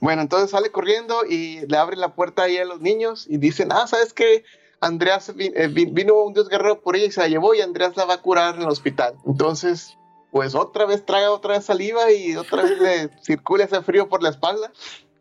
Bueno, 0.00 0.22
entonces 0.22 0.50
sale 0.50 0.70
corriendo 0.70 1.24
y 1.28 1.66
le 1.66 1.76
abre 1.76 1.96
la 1.96 2.14
puerta 2.14 2.42
ahí 2.44 2.56
a 2.58 2.64
los 2.64 2.80
niños 2.80 3.26
y 3.28 3.38
dicen, 3.38 3.72
ah, 3.72 3.86
¿sabes 3.88 4.12
qué? 4.12 4.44
Andreas 4.80 5.28
eh, 5.36 5.66
vi- 5.68 5.86
vino 5.86 6.14
un 6.22 6.34
dios 6.34 6.48
guerrero 6.48 6.80
por 6.80 6.94
ella 6.94 7.06
y 7.06 7.10
se 7.10 7.20
la 7.20 7.26
llevó 7.28 7.52
y 7.54 7.62
Andreas 7.62 7.96
la 7.96 8.04
va 8.04 8.14
a 8.14 8.22
curar 8.22 8.54
en 8.54 8.62
el 8.62 8.68
hospital. 8.68 9.14
Entonces, 9.26 9.96
pues 10.30 10.54
otra 10.54 10.84
vez 10.86 11.04
traga 11.04 11.32
otra 11.32 11.54
vez 11.54 11.64
saliva 11.64 12.12
y 12.12 12.36
otra 12.36 12.62
vez 12.62 12.78
le 12.78 13.10
circula 13.24 13.64
ese 13.64 13.82
frío 13.82 14.08
por 14.08 14.22
la 14.22 14.28
espalda. 14.28 14.70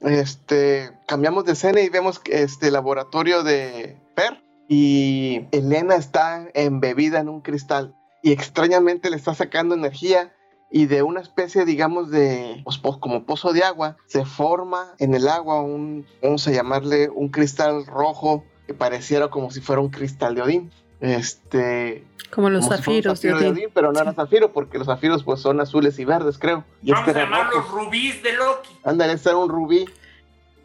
Este, 0.01 0.91
cambiamos 1.07 1.45
de 1.45 1.53
escena 1.53 1.81
y 1.81 1.89
vemos 1.89 2.21
este 2.25 2.71
laboratorio 2.71 3.43
de 3.43 3.97
Per 4.15 4.41
y 4.67 5.47
Elena 5.51 5.95
está 5.95 6.49
embebida 6.53 7.19
en 7.19 7.29
un 7.29 7.41
cristal 7.41 7.95
y 8.21 8.31
extrañamente 8.31 9.09
le 9.09 9.15
está 9.15 9.33
sacando 9.33 9.75
energía 9.75 10.33
y 10.69 10.85
de 10.85 11.01
una 11.01 11.21
especie, 11.21 11.65
digamos, 11.65 12.11
de 12.11 12.61
pues, 12.63 12.77
como 12.99 13.25
pozo 13.25 13.53
de 13.53 13.63
agua, 13.63 13.97
se 14.07 14.25
forma 14.25 14.93
en 14.99 15.13
el 15.13 15.27
agua 15.29 15.61
un, 15.61 16.05
vamos 16.21 16.47
a 16.47 16.51
llamarle 16.51 17.09
un 17.09 17.29
cristal 17.29 17.85
rojo 17.85 18.43
que 18.65 18.73
pareciera 18.73 19.29
como 19.29 19.49
si 19.49 19.61
fuera 19.61 19.81
un 19.81 19.89
cristal 19.89 20.35
de 20.35 20.41
Odín. 20.41 20.71
Este, 20.99 22.03
como 22.31 22.49
los 22.49 22.65
como 22.65 22.77
zafiros 22.77 23.21
de 23.21 23.29
zafiro 23.29 23.39
de 23.39 23.49
Odín. 23.49 23.63
Odín, 23.65 23.71
pero 23.73 23.91
no 23.91 23.99
era 23.99 24.13
zafiro 24.13 24.51
porque 24.51 24.77
los 24.77 24.87
zafiros 24.87 25.23
pues 25.23 25.39
son 25.41 25.59
azules 25.61 25.97
y 25.99 26.05
verdes, 26.05 26.37
creo. 26.37 26.63
Y 26.81 26.91
Vamos 26.91 27.07
este 27.07 27.19
a 27.19 27.23
llamarlos 27.23 27.55
rojo. 27.55 27.85
rubíes 27.85 28.21
de 28.23 28.33
Loki. 28.33 28.69
Ándale, 28.83 29.13
este 29.13 29.29
era 29.29 29.37
un 29.37 29.49
rubí. 29.49 29.85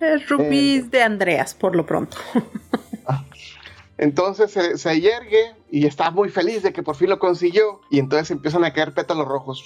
El 0.00 0.26
rubí 0.26 0.80
de 0.80 1.02
Andreas, 1.02 1.54
por 1.54 1.76
lo 1.76 1.86
pronto. 1.86 2.16
Entonces 3.98 4.50
se, 4.50 4.78
se 4.78 5.00
yergue 5.00 5.54
y 5.70 5.86
está 5.86 6.10
muy 6.10 6.28
feliz 6.28 6.62
de 6.64 6.72
que 6.72 6.82
por 6.82 6.96
fin 6.96 7.08
lo 7.08 7.20
consiguió. 7.20 7.80
Y 7.88 8.00
entonces 8.00 8.32
empiezan 8.32 8.64
a 8.64 8.72
caer 8.72 8.94
pétalos 8.94 9.28
rojos. 9.28 9.62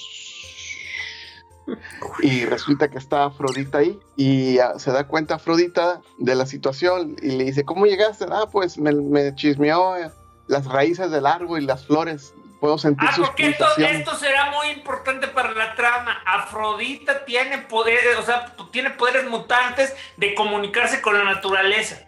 Y 2.20 2.44
resulta 2.44 2.88
que 2.88 2.98
está 2.98 3.24
Afrodita 3.24 3.78
ahí. 3.78 3.98
Y 4.16 4.58
ah, 4.58 4.78
se 4.78 4.92
da 4.92 5.08
cuenta 5.08 5.36
Afrodita 5.36 6.02
de 6.18 6.34
la 6.34 6.44
situación. 6.44 7.16
Y 7.22 7.30
le 7.30 7.44
dice: 7.44 7.64
¿Cómo 7.64 7.86
llegaste? 7.86 8.26
Ah, 8.30 8.46
pues 8.50 8.76
me, 8.76 8.92
me 8.92 9.34
chismeó 9.34 9.96
eh, 9.96 10.10
las 10.48 10.64
raíces 10.66 11.10
del 11.10 11.26
árbol 11.26 11.62
y 11.62 11.66
las 11.66 11.86
flores. 11.86 12.32
Puedo 12.60 12.78
sentir 12.78 13.06
Ah, 13.10 13.14
sus 13.14 13.26
porque 13.26 13.48
esto, 13.48 13.64
pulsaciones. 13.64 13.98
esto 13.98 14.16
será 14.16 14.50
muy 14.50 14.68
importante 14.68 15.28
para 15.28 15.52
la 15.52 15.74
trama. 15.74 16.22
Afrodita 16.24 17.24
tiene 17.26 17.58
poderes, 17.58 18.16
o 18.18 18.22
sea, 18.22 18.54
tiene 18.72 18.90
poderes 18.90 19.28
mutantes 19.28 19.94
de 20.16 20.34
comunicarse 20.34 21.02
con 21.02 21.18
la 21.18 21.24
naturaleza. 21.24 21.98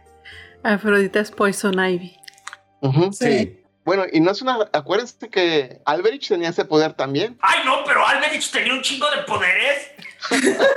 Afrodita 0.64 1.20
es 1.20 1.30
Poison 1.30 1.78
Ivy. 1.78 2.16
Ujú. 2.80 3.12
Sí. 3.12 3.54
Bueno, 3.84 4.04
y 4.12 4.20
no 4.20 4.30
es 4.32 4.42
una. 4.42 4.58
Acuérdense 4.72 5.28
que 5.30 5.80
Alberich 5.84 6.28
tenía 6.28 6.48
ese 6.50 6.64
poder 6.64 6.92
también. 6.94 7.38
Ay, 7.40 7.60
no, 7.64 7.84
pero 7.84 8.06
Alberich 8.06 8.50
tenía 8.50 8.72
un 8.72 8.82
chingo 8.82 9.10
de 9.10 9.22
poderes. 9.22 9.90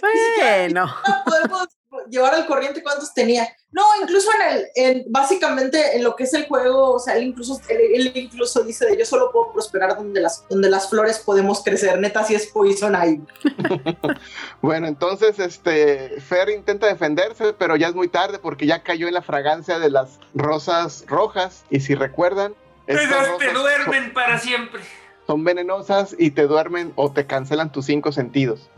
Bueno, 0.00 0.86
No 1.06 1.24
podemos 1.24 1.68
llevar 2.10 2.34
al 2.34 2.46
corriente 2.46 2.82
cuántos 2.82 3.12
tenía. 3.14 3.48
No, 3.70 3.82
incluso 4.00 4.30
en 4.34 4.56
el, 4.56 4.66
en, 4.76 5.04
básicamente 5.08 5.94
en 5.96 6.02
lo 6.02 6.16
que 6.16 6.24
es 6.24 6.32
el 6.32 6.46
juego, 6.46 6.94
o 6.94 6.98
sea, 6.98 7.16
él 7.16 7.24
incluso, 7.24 7.60
él, 7.68 7.78
él 7.94 8.12
incluso 8.14 8.62
dice 8.62 8.86
de 8.86 8.96
yo 8.96 9.04
solo 9.04 9.30
puedo 9.30 9.52
prosperar 9.52 9.94
donde 9.94 10.22
las, 10.22 10.48
donde 10.48 10.70
las 10.70 10.88
flores 10.88 11.18
podemos 11.18 11.62
crecer. 11.62 11.98
Neta, 11.98 12.24
si 12.24 12.34
es 12.34 12.46
Poison 12.46 12.94
Ivy. 12.94 13.22
Bueno, 14.62 14.86
entonces 14.86 15.38
este 15.38 16.20
Fer 16.20 16.48
intenta 16.48 16.86
defenderse, 16.86 17.52
pero 17.52 17.76
ya 17.76 17.88
es 17.88 17.94
muy 17.94 18.08
tarde 18.08 18.38
porque 18.38 18.66
ya 18.66 18.82
cayó 18.82 19.06
en 19.06 19.14
la 19.14 19.22
fragancia 19.22 19.78
de 19.78 19.90
las 19.90 20.18
rosas 20.34 21.04
rojas. 21.06 21.64
Y 21.70 21.80
si 21.80 21.94
recuerdan, 21.94 22.54
estas 22.86 23.04
Esas 23.04 23.38
te 23.38 23.52
duermen 23.52 24.12
para 24.12 24.38
siempre. 24.38 24.80
son 25.26 25.44
venenosas 25.44 26.16
y 26.18 26.30
te 26.30 26.46
duermen 26.46 26.92
o 26.96 27.12
te 27.12 27.26
cancelan 27.26 27.70
tus 27.70 27.86
cinco 27.86 28.12
sentidos. 28.12 28.68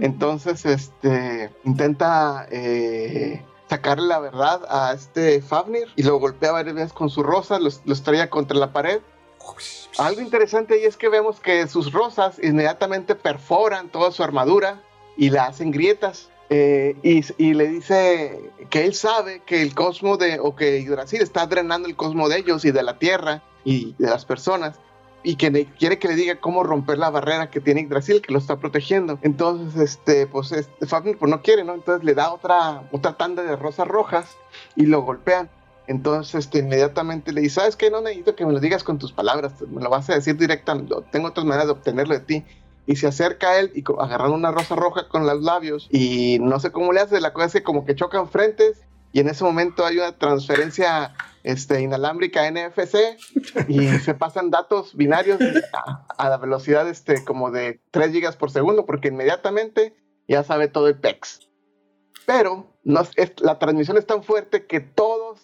Entonces, 0.00 0.64
este 0.64 1.50
intenta 1.64 2.46
eh, 2.50 3.42
sacarle 3.68 4.06
la 4.06 4.18
verdad 4.20 4.62
a 4.68 4.92
este 4.92 5.42
Fafnir 5.42 5.88
y 5.96 6.02
lo 6.02 6.18
golpea 6.18 6.52
varias 6.52 6.74
veces 6.74 6.92
con 6.92 7.10
su 7.10 7.22
rosa, 7.22 7.58
los, 7.58 7.82
los 7.84 8.02
contra 8.30 8.56
la 8.56 8.72
pared. 8.72 9.00
Algo 9.98 10.20
interesante 10.20 10.74
ahí 10.74 10.84
es 10.84 10.96
que 10.96 11.08
vemos 11.08 11.40
que 11.40 11.66
sus 11.68 11.92
rosas 11.92 12.38
inmediatamente 12.42 13.14
perforan 13.14 13.88
toda 13.88 14.12
su 14.12 14.22
armadura 14.22 14.82
y 15.16 15.30
la 15.30 15.46
hacen 15.46 15.70
grietas. 15.70 16.28
Eh, 16.50 16.96
y, 17.02 17.22
y 17.36 17.52
le 17.52 17.68
dice 17.68 18.52
que 18.70 18.86
él 18.86 18.94
sabe 18.94 19.42
que 19.44 19.60
el 19.60 19.74
cosmo 19.74 20.16
de, 20.16 20.40
o 20.40 20.56
que 20.56 20.80
Yggdrasil 20.80 21.20
está 21.20 21.46
drenando 21.46 21.88
el 21.88 21.96
cosmo 21.96 22.28
de 22.30 22.38
ellos 22.38 22.64
y 22.64 22.70
de 22.70 22.82
la 22.82 22.98
tierra 22.98 23.42
y 23.64 23.94
de 23.98 24.08
las 24.08 24.24
personas 24.24 24.80
y 25.22 25.36
que 25.36 25.50
le- 25.50 25.66
quiere 25.66 25.98
que 25.98 26.08
le 26.08 26.14
diga 26.14 26.36
cómo 26.36 26.62
romper 26.62 26.98
la 26.98 27.10
barrera 27.10 27.50
que 27.50 27.60
tiene 27.60 27.82
Yggdrasil 27.82 28.22
que 28.22 28.32
lo 28.32 28.38
está 28.38 28.56
protegiendo. 28.56 29.18
Entonces, 29.22 29.80
este, 29.80 30.26
pues, 30.26 30.52
este, 30.52 30.86
Fafnir 30.86 31.18
pues 31.18 31.30
no 31.30 31.42
quiere, 31.42 31.64
¿no? 31.64 31.74
Entonces 31.74 32.04
le 32.04 32.14
da 32.14 32.32
otra, 32.32 32.82
otra 32.92 33.14
tanda 33.16 33.42
de 33.42 33.56
rosas 33.56 33.88
rojas 33.88 34.36
y 34.76 34.86
lo 34.86 35.02
golpean. 35.02 35.50
Entonces, 35.86 36.34
este, 36.34 36.58
inmediatamente 36.58 37.32
le 37.32 37.40
dice, 37.40 37.56
¿sabes 37.56 37.74
qué? 37.76 37.90
No 37.90 38.00
necesito 38.00 38.36
que 38.36 38.44
me 38.46 38.52
lo 38.52 38.60
digas 38.60 38.84
con 38.84 38.98
tus 38.98 39.12
palabras, 39.12 39.54
me 39.70 39.82
lo 39.82 39.88
vas 39.90 40.08
a 40.10 40.14
decir 40.14 40.36
directamente, 40.36 40.94
tengo 41.10 41.28
otras 41.28 41.46
maneras 41.46 41.66
de 41.66 41.72
obtenerlo 41.72 42.14
de 42.14 42.20
ti. 42.20 42.44
Y 42.86 42.96
se 42.96 43.06
acerca 43.06 43.50
a 43.50 43.58
él 43.58 43.70
y 43.74 43.84
agarrando 43.98 44.34
una 44.34 44.50
rosa 44.50 44.74
roja 44.74 45.08
con 45.08 45.26
los 45.26 45.42
labios 45.42 45.88
y 45.90 46.38
no 46.40 46.58
sé 46.58 46.72
cómo 46.72 46.92
le 46.92 47.00
hace, 47.00 47.20
la 47.20 47.34
cosa 47.34 47.58
es 47.58 47.64
como 47.64 47.84
que 47.84 47.94
chocan 47.94 48.28
frentes 48.30 48.80
y 49.12 49.20
en 49.20 49.28
ese 49.28 49.44
momento 49.44 49.84
hay 49.84 49.98
una 49.98 50.12
transferencia 50.12 51.14
este, 51.44 51.80
inalámbrica 51.82 52.50
NFC 52.50 52.96
y 53.68 53.86
se 54.04 54.14
pasan 54.14 54.50
datos 54.50 54.94
binarios 54.96 55.40
a, 55.72 56.04
a 56.16 56.28
la 56.28 56.36
velocidad 56.36 56.88
este, 56.88 57.24
como 57.24 57.50
de 57.50 57.80
3 57.90 58.12
gigas 58.12 58.36
por 58.36 58.50
segundo 58.50 58.86
porque 58.86 59.08
inmediatamente 59.08 59.94
ya 60.26 60.42
sabe 60.44 60.68
todo 60.68 60.88
el 60.88 60.98
PEX. 60.98 61.48
Pero 62.26 62.66
no, 62.84 63.00
es- 63.16 63.40
la 63.40 63.58
transmisión 63.58 63.96
es 63.96 64.06
tan 64.06 64.22
fuerte 64.22 64.66
que 64.66 64.80
todos 64.80 65.40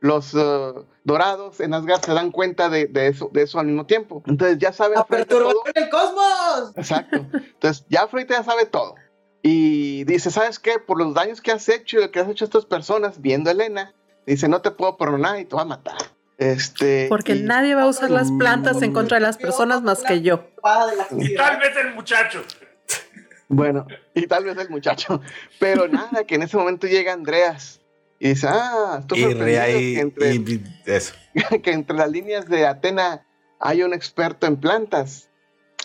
los 0.00 0.34
eh, 0.34 0.72
dorados 1.04 1.60
en 1.60 1.74
Asgard 1.74 2.02
se 2.04 2.12
dan 2.12 2.32
cuenta 2.32 2.68
de, 2.68 2.86
de 2.86 3.06
eso, 3.08 3.30
de 3.32 3.42
eso 3.42 3.60
al 3.60 3.66
mismo 3.66 3.86
tiempo. 3.86 4.22
Entonces 4.26 4.58
ya 4.58 4.72
saben 4.72 4.98
¡La 4.98 5.04
frente 5.04 5.34
a 5.34 5.38
del 5.38 5.88
cosmos! 5.90 6.72
Exacto. 6.76 7.26
Entonces, 7.34 7.84
ya 7.88 8.02
Afrodita 8.02 8.34
ya 8.36 8.42
sabe 8.42 8.66
todo. 8.66 8.94
Y 9.42 10.04
dice, 10.04 10.30
¿sabes 10.30 10.58
qué? 10.58 10.78
Por 10.78 10.98
los 10.98 11.14
daños 11.14 11.40
que 11.40 11.52
has 11.52 11.68
hecho 11.68 11.98
y 11.98 12.02
lo 12.02 12.10
que 12.10 12.18
has 12.20 12.28
hecho 12.28 12.44
a 12.44 12.46
estas 12.46 12.66
personas, 12.66 13.20
viendo 13.20 13.50
a 13.50 13.52
Elena, 13.52 13.94
dice, 14.26 14.48
no 14.48 14.60
te 14.62 14.70
puedo 14.70 14.96
perdonar 14.96 15.38
y 15.40 15.44
te 15.44 15.54
voy 15.54 15.62
a 15.62 15.66
matar. 15.66 15.96
Este, 16.38 17.06
Porque 17.08 17.34
y- 17.36 17.42
nadie 17.42 17.74
va 17.74 17.82
a 17.82 17.86
usar 17.86 18.10
las 18.10 18.30
plantas 18.32 18.82
en 18.82 18.92
contra 18.92 19.16
de 19.18 19.20
las 19.22 19.36
personas 19.36 19.82
más 19.82 20.02
que 20.02 20.22
yo. 20.22 20.44
Y 21.18 21.34
tal 21.36 21.58
vez 21.60 21.76
el 21.76 21.94
muchacho. 21.94 22.42
Bueno, 23.48 23.86
y 24.14 24.26
tal 24.26 24.44
vez 24.44 24.56
el 24.58 24.70
muchacho. 24.70 25.20
Pero 25.60 25.86
nada, 25.88 26.24
que 26.24 26.36
en 26.36 26.42
ese 26.42 26.56
momento 26.56 26.86
llega 26.86 27.12
Andreas 27.12 27.80
y 28.18 28.30
dice, 28.30 28.46
ah, 28.50 28.98
estoy 29.00 29.18
Y 29.18 29.22
sorprendido 29.22 29.44
rea 29.44 29.66
que 29.66 29.80
y, 29.82 29.96
entre, 29.98 30.34
y- 30.34 30.64
eso. 30.86 31.14
que 31.62 31.72
entre 31.72 31.96
las 31.96 32.10
líneas 32.10 32.48
de 32.48 32.66
Atena 32.66 33.26
hay 33.60 33.82
un 33.82 33.92
experto 33.94 34.46
en 34.46 34.56
plantas. 34.56 35.28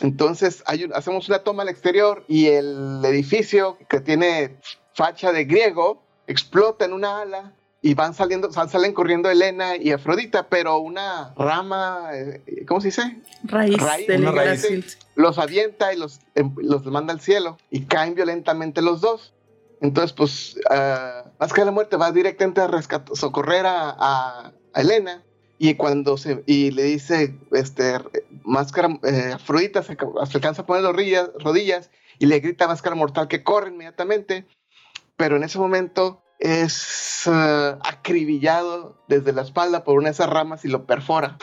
Entonces 0.01 0.63
hay 0.65 0.85
un- 0.85 0.93
hacemos 0.93 1.27
una 1.27 1.39
toma 1.39 1.63
al 1.63 1.69
exterior 1.69 2.23
y 2.27 2.47
el 2.47 3.01
edificio 3.03 3.77
que 3.89 3.99
tiene 3.99 4.57
facha 4.93 5.31
de 5.31 5.45
griego 5.45 6.03
explota 6.27 6.85
en 6.85 6.93
una 6.93 7.21
ala 7.21 7.53
y 7.87 7.93
van 7.93 8.13
saliendo, 8.13 8.51
sal- 8.51 8.69
salen 8.69 8.91
corriendo 8.93 9.29
Elena 9.29 9.77
y 9.77 9.91
Afrodita, 9.93 10.49
pero 10.49 10.79
una 10.79 11.33
rama, 11.37 12.09
eh, 12.13 12.65
¿cómo 12.67 12.81
se 12.81 12.89
dice? 12.89 13.21
Raíz, 13.43 13.77
Raíz, 13.81 14.07
del 14.07 14.25
raíz. 14.35 14.97
Los 15.15 15.39
avienta 15.39 15.93
y 15.93 15.97
los, 15.97 16.19
em- 16.35 16.53
los 16.57 16.85
manda 16.87 17.13
al 17.13 17.21
cielo 17.21 17.57
y 17.71 17.85
caen 17.85 18.13
violentamente 18.13 18.81
los 18.81 18.99
dos. 18.99 19.33
Entonces, 19.79 20.11
pues, 20.11 20.57
ah, 20.69 21.31
Máscara 21.39 21.61
de 21.61 21.65
la 21.67 21.71
Muerte 21.71 21.95
va 21.95 22.11
directamente 22.11 22.59
a 22.59 22.67
rescat- 22.67 23.15
socorrer 23.15 23.65
a, 23.65 23.91
a- 23.97 24.51
a 24.73 24.81
Elena 24.81 25.23
y 25.57 25.75
cuando 25.75 26.17
se 26.17 26.43
y 26.45 26.71
le 26.71 26.83
dice, 26.83 27.35
este, 27.53 27.99
Máscara, 28.43 28.99
eh, 29.03 29.31
Afrodita 29.35 29.81
se, 29.81 29.95
se 29.95 30.37
alcanza 30.37 30.63
a 30.63 30.65
poner 30.65 30.83
las 30.83 30.91
rodillas, 30.91 31.29
rodillas 31.39 31.89
y 32.19 32.25
le 32.25 32.39
grita 32.41 32.65
a 32.65 32.67
Máscara 32.67 32.95
Mortal 32.97 33.29
que 33.29 33.43
corre 33.43 33.69
inmediatamente, 33.69 34.45
pero 35.15 35.37
en 35.37 35.43
ese 35.43 35.57
momento 35.57 36.21
es 36.39 37.23
ah, 37.27 37.79
acribillado 37.83 38.95
desde 39.07 39.33
la 39.33 39.41
espalda 39.41 39.83
por 39.83 39.95
una 39.97 40.05
de 40.09 40.11
esas 40.11 40.29
ramas 40.29 40.65
y 40.65 40.67
lo 40.67 40.85
perfora. 40.85 41.37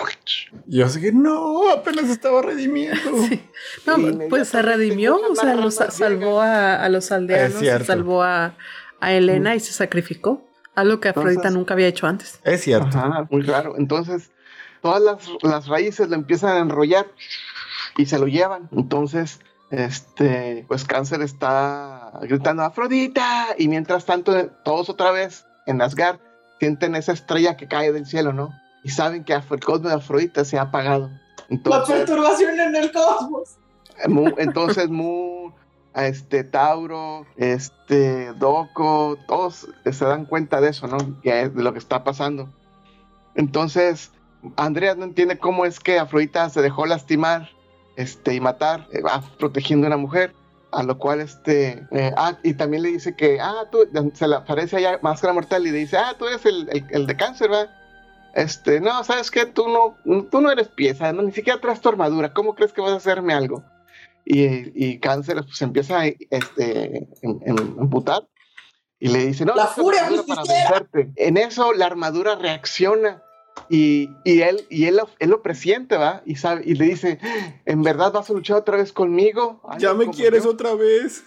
Yo 0.66 0.88
sé 0.88 1.00
que 1.00 1.12
no, 1.12 1.70
apenas 1.70 2.08
estaba 2.10 2.42
redimiendo. 2.42 3.00
Sí. 3.28 3.42
No, 3.86 3.94
Inmediatamente 3.94 4.26
pues 4.28 4.48
se 4.48 4.62
redimió, 4.62 5.16
o 5.16 5.34
sea, 5.34 5.54
los 5.56 5.74
salvó 5.74 6.40
a, 6.40 6.76
a 6.84 6.88
los 6.88 7.10
aldeanos, 7.10 7.62
y 7.62 7.84
salvó 7.84 8.22
a, 8.22 8.56
a 9.00 9.12
Elena 9.12 9.54
y 9.54 9.60
se 9.60 9.72
sacrificó. 9.72 10.48
Algo 10.74 10.98
que 10.98 11.08
Afrodita 11.08 11.32
Entonces- 11.32 11.52
nunca 11.52 11.74
había 11.74 11.86
hecho 11.86 12.06
antes. 12.06 12.40
Es 12.42 12.62
cierto. 12.62 12.98
Ajá, 12.98 13.28
muy 13.30 13.42
raro. 13.42 13.74
Entonces, 13.78 14.32
todas 14.82 15.00
las, 15.00 15.18
las 15.42 15.68
raíces 15.68 16.08
lo 16.08 16.16
empiezan 16.16 16.56
a 16.56 16.58
enrollar 16.58 17.06
y 17.96 18.06
se 18.06 18.18
lo 18.18 18.26
llevan. 18.26 18.68
Entonces, 18.72 19.38
este, 19.76 20.64
pues 20.68 20.84
Cáncer 20.84 21.22
está 21.22 22.12
gritando 22.22 22.62
Afrodita 22.62 23.48
y 23.58 23.68
mientras 23.68 24.04
tanto 24.04 24.48
todos 24.64 24.88
otra 24.88 25.10
vez 25.10 25.46
en 25.66 25.82
Asgard 25.82 26.18
sienten 26.60 26.94
esa 26.94 27.12
estrella 27.12 27.56
que 27.56 27.66
cae 27.68 27.92
del 27.92 28.06
cielo, 28.06 28.32
¿no? 28.32 28.50
Y 28.84 28.90
saben 28.90 29.24
que 29.24 29.32
el 29.32 29.60
cosmos 29.60 29.90
de 29.90 29.96
Afrodita 29.96 30.44
se 30.44 30.58
ha 30.58 30.62
apagado. 30.62 31.08
La 31.08 31.46
Entonces, 31.48 31.96
perturbación 31.96 32.60
en 32.60 32.76
el 32.76 32.92
cosmos. 32.92 33.56
Entonces 34.38 34.88
Mu, 34.88 35.52
este 35.94 36.44
Tauro, 36.44 37.26
este 37.36 38.32
Doco, 38.34 39.18
todos 39.26 39.68
se 39.90 40.04
dan 40.04 40.26
cuenta 40.26 40.60
de 40.60 40.70
eso, 40.70 40.86
¿no? 40.86 40.98
De 40.98 41.50
lo 41.54 41.72
que 41.72 41.78
está 41.78 42.04
pasando. 42.04 42.48
Entonces, 43.34 44.12
Andrea 44.56 44.94
no 44.94 45.04
entiende 45.04 45.38
cómo 45.38 45.64
es 45.64 45.80
que 45.80 45.98
Afrodita 45.98 46.48
se 46.50 46.62
dejó 46.62 46.86
lastimar 46.86 47.48
este, 47.96 48.34
y 48.34 48.40
matar, 48.40 48.88
eh, 48.92 49.00
va 49.02 49.22
protegiendo 49.38 49.86
a 49.86 49.88
una 49.88 49.96
mujer. 49.96 50.34
A 50.72 50.82
lo 50.82 50.98
cual, 50.98 51.20
este, 51.20 51.86
eh, 51.92 52.12
ah, 52.16 52.36
y 52.42 52.54
también 52.54 52.82
le 52.82 52.88
dice 52.88 53.14
que, 53.14 53.38
ah, 53.40 53.64
tú, 53.70 53.78
se 54.14 54.26
le 54.26 54.34
aparece 54.34 54.76
allá 54.78 54.98
Máscara 55.02 55.32
Mortal 55.32 55.64
y 55.64 55.70
le 55.70 55.78
dice, 55.78 55.96
ah, 55.96 56.16
tú 56.18 56.26
eres 56.26 56.44
el, 56.46 56.68
el- 56.72 56.84
el 56.90 57.06
de 57.06 57.16
cáncer, 57.16 57.52
¿va? 57.52 57.68
Este, 58.34 58.80
no, 58.80 59.04
¿sabes 59.04 59.30
qué? 59.30 59.46
Tú 59.46 59.68
no, 59.68 59.96
tú 60.32 60.40
no 60.40 60.50
eres 60.50 60.66
pieza, 60.66 61.12
no, 61.12 61.22
ni 61.22 61.30
siquiera 61.30 61.60
traes 61.60 61.80
tu 61.80 61.88
armadura, 61.88 62.32
¿cómo 62.34 62.56
crees 62.56 62.72
que 62.72 62.80
vas 62.80 62.90
a 62.90 62.96
hacerme 62.96 63.34
algo? 63.34 63.62
Y, 64.24 64.72
y 64.74 64.98
Cáncer 64.98 65.36
pues 65.44 65.62
empieza 65.62 66.00
a 66.00 66.06
este, 66.06 67.06
y 68.98 69.08
le 69.08 69.26
dice, 69.26 69.44
no, 69.44 69.54
La 69.54 69.66
furia 69.66 70.08
para 70.26 70.42
vencerte. 70.42 71.12
En 71.16 71.36
eso 71.36 71.72
la 71.72 71.86
armadura 71.86 72.36
reacciona 72.36 73.22
y, 73.68 74.10
y 74.24 74.42
él, 74.42 74.66
y 74.68 74.86
él, 74.86 74.96
lo, 74.96 75.08
él 75.18 75.30
lo 75.30 75.42
presiente, 75.42 75.96
¿va? 75.96 76.22
Y, 76.26 76.36
sabe, 76.36 76.62
y 76.64 76.74
le 76.74 76.86
dice, 76.86 77.18
¿en 77.64 77.82
verdad 77.82 78.12
vas 78.12 78.28
a 78.30 78.32
luchar 78.32 78.58
otra 78.58 78.76
vez 78.76 78.92
conmigo? 78.92 79.60
Ya 79.78 79.94
me 79.94 80.08
quieres 80.10 80.44
yo, 80.44 80.50
otra 80.50 80.74
vez. 80.74 81.24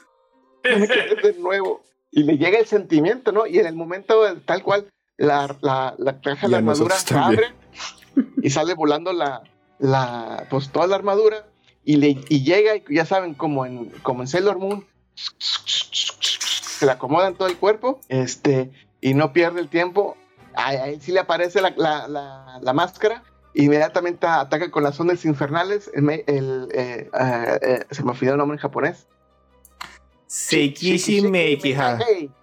ya 0.63 0.77
me 0.77 0.87
quieres 0.87 1.23
de 1.23 1.33
nuevo. 1.41 1.83
Y 2.11 2.23
le 2.23 2.37
llega 2.37 2.59
el 2.59 2.65
sentimiento, 2.65 3.31
¿no? 3.31 3.47
Y 3.47 3.59
en 3.59 3.65
el 3.65 3.75
momento 3.75 4.21
tal 4.45 4.63
cual, 4.63 4.89
la, 5.17 5.57
la, 5.61 5.95
la 5.97 6.21
caja 6.21 6.47
de 6.47 6.51
la 6.51 6.57
armadura 6.57 6.95
se 6.95 7.15
abre 7.15 7.53
y 8.41 8.49
sale 8.49 8.75
volando 8.75 9.13
la, 9.13 9.43
la, 9.79 10.47
pues 10.49 10.69
toda 10.71 10.87
la 10.87 10.95
armadura 10.95 11.47
y, 11.83 11.95
le, 11.97 12.17
y 12.29 12.43
llega, 12.43 12.75
y 12.75 12.83
ya 12.89 13.05
saben, 13.05 13.33
como 13.33 13.65
en, 13.65 13.89
como 14.03 14.21
en 14.21 14.27
Sailor 14.27 14.59
Moon, 14.59 14.85
se 15.15 16.85
le 16.85 16.91
acomoda 16.91 17.29
en 17.29 17.35
todo 17.35 17.47
el 17.47 17.57
cuerpo, 17.57 18.01
este, 18.09 18.71
y 19.01 19.13
no 19.13 19.31
pierde 19.33 19.61
el 19.61 19.69
tiempo. 19.69 20.17
A, 20.57 20.69
a 20.69 20.87
él 20.89 21.01
sí 21.01 21.11
le 21.11 21.19
aparece 21.19 21.61
la, 21.61 21.73
la, 21.77 22.07
la, 22.07 22.59
la 22.61 22.73
máscara, 22.73 23.23
inmediatamente 23.53 24.25
ataca 24.27 24.71
con 24.71 24.83
las 24.83 24.99
ondas 24.99 25.23
infernales. 25.25 25.89
El, 25.93 26.09
eh, 26.09 26.27
eh, 26.73 27.09
eh, 27.13 27.85
se 27.91 28.03
me 28.03 28.11
olvidó 28.11 28.31
el 28.33 28.37
nombre 28.39 28.55
en 28.55 28.61
japonés. 28.61 29.07
Sekishi 30.25 31.21
Meikiha. 31.21 31.99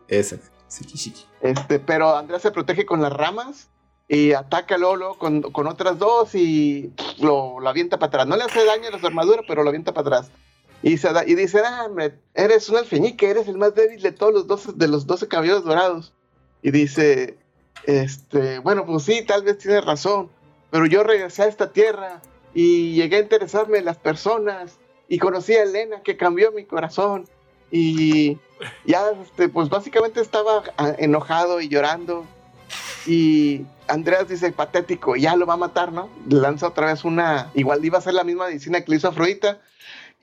Ese. 0.09 0.41
Sekishi. 0.69 1.15
Este, 1.41 1.79
pero 1.79 2.17
Andrea 2.17 2.39
se 2.41 2.51
protege 2.51 2.87
con 2.87 3.03
las 3.03 3.13
ramas 3.13 3.69
y 4.09 4.33
ataca 4.33 4.79
luego, 4.79 4.97
luego 4.97 5.19
con, 5.19 5.43
con 5.43 5.67
otras 5.67 5.99
dos 5.99 6.35
y 6.35 6.93
lo, 7.19 7.61
lo 7.61 7.69
avienta 7.69 7.99
para 7.99 8.09
atrás. 8.09 8.27
No 8.27 8.37
le 8.37 8.45
hace 8.45 8.65
daño 8.65 8.89
a 8.95 8.99
su 8.99 9.07
armadura, 9.07 9.43
pero 9.47 9.63
lo 9.63 9.69
avienta 9.69 9.93
para 9.93 10.09
atrás. 10.19 10.31
Y, 10.83 10.99
se 10.99 11.13
da- 11.13 11.27
y 11.27 11.35
dice, 11.35 11.61
ah, 11.65 11.85
hombre, 11.87 12.19
eres 12.35 12.69
un 12.69 12.77
alfeñique, 12.77 13.29
eres 13.29 13.49
el 13.49 13.57
más 13.59 13.75
débil 13.75 14.03
de 14.03 14.13
todos 14.13 14.33
los 14.35 14.47
12, 14.47 14.73
de 14.75 14.89
los 14.89 15.07
12 15.07 15.29
caballeros 15.29 15.65
dorados. 15.65 16.13
Y 16.63 16.71
dice, 16.71 17.39
este, 17.87 18.59
bueno, 18.59 18.87
pues 18.87 19.05
sí, 19.05 19.25
tal 19.25 19.43
vez 19.43 19.59
tienes 19.59 19.85
razón, 19.85 20.31
pero 20.71 20.87
yo 20.87 21.03
regresé 21.03 21.43
a 21.43 21.47
esta 21.47 21.73
tierra 21.73 22.21
y 22.55 22.95
llegué 22.95 23.17
a 23.17 23.21
interesarme 23.21 23.79
en 23.79 23.85
las 23.85 23.97
personas 23.97 24.79
y 25.09 25.19
conocí 25.19 25.55
a 25.55 25.63
Elena 25.63 26.01
que 26.03 26.17
cambió 26.17 26.53
mi 26.53 26.65
corazón 26.65 27.27
y 27.71 28.39
ya, 28.85 29.11
este, 29.23 29.49
pues 29.49 29.69
básicamente 29.69 30.21
estaba 30.21 30.63
ah, 30.79 30.95
enojado 30.99 31.61
y 31.61 31.69
llorando 31.69 32.25
y 33.07 33.67
Andreas 33.89 34.29
dice, 34.29 34.53
patético, 34.53 35.17
ya 35.17 35.37
lo 35.37 35.47
va 35.47 35.55
a 35.55 35.59
matar, 35.59 35.93
¿no? 35.93 36.09
Le 36.29 36.41
lanza 36.41 36.69
otra 36.69 36.87
vez 36.87 37.05
una, 37.05 37.51
igual 37.55 37.85
iba 37.85 37.99
a 37.99 38.03
ser 38.03 38.15
la 38.15 38.25
misma 38.25 38.47
medicina 38.47 38.81
que 38.81 38.91
le 38.91 38.97
hizo 38.97 39.09
Afrodita 39.09 39.61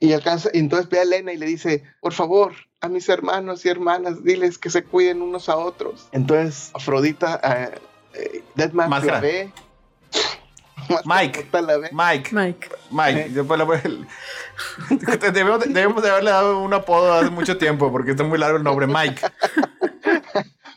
y 0.00 0.12
alcanza, 0.12 0.50
y 0.52 0.58
entonces 0.58 0.88
ve 0.88 0.98
a 0.98 1.02
Elena 1.02 1.32
y 1.32 1.38
le 1.38 1.46
dice, 1.46 1.84
por 2.00 2.12
favor, 2.12 2.54
a 2.82 2.88
mis 2.88 3.08
hermanos 3.08 3.64
y 3.64 3.68
hermanas, 3.68 4.24
diles 4.24 4.58
que 4.58 4.68
se 4.68 4.82
cuiden 4.82 5.22
unos 5.22 5.48
a 5.48 5.56
otros. 5.56 6.08
Entonces 6.10 6.70
Afrodita, 6.74 7.40
eh, 7.42 7.78
eh, 8.14 8.42
Máscara. 8.72 9.14
la 9.14 9.20
ve. 9.20 9.52
Mike. 11.04 11.42
Mortal 11.42 11.66
la 11.68 11.76
ve. 11.78 11.90
Mike. 11.92 12.30
Mike. 12.34 12.68
Mike, 12.90 13.40
voy 13.42 13.60
a- 13.60 15.30
debemos, 15.32 15.60
debemos 15.60 16.02
de 16.02 16.10
haberle 16.10 16.30
dado 16.32 16.58
un 16.60 16.74
apodo 16.74 17.12
hace 17.14 17.30
mucho 17.30 17.56
tiempo 17.56 17.92
porque 17.92 18.10
está 18.10 18.24
muy 18.24 18.36
largo 18.38 18.56
el 18.58 18.64
nombre, 18.64 18.86
Mike. 18.86 19.22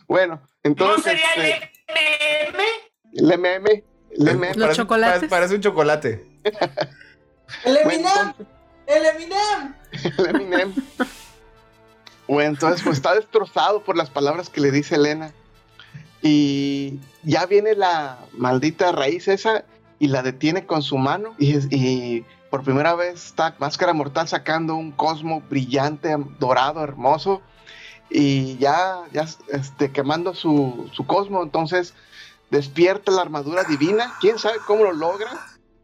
Bueno, 0.08 0.36
¿No 0.36 0.50
entonces 0.64 1.04
sería 1.04 1.26
este, 1.36 1.72
el 3.16 3.26
MM? 3.26 3.34
el 3.34 3.40
MM, 3.40 3.84
el 4.12 4.38
MM, 4.38 4.48
Los 4.50 4.58
Parece- 4.68 4.76
chocolates. 4.76 5.14
Parece, 5.22 5.28
parece 5.30 5.56
un 5.56 5.62
chocolate. 5.62 6.26
El 7.64 7.74
Bueno, 7.84 7.90
Eminem. 7.90 8.06
entonces- 8.06 8.48
El 8.86 9.06
Eminem. 9.08 9.76
el 10.20 10.28
Eminem. 10.36 10.74
Bueno, 12.28 12.50
entonces 12.50 12.82
pues 12.84 12.98
está 12.98 13.14
destrozado 13.14 13.84
por 13.84 13.96
las 13.96 14.10
palabras 14.10 14.50
que 14.50 14.62
le 14.62 14.72
dice 14.72 14.96
Elena. 14.96 15.32
Y 16.22 17.00
ya 17.24 17.46
viene 17.46 17.76
la 17.76 18.18
maldita 18.34 18.92
raíz 18.92 19.28
esa 19.28 19.64
y 20.00 20.08
la 20.08 20.24
detiene 20.24 20.66
con 20.66 20.82
su 20.82 20.98
mano. 20.98 21.36
Y, 21.38 22.24
por 22.50 22.64
primera 22.64 22.96
vez 22.96 23.26
está 23.26 23.56
Máscara 23.60 23.94
Mortal 23.94 24.28
sacando 24.28 24.76
un 24.76 24.92
cosmo 24.92 25.42
brillante, 25.50 26.16
dorado, 26.40 26.84
hermoso. 26.84 27.42
Y 28.10 28.58
ya, 28.58 29.02
ya 29.12 29.26
este, 29.50 29.92
quemando 29.92 30.34
su, 30.34 30.90
su 30.94 31.06
cosmo. 31.06 31.44
Entonces 31.44 31.94
despierta 32.50 33.12
la 33.12 33.22
armadura 33.22 33.64
divina. 33.66 34.14
¿Quién 34.20 34.40
sabe 34.40 34.58
cómo 34.66 34.84
lo 34.84 34.94
logra? 34.94 35.30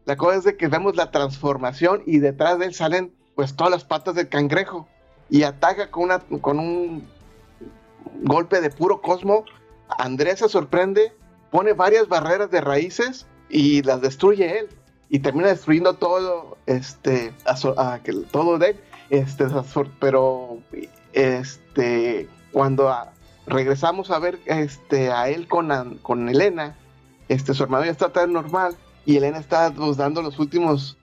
La 0.06 0.16
cosa 0.16 0.38
es 0.38 0.44
de 0.44 0.56
que 0.56 0.66
vemos 0.66 0.96
la 0.96 1.12
transformación 1.12 2.02
y 2.04 2.18
detrás 2.18 2.58
de 2.58 2.66
él 2.66 2.74
salen 2.74 3.14
pues 3.36 3.54
todas 3.54 3.70
las 3.70 3.84
patas 3.84 4.16
del 4.16 4.28
cangrejo 4.28 4.88
y 5.32 5.44
ataca 5.44 5.90
con, 5.90 6.04
una, 6.04 6.18
con 6.18 6.58
un 6.58 7.08
golpe 8.22 8.60
de 8.60 8.68
puro 8.68 9.00
cosmo. 9.00 9.46
Andrés 9.88 10.40
se 10.40 10.48
sorprende, 10.50 11.10
pone 11.50 11.72
varias 11.72 12.06
barreras 12.06 12.50
de 12.50 12.60
raíces 12.60 13.26
y 13.48 13.80
las 13.82 14.02
destruye 14.02 14.58
él 14.58 14.68
y 15.08 15.20
termina 15.20 15.48
destruyendo 15.48 15.94
todo 15.94 16.58
este 16.66 17.32
a, 17.46 18.00
todo 18.30 18.58
de 18.58 18.78
este 19.08 19.46
pero 20.00 20.58
este 21.14 22.28
cuando 22.52 22.94
regresamos 23.46 24.10
a 24.10 24.18
ver 24.18 24.38
este 24.44 25.10
a 25.10 25.30
él 25.30 25.48
con, 25.48 25.98
con 26.02 26.28
Elena 26.28 26.76
este 27.28 27.54
su 27.54 27.62
armadura 27.62 27.90
está 27.90 28.10
tan 28.10 28.32
normal 28.34 28.74
y 29.06 29.16
Elena 29.16 29.38
está 29.38 29.70
pues, 29.70 29.96
dando 29.96 30.20
los 30.20 30.38
últimos 30.38 30.96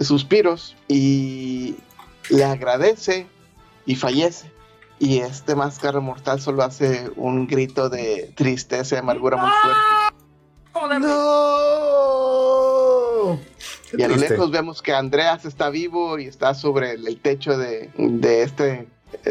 suspiros 0.00 0.74
y 0.88 1.76
le 2.30 2.44
agradece 2.44 3.26
y 3.88 3.96
fallece. 3.96 4.52
Y 5.00 5.18
este 5.18 5.56
máscara 5.56 5.98
mortal 6.00 6.40
solo 6.40 6.62
hace 6.62 7.10
un 7.16 7.46
grito 7.46 7.88
de 7.88 8.32
tristeza 8.36 8.96
y 8.96 8.98
amargura 8.98 9.38
muy 9.38 9.50
fuerte. 9.62 9.80
¡No! 11.00 11.78
Y 13.96 14.02
a 14.02 14.08
lo 14.08 14.16
lejos 14.16 14.50
vemos 14.50 14.82
que 14.82 14.92
Andreas 14.92 15.46
está 15.46 15.70
vivo 15.70 16.18
y 16.18 16.26
está 16.26 16.52
sobre 16.52 16.92
el, 16.92 17.18
techo 17.20 17.56
de, 17.56 17.90
este 18.42 18.88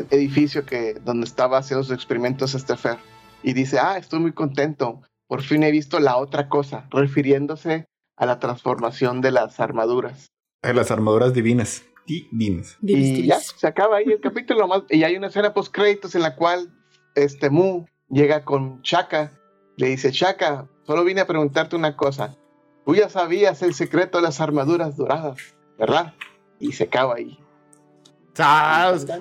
edificio 0.10 0.66
que 0.66 0.96
donde 0.96 1.28
estaba 1.28 1.60
haciendo 1.60 1.84
sus 1.84 1.94
experimentos 1.94 2.56
Estefer. 2.56 2.98
Y 3.44 3.54
dice, 3.54 3.78
ah, 3.80 3.98
estoy 3.98 4.20
muy 4.20 4.32
contento. 4.32 5.04
Por 5.28 5.44
fin 5.44 5.62
he 5.62 5.70
visto 5.70 6.00
la 6.00 6.18
otra 6.18 6.50
cosa, 6.50 6.88
refiriéndose 6.90 7.86
a 8.18 8.26
la 8.26 8.40
transformación 8.40 9.22
de 9.22 9.30
las 9.32 9.60
armaduras. 9.60 10.32
De 10.64 10.74
las 10.74 10.90
armaduras 10.90 11.34
divinas. 11.34 11.84
Y 12.82 13.26
ya, 13.26 13.40
se 13.40 13.68
acaba 13.68 13.98
ahí 13.98 14.06
el 14.08 14.22
capítulo 14.22 14.68
más. 14.68 14.84
Y 14.90 15.04
hay 15.04 15.16
una 15.16 15.28
escena 15.28 15.54
post 15.54 15.74
créditos 15.74 16.16
en 16.16 16.22
la 16.22 16.36
cual 16.36 16.74
este 17.16 17.50
Mu 17.50 17.86
llega 18.10 18.44
con 18.44 18.82
Chaka. 18.82 19.32
Le 19.76 19.90
dice, 19.90 20.12
Chaka, 20.12 20.68
solo 20.86 21.04
vine 21.04 21.22
a 21.22 21.28
preguntarte 21.28 21.76
una 21.76 21.96
cosa. 21.96 22.36
Tú 22.86 22.96
ya 22.96 23.10
sabías 23.10 23.62
el 23.62 23.74
secreto 23.74 24.18
de 24.18 24.24
las 24.24 24.40
armaduras 24.40 24.96
doradas, 24.96 25.38
¿verdad? 25.78 26.14
Y 26.60 26.72
se 26.72 26.86
acaba 26.86 27.16
ahí. 27.16 27.38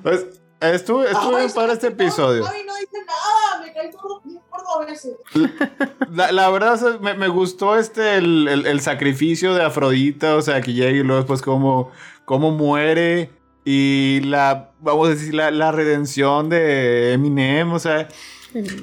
Pues, 0.03 0.41
estuvo, 0.61 1.05
estuvo 1.05 1.37
bien 1.37 1.51
para 1.53 1.73
este 1.73 1.89
episodio. 1.89 2.43
No 2.43 2.51
dice 2.51 2.99
nada, 3.07 3.65
me 3.65 3.73
caí 3.73 3.91
por, 3.91 4.23
a 4.83 4.85
veces. 4.85 5.17
La, 6.11 6.33
la 6.33 6.51
verdad, 6.51 7.01
me, 7.01 7.15
me, 7.15 7.29
gustó 7.29 7.77
este, 7.77 8.17
el, 8.17 8.47
el, 8.49 8.67
el, 8.67 8.81
sacrificio 8.81 9.55
de 9.55 9.65
Afrodita, 9.65 10.37
o 10.37 10.43
sea, 10.43 10.61
que 10.61 10.73
llegue 10.73 11.01
y 11.01 11.03
luego 11.03 11.23
después 11.23 11.43
como, 11.43 11.91
como 12.27 12.51
muere 12.51 13.31
y 13.65 14.21
la, 14.25 14.73
vamos 14.81 15.09
a 15.09 15.11
decir, 15.13 15.33
la, 15.33 15.51
la 15.51 15.73
redención 15.73 16.51
de 16.51 17.15
Eminem, 17.15 17.73
o 17.73 17.79
sea... 17.79 18.09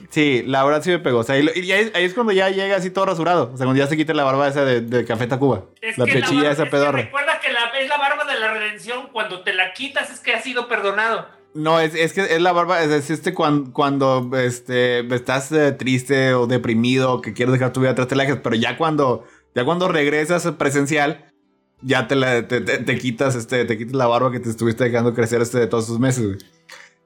Sí, 0.09 0.43
la 0.45 0.63
verdad 0.63 0.83
sí 0.83 0.91
me 0.91 0.99
pegó. 0.99 1.19
O 1.19 1.23
sea, 1.23 1.39
y, 1.39 1.71
ahí, 1.71 1.91
es 1.95 2.13
cuando 2.13 2.31
ya 2.31 2.49
llega 2.49 2.75
así 2.75 2.89
todo 2.91 3.05
rasurado. 3.05 3.51
O 3.53 3.57
sea, 3.57 3.65
cuando 3.65 3.81
ya 3.81 3.87
se 3.87 3.97
quita 3.97 4.13
la 4.13 4.23
barba 4.23 4.47
esa 4.47 4.65
de, 4.65 4.81
de 4.81 5.05
Café 5.05 5.25
Tacuba. 5.27 5.63
la 5.97 6.05
pechilla 6.05 6.51
esa 6.51 6.65
pedorra. 6.65 7.01
recuerda 7.01 7.39
que 7.39 7.51
la, 7.51 7.65
es 7.79 7.89
la 7.89 7.97
barba 7.97 8.25
de 8.25 8.39
la 8.39 8.53
redención. 8.53 9.09
Cuando 9.11 9.41
te 9.41 9.53
la 9.53 9.73
quitas 9.73 10.11
es 10.11 10.19
que 10.19 10.33
has 10.33 10.43
sido 10.43 10.67
perdonado. 10.67 11.27
No, 11.53 11.79
es, 11.79 11.93
es, 11.95 12.13
que 12.13 12.21
es 12.21 12.41
la 12.41 12.51
barba, 12.51 12.81
es, 12.83 13.09
este 13.09 13.33
cuando, 13.33 13.71
cuando 13.73 14.31
este, 14.37 14.99
estás 15.13 15.51
eh, 15.51 15.71
triste 15.71 16.33
o 16.33 16.47
deprimido, 16.47 17.21
que 17.21 17.33
quieres 17.33 17.53
dejar 17.53 17.71
tu 17.73 17.81
vida 17.81 17.91
atrás, 17.91 18.07
te 18.07 18.15
la 18.15 18.41
pero 18.41 18.55
ya 18.55 18.75
cuando, 18.75 19.23
ya 19.53 19.63
cuando 19.63 19.87
regresas 19.87 20.49
presencial, 20.57 21.31
ya 21.83 22.07
te, 22.07 22.15
la, 22.15 22.47
te, 22.47 22.61
te, 22.61 22.97
quitas, 22.97 23.35
este, 23.35 23.65
te 23.65 23.77
quitas 23.77 23.93
la 23.93 24.07
barba 24.07 24.31
que 24.31 24.39
te 24.39 24.49
estuviste 24.49 24.85
dejando 24.85 25.13
crecer 25.13 25.41
este 25.41 25.59
de 25.59 25.67
todos 25.67 25.85
sus 25.85 25.99
meses. 25.99 26.37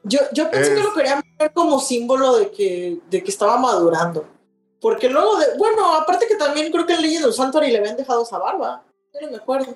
Yo, 0.04 0.20
yo 0.32 0.50
pensé 0.50 0.76
que 0.76 0.84
lo 0.84 0.94
querían 0.94 1.24
ver 1.38 1.52
como 1.54 1.80
símbolo 1.80 2.38
de 2.38 2.52
que, 2.52 3.00
de 3.10 3.24
que 3.24 3.32
estaba 3.32 3.58
madurando. 3.58 4.28
Porque 4.80 5.10
luego 5.10 5.38
de, 5.40 5.46
bueno, 5.58 5.96
aparte 5.96 6.28
que 6.28 6.36
también 6.36 6.72
creo 6.72 6.86
que 6.86 6.94
en 6.94 7.02
Legend 7.02 7.26
of 7.26 7.36
Santuary 7.36 7.72
le 7.72 7.80
habían 7.80 7.98
dejado 7.98 8.24
esa 8.24 8.38
barba. 8.38 8.84
Yo 9.14 9.22
no 9.22 9.32
me 9.32 9.38
acuerdo. 9.38 9.76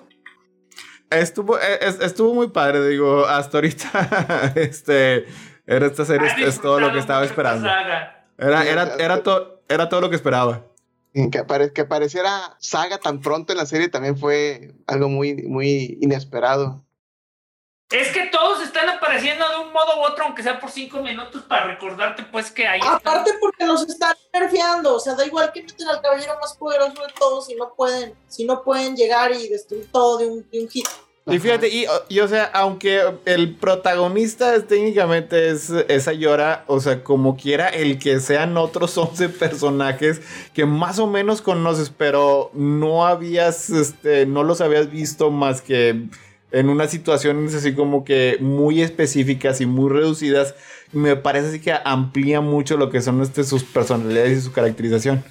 Estuvo, 1.10 1.60
e, 1.60 1.80
estuvo 1.82 2.34
muy 2.34 2.50
padre, 2.50 2.88
digo, 2.88 3.26
hasta 3.26 3.58
ahorita, 3.58 4.54
este, 4.56 5.26
era 5.66 5.88
esta 5.88 6.06
serie, 6.06 6.30
es, 6.38 6.62
todo 6.62 6.80
lo 6.80 6.92
que 6.94 7.00
estaba 7.00 7.26
esperando. 7.26 7.68
Era, 8.38 8.66
era, 8.66 8.96
era, 8.96 9.22
era 9.68 9.90
todo 9.90 10.02
lo 10.02 10.10
que 10.10 10.16
esperaba. 10.16 10.71
Que, 11.14 11.72
que 11.74 11.86
pareciera 11.86 12.56
saga 12.60 12.98
tan 12.98 13.20
pronto 13.20 13.52
en 13.52 13.58
la 13.58 13.66
serie 13.66 13.90
también 13.90 14.18
fue 14.18 14.74
algo 14.88 15.10
muy, 15.10 15.44
muy 15.44 15.98
inesperado. 16.02 16.86
Es 17.92 18.08
que 18.14 18.28
todos 18.28 18.64
están 18.64 18.88
apareciendo 18.88 19.48
de 19.50 19.58
un 19.58 19.74
modo 19.74 20.00
u 20.00 20.04
otro, 20.06 20.24
aunque 20.24 20.42
sea 20.42 20.58
por 20.62 20.72
cinco 20.72 21.02
minutos, 21.02 21.44
para 21.44 21.66
recordarte 21.66 22.24
pues 22.24 22.50
que 22.50 22.66
hay. 22.66 22.80
Aparte 22.88 23.32
porque 23.42 23.66
los 23.66 23.86
están 23.88 24.16
nerfeando, 24.34 24.96
o 24.96 25.00
sea, 25.00 25.14
da 25.16 25.26
igual 25.26 25.52
que 25.52 25.64
meten 25.64 25.90
al 25.90 26.02
caballero 26.02 26.38
más 26.40 26.56
poderoso 26.56 27.06
de 27.06 27.14
todos 27.20 27.48
si 27.48 27.56
no 27.56 27.74
pueden, 27.76 28.16
si 28.30 28.46
no 28.46 28.64
pueden 28.64 28.96
llegar 28.96 29.34
y 29.34 29.50
destruir 29.50 29.92
todo 29.92 30.20
de 30.20 30.26
un, 30.28 30.50
de 30.50 30.62
un 30.62 30.70
hit. 30.70 30.88
Y 31.32 31.40
fíjate, 31.40 31.70
y, 31.70 32.20
o 32.20 32.28
sea, 32.28 32.46
aunque 32.46 33.02
el 33.26 33.56
protagonista 33.56 34.62
técnicamente 34.66 35.50
es 35.50 35.70
esa 35.88 36.14
llora, 36.14 36.64
o 36.68 36.80
sea, 36.80 37.04
como 37.04 37.38
quiera, 37.38 37.70
el 37.70 38.00
que 38.00 38.20
sean 38.20 38.58
otros 38.58 38.98
11 38.98 39.30
personajes 39.30 40.22
que 40.54 40.66
más 40.66 41.00
o 41.00 41.08
menos 41.08 41.42
conoces, 41.42 41.90
pero 41.90 42.52
no 42.54 43.06
habías, 43.06 43.70
este, 43.70 44.26
no 44.26 44.44
los 44.44 44.62
habías 44.62 44.92
visto 44.92 45.32
más 45.32 45.62
que 45.62 46.08
en 46.52 46.70
unas 46.70 46.92
situaciones 46.92 47.56
así 47.56 47.74
como 47.74 48.04
que 48.04 48.38
muy 48.42 48.82
específicas 48.82 49.62
y 49.62 49.66
muy 49.66 49.90
reducidas, 49.90 50.56
me 50.92 51.16
parece 51.16 51.48
así 51.48 51.60
que 51.62 51.74
amplía 51.86 52.42
mucho 52.42 52.78
lo 52.78 52.90
que 52.90 53.02
son 53.02 53.22
este, 53.22 53.44
sus 53.44 53.64
personalidades 53.64 54.38
y 54.38 54.42
su 54.42 54.52
caracterización. 54.52 55.24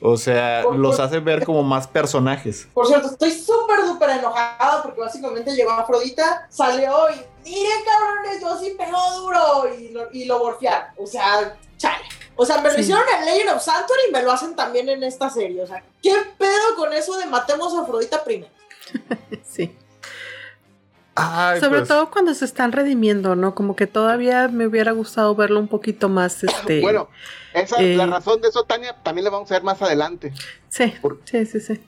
O 0.00 0.16
sea, 0.16 0.62
los 0.62 1.00
hace 1.00 1.20
ver 1.20 1.44
como 1.44 1.62
más 1.62 1.86
personajes. 1.86 2.68
Por 2.74 2.86
cierto, 2.86 3.08
estoy 3.08 3.30
súper, 3.30 3.80
súper 3.86 4.10
enojada 4.10 4.82
porque 4.82 5.00
básicamente 5.00 5.54
llegó 5.54 5.70
Afrodita, 5.72 6.46
salió 6.50 7.10
y 7.10 7.48
miren 7.48 7.84
cabrones, 7.84 8.40
yo 8.40 8.58
sí 8.58 8.74
pegó 8.76 8.98
duro 9.20 9.74
y 9.74 9.88
lo, 9.88 10.12
y 10.12 10.24
lo 10.24 10.38
borfearon. 10.38 10.88
O 10.98 11.06
sea, 11.06 11.56
chale. 11.76 12.04
O 12.36 12.44
sea, 12.44 12.60
me 12.60 12.70
lo 12.70 12.78
hicieron 12.78 13.04
en 13.18 13.24
Legend 13.24 13.50
of 13.56 13.62
Sanctuary 13.62 14.02
y 14.08 14.12
me 14.12 14.22
lo 14.22 14.30
hacen 14.30 14.54
también 14.54 14.88
en 14.90 15.02
esta 15.02 15.30
serie. 15.30 15.62
O 15.62 15.66
sea, 15.66 15.82
¿qué 16.02 16.14
pedo 16.36 16.76
con 16.76 16.92
eso 16.92 17.16
de 17.16 17.26
matemos 17.26 17.74
a 17.74 17.80
Afrodita 17.80 18.22
primero? 18.22 18.52
sí. 19.42 19.74
Sobre 21.60 21.78
pues. 21.78 21.88
todo 21.88 22.10
cuando 22.10 22.34
se 22.34 22.44
están 22.44 22.72
redimiendo, 22.72 23.36
¿no? 23.36 23.54
Como 23.54 23.74
que 23.74 23.86
todavía 23.86 24.48
me 24.48 24.66
hubiera 24.66 24.92
gustado 24.92 25.34
verlo 25.34 25.58
un 25.60 25.68
poquito 25.68 26.10
más. 26.10 26.44
Este, 26.44 26.82
bueno, 26.82 27.08
esa, 27.54 27.80
la 27.80 28.04
eh, 28.04 28.06
razón 28.06 28.42
de 28.42 28.48
eso, 28.48 28.64
Tania, 28.64 28.94
también 29.02 29.24
la 29.24 29.30
vamos 29.30 29.50
a 29.50 29.54
ver 29.54 29.62
más 29.62 29.80
adelante. 29.80 30.34
Sí, 30.68 30.92
sí, 31.24 31.46
sí, 31.46 31.60
sí. 31.60 31.80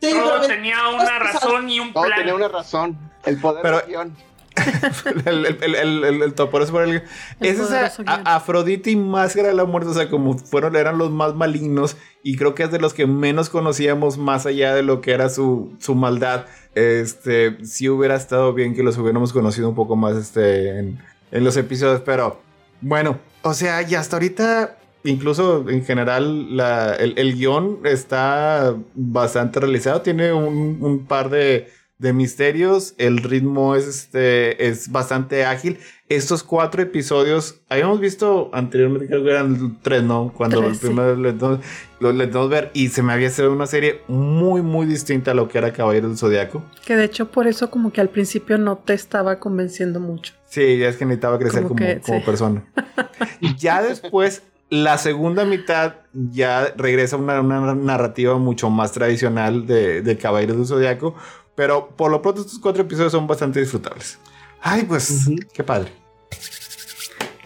todo 0.00 0.40
tenía 0.48 0.88
una 0.88 1.18
razón 1.20 1.68
y 1.68 1.78
un 1.78 1.92
plan. 1.92 2.06
Todo 2.06 2.14
tenía 2.16 2.34
una 2.34 2.48
razón. 2.48 2.98
El 3.24 3.40
poder 3.40 3.62
Pero, 3.62 3.82
guion. 3.86 4.16
el, 5.26 5.46
el, 5.46 5.74
el, 5.74 6.22
el, 6.22 6.34
por 6.34 6.60
eso 6.60 6.78
el, 6.82 7.02
es 7.40 7.58
esa 7.58 7.90
Afrodita 8.24 8.90
y 8.90 8.96
Máscara 8.96 9.48
de 9.48 9.54
la 9.54 9.64
Muerte, 9.64 9.90
o 9.90 9.94
sea, 9.94 10.10
como 10.10 10.36
fueron, 10.36 10.76
eran 10.76 10.98
los 10.98 11.10
más 11.10 11.34
malignos 11.34 11.96
y 12.22 12.36
creo 12.36 12.54
que 12.54 12.64
es 12.64 12.70
de 12.70 12.78
los 12.78 12.92
que 12.92 13.06
menos 13.06 13.48
conocíamos 13.48 14.18
más 14.18 14.44
allá 14.44 14.74
de 14.74 14.82
lo 14.82 15.00
que 15.00 15.12
era 15.12 15.30
su, 15.30 15.74
su 15.78 15.94
maldad. 15.94 16.46
Este, 16.74 17.64
si 17.64 17.88
hubiera 17.88 18.16
estado 18.16 18.52
bien 18.54 18.74
que 18.74 18.82
los 18.82 18.96
hubiéramos 18.98 19.32
conocido 19.32 19.68
un 19.68 19.74
poco 19.74 19.96
más 19.96 20.16
este, 20.16 20.78
en, 20.78 20.98
en 21.30 21.44
los 21.44 21.56
episodios, 21.56 22.00
pero 22.00 22.40
bueno, 22.80 23.18
o 23.42 23.54
sea, 23.54 23.82
y 23.82 23.94
hasta 23.94 24.16
ahorita 24.16 24.78
incluso 25.04 25.68
en 25.68 25.84
general 25.84 26.56
la, 26.56 26.94
el, 26.94 27.18
el, 27.18 27.34
guion 27.34 27.80
está 27.84 28.74
bastante 28.94 29.60
realizado. 29.60 30.00
Tiene 30.00 30.32
un 30.32 31.04
par 31.06 31.28
de 31.28 31.68
de 31.98 32.12
misterios. 32.12 32.94
El 32.98 33.18
ritmo 33.18 33.76
es, 33.76 33.86
este, 33.86 34.68
es 34.68 34.90
bastante 34.90 35.44
ágil. 35.44 35.78
Estos 36.08 36.42
cuatro 36.42 36.82
episodios, 36.82 37.60
habíamos 37.70 38.00
visto 38.00 38.50
anteriormente, 38.52 39.06
creo 39.06 39.24
que 39.24 39.30
eran 39.30 39.78
tres, 39.80 40.02
¿no? 40.02 40.32
Cuando 40.36 40.66
el 40.66 40.76
primero 40.76 41.16
lo 41.16 42.12
le 42.12 42.26
ver 42.26 42.70
y 42.74 42.88
se 42.88 43.02
me 43.02 43.12
había 43.12 43.30
sido 43.30 43.52
una 43.52 43.66
serie 43.66 44.00
muy, 44.08 44.60
muy 44.60 44.86
distinta 44.86 45.30
a 45.30 45.34
lo 45.34 45.48
que 45.48 45.56
era 45.58 45.72
Caballero 45.72 46.08
del 46.08 46.18
Zodiaco. 46.18 46.62
Que 46.84 46.96
de 46.96 47.04
hecho 47.04 47.30
por 47.30 47.46
eso 47.46 47.70
como 47.70 47.92
que 47.92 48.00
al 48.00 48.10
principio 48.10 48.58
no 48.58 48.76
te 48.76 48.92
estaba 48.92 49.38
convenciendo 49.38 50.00
mucho. 50.00 50.34
Sí, 50.44 50.78
ya 50.78 50.88
es 50.88 50.96
que 50.96 51.06
necesitaba 51.06 51.38
crecer 51.38 51.62
como, 51.62 51.80
como, 52.04 52.24
persona. 52.24 52.64
ya 53.56 53.82
después 53.82 54.42
La 54.68 54.98
segunda 54.98 55.44
mitad 55.44 55.94
ya 56.12 56.74
regresa 56.76 57.16
a 57.16 57.18
una, 57.18 57.40
una 57.40 57.74
narrativa 57.74 58.36
mucho 58.38 58.68
más 58.68 58.92
tradicional 58.92 59.66
de, 59.66 60.02
de 60.02 60.16
Caballeros 60.18 60.56
del 60.56 60.66
Zodiaco, 60.66 61.14
pero 61.62 61.90
por 61.90 62.10
lo 62.10 62.20
pronto 62.20 62.40
estos 62.40 62.58
cuatro 62.58 62.82
episodios 62.82 63.12
son 63.12 63.28
bastante 63.28 63.60
disfrutables. 63.60 64.18
Ay, 64.60 64.82
pues, 64.82 65.30
qué 65.54 65.62
padre. 65.62 65.92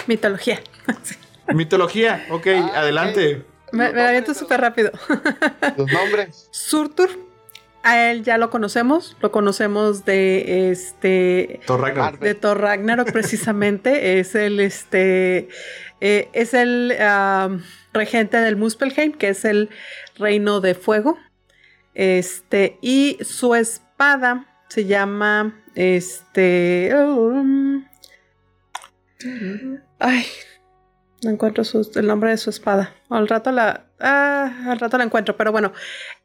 Mitología. 0.07 0.63
Mitología, 1.55 2.27
ok, 2.31 2.47
Ah, 2.47 2.73
adelante. 2.77 3.45
Me, 3.73 3.93
me 3.93 4.01
aviento 4.01 4.33
súper 4.33 4.63
rápido. 4.63 4.91
Los 5.77 5.93
nombres. 5.93 6.49
Surtur, 6.51 7.11
a 7.83 8.11
él 8.11 8.25
ya 8.25 8.39
lo 8.39 8.49
conocemos, 8.49 9.19
lo 9.21 9.31
conocemos 9.31 10.07
de 10.07 10.71
este 10.71 11.61
Thor 11.67 11.83
Ragnarok. 11.83 12.19
de 12.19 12.35
Thor 12.35 12.59
Ragnarok 12.59 13.13
precisamente, 13.13 14.19
es 14.19 14.35
el 14.35 14.61
este 14.61 15.51
eh, 16.01 16.31
es 16.33 16.55
el 16.55 16.97
regente 17.93 18.39
del 18.39 18.57
Muspelheim, 18.57 19.13
que 19.13 19.29
es 19.29 19.45
el 19.45 19.69
reino 20.17 20.63
de 20.63 20.75
fuego. 20.75 21.19
Este, 21.99 22.79
y 22.83 23.17
su 23.23 23.55
espada 23.97 24.45
se 24.69 24.85
llama 24.85 25.55
este 25.75 26.93
um, 26.95 27.83
ay, 29.99 30.27
no 31.23 31.31
encuentro 31.31 31.65
su- 31.65 31.91
el 31.95 32.07
nombre 32.07 32.31
de 32.31 32.37
su 32.37 32.51
espada. 32.51 32.95
Al 33.09 33.27
rato 33.27 33.51
la 33.53 33.87
ah, 33.99 34.53
al 34.67 34.79
rato 34.79 34.99
la 34.99 35.05
encuentro, 35.05 35.35
pero 35.39 35.51
bueno, 35.51 35.73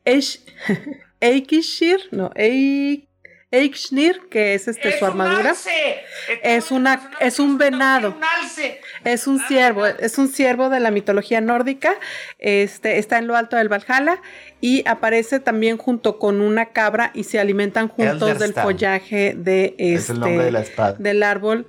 Eish- 0.04 0.44
Eikishir, 1.22 2.02
no, 2.12 2.30
Eik- 2.32 3.08
Eikshir, 3.52 4.30
que 4.30 4.54
es 4.54 4.68
este 4.70 4.98
su 4.98 5.04
un 5.06 5.12
armadura. 5.12 5.50
alce. 5.50 5.98
Es 6.42 6.72
una- 6.72 7.12
es 7.20 7.38
un 7.40 7.58
venado. 7.58 8.16
Un 8.18 8.24
alce. 8.24 8.80
Es 9.04 9.28
un 9.28 9.40
ciervo, 9.42 9.86
es 9.86 10.18
un 10.18 10.30
ciervo 10.30 10.70
de 10.70 10.80
la 10.80 10.90
mitología 10.90 11.42
nórdica. 11.42 11.94
Este 12.40 12.98
está 12.98 13.18
en 13.18 13.28
lo 13.28 13.36
alto 13.36 13.58
del 13.58 13.68
Valhalla 13.70 14.22
y 14.62 14.88
aparece 14.88 15.40
también 15.42 15.78
junto 15.78 16.18
con 16.18 16.40
una 16.42 16.68
cabra 16.68 17.12
y 17.14 17.26
se 17.26 17.40
alimentan 17.40 17.90
juntos 17.90 18.40
del 18.40 18.54
follaje 18.54 19.34
de 19.38 19.76
este 19.78 19.94
es 19.96 20.10
el 20.10 20.20
nombre 20.22 20.46
de 20.46 20.52
la 20.52 20.62
espada. 20.62 20.96
del 20.98 21.22
árbol. 21.24 21.68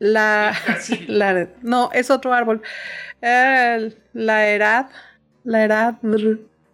La, 0.00 0.52
Sí. 0.80 1.04
la- 1.08 1.48
no, 1.62 1.90
es 1.92 2.10
otro 2.10 2.32
árbol. 2.34 2.62
Eh, 3.22 3.94
la 4.14 4.46
Erad. 4.48 4.86
La 5.44 5.62
Erad. 5.64 5.94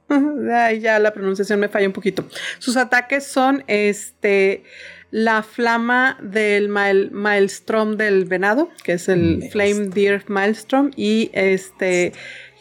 Ay, 0.53 0.81
ya 0.81 0.99
la 0.99 1.12
pronunciación 1.12 1.61
me 1.61 1.69
falla 1.69 1.87
un 1.87 1.93
poquito. 1.93 2.24
Sus 2.59 2.77
ataques 2.77 3.27
son 3.27 3.65
este 3.66 4.65
la 5.11 5.43
flama 5.43 6.19
del 6.20 6.69
mael- 6.69 7.11
maelstrom 7.11 7.97
del 7.97 8.24
venado, 8.24 8.70
que 8.83 8.93
es 8.95 9.09
el 9.09 9.39
Maelstrom. 9.39 9.51
Flame 9.51 9.89
Deer 9.89 10.24
Maelstrom, 10.28 10.91
y 10.97 11.31
este 11.33 12.12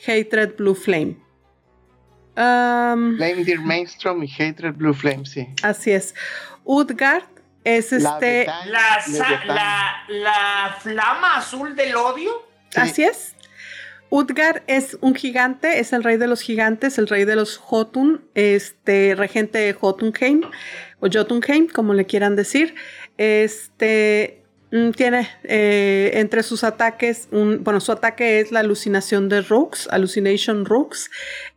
Hatred 0.08 0.56
Blue 0.56 0.76
Flame. 0.76 1.18
Um, 2.38 3.18
Flame 3.18 3.44
Deer 3.46 3.62
Mainstream 3.62 4.24
y 4.24 4.32
Hatred 4.32 4.74
Blue 4.74 4.94
Flame, 4.94 5.26
sí. 5.26 5.48
así 5.64 5.92
es. 5.92 6.14
Utgard 6.66 7.24
es 7.64 7.92
este. 7.94 8.46
La, 10.08 10.78
flama 10.80 11.38
azul 11.38 11.76
del 11.76 11.96
odio. 11.96 12.32
Sí. 12.70 12.80
Así 12.80 13.04
es. 13.04 13.35
Utgar 14.10 14.64
es 14.68 14.98
un 15.02 15.16
gigante, 15.16 15.80
es 15.80 15.92
el 15.92 16.04
rey 16.04 16.18
de 16.18 16.28
los 16.28 16.42
gigantes, 16.42 16.98
el 16.98 17.08
rey 17.08 17.26
de 17.26 17.36
los 17.36 17.58
Jotun, 17.58 18.26
este 18.36 19.16
regente 19.16 19.58
de 19.58 19.74
Jotunheim 19.74 20.42
o 21.00 21.08
Jotunheim, 21.12 21.68
como 21.68 21.94
le 21.94 22.06
quieran 22.06 22.36
decir. 22.36 22.76
Este 23.18 24.44
mm, 24.72 24.92
tiene 24.92 25.28
eh, 25.44 26.12
entre 26.16 26.44
sus 26.44 26.64
ataques, 26.64 27.28
bueno, 27.32 27.80
su 27.80 27.92
ataque 27.92 28.40
es 28.40 28.52
la 28.52 28.60
alucinación 28.60 29.28
de 29.28 29.42
Rooks, 29.42 29.90
Hallucination 29.92 30.66
Rooks. 30.66 31.10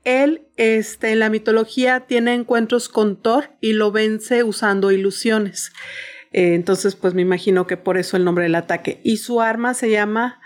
Él, 0.05 0.43
este, 0.57 1.13
en 1.13 1.21
la 1.21 1.31
mitología, 1.31 2.01
tiene 2.01 2.35
encuentros 2.35 2.89
con 2.89 3.21
Thor 3.21 3.51
y 3.61 3.75
lo 3.75 3.93
vence 3.93 4.43
usando 4.43 4.91
ilusiones. 4.91 5.73
Eh, 6.33 6.55
entonces, 6.55 6.97
pues 6.97 7.15
me 7.15 7.23
imagino 7.23 7.67
que 7.67 7.77
por 7.77 7.99
eso 7.99 8.17
el 8.17 8.25
nombre 8.25 8.45
del 8.45 8.55
ataque. 8.55 9.01
Y 9.05 9.19
su 9.19 9.41
arma 9.41 9.75
se 9.75 9.91
llama 9.91 10.41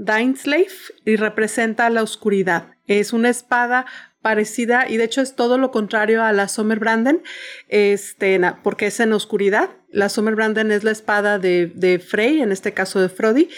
Dainslave 0.00 0.68
y 1.04 1.16
representa 1.16 1.90
la 1.90 2.02
oscuridad. 2.02 2.68
Es 2.86 3.12
una 3.12 3.28
espada 3.28 3.84
parecida 4.22 4.86
y 4.88 4.96
de 4.96 5.04
hecho 5.04 5.20
es 5.20 5.36
todo 5.36 5.58
lo 5.58 5.70
contrario 5.70 6.22
a 6.22 6.32
la 6.32 6.48
Sommerbranden, 6.48 7.22
este, 7.68 8.40
porque 8.62 8.86
es 8.86 8.98
en 9.00 9.12
oscuridad. 9.12 9.70
La 9.90 10.08
Sommerbranden 10.08 10.72
es 10.72 10.84
la 10.84 10.90
espada 10.90 11.38
de, 11.38 11.66
de 11.74 11.98
Frey, 11.98 12.40
en 12.40 12.50
este 12.50 12.72
caso 12.72 13.00
de 13.00 13.08
Frodi, 13.08 13.50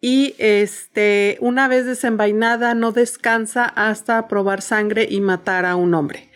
y 0.00 0.34
este, 0.38 1.38
una 1.40 1.68
vez 1.68 1.86
desenvainada 1.86 2.74
no 2.74 2.92
descansa 2.92 3.64
hasta 3.64 4.28
probar 4.28 4.62
sangre 4.62 5.06
y 5.08 5.20
matar 5.20 5.64
a 5.64 5.76
un 5.76 5.94
hombre. 5.94 6.30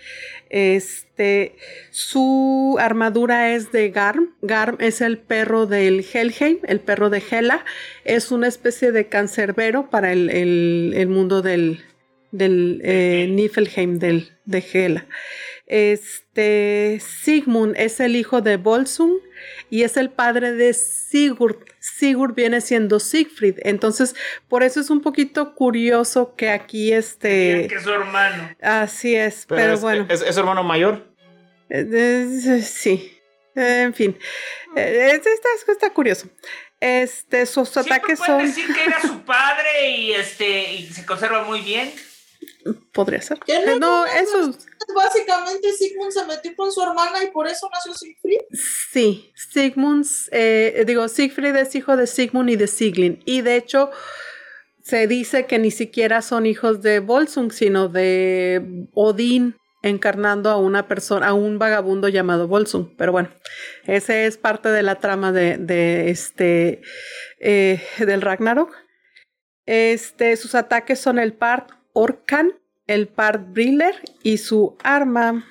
Este, 0.50 1.56
su 1.90 2.76
armadura 2.80 3.54
es 3.54 3.70
de 3.72 3.90
Garm. 3.90 4.34
Garm 4.42 4.76
es 4.80 5.00
el 5.00 5.18
perro 5.18 5.66
del 5.66 6.04
Helheim, 6.12 6.58
el 6.64 6.80
perro 6.80 7.10
de 7.10 7.22
Hela. 7.30 7.64
Es 8.04 8.30
una 8.30 8.48
especie 8.48 8.92
de 8.92 9.08
cancerbero 9.08 9.90
para 9.90 10.12
el, 10.12 11.06
mundo 11.08 11.42
del, 11.42 11.84
del 12.32 12.80
eh, 12.84 13.26
Niflheim, 13.30 13.98
del, 13.98 14.30
de 14.44 14.64
Hela. 14.72 15.06
Este, 15.66 16.98
Sigmund 17.00 17.76
es 17.76 18.00
el 18.00 18.16
hijo 18.16 18.40
de 18.40 18.56
Volsung 18.56 19.18
y 19.68 19.82
es 19.82 19.98
el 19.98 20.08
padre 20.10 20.52
de 20.52 20.72
Sigurd. 20.72 21.58
Sigurd 21.96 22.34
viene 22.34 22.60
siendo 22.60 23.00
Siegfried. 23.00 23.56
Entonces, 23.62 24.14
por 24.48 24.62
eso 24.62 24.80
es 24.80 24.90
un 24.90 25.00
poquito 25.00 25.54
curioso 25.54 26.34
que 26.36 26.50
aquí 26.50 26.92
este... 26.92 27.66
Que 27.68 27.76
es 27.76 27.82
su 27.82 27.90
hermano. 27.92 28.50
Así 28.60 29.14
es, 29.14 29.44
pero, 29.48 29.74
es, 29.74 29.80
bueno. 29.80 30.06
¿es, 30.08 30.22
es 30.22 30.34
su 30.34 30.40
hermano 30.40 30.62
mayor? 30.62 31.06
Eh, 31.70 31.86
eh, 31.92 32.62
sí. 32.62 33.14
Eh, 33.54 33.82
en 33.82 33.94
fin. 33.94 34.16
Eh, 34.76 35.10
es- 35.12 35.26
está, 35.26 35.72
está 35.72 35.90
curioso. 35.90 36.28
Este, 36.80 37.44
sus 37.46 37.68
Siempre 37.68 37.94
ataques 37.94 38.18
son. 38.20 38.38
decir 38.38 38.72
que 38.72 38.84
era 38.84 39.00
su 39.02 39.20
padre 39.22 39.90
y 39.96 40.12
este 40.12 40.74
y 40.74 40.86
se 40.86 41.04
conserva 41.04 41.42
muy 41.42 41.60
bien. 41.60 41.92
Podría 42.92 43.20
ser. 43.20 43.38
¿Qué 43.44 43.58
no? 43.66 43.72
Eh, 43.72 43.78
no, 43.80 44.06
eso. 44.06 44.56
Básicamente 44.94 45.72
Sigmund 45.72 46.12
se 46.12 46.24
metió 46.24 46.54
con 46.56 46.72
su 46.72 46.82
hermana 46.82 47.22
y 47.22 47.30
por 47.30 47.46
eso 47.46 47.68
nació 47.72 47.94
Siegfried. 47.94 48.40
Sí. 48.90 49.32
Sigmund, 49.34 50.06
eh, 50.30 50.84
digo, 50.86 51.08
Siegfried 51.08 51.56
es 51.56 51.74
hijo 51.74 51.96
de 51.96 52.06
Sigmund 52.06 52.50
y 52.50 52.56
de 52.56 52.66
Siglin. 52.66 53.22
Y 53.24 53.42
de 53.42 53.56
hecho, 53.56 53.90
se 54.82 55.06
dice 55.06 55.46
que 55.46 55.58
ni 55.58 55.70
siquiera 55.70 56.22
son 56.22 56.46
hijos 56.46 56.80
de 56.80 57.00
Volsung, 57.00 57.52
sino 57.52 57.88
de 57.88 58.88
Odín 58.94 59.56
encarnando 59.82 60.50
a 60.50 60.56
una 60.56 60.88
persona, 60.88 61.28
a 61.28 61.34
un 61.34 61.58
vagabundo 61.58 62.08
llamado 62.08 62.48
Volsung. 62.48 62.96
Pero 62.96 63.12
bueno, 63.12 63.30
ese 63.84 64.26
es 64.26 64.38
parte 64.38 64.70
de 64.70 64.82
la 64.82 64.96
trama 64.96 65.32
de, 65.32 65.58
de 65.58 66.10
este 66.10 66.82
eh, 67.40 67.82
del 67.98 68.22
Ragnarok. 68.22 68.74
Este, 69.66 70.36
sus 70.36 70.54
ataques 70.54 70.98
son 70.98 71.18
el 71.18 71.34
part 71.34 71.70
Orkan, 71.92 72.58
el 72.88 73.06
part 73.06 73.52
Briller 73.52 73.94
y 74.24 74.38
su 74.38 74.76
arma, 74.82 75.46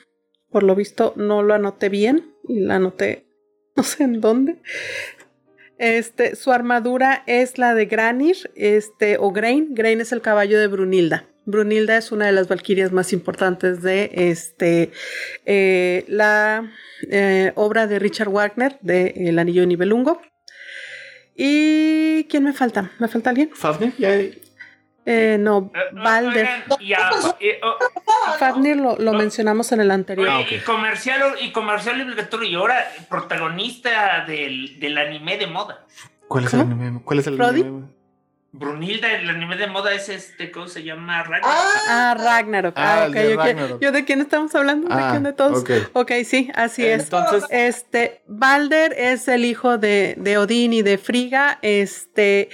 por 0.51 0.63
lo 0.63 0.75
visto 0.75 1.13
no 1.15 1.41
lo 1.43 1.53
anoté 1.53 1.87
bien, 1.87 2.33
y 2.47 2.59
la 2.59 2.75
anoté 2.75 3.25
no 3.77 3.83
sé 3.83 4.03
en 4.03 4.19
dónde. 4.19 4.57
Este, 5.77 6.35
su 6.35 6.51
armadura 6.51 7.23
es 7.27 7.57
la 7.57 7.75
de 7.75 7.85
Granir, 7.85 8.51
este, 8.55 9.17
o 9.19 9.31
Grain. 9.31 9.75
Grain 9.75 10.01
es 10.01 10.11
el 10.11 10.21
caballo 10.21 10.59
de 10.59 10.67
Brunilda. 10.67 11.25
Brunilda 11.45 11.97
es 11.97 12.11
una 12.11 12.25
de 12.25 12.31
las 12.33 12.47
valquirias 12.47 12.91
más 12.91 13.13
importantes 13.13 13.81
de 13.81 14.09
este, 14.13 14.91
eh, 15.45 16.03
la 16.07 16.71
eh, 17.09 17.53
obra 17.55 17.87
de 17.87 17.99
Richard 17.99 18.29
Wagner, 18.29 18.77
de 18.81 19.13
El 19.15 19.39
Anillo 19.39 19.61
de 19.61 19.67
Nibelungo. 19.67 20.19
¿Y 21.35 22.23
quién 22.25 22.43
me 22.43 22.53
falta? 22.53 22.91
¿Me 22.99 23.07
falta 23.07 23.29
alguien? 23.29 23.51
¿Fafnir? 23.53 23.93
Ya- 23.97 24.19
Eh, 25.09 25.37
no, 25.39 25.71
Eh, 25.73 25.79
Balder. 25.93 26.49
y 26.81 26.91
a- 26.91 27.09
eh, 27.39 27.61
oh, 27.63 27.77
Fafnir 28.39 28.75
lo, 28.75 28.97
lo 28.97 29.13
No. 29.13 29.17
mencionamos 29.17 29.71
en 29.71 29.79
el 29.79 29.89
anterior. 29.91 30.27
oye, 30.27 30.57
y 30.57 30.59
comercial 30.59 31.21
y 31.39 31.51
comercial 31.53 32.01
obligatorio 32.01 32.49
y 32.49 32.55
ahora 32.55 32.85
protagonista 33.09 34.25
del, 34.25 34.77
del 34.81 34.97
anime 34.97 35.37
de 35.37 35.47
moda. 35.47 35.85
¿Cuál 36.27 36.43
es 36.43 36.51
¿Cómo? 36.51 36.63
el 36.63 36.71
anime? 36.71 37.01
¿Cuál 37.05 37.19
es 37.19 37.27
el 37.27 37.41
anime? 37.41 37.87
Brunilda, 38.51 39.11
el 39.13 39.29
anime 39.29 39.55
de 39.55 39.67
moda 39.67 39.93
es 39.93 40.09
este, 40.09 40.51
¿cómo 40.51 40.67
se 40.67 40.83
llama? 40.83 41.21
Ragnar. 41.23 41.41
Ah, 41.45 41.71
Ah, 41.89 42.15
Ragnarok. 42.17 42.73
Ah, 42.77 43.03
Ah, 43.03 43.05
el 43.05 43.11
ok, 43.11 43.15
de 43.17 43.33
ok. 43.35 43.43
Ragnarok. 43.45 43.81
¿Yo 43.81 43.91
de 43.91 44.03
quién 44.05 44.19
estamos 44.21 44.55
hablando? 44.55 44.87
¿De 44.93 45.01
Ah, 45.01 45.09
quién 45.11 45.23
de 45.23 45.33
todos? 45.33 45.59
ok. 45.59 45.71
Ok, 45.93 46.11
sí, 46.25 46.49
así 46.55 46.85
es. 46.85 47.03
Entonces, 47.03 47.45
Este, 47.49 48.23
Balder 48.27 48.93
es 48.97 49.27
el 49.27 49.45
hijo 49.45 49.77
de, 49.77 50.15
de 50.17 50.37
Odín 50.37 50.73
y 50.73 50.81
de 50.81 50.97
Frigga. 50.97 51.59
Este 51.61 52.49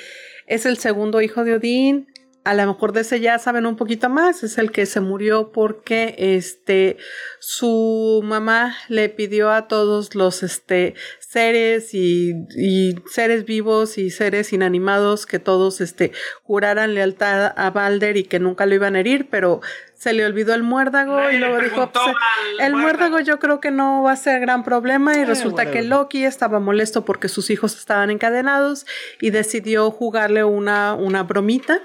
es 0.46 0.66
el 0.66 0.78
segundo 0.78 1.22
hijo 1.22 1.44
de 1.44 1.56
Odín. 1.56 2.13
A 2.44 2.54
lo 2.54 2.66
mejor 2.68 2.92
de 2.92 3.02
ese 3.02 3.20
ya 3.20 3.40
saben 3.40 3.66
un 3.66 3.78
poquito 3.78 4.10
más, 4.10 4.44
es 4.44 4.58
el 4.58 4.72
que 4.72 4.86
se 4.86 5.00
murió 5.00 5.52
porque 5.52 6.16
este 6.18 6.98
su 7.40 8.22
mamá 8.24 8.76
le 8.90 9.10
pidió 9.10 9.52
a 9.52 9.68
todos 9.68 10.14
los 10.14 10.44
este 10.44 10.96
seres 11.20 11.94
y, 11.94 12.34
y 12.56 12.96
seres 13.10 13.46
vivos 13.46 13.98
y 13.98 14.10
seres 14.10 14.52
inanimados 14.52 15.26
que 15.26 15.40
todos 15.40 15.80
este 15.82 16.12
juraran 16.44 16.96
lealtad 16.96 17.54
a 17.56 17.70
Balder 17.72 18.18
y 18.18 18.24
que 18.26 18.40
nunca 18.40 18.66
lo 18.66 18.76
iban 18.76 18.96
a 18.96 19.00
herir, 19.00 19.30
pero 19.30 19.62
se 20.04 20.12
le 20.14 20.26
olvidó 20.26 20.54
el 20.54 20.64
muérdago 20.64 21.16
Nadie 21.18 21.38
y 21.38 21.40
luego 21.40 21.60
dijo, 21.60 21.90
"Pues, 21.92 22.06
al 22.60 22.66
el 22.66 22.76
muérdago 22.76 23.20
yo 23.22 23.40
creo 23.40 23.60
que 23.62 23.72
no 23.72 24.04
va 24.04 24.12
a 24.12 24.16
ser 24.18 24.42
gran 24.42 24.64
problema 24.64 25.16
y 25.18 25.22
Eh, 25.22 25.26
resulta 25.26 25.72
que. 25.72 25.82
Loki 25.84 26.26
estaba 26.26 26.60
molesto 26.60 27.06
porque 27.06 27.30
sus 27.30 27.50
hijos 27.50 27.78
estaban 27.78 28.10
encadenados 28.12 28.86
y 29.22 29.30
decidió 29.30 29.90
jugarle 29.92 30.44
una, 30.44 30.94
una 30.94 31.24
bromita 31.24 31.80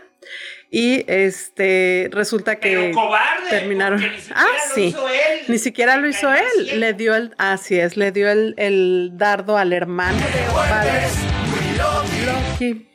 y 0.70 1.04
este 1.06 2.08
resulta 2.12 2.56
que 2.56 2.90
cobarde. 2.92 3.48
terminaron- 3.50 4.00
porque 4.00 4.16
Ni 4.16 4.20
siquiera 4.20 4.42
Ah, 4.42 4.46
lo 4.68 4.74
sí. 4.74 4.82
hizo 4.84 5.08
él. 5.08 5.40
ni 5.48 5.58
siquiera 5.58 5.96
lo 5.96 6.08
hizo 6.08 6.32
él, 6.32 6.80
le 6.80 6.92
dio 6.94 7.14
el 7.14 7.34
así 7.38 7.78
es, 7.78 7.96
le 7.96 8.10
dio 8.12 8.28
el, 8.30 8.54
el 8.58 9.12
dardo 9.14 9.56
al 9.56 9.72
hermano 9.72 10.18
de. 10.18 11.78
Loki. 11.78 12.88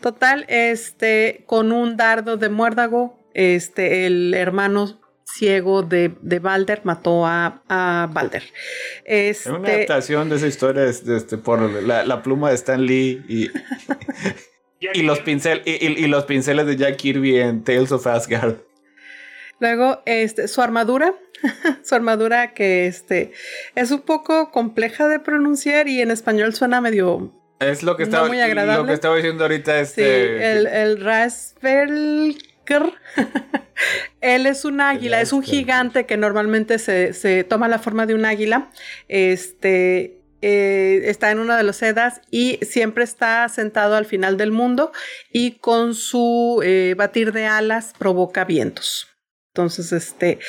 Total, 0.00 0.44
este, 0.48 1.44
con 1.46 1.72
un 1.72 1.96
dardo 1.96 2.36
de 2.36 2.48
muérdago, 2.48 3.18
este, 3.34 4.06
el 4.06 4.32
hermano 4.34 5.00
ciego 5.26 5.82
de, 5.82 6.14
de 6.20 6.38
Balder 6.38 6.82
mató 6.84 7.26
a, 7.26 7.62
a 7.68 8.08
Balder. 8.12 8.44
Es 9.04 9.46
una 9.46 9.58
Este, 9.58 9.72
adaptación 9.76 10.28
de 10.30 10.36
esa 10.36 10.46
historia 10.46 10.84
es- 10.84 11.04
de 11.04 11.16
este, 11.16 11.36
por 11.38 11.60
la, 11.82 12.04
la 12.04 12.22
pluma 12.22 12.48
de 12.50 12.54
Stan 12.54 12.84
Lee 12.84 13.22
y, 13.28 13.50
y, 14.92 15.02
los 15.02 15.20
pincel, 15.20 15.62
y, 15.64 15.72
y- 15.72 16.04
y 16.04 16.06
los 16.08 16.24
pinceles 16.24 16.66
de 16.66 16.76
Jack 16.76 16.96
Kirby 16.96 17.38
en 17.40 17.64
Tales 17.64 17.90
of 17.92 18.06
Asgard. 18.06 18.56
Luego, 19.60 20.02
este, 20.04 20.46
su 20.48 20.60
armadura, 20.62 21.14
su 21.84 21.94
armadura 21.94 22.52
que 22.54 22.86
este, 22.86 23.32
es 23.74 23.90
un 23.90 24.02
poco 24.02 24.50
compleja 24.50 25.08
de 25.08 25.20
pronunciar 25.20 25.88
y 25.88 26.00
en 26.02 26.10
español 26.10 26.54
suena 26.54 26.80
medio 26.80 27.32
Es 27.60 27.82
lo 27.82 27.96
que 27.96 28.02
No 28.02 28.08
estaba, 28.08 28.28
muy 28.28 28.40
agradable. 28.40 28.82
lo 28.82 28.86
que 28.86 28.92
estaba 28.94 29.16
diciendo 29.16 29.44
ahorita. 29.44 29.84
Sí, 29.86 30.02
Este, 30.02 30.52
el, 30.52 30.66
el 30.66 31.00
Rasvelker. 31.00 32.53
Él 34.20 34.46
es 34.46 34.64
un 34.64 34.80
águila, 34.80 35.20
es 35.20 35.32
un 35.32 35.42
gigante 35.42 36.06
que 36.06 36.16
normalmente 36.16 36.78
se, 36.78 37.12
se 37.12 37.44
toma 37.44 37.68
la 37.68 37.78
forma 37.78 38.06
de 38.06 38.14
un 38.14 38.24
águila. 38.24 38.70
Este 39.08 40.24
eh, 40.46 41.08
está 41.08 41.30
en 41.30 41.38
una 41.38 41.56
de 41.56 41.62
los 41.62 41.76
sedas 41.76 42.20
y 42.30 42.58
siempre 42.60 43.02
está 43.02 43.48
sentado 43.48 43.96
al 43.96 44.04
final 44.04 44.36
del 44.36 44.50
mundo 44.50 44.92
y 45.32 45.52
con 45.52 45.94
su 45.94 46.60
eh, 46.62 46.94
batir 46.98 47.32
de 47.32 47.46
alas 47.46 47.94
provoca 47.98 48.44
vientos. 48.44 49.08
Entonces, 49.54 49.90
este, 49.92 50.40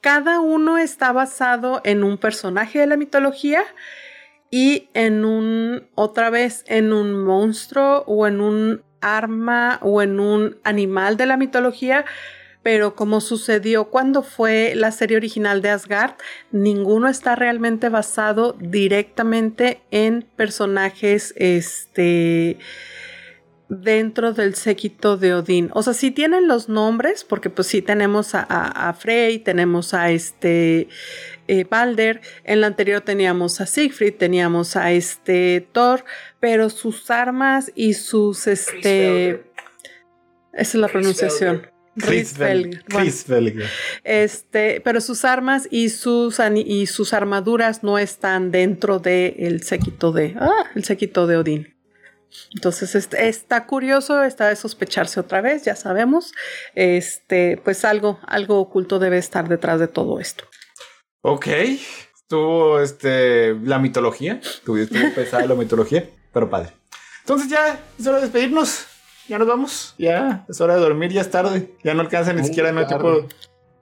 cada 0.00 0.40
uno 0.40 0.76
está 0.76 1.12
basado 1.12 1.82
en 1.84 2.02
un 2.02 2.18
personaje 2.18 2.80
de 2.80 2.88
la 2.88 2.96
mitología 2.96 3.62
y 4.50 4.88
en 4.92 5.24
un, 5.24 5.88
otra 5.94 6.30
vez, 6.30 6.64
en 6.66 6.92
un 6.92 7.22
monstruo 7.22 8.02
o 8.08 8.26
en 8.26 8.40
un 8.40 8.82
arma 9.04 9.78
o 9.82 10.02
en 10.02 10.18
un 10.18 10.56
animal 10.64 11.16
de 11.16 11.26
la 11.26 11.36
mitología, 11.36 12.04
pero 12.62 12.96
como 12.96 13.20
sucedió 13.20 13.90
cuando 13.90 14.22
fue 14.22 14.72
la 14.74 14.90
serie 14.90 15.18
original 15.18 15.60
de 15.60 15.68
Asgard, 15.68 16.14
ninguno 16.50 17.08
está 17.08 17.36
realmente 17.36 17.90
basado 17.90 18.56
directamente 18.58 19.82
en 19.90 20.22
personajes, 20.36 21.34
este, 21.36 22.58
dentro 23.68 24.32
del 24.32 24.54
séquito 24.54 25.16
de 25.16 25.34
Odín. 25.34 25.70
O 25.72 25.82
sea, 25.82 25.94
sí 25.94 26.10
tienen 26.10 26.46
los 26.48 26.68
nombres, 26.68 27.24
porque 27.24 27.50
pues 27.50 27.68
sí 27.68 27.80
tenemos 27.82 28.34
a, 28.34 28.40
a- 28.48 28.88
a 28.88 28.92
Frey, 28.94 29.38
tenemos 29.38 29.94
a 29.94 30.10
este 30.10 30.88
eh, 31.48 31.64
Balder, 31.68 32.20
en 32.44 32.60
la 32.60 32.66
anterior 32.68 33.00
teníamos 33.00 33.60
a 33.60 33.66
Siegfried, 33.66 34.14
teníamos 34.14 34.76
a 34.76 34.92
este 34.92 35.66
Thor, 35.72 36.04
pero 36.40 36.70
sus 36.70 37.10
armas 37.10 37.72
y 37.74 37.94
sus 37.94 38.46
este... 38.46 39.44
Esa 40.52 40.62
es 40.62 40.74
la 40.76 40.88
pronunciación. 40.88 41.66
Rhysvelgr. 41.96 42.82
Bueno, 42.88 43.04
Rhysvelgr. 43.04 43.64
este, 44.04 44.80
pero 44.84 45.00
sus 45.00 45.24
armas 45.24 45.68
y 45.70 45.88
sus, 45.90 46.38
y 46.64 46.86
sus 46.86 47.12
armaduras 47.12 47.82
no 47.84 47.98
están 47.98 48.50
dentro 48.50 48.98
del 48.98 49.62
séquito 49.62 50.10
de 50.12 50.34
ah, 50.38 50.64
el 50.74 50.84
séquito 50.84 51.26
de 51.26 51.36
Odín. 51.36 51.73
Entonces 52.54 52.94
este, 52.94 53.28
está 53.28 53.66
curioso, 53.66 54.22
está 54.22 54.48
de 54.48 54.56
sospecharse 54.56 55.20
otra 55.20 55.40
vez, 55.40 55.64
ya 55.64 55.76
sabemos. 55.76 56.32
Este, 56.74 57.60
pues 57.64 57.84
algo, 57.84 58.18
algo 58.26 58.58
oculto 58.60 58.98
debe 58.98 59.18
estar 59.18 59.48
detrás 59.48 59.80
de 59.80 59.88
todo 59.88 60.20
esto. 60.20 60.44
Ok. 61.22 61.46
Estuvo 62.16 62.80
este, 62.80 63.54
la 63.62 63.78
mitología. 63.78 64.40
Estuvo, 64.42 64.78
estuvo 64.78 65.12
pesada 65.14 65.46
la 65.46 65.54
mitología, 65.54 66.08
pero 66.32 66.48
padre. 66.50 66.70
Entonces 67.20 67.48
ya 67.48 67.78
es 67.98 68.06
hora 68.06 68.16
de 68.16 68.22
despedirnos. 68.24 68.86
Ya 69.28 69.38
nos 69.38 69.48
vamos. 69.48 69.94
Ya 69.98 70.44
es 70.48 70.60
hora 70.60 70.74
de 70.74 70.80
dormir, 70.80 71.10
ya 71.12 71.22
es 71.22 71.30
tarde. 71.30 71.70
Ya 71.82 71.94
no 71.94 72.02
alcanza 72.02 72.32
ni 72.32 72.40
Muy 72.40 72.48
siquiera 72.48 72.72
no 72.72 72.86
tiempo. 72.86 73.26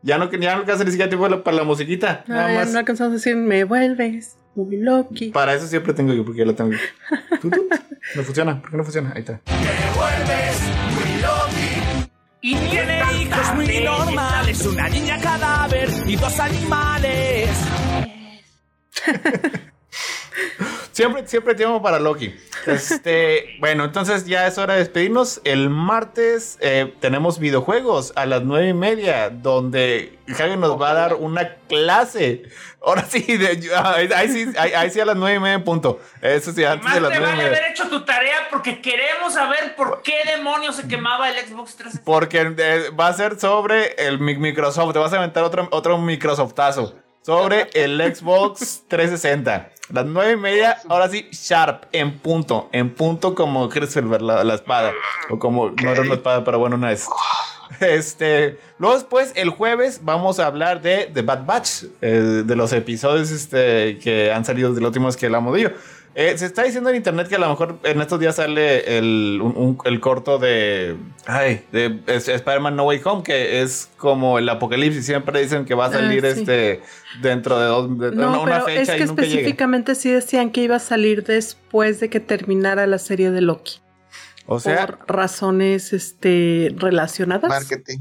Ya 0.02 0.18
no, 0.18 0.30
ya 0.30 0.54
no 0.54 0.60
alcanza 0.60 0.84
ni 0.84 0.90
siquiera 0.90 1.08
tiempo 1.08 1.24
para 1.24 1.36
la- 1.36 1.44
para 1.44 1.56
la 1.56 1.64
musiquita. 1.64 2.24
Nada 2.28 2.46
Ay, 2.46 2.56
más. 2.56 2.72
no 2.72 2.78
alcanzamos 2.78 3.12
a 3.12 3.14
decir, 3.14 3.34
me 3.36 3.64
vuelves 3.64 4.36
muy 4.54 4.76
Loki. 4.76 5.30
Para 5.30 5.54
eso 5.54 5.66
siempre 5.66 5.94
tengo 5.94 6.12
yo, 6.12 6.24
porque 6.24 6.40
ya 6.40 6.44
lo 6.44 6.54
tengo. 6.54 6.72
¿Tú, 7.40 7.50
tú? 7.50 7.68
No 8.14 8.22
funciona. 8.22 8.60
¿Por 8.60 8.70
qué 8.70 8.76
no 8.76 8.84
funciona? 8.84 9.12
Ahí 9.14 9.20
está. 9.20 9.40
Y 12.40 12.56
Tiene 12.56 13.02
hijos 13.22 13.54
muy 13.54 13.84
normales, 13.84 14.66
una 14.66 14.88
niña 14.88 15.20
cadáver 15.20 15.88
y 16.06 16.16
dos 16.16 16.40
animales. 16.40 17.48
Siempre, 20.92 21.26
siempre 21.26 21.54
tiempo 21.54 21.80
para 21.82 21.98
Loki. 21.98 22.34
Este, 22.66 23.56
bueno, 23.60 23.84
entonces 23.84 24.26
ya 24.26 24.46
es 24.46 24.58
hora 24.58 24.74
de 24.74 24.80
despedirnos. 24.80 25.40
El 25.44 25.70
martes 25.70 26.58
eh, 26.60 26.94
tenemos 27.00 27.38
videojuegos 27.38 28.12
a 28.16 28.26
las 28.26 28.42
nueve 28.42 28.68
y 28.68 28.74
media, 28.74 29.30
donde 29.30 30.18
Hagen 30.28 30.60
nos 30.60 30.80
va 30.80 30.90
a 30.90 30.94
dar 30.94 31.14
una 31.14 31.56
clase. 31.68 32.42
Ahora 32.84 33.04
sí, 33.08 33.36
de- 33.36 33.70
ahí, 33.76 34.08
ahí 34.14 34.28
sí, 34.28 34.46
ahí, 34.58 34.72
ahí 34.72 34.90
sí 34.90 35.00
a 35.00 35.04
las 35.06 35.16
nueve 35.16 35.36
y 35.36 35.40
media 35.40 35.54
en 35.54 35.64
punto. 35.64 36.00
Eso 36.20 36.52
sí, 36.52 36.64
antes 36.64 36.84
Más 36.84 36.94
de 36.94 37.00
las 37.00 37.12
te 37.12 37.18
vale 37.20 37.32
media. 37.36 37.48
haber 37.48 37.70
hecho 37.70 37.88
tu 37.88 38.04
tarea 38.04 38.48
porque 38.50 38.80
queremos 38.80 39.34
saber 39.34 39.74
por 39.76 40.02
qué 40.02 40.14
demonios 40.36 40.76
se 40.76 40.88
quemaba 40.88 41.30
el 41.30 41.36
Xbox 41.36 41.76
360. 41.76 42.04
Porque 42.04 42.54
eh, 42.58 42.90
va 42.98 43.08
a 43.08 43.12
ser 43.14 43.38
sobre 43.40 43.94
el 44.06 44.18
mi- 44.18 44.36
Microsoft. 44.36 44.92
Te 44.92 44.98
vas 44.98 45.12
a 45.12 45.16
aventar 45.18 45.42
otro, 45.44 45.68
otro 45.70 45.96
Microsoftazo. 45.98 46.96
Sobre 47.22 47.70
el 47.74 48.00
Xbox 48.00 48.82
360. 48.88 49.70
Las 49.92 50.06
nueve 50.06 50.32
y 50.32 50.36
media, 50.36 50.78
ahora 50.88 51.08
sí, 51.08 51.28
sharp, 51.30 51.84
en 51.92 52.18
punto. 52.18 52.68
En 52.72 52.94
punto 52.94 53.34
como 53.34 53.68
Christopher, 53.68 54.20
la, 54.20 54.42
la 54.42 54.54
espada. 54.54 54.92
O 55.30 55.38
como, 55.38 55.70
no 55.70 55.90
era 55.90 56.02
una 56.02 56.14
espada, 56.14 56.42
pero 56.42 56.58
bueno, 56.58 56.76
una 56.76 56.92
es. 56.92 57.08
Este, 57.80 58.58
luego 58.78 58.94
después, 58.94 59.32
el 59.34 59.50
jueves, 59.50 60.00
vamos 60.02 60.38
a 60.38 60.46
hablar 60.46 60.82
de 60.82 61.10
The 61.12 61.22
Bad 61.22 61.46
Batch, 61.46 61.84
eh, 62.00 62.42
de 62.44 62.54
los 62.54 62.72
episodios 62.72 63.30
este, 63.30 63.98
que 63.98 64.30
han 64.30 64.44
salido 64.44 64.74
de 64.74 64.80
los 64.80 64.88
últimos 64.88 65.16
que 65.16 65.26
hablamos 65.26 65.54
de 65.54 65.60
ello. 65.60 65.72
Eh, 66.14 66.36
se 66.36 66.44
está 66.44 66.62
diciendo 66.64 66.90
en 66.90 66.96
internet 66.96 67.26
que 67.28 67.36
a 67.36 67.38
lo 67.38 67.48
mejor 67.48 67.78
en 67.84 68.00
estos 68.02 68.20
días 68.20 68.36
sale 68.36 68.98
el, 68.98 69.40
un- 69.42 69.56
un- 69.56 69.78
el 69.86 69.98
corto 70.00 70.38
de, 70.38 70.96
ay, 71.26 71.64
de 71.72 72.00
es- 72.06 72.28
Spider-Man 72.28 72.76
No 72.76 72.84
Way 72.84 73.00
Home, 73.04 73.22
que 73.22 73.62
es 73.62 73.90
como 73.96 74.38
el 74.38 74.46
apocalipsis. 74.48 75.06
Siempre 75.06 75.40
dicen 75.40 75.64
que 75.64 75.74
va 75.74 75.86
a 75.86 75.88
Ah, 75.88 75.92
salir 75.92 76.20
sí. 76.22 76.40
este 76.40 76.82
dentro 77.22 77.58
de, 77.58 77.66
dos, 77.66 77.98
de 77.98 78.10
No, 78.12 78.28
una, 78.30 78.40
una 78.40 78.64
pero 78.64 78.68
es 78.68 78.80
fecha 78.80 78.96
que 78.98 79.04
y 79.04 79.06
nunca 79.06 79.22
llega. 79.22 79.32
específicamente 79.34 79.94
sí 79.94 80.10
decían 80.10 80.50
que 80.50 80.60
iba 80.62 80.76
a 80.76 80.80
salir 80.80 81.24
después 81.24 81.98
de 82.00 82.10
que 82.10 82.20
terminara 82.20 82.86
la 82.86 82.98
serie 82.98 83.30
de 83.30 83.40
Loki. 83.40 83.78
O 84.46 84.60
sea, 84.60 84.86
por 84.86 84.98
razones 85.08 85.92
este, 85.94 86.74
relacionadas. 86.76 87.48
Marketing. 87.48 87.98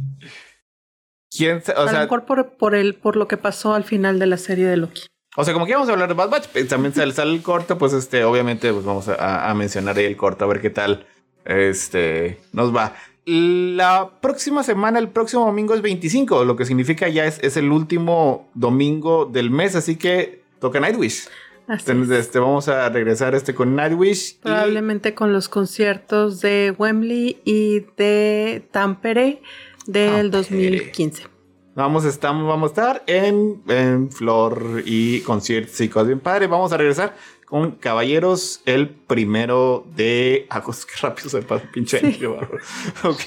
¿quién, 1.29 1.61
o 1.75 1.79
a 1.79 1.83
lo 1.85 1.89
sea, 1.91 1.99
mejor 2.01 2.25
por, 2.25 2.57
por, 2.57 2.75
el, 2.75 2.95
por 2.95 3.15
lo 3.15 3.27
que 3.27 3.37
pasó 3.37 3.73
al 3.73 3.83
final 3.85 4.19
de 4.19 4.25
la 4.25 4.37
serie 4.37 4.65
de 4.67 4.75
Loki. 4.77 5.03
O 5.37 5.43
sea, 5.45 5.53
como 5.53 5.65
que 5.65 5.71
íbamos 5.71 5.87
a 5.89 5.93
hablar 5.93 6.09
de 6.09 6.13
Bad 6.15 6.29
Batch, 6.29 6.47
pues, 6.47 6.67
también 6.67 6.93
sale, 6.93 7.13
sale 7.13 7.31
el 7.33 7.41
corto, 7.41 7.77
pues 7.77 7.93
este, 7.93 8.23
obviamente, 8.25 8.71
pues 8.73 8.83
vamos 8.85 9.07
a, 9.07 9.49
a 9.49 9.53
mencionar 9.53 9.97
ahí 9.97 10.05
el 10.05 10.17
corto, 10.17 10.43
a 10.43 10.47
ver 10.47 10.59
qué 10.61 10.69
tal 10.69 11.05
este 11.45 12.39
nos 12.53 12.75
va. 12.75 12.95
La 13.25 14.09
próxima 14.21 14.63
semana, 14.63 14.99
el 14.99 15.09
próximo 15.09 15.45
domingo 15.45 15.73
es 15.73 15.81
25, 15.81 16.43
lo 16.43 16.55
que 16.55 16.65
significa 16.65 17.07
ya 17.07 17.25
es, 17.25 17.39
es 17.43 17.55
el 17.55 17.71
último 17.71 18.49
domingo 18.55 19.25
del 19.25 19.51
mes, 19.51 19.75
así 19.75 19.95
que 19.95 20.41
toca 20.59 20.79
Nightwish. 20.79 21.27
Así 21.67 21.91
Entonces, 21.91 22.17
es. 22.19 22.25
este, 22.25 22.39
vamos 22.39 22.67
a 22.67 22.89
regresar 22.89 23.33
este 23.35 23.53
con 23.53 23.75
Nightwish. 23.75 24.31
y- 24.31 24.37
Probablemente 24.43 25.13
con 25.13 25.31
los 25.31 25.47
conciertos 25.47 26.41
de 26.41 26.73
Wembley 26.77 27.39
y 27.45 27.85
de 27.95 28.67
Tampere 28.71 29.41
del 29.85 30.29
Tampere. 30.29 30.29
2015. 30.29 31.23
Vamos, 31.73 32.03
estamos, 32.03 32.45
vamos 32.45 32.71
a 32.71 32.71
estar 32.71 33.03
en, 33.07 33.61
en 33.69 34.11
Flor 34.11 34.83
y 34.85 35.21
conciertos 35.21 35.79
y 35.79 35.87
cosas 35.87 36.07
bien 36.07 36.19
padre. 36.19 36.47
Vamos 36.47 36.73
a 36.73 36.77
regresar 36.77 37.15
con 37.45 37.71
Caballeros 37.71 38.61
el 38.65 38.89
primero 38.89 39.87
de 39.95 40.47
agosto. 40.49 40.85
Qué 40.93 41.01
rápido 41.01 41.29
se 41.29 41.41
pasa, 41.43 41.63
pinche 41.71 41.99
año, 41.99 42.35
bárbaro. 42.35 42.57
Ok. 43.03 43.21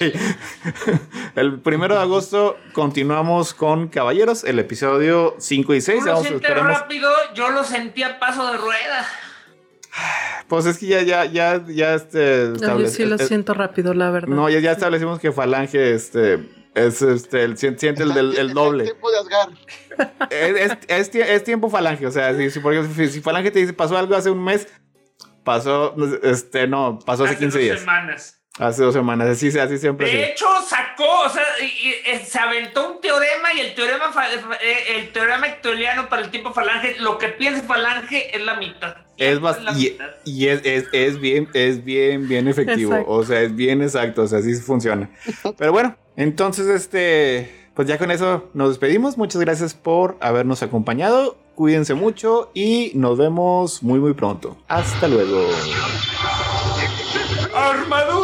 El 1.37 1.59
primero 1.61 1.95
de 1.95 2.03
agosto 2.03 2.59
continuamos 2.73 3.55
con 3.55 3.89
Caballeros, 3.89 4.45
el 4.45 4.59
episodio 4.59 5.35
5 5.39 5.75
y 5.75 5.81
6. 5.81 6.01
Tú 6.01 6.07
lo 6.07 6.13
Vamos, 6.13 6.79
rápido, 6.79 7.11
yo 7.35 7.51
lo 7.51 7.65
sentí 7.65 8.03
a 8.03 8.19
paso 8.19 8.51
de 8.53 8.59
rueda. 8.59 9.07
Pues 10.49 10.67
es 10.67 10.77
que 10.77 10.87
ya, 10.87 11.03
ya, 11.03 11.25
ya, 11.25 11.65
ya 11.67 11.95
este. 11.95 12.49
No, 12.61 12.79
yo 12.79 12.89
sí 12.89 13.07
lo 13.07 13.17
siento 13.17 13.55
rápido, 13.55 13.95
la 13.95 14.11
verdad. 14.11 14.29
No, 14.29 14.51
ya, 14.51 14.61
ya 14.61 14.73
establecimos 14.73 15.19
que 15.19 15.33
Falange, 15.33 15.95
este. 15.95 16.64
Es 16.75 17.03
este, 17.03 17.45
el, 17.45 17.57
siente 17.57 17.87
el, 17.89 18.13
del- 18.15 18.37
el 18.37 18.49
Está 18.49 18.61
doble. 18.61 18.85
tiempo 18.85 19.11
de 19.11 19.19
Asgard. 19.19 19.51
es, 20.31 20.73
es- 20.89 21.11
es 21.15 21.15
es 21.31 21.45
tiempo 21.45 21.71
falange. 21.71 22.07
O 22.07 22.11
sea, 22.11 22.37
si, 22.37 22.51
si, 22.51 22.61
por 22.61 22.73
ejemplo, 22.75 22.95
si- 22.95 23.11
si 23.13 23.21
falange 23.21 23.51
te 23.51 23.61
dice 23.61 23.73
pasó 23.73 23.97
algo 23.97 24.17
hace 24.17 24.31
un 24.31 24.43
mes, 24.43 24.67
pasó, 25.45 25.95
este, 26.23 26.67
no, 26.67 26.99
pasó 27.05 27.25
hace 27.25 27.37
15 27.37 27.59
dos 27.59 27.65
días. 27.65 27.81
semanas. 27.81 28.41
Hace 28.59 28.85
dos 28.85 28.95
semanas. 28.95 29.29
Así, 29.29 29.49
así 29.59 29.79
siempre. 29.79 30.07
De 30.07 30.13
sí. 30.13 30.19
hecho, 30.31 30.47
sacó, 30.69 31.23
o 31.27 31.29
sea, 31.29 31.43
y- 31.61 31.89
y- 31.89 31.95
eh, 32.07 32.25
se 32.25 32.39
aventó 32.39 32.93
un 32.93 33.01
teorema 33.01 33.53
y 33.53 33.61
el 33.61 33.75
teorema, 33.75 34.13
fa- 34.13 34.29
eh, 34.33 34.97
el 34.97 35.13
teorema 35.13 35.49
hectoliano 35.49 36.09
para 36.09 36.23
el 36.23 36.31
tiempo 36.31 36.53
falange, 36.53 36.97
lo 37.01 37.19
que 37.19 37.29
piensa 37.31 37.63
falange 37.65 38.37
es 38.37 38.45
la 38.45 38.55
mitad. 38.55 38.97
Es 39.17 39.41
la 39.41 39.41
bast- 39.41 39.77
y, 39.77 39.91
mitad. 39.91 40.07
y 40.25 40.47
es, 40.49 40.61
es, 40.65 40.85
es 40.93 41.19
bien, 41.21 41.49
es 41.53 41.85
bien, 41.85 42.29
bien 42.29 42.47
efectivo. 42.47 42.93
Exacto. 42.93 43.11
O 43.13 43.25
sea, 43.25 43.41
es 43.43 43.55
bien 43.57 43.83
exacto. 43.83 44.23
O 44.23 44.27
sea, 44.29 44.39
así 44.39 44.55
funciona. 44.55 45.11
Pero 45.59 45.73
bueno, 45.73 45.97
entonces, 46.17 46.67
este, 46.69 47.51
pues 47.75 47.89
ya 47.89 47.99
con 47.99 48.11
eso 48.11 48.49
nos 48.55 48.71
despedimos. 48.71 49.19
Muchas 49.19 49.41
gracias 49.41 49.75
por 49.75 50.17
habernos 50.21 50.63
acompañado. 50.63 51.37
Cuídense 51.55 51.95
mucho 51.95 52.51
y 52.55 52.93
nos 52.95 53.19
vemos 53.19 53.83
muy, 53.83 54.01
muy 54.01 54.15
pronto. 54.15 54.57
Hasta 54.69 55.09
luego. 55.09 55.49
Armadura, 57.55 58.24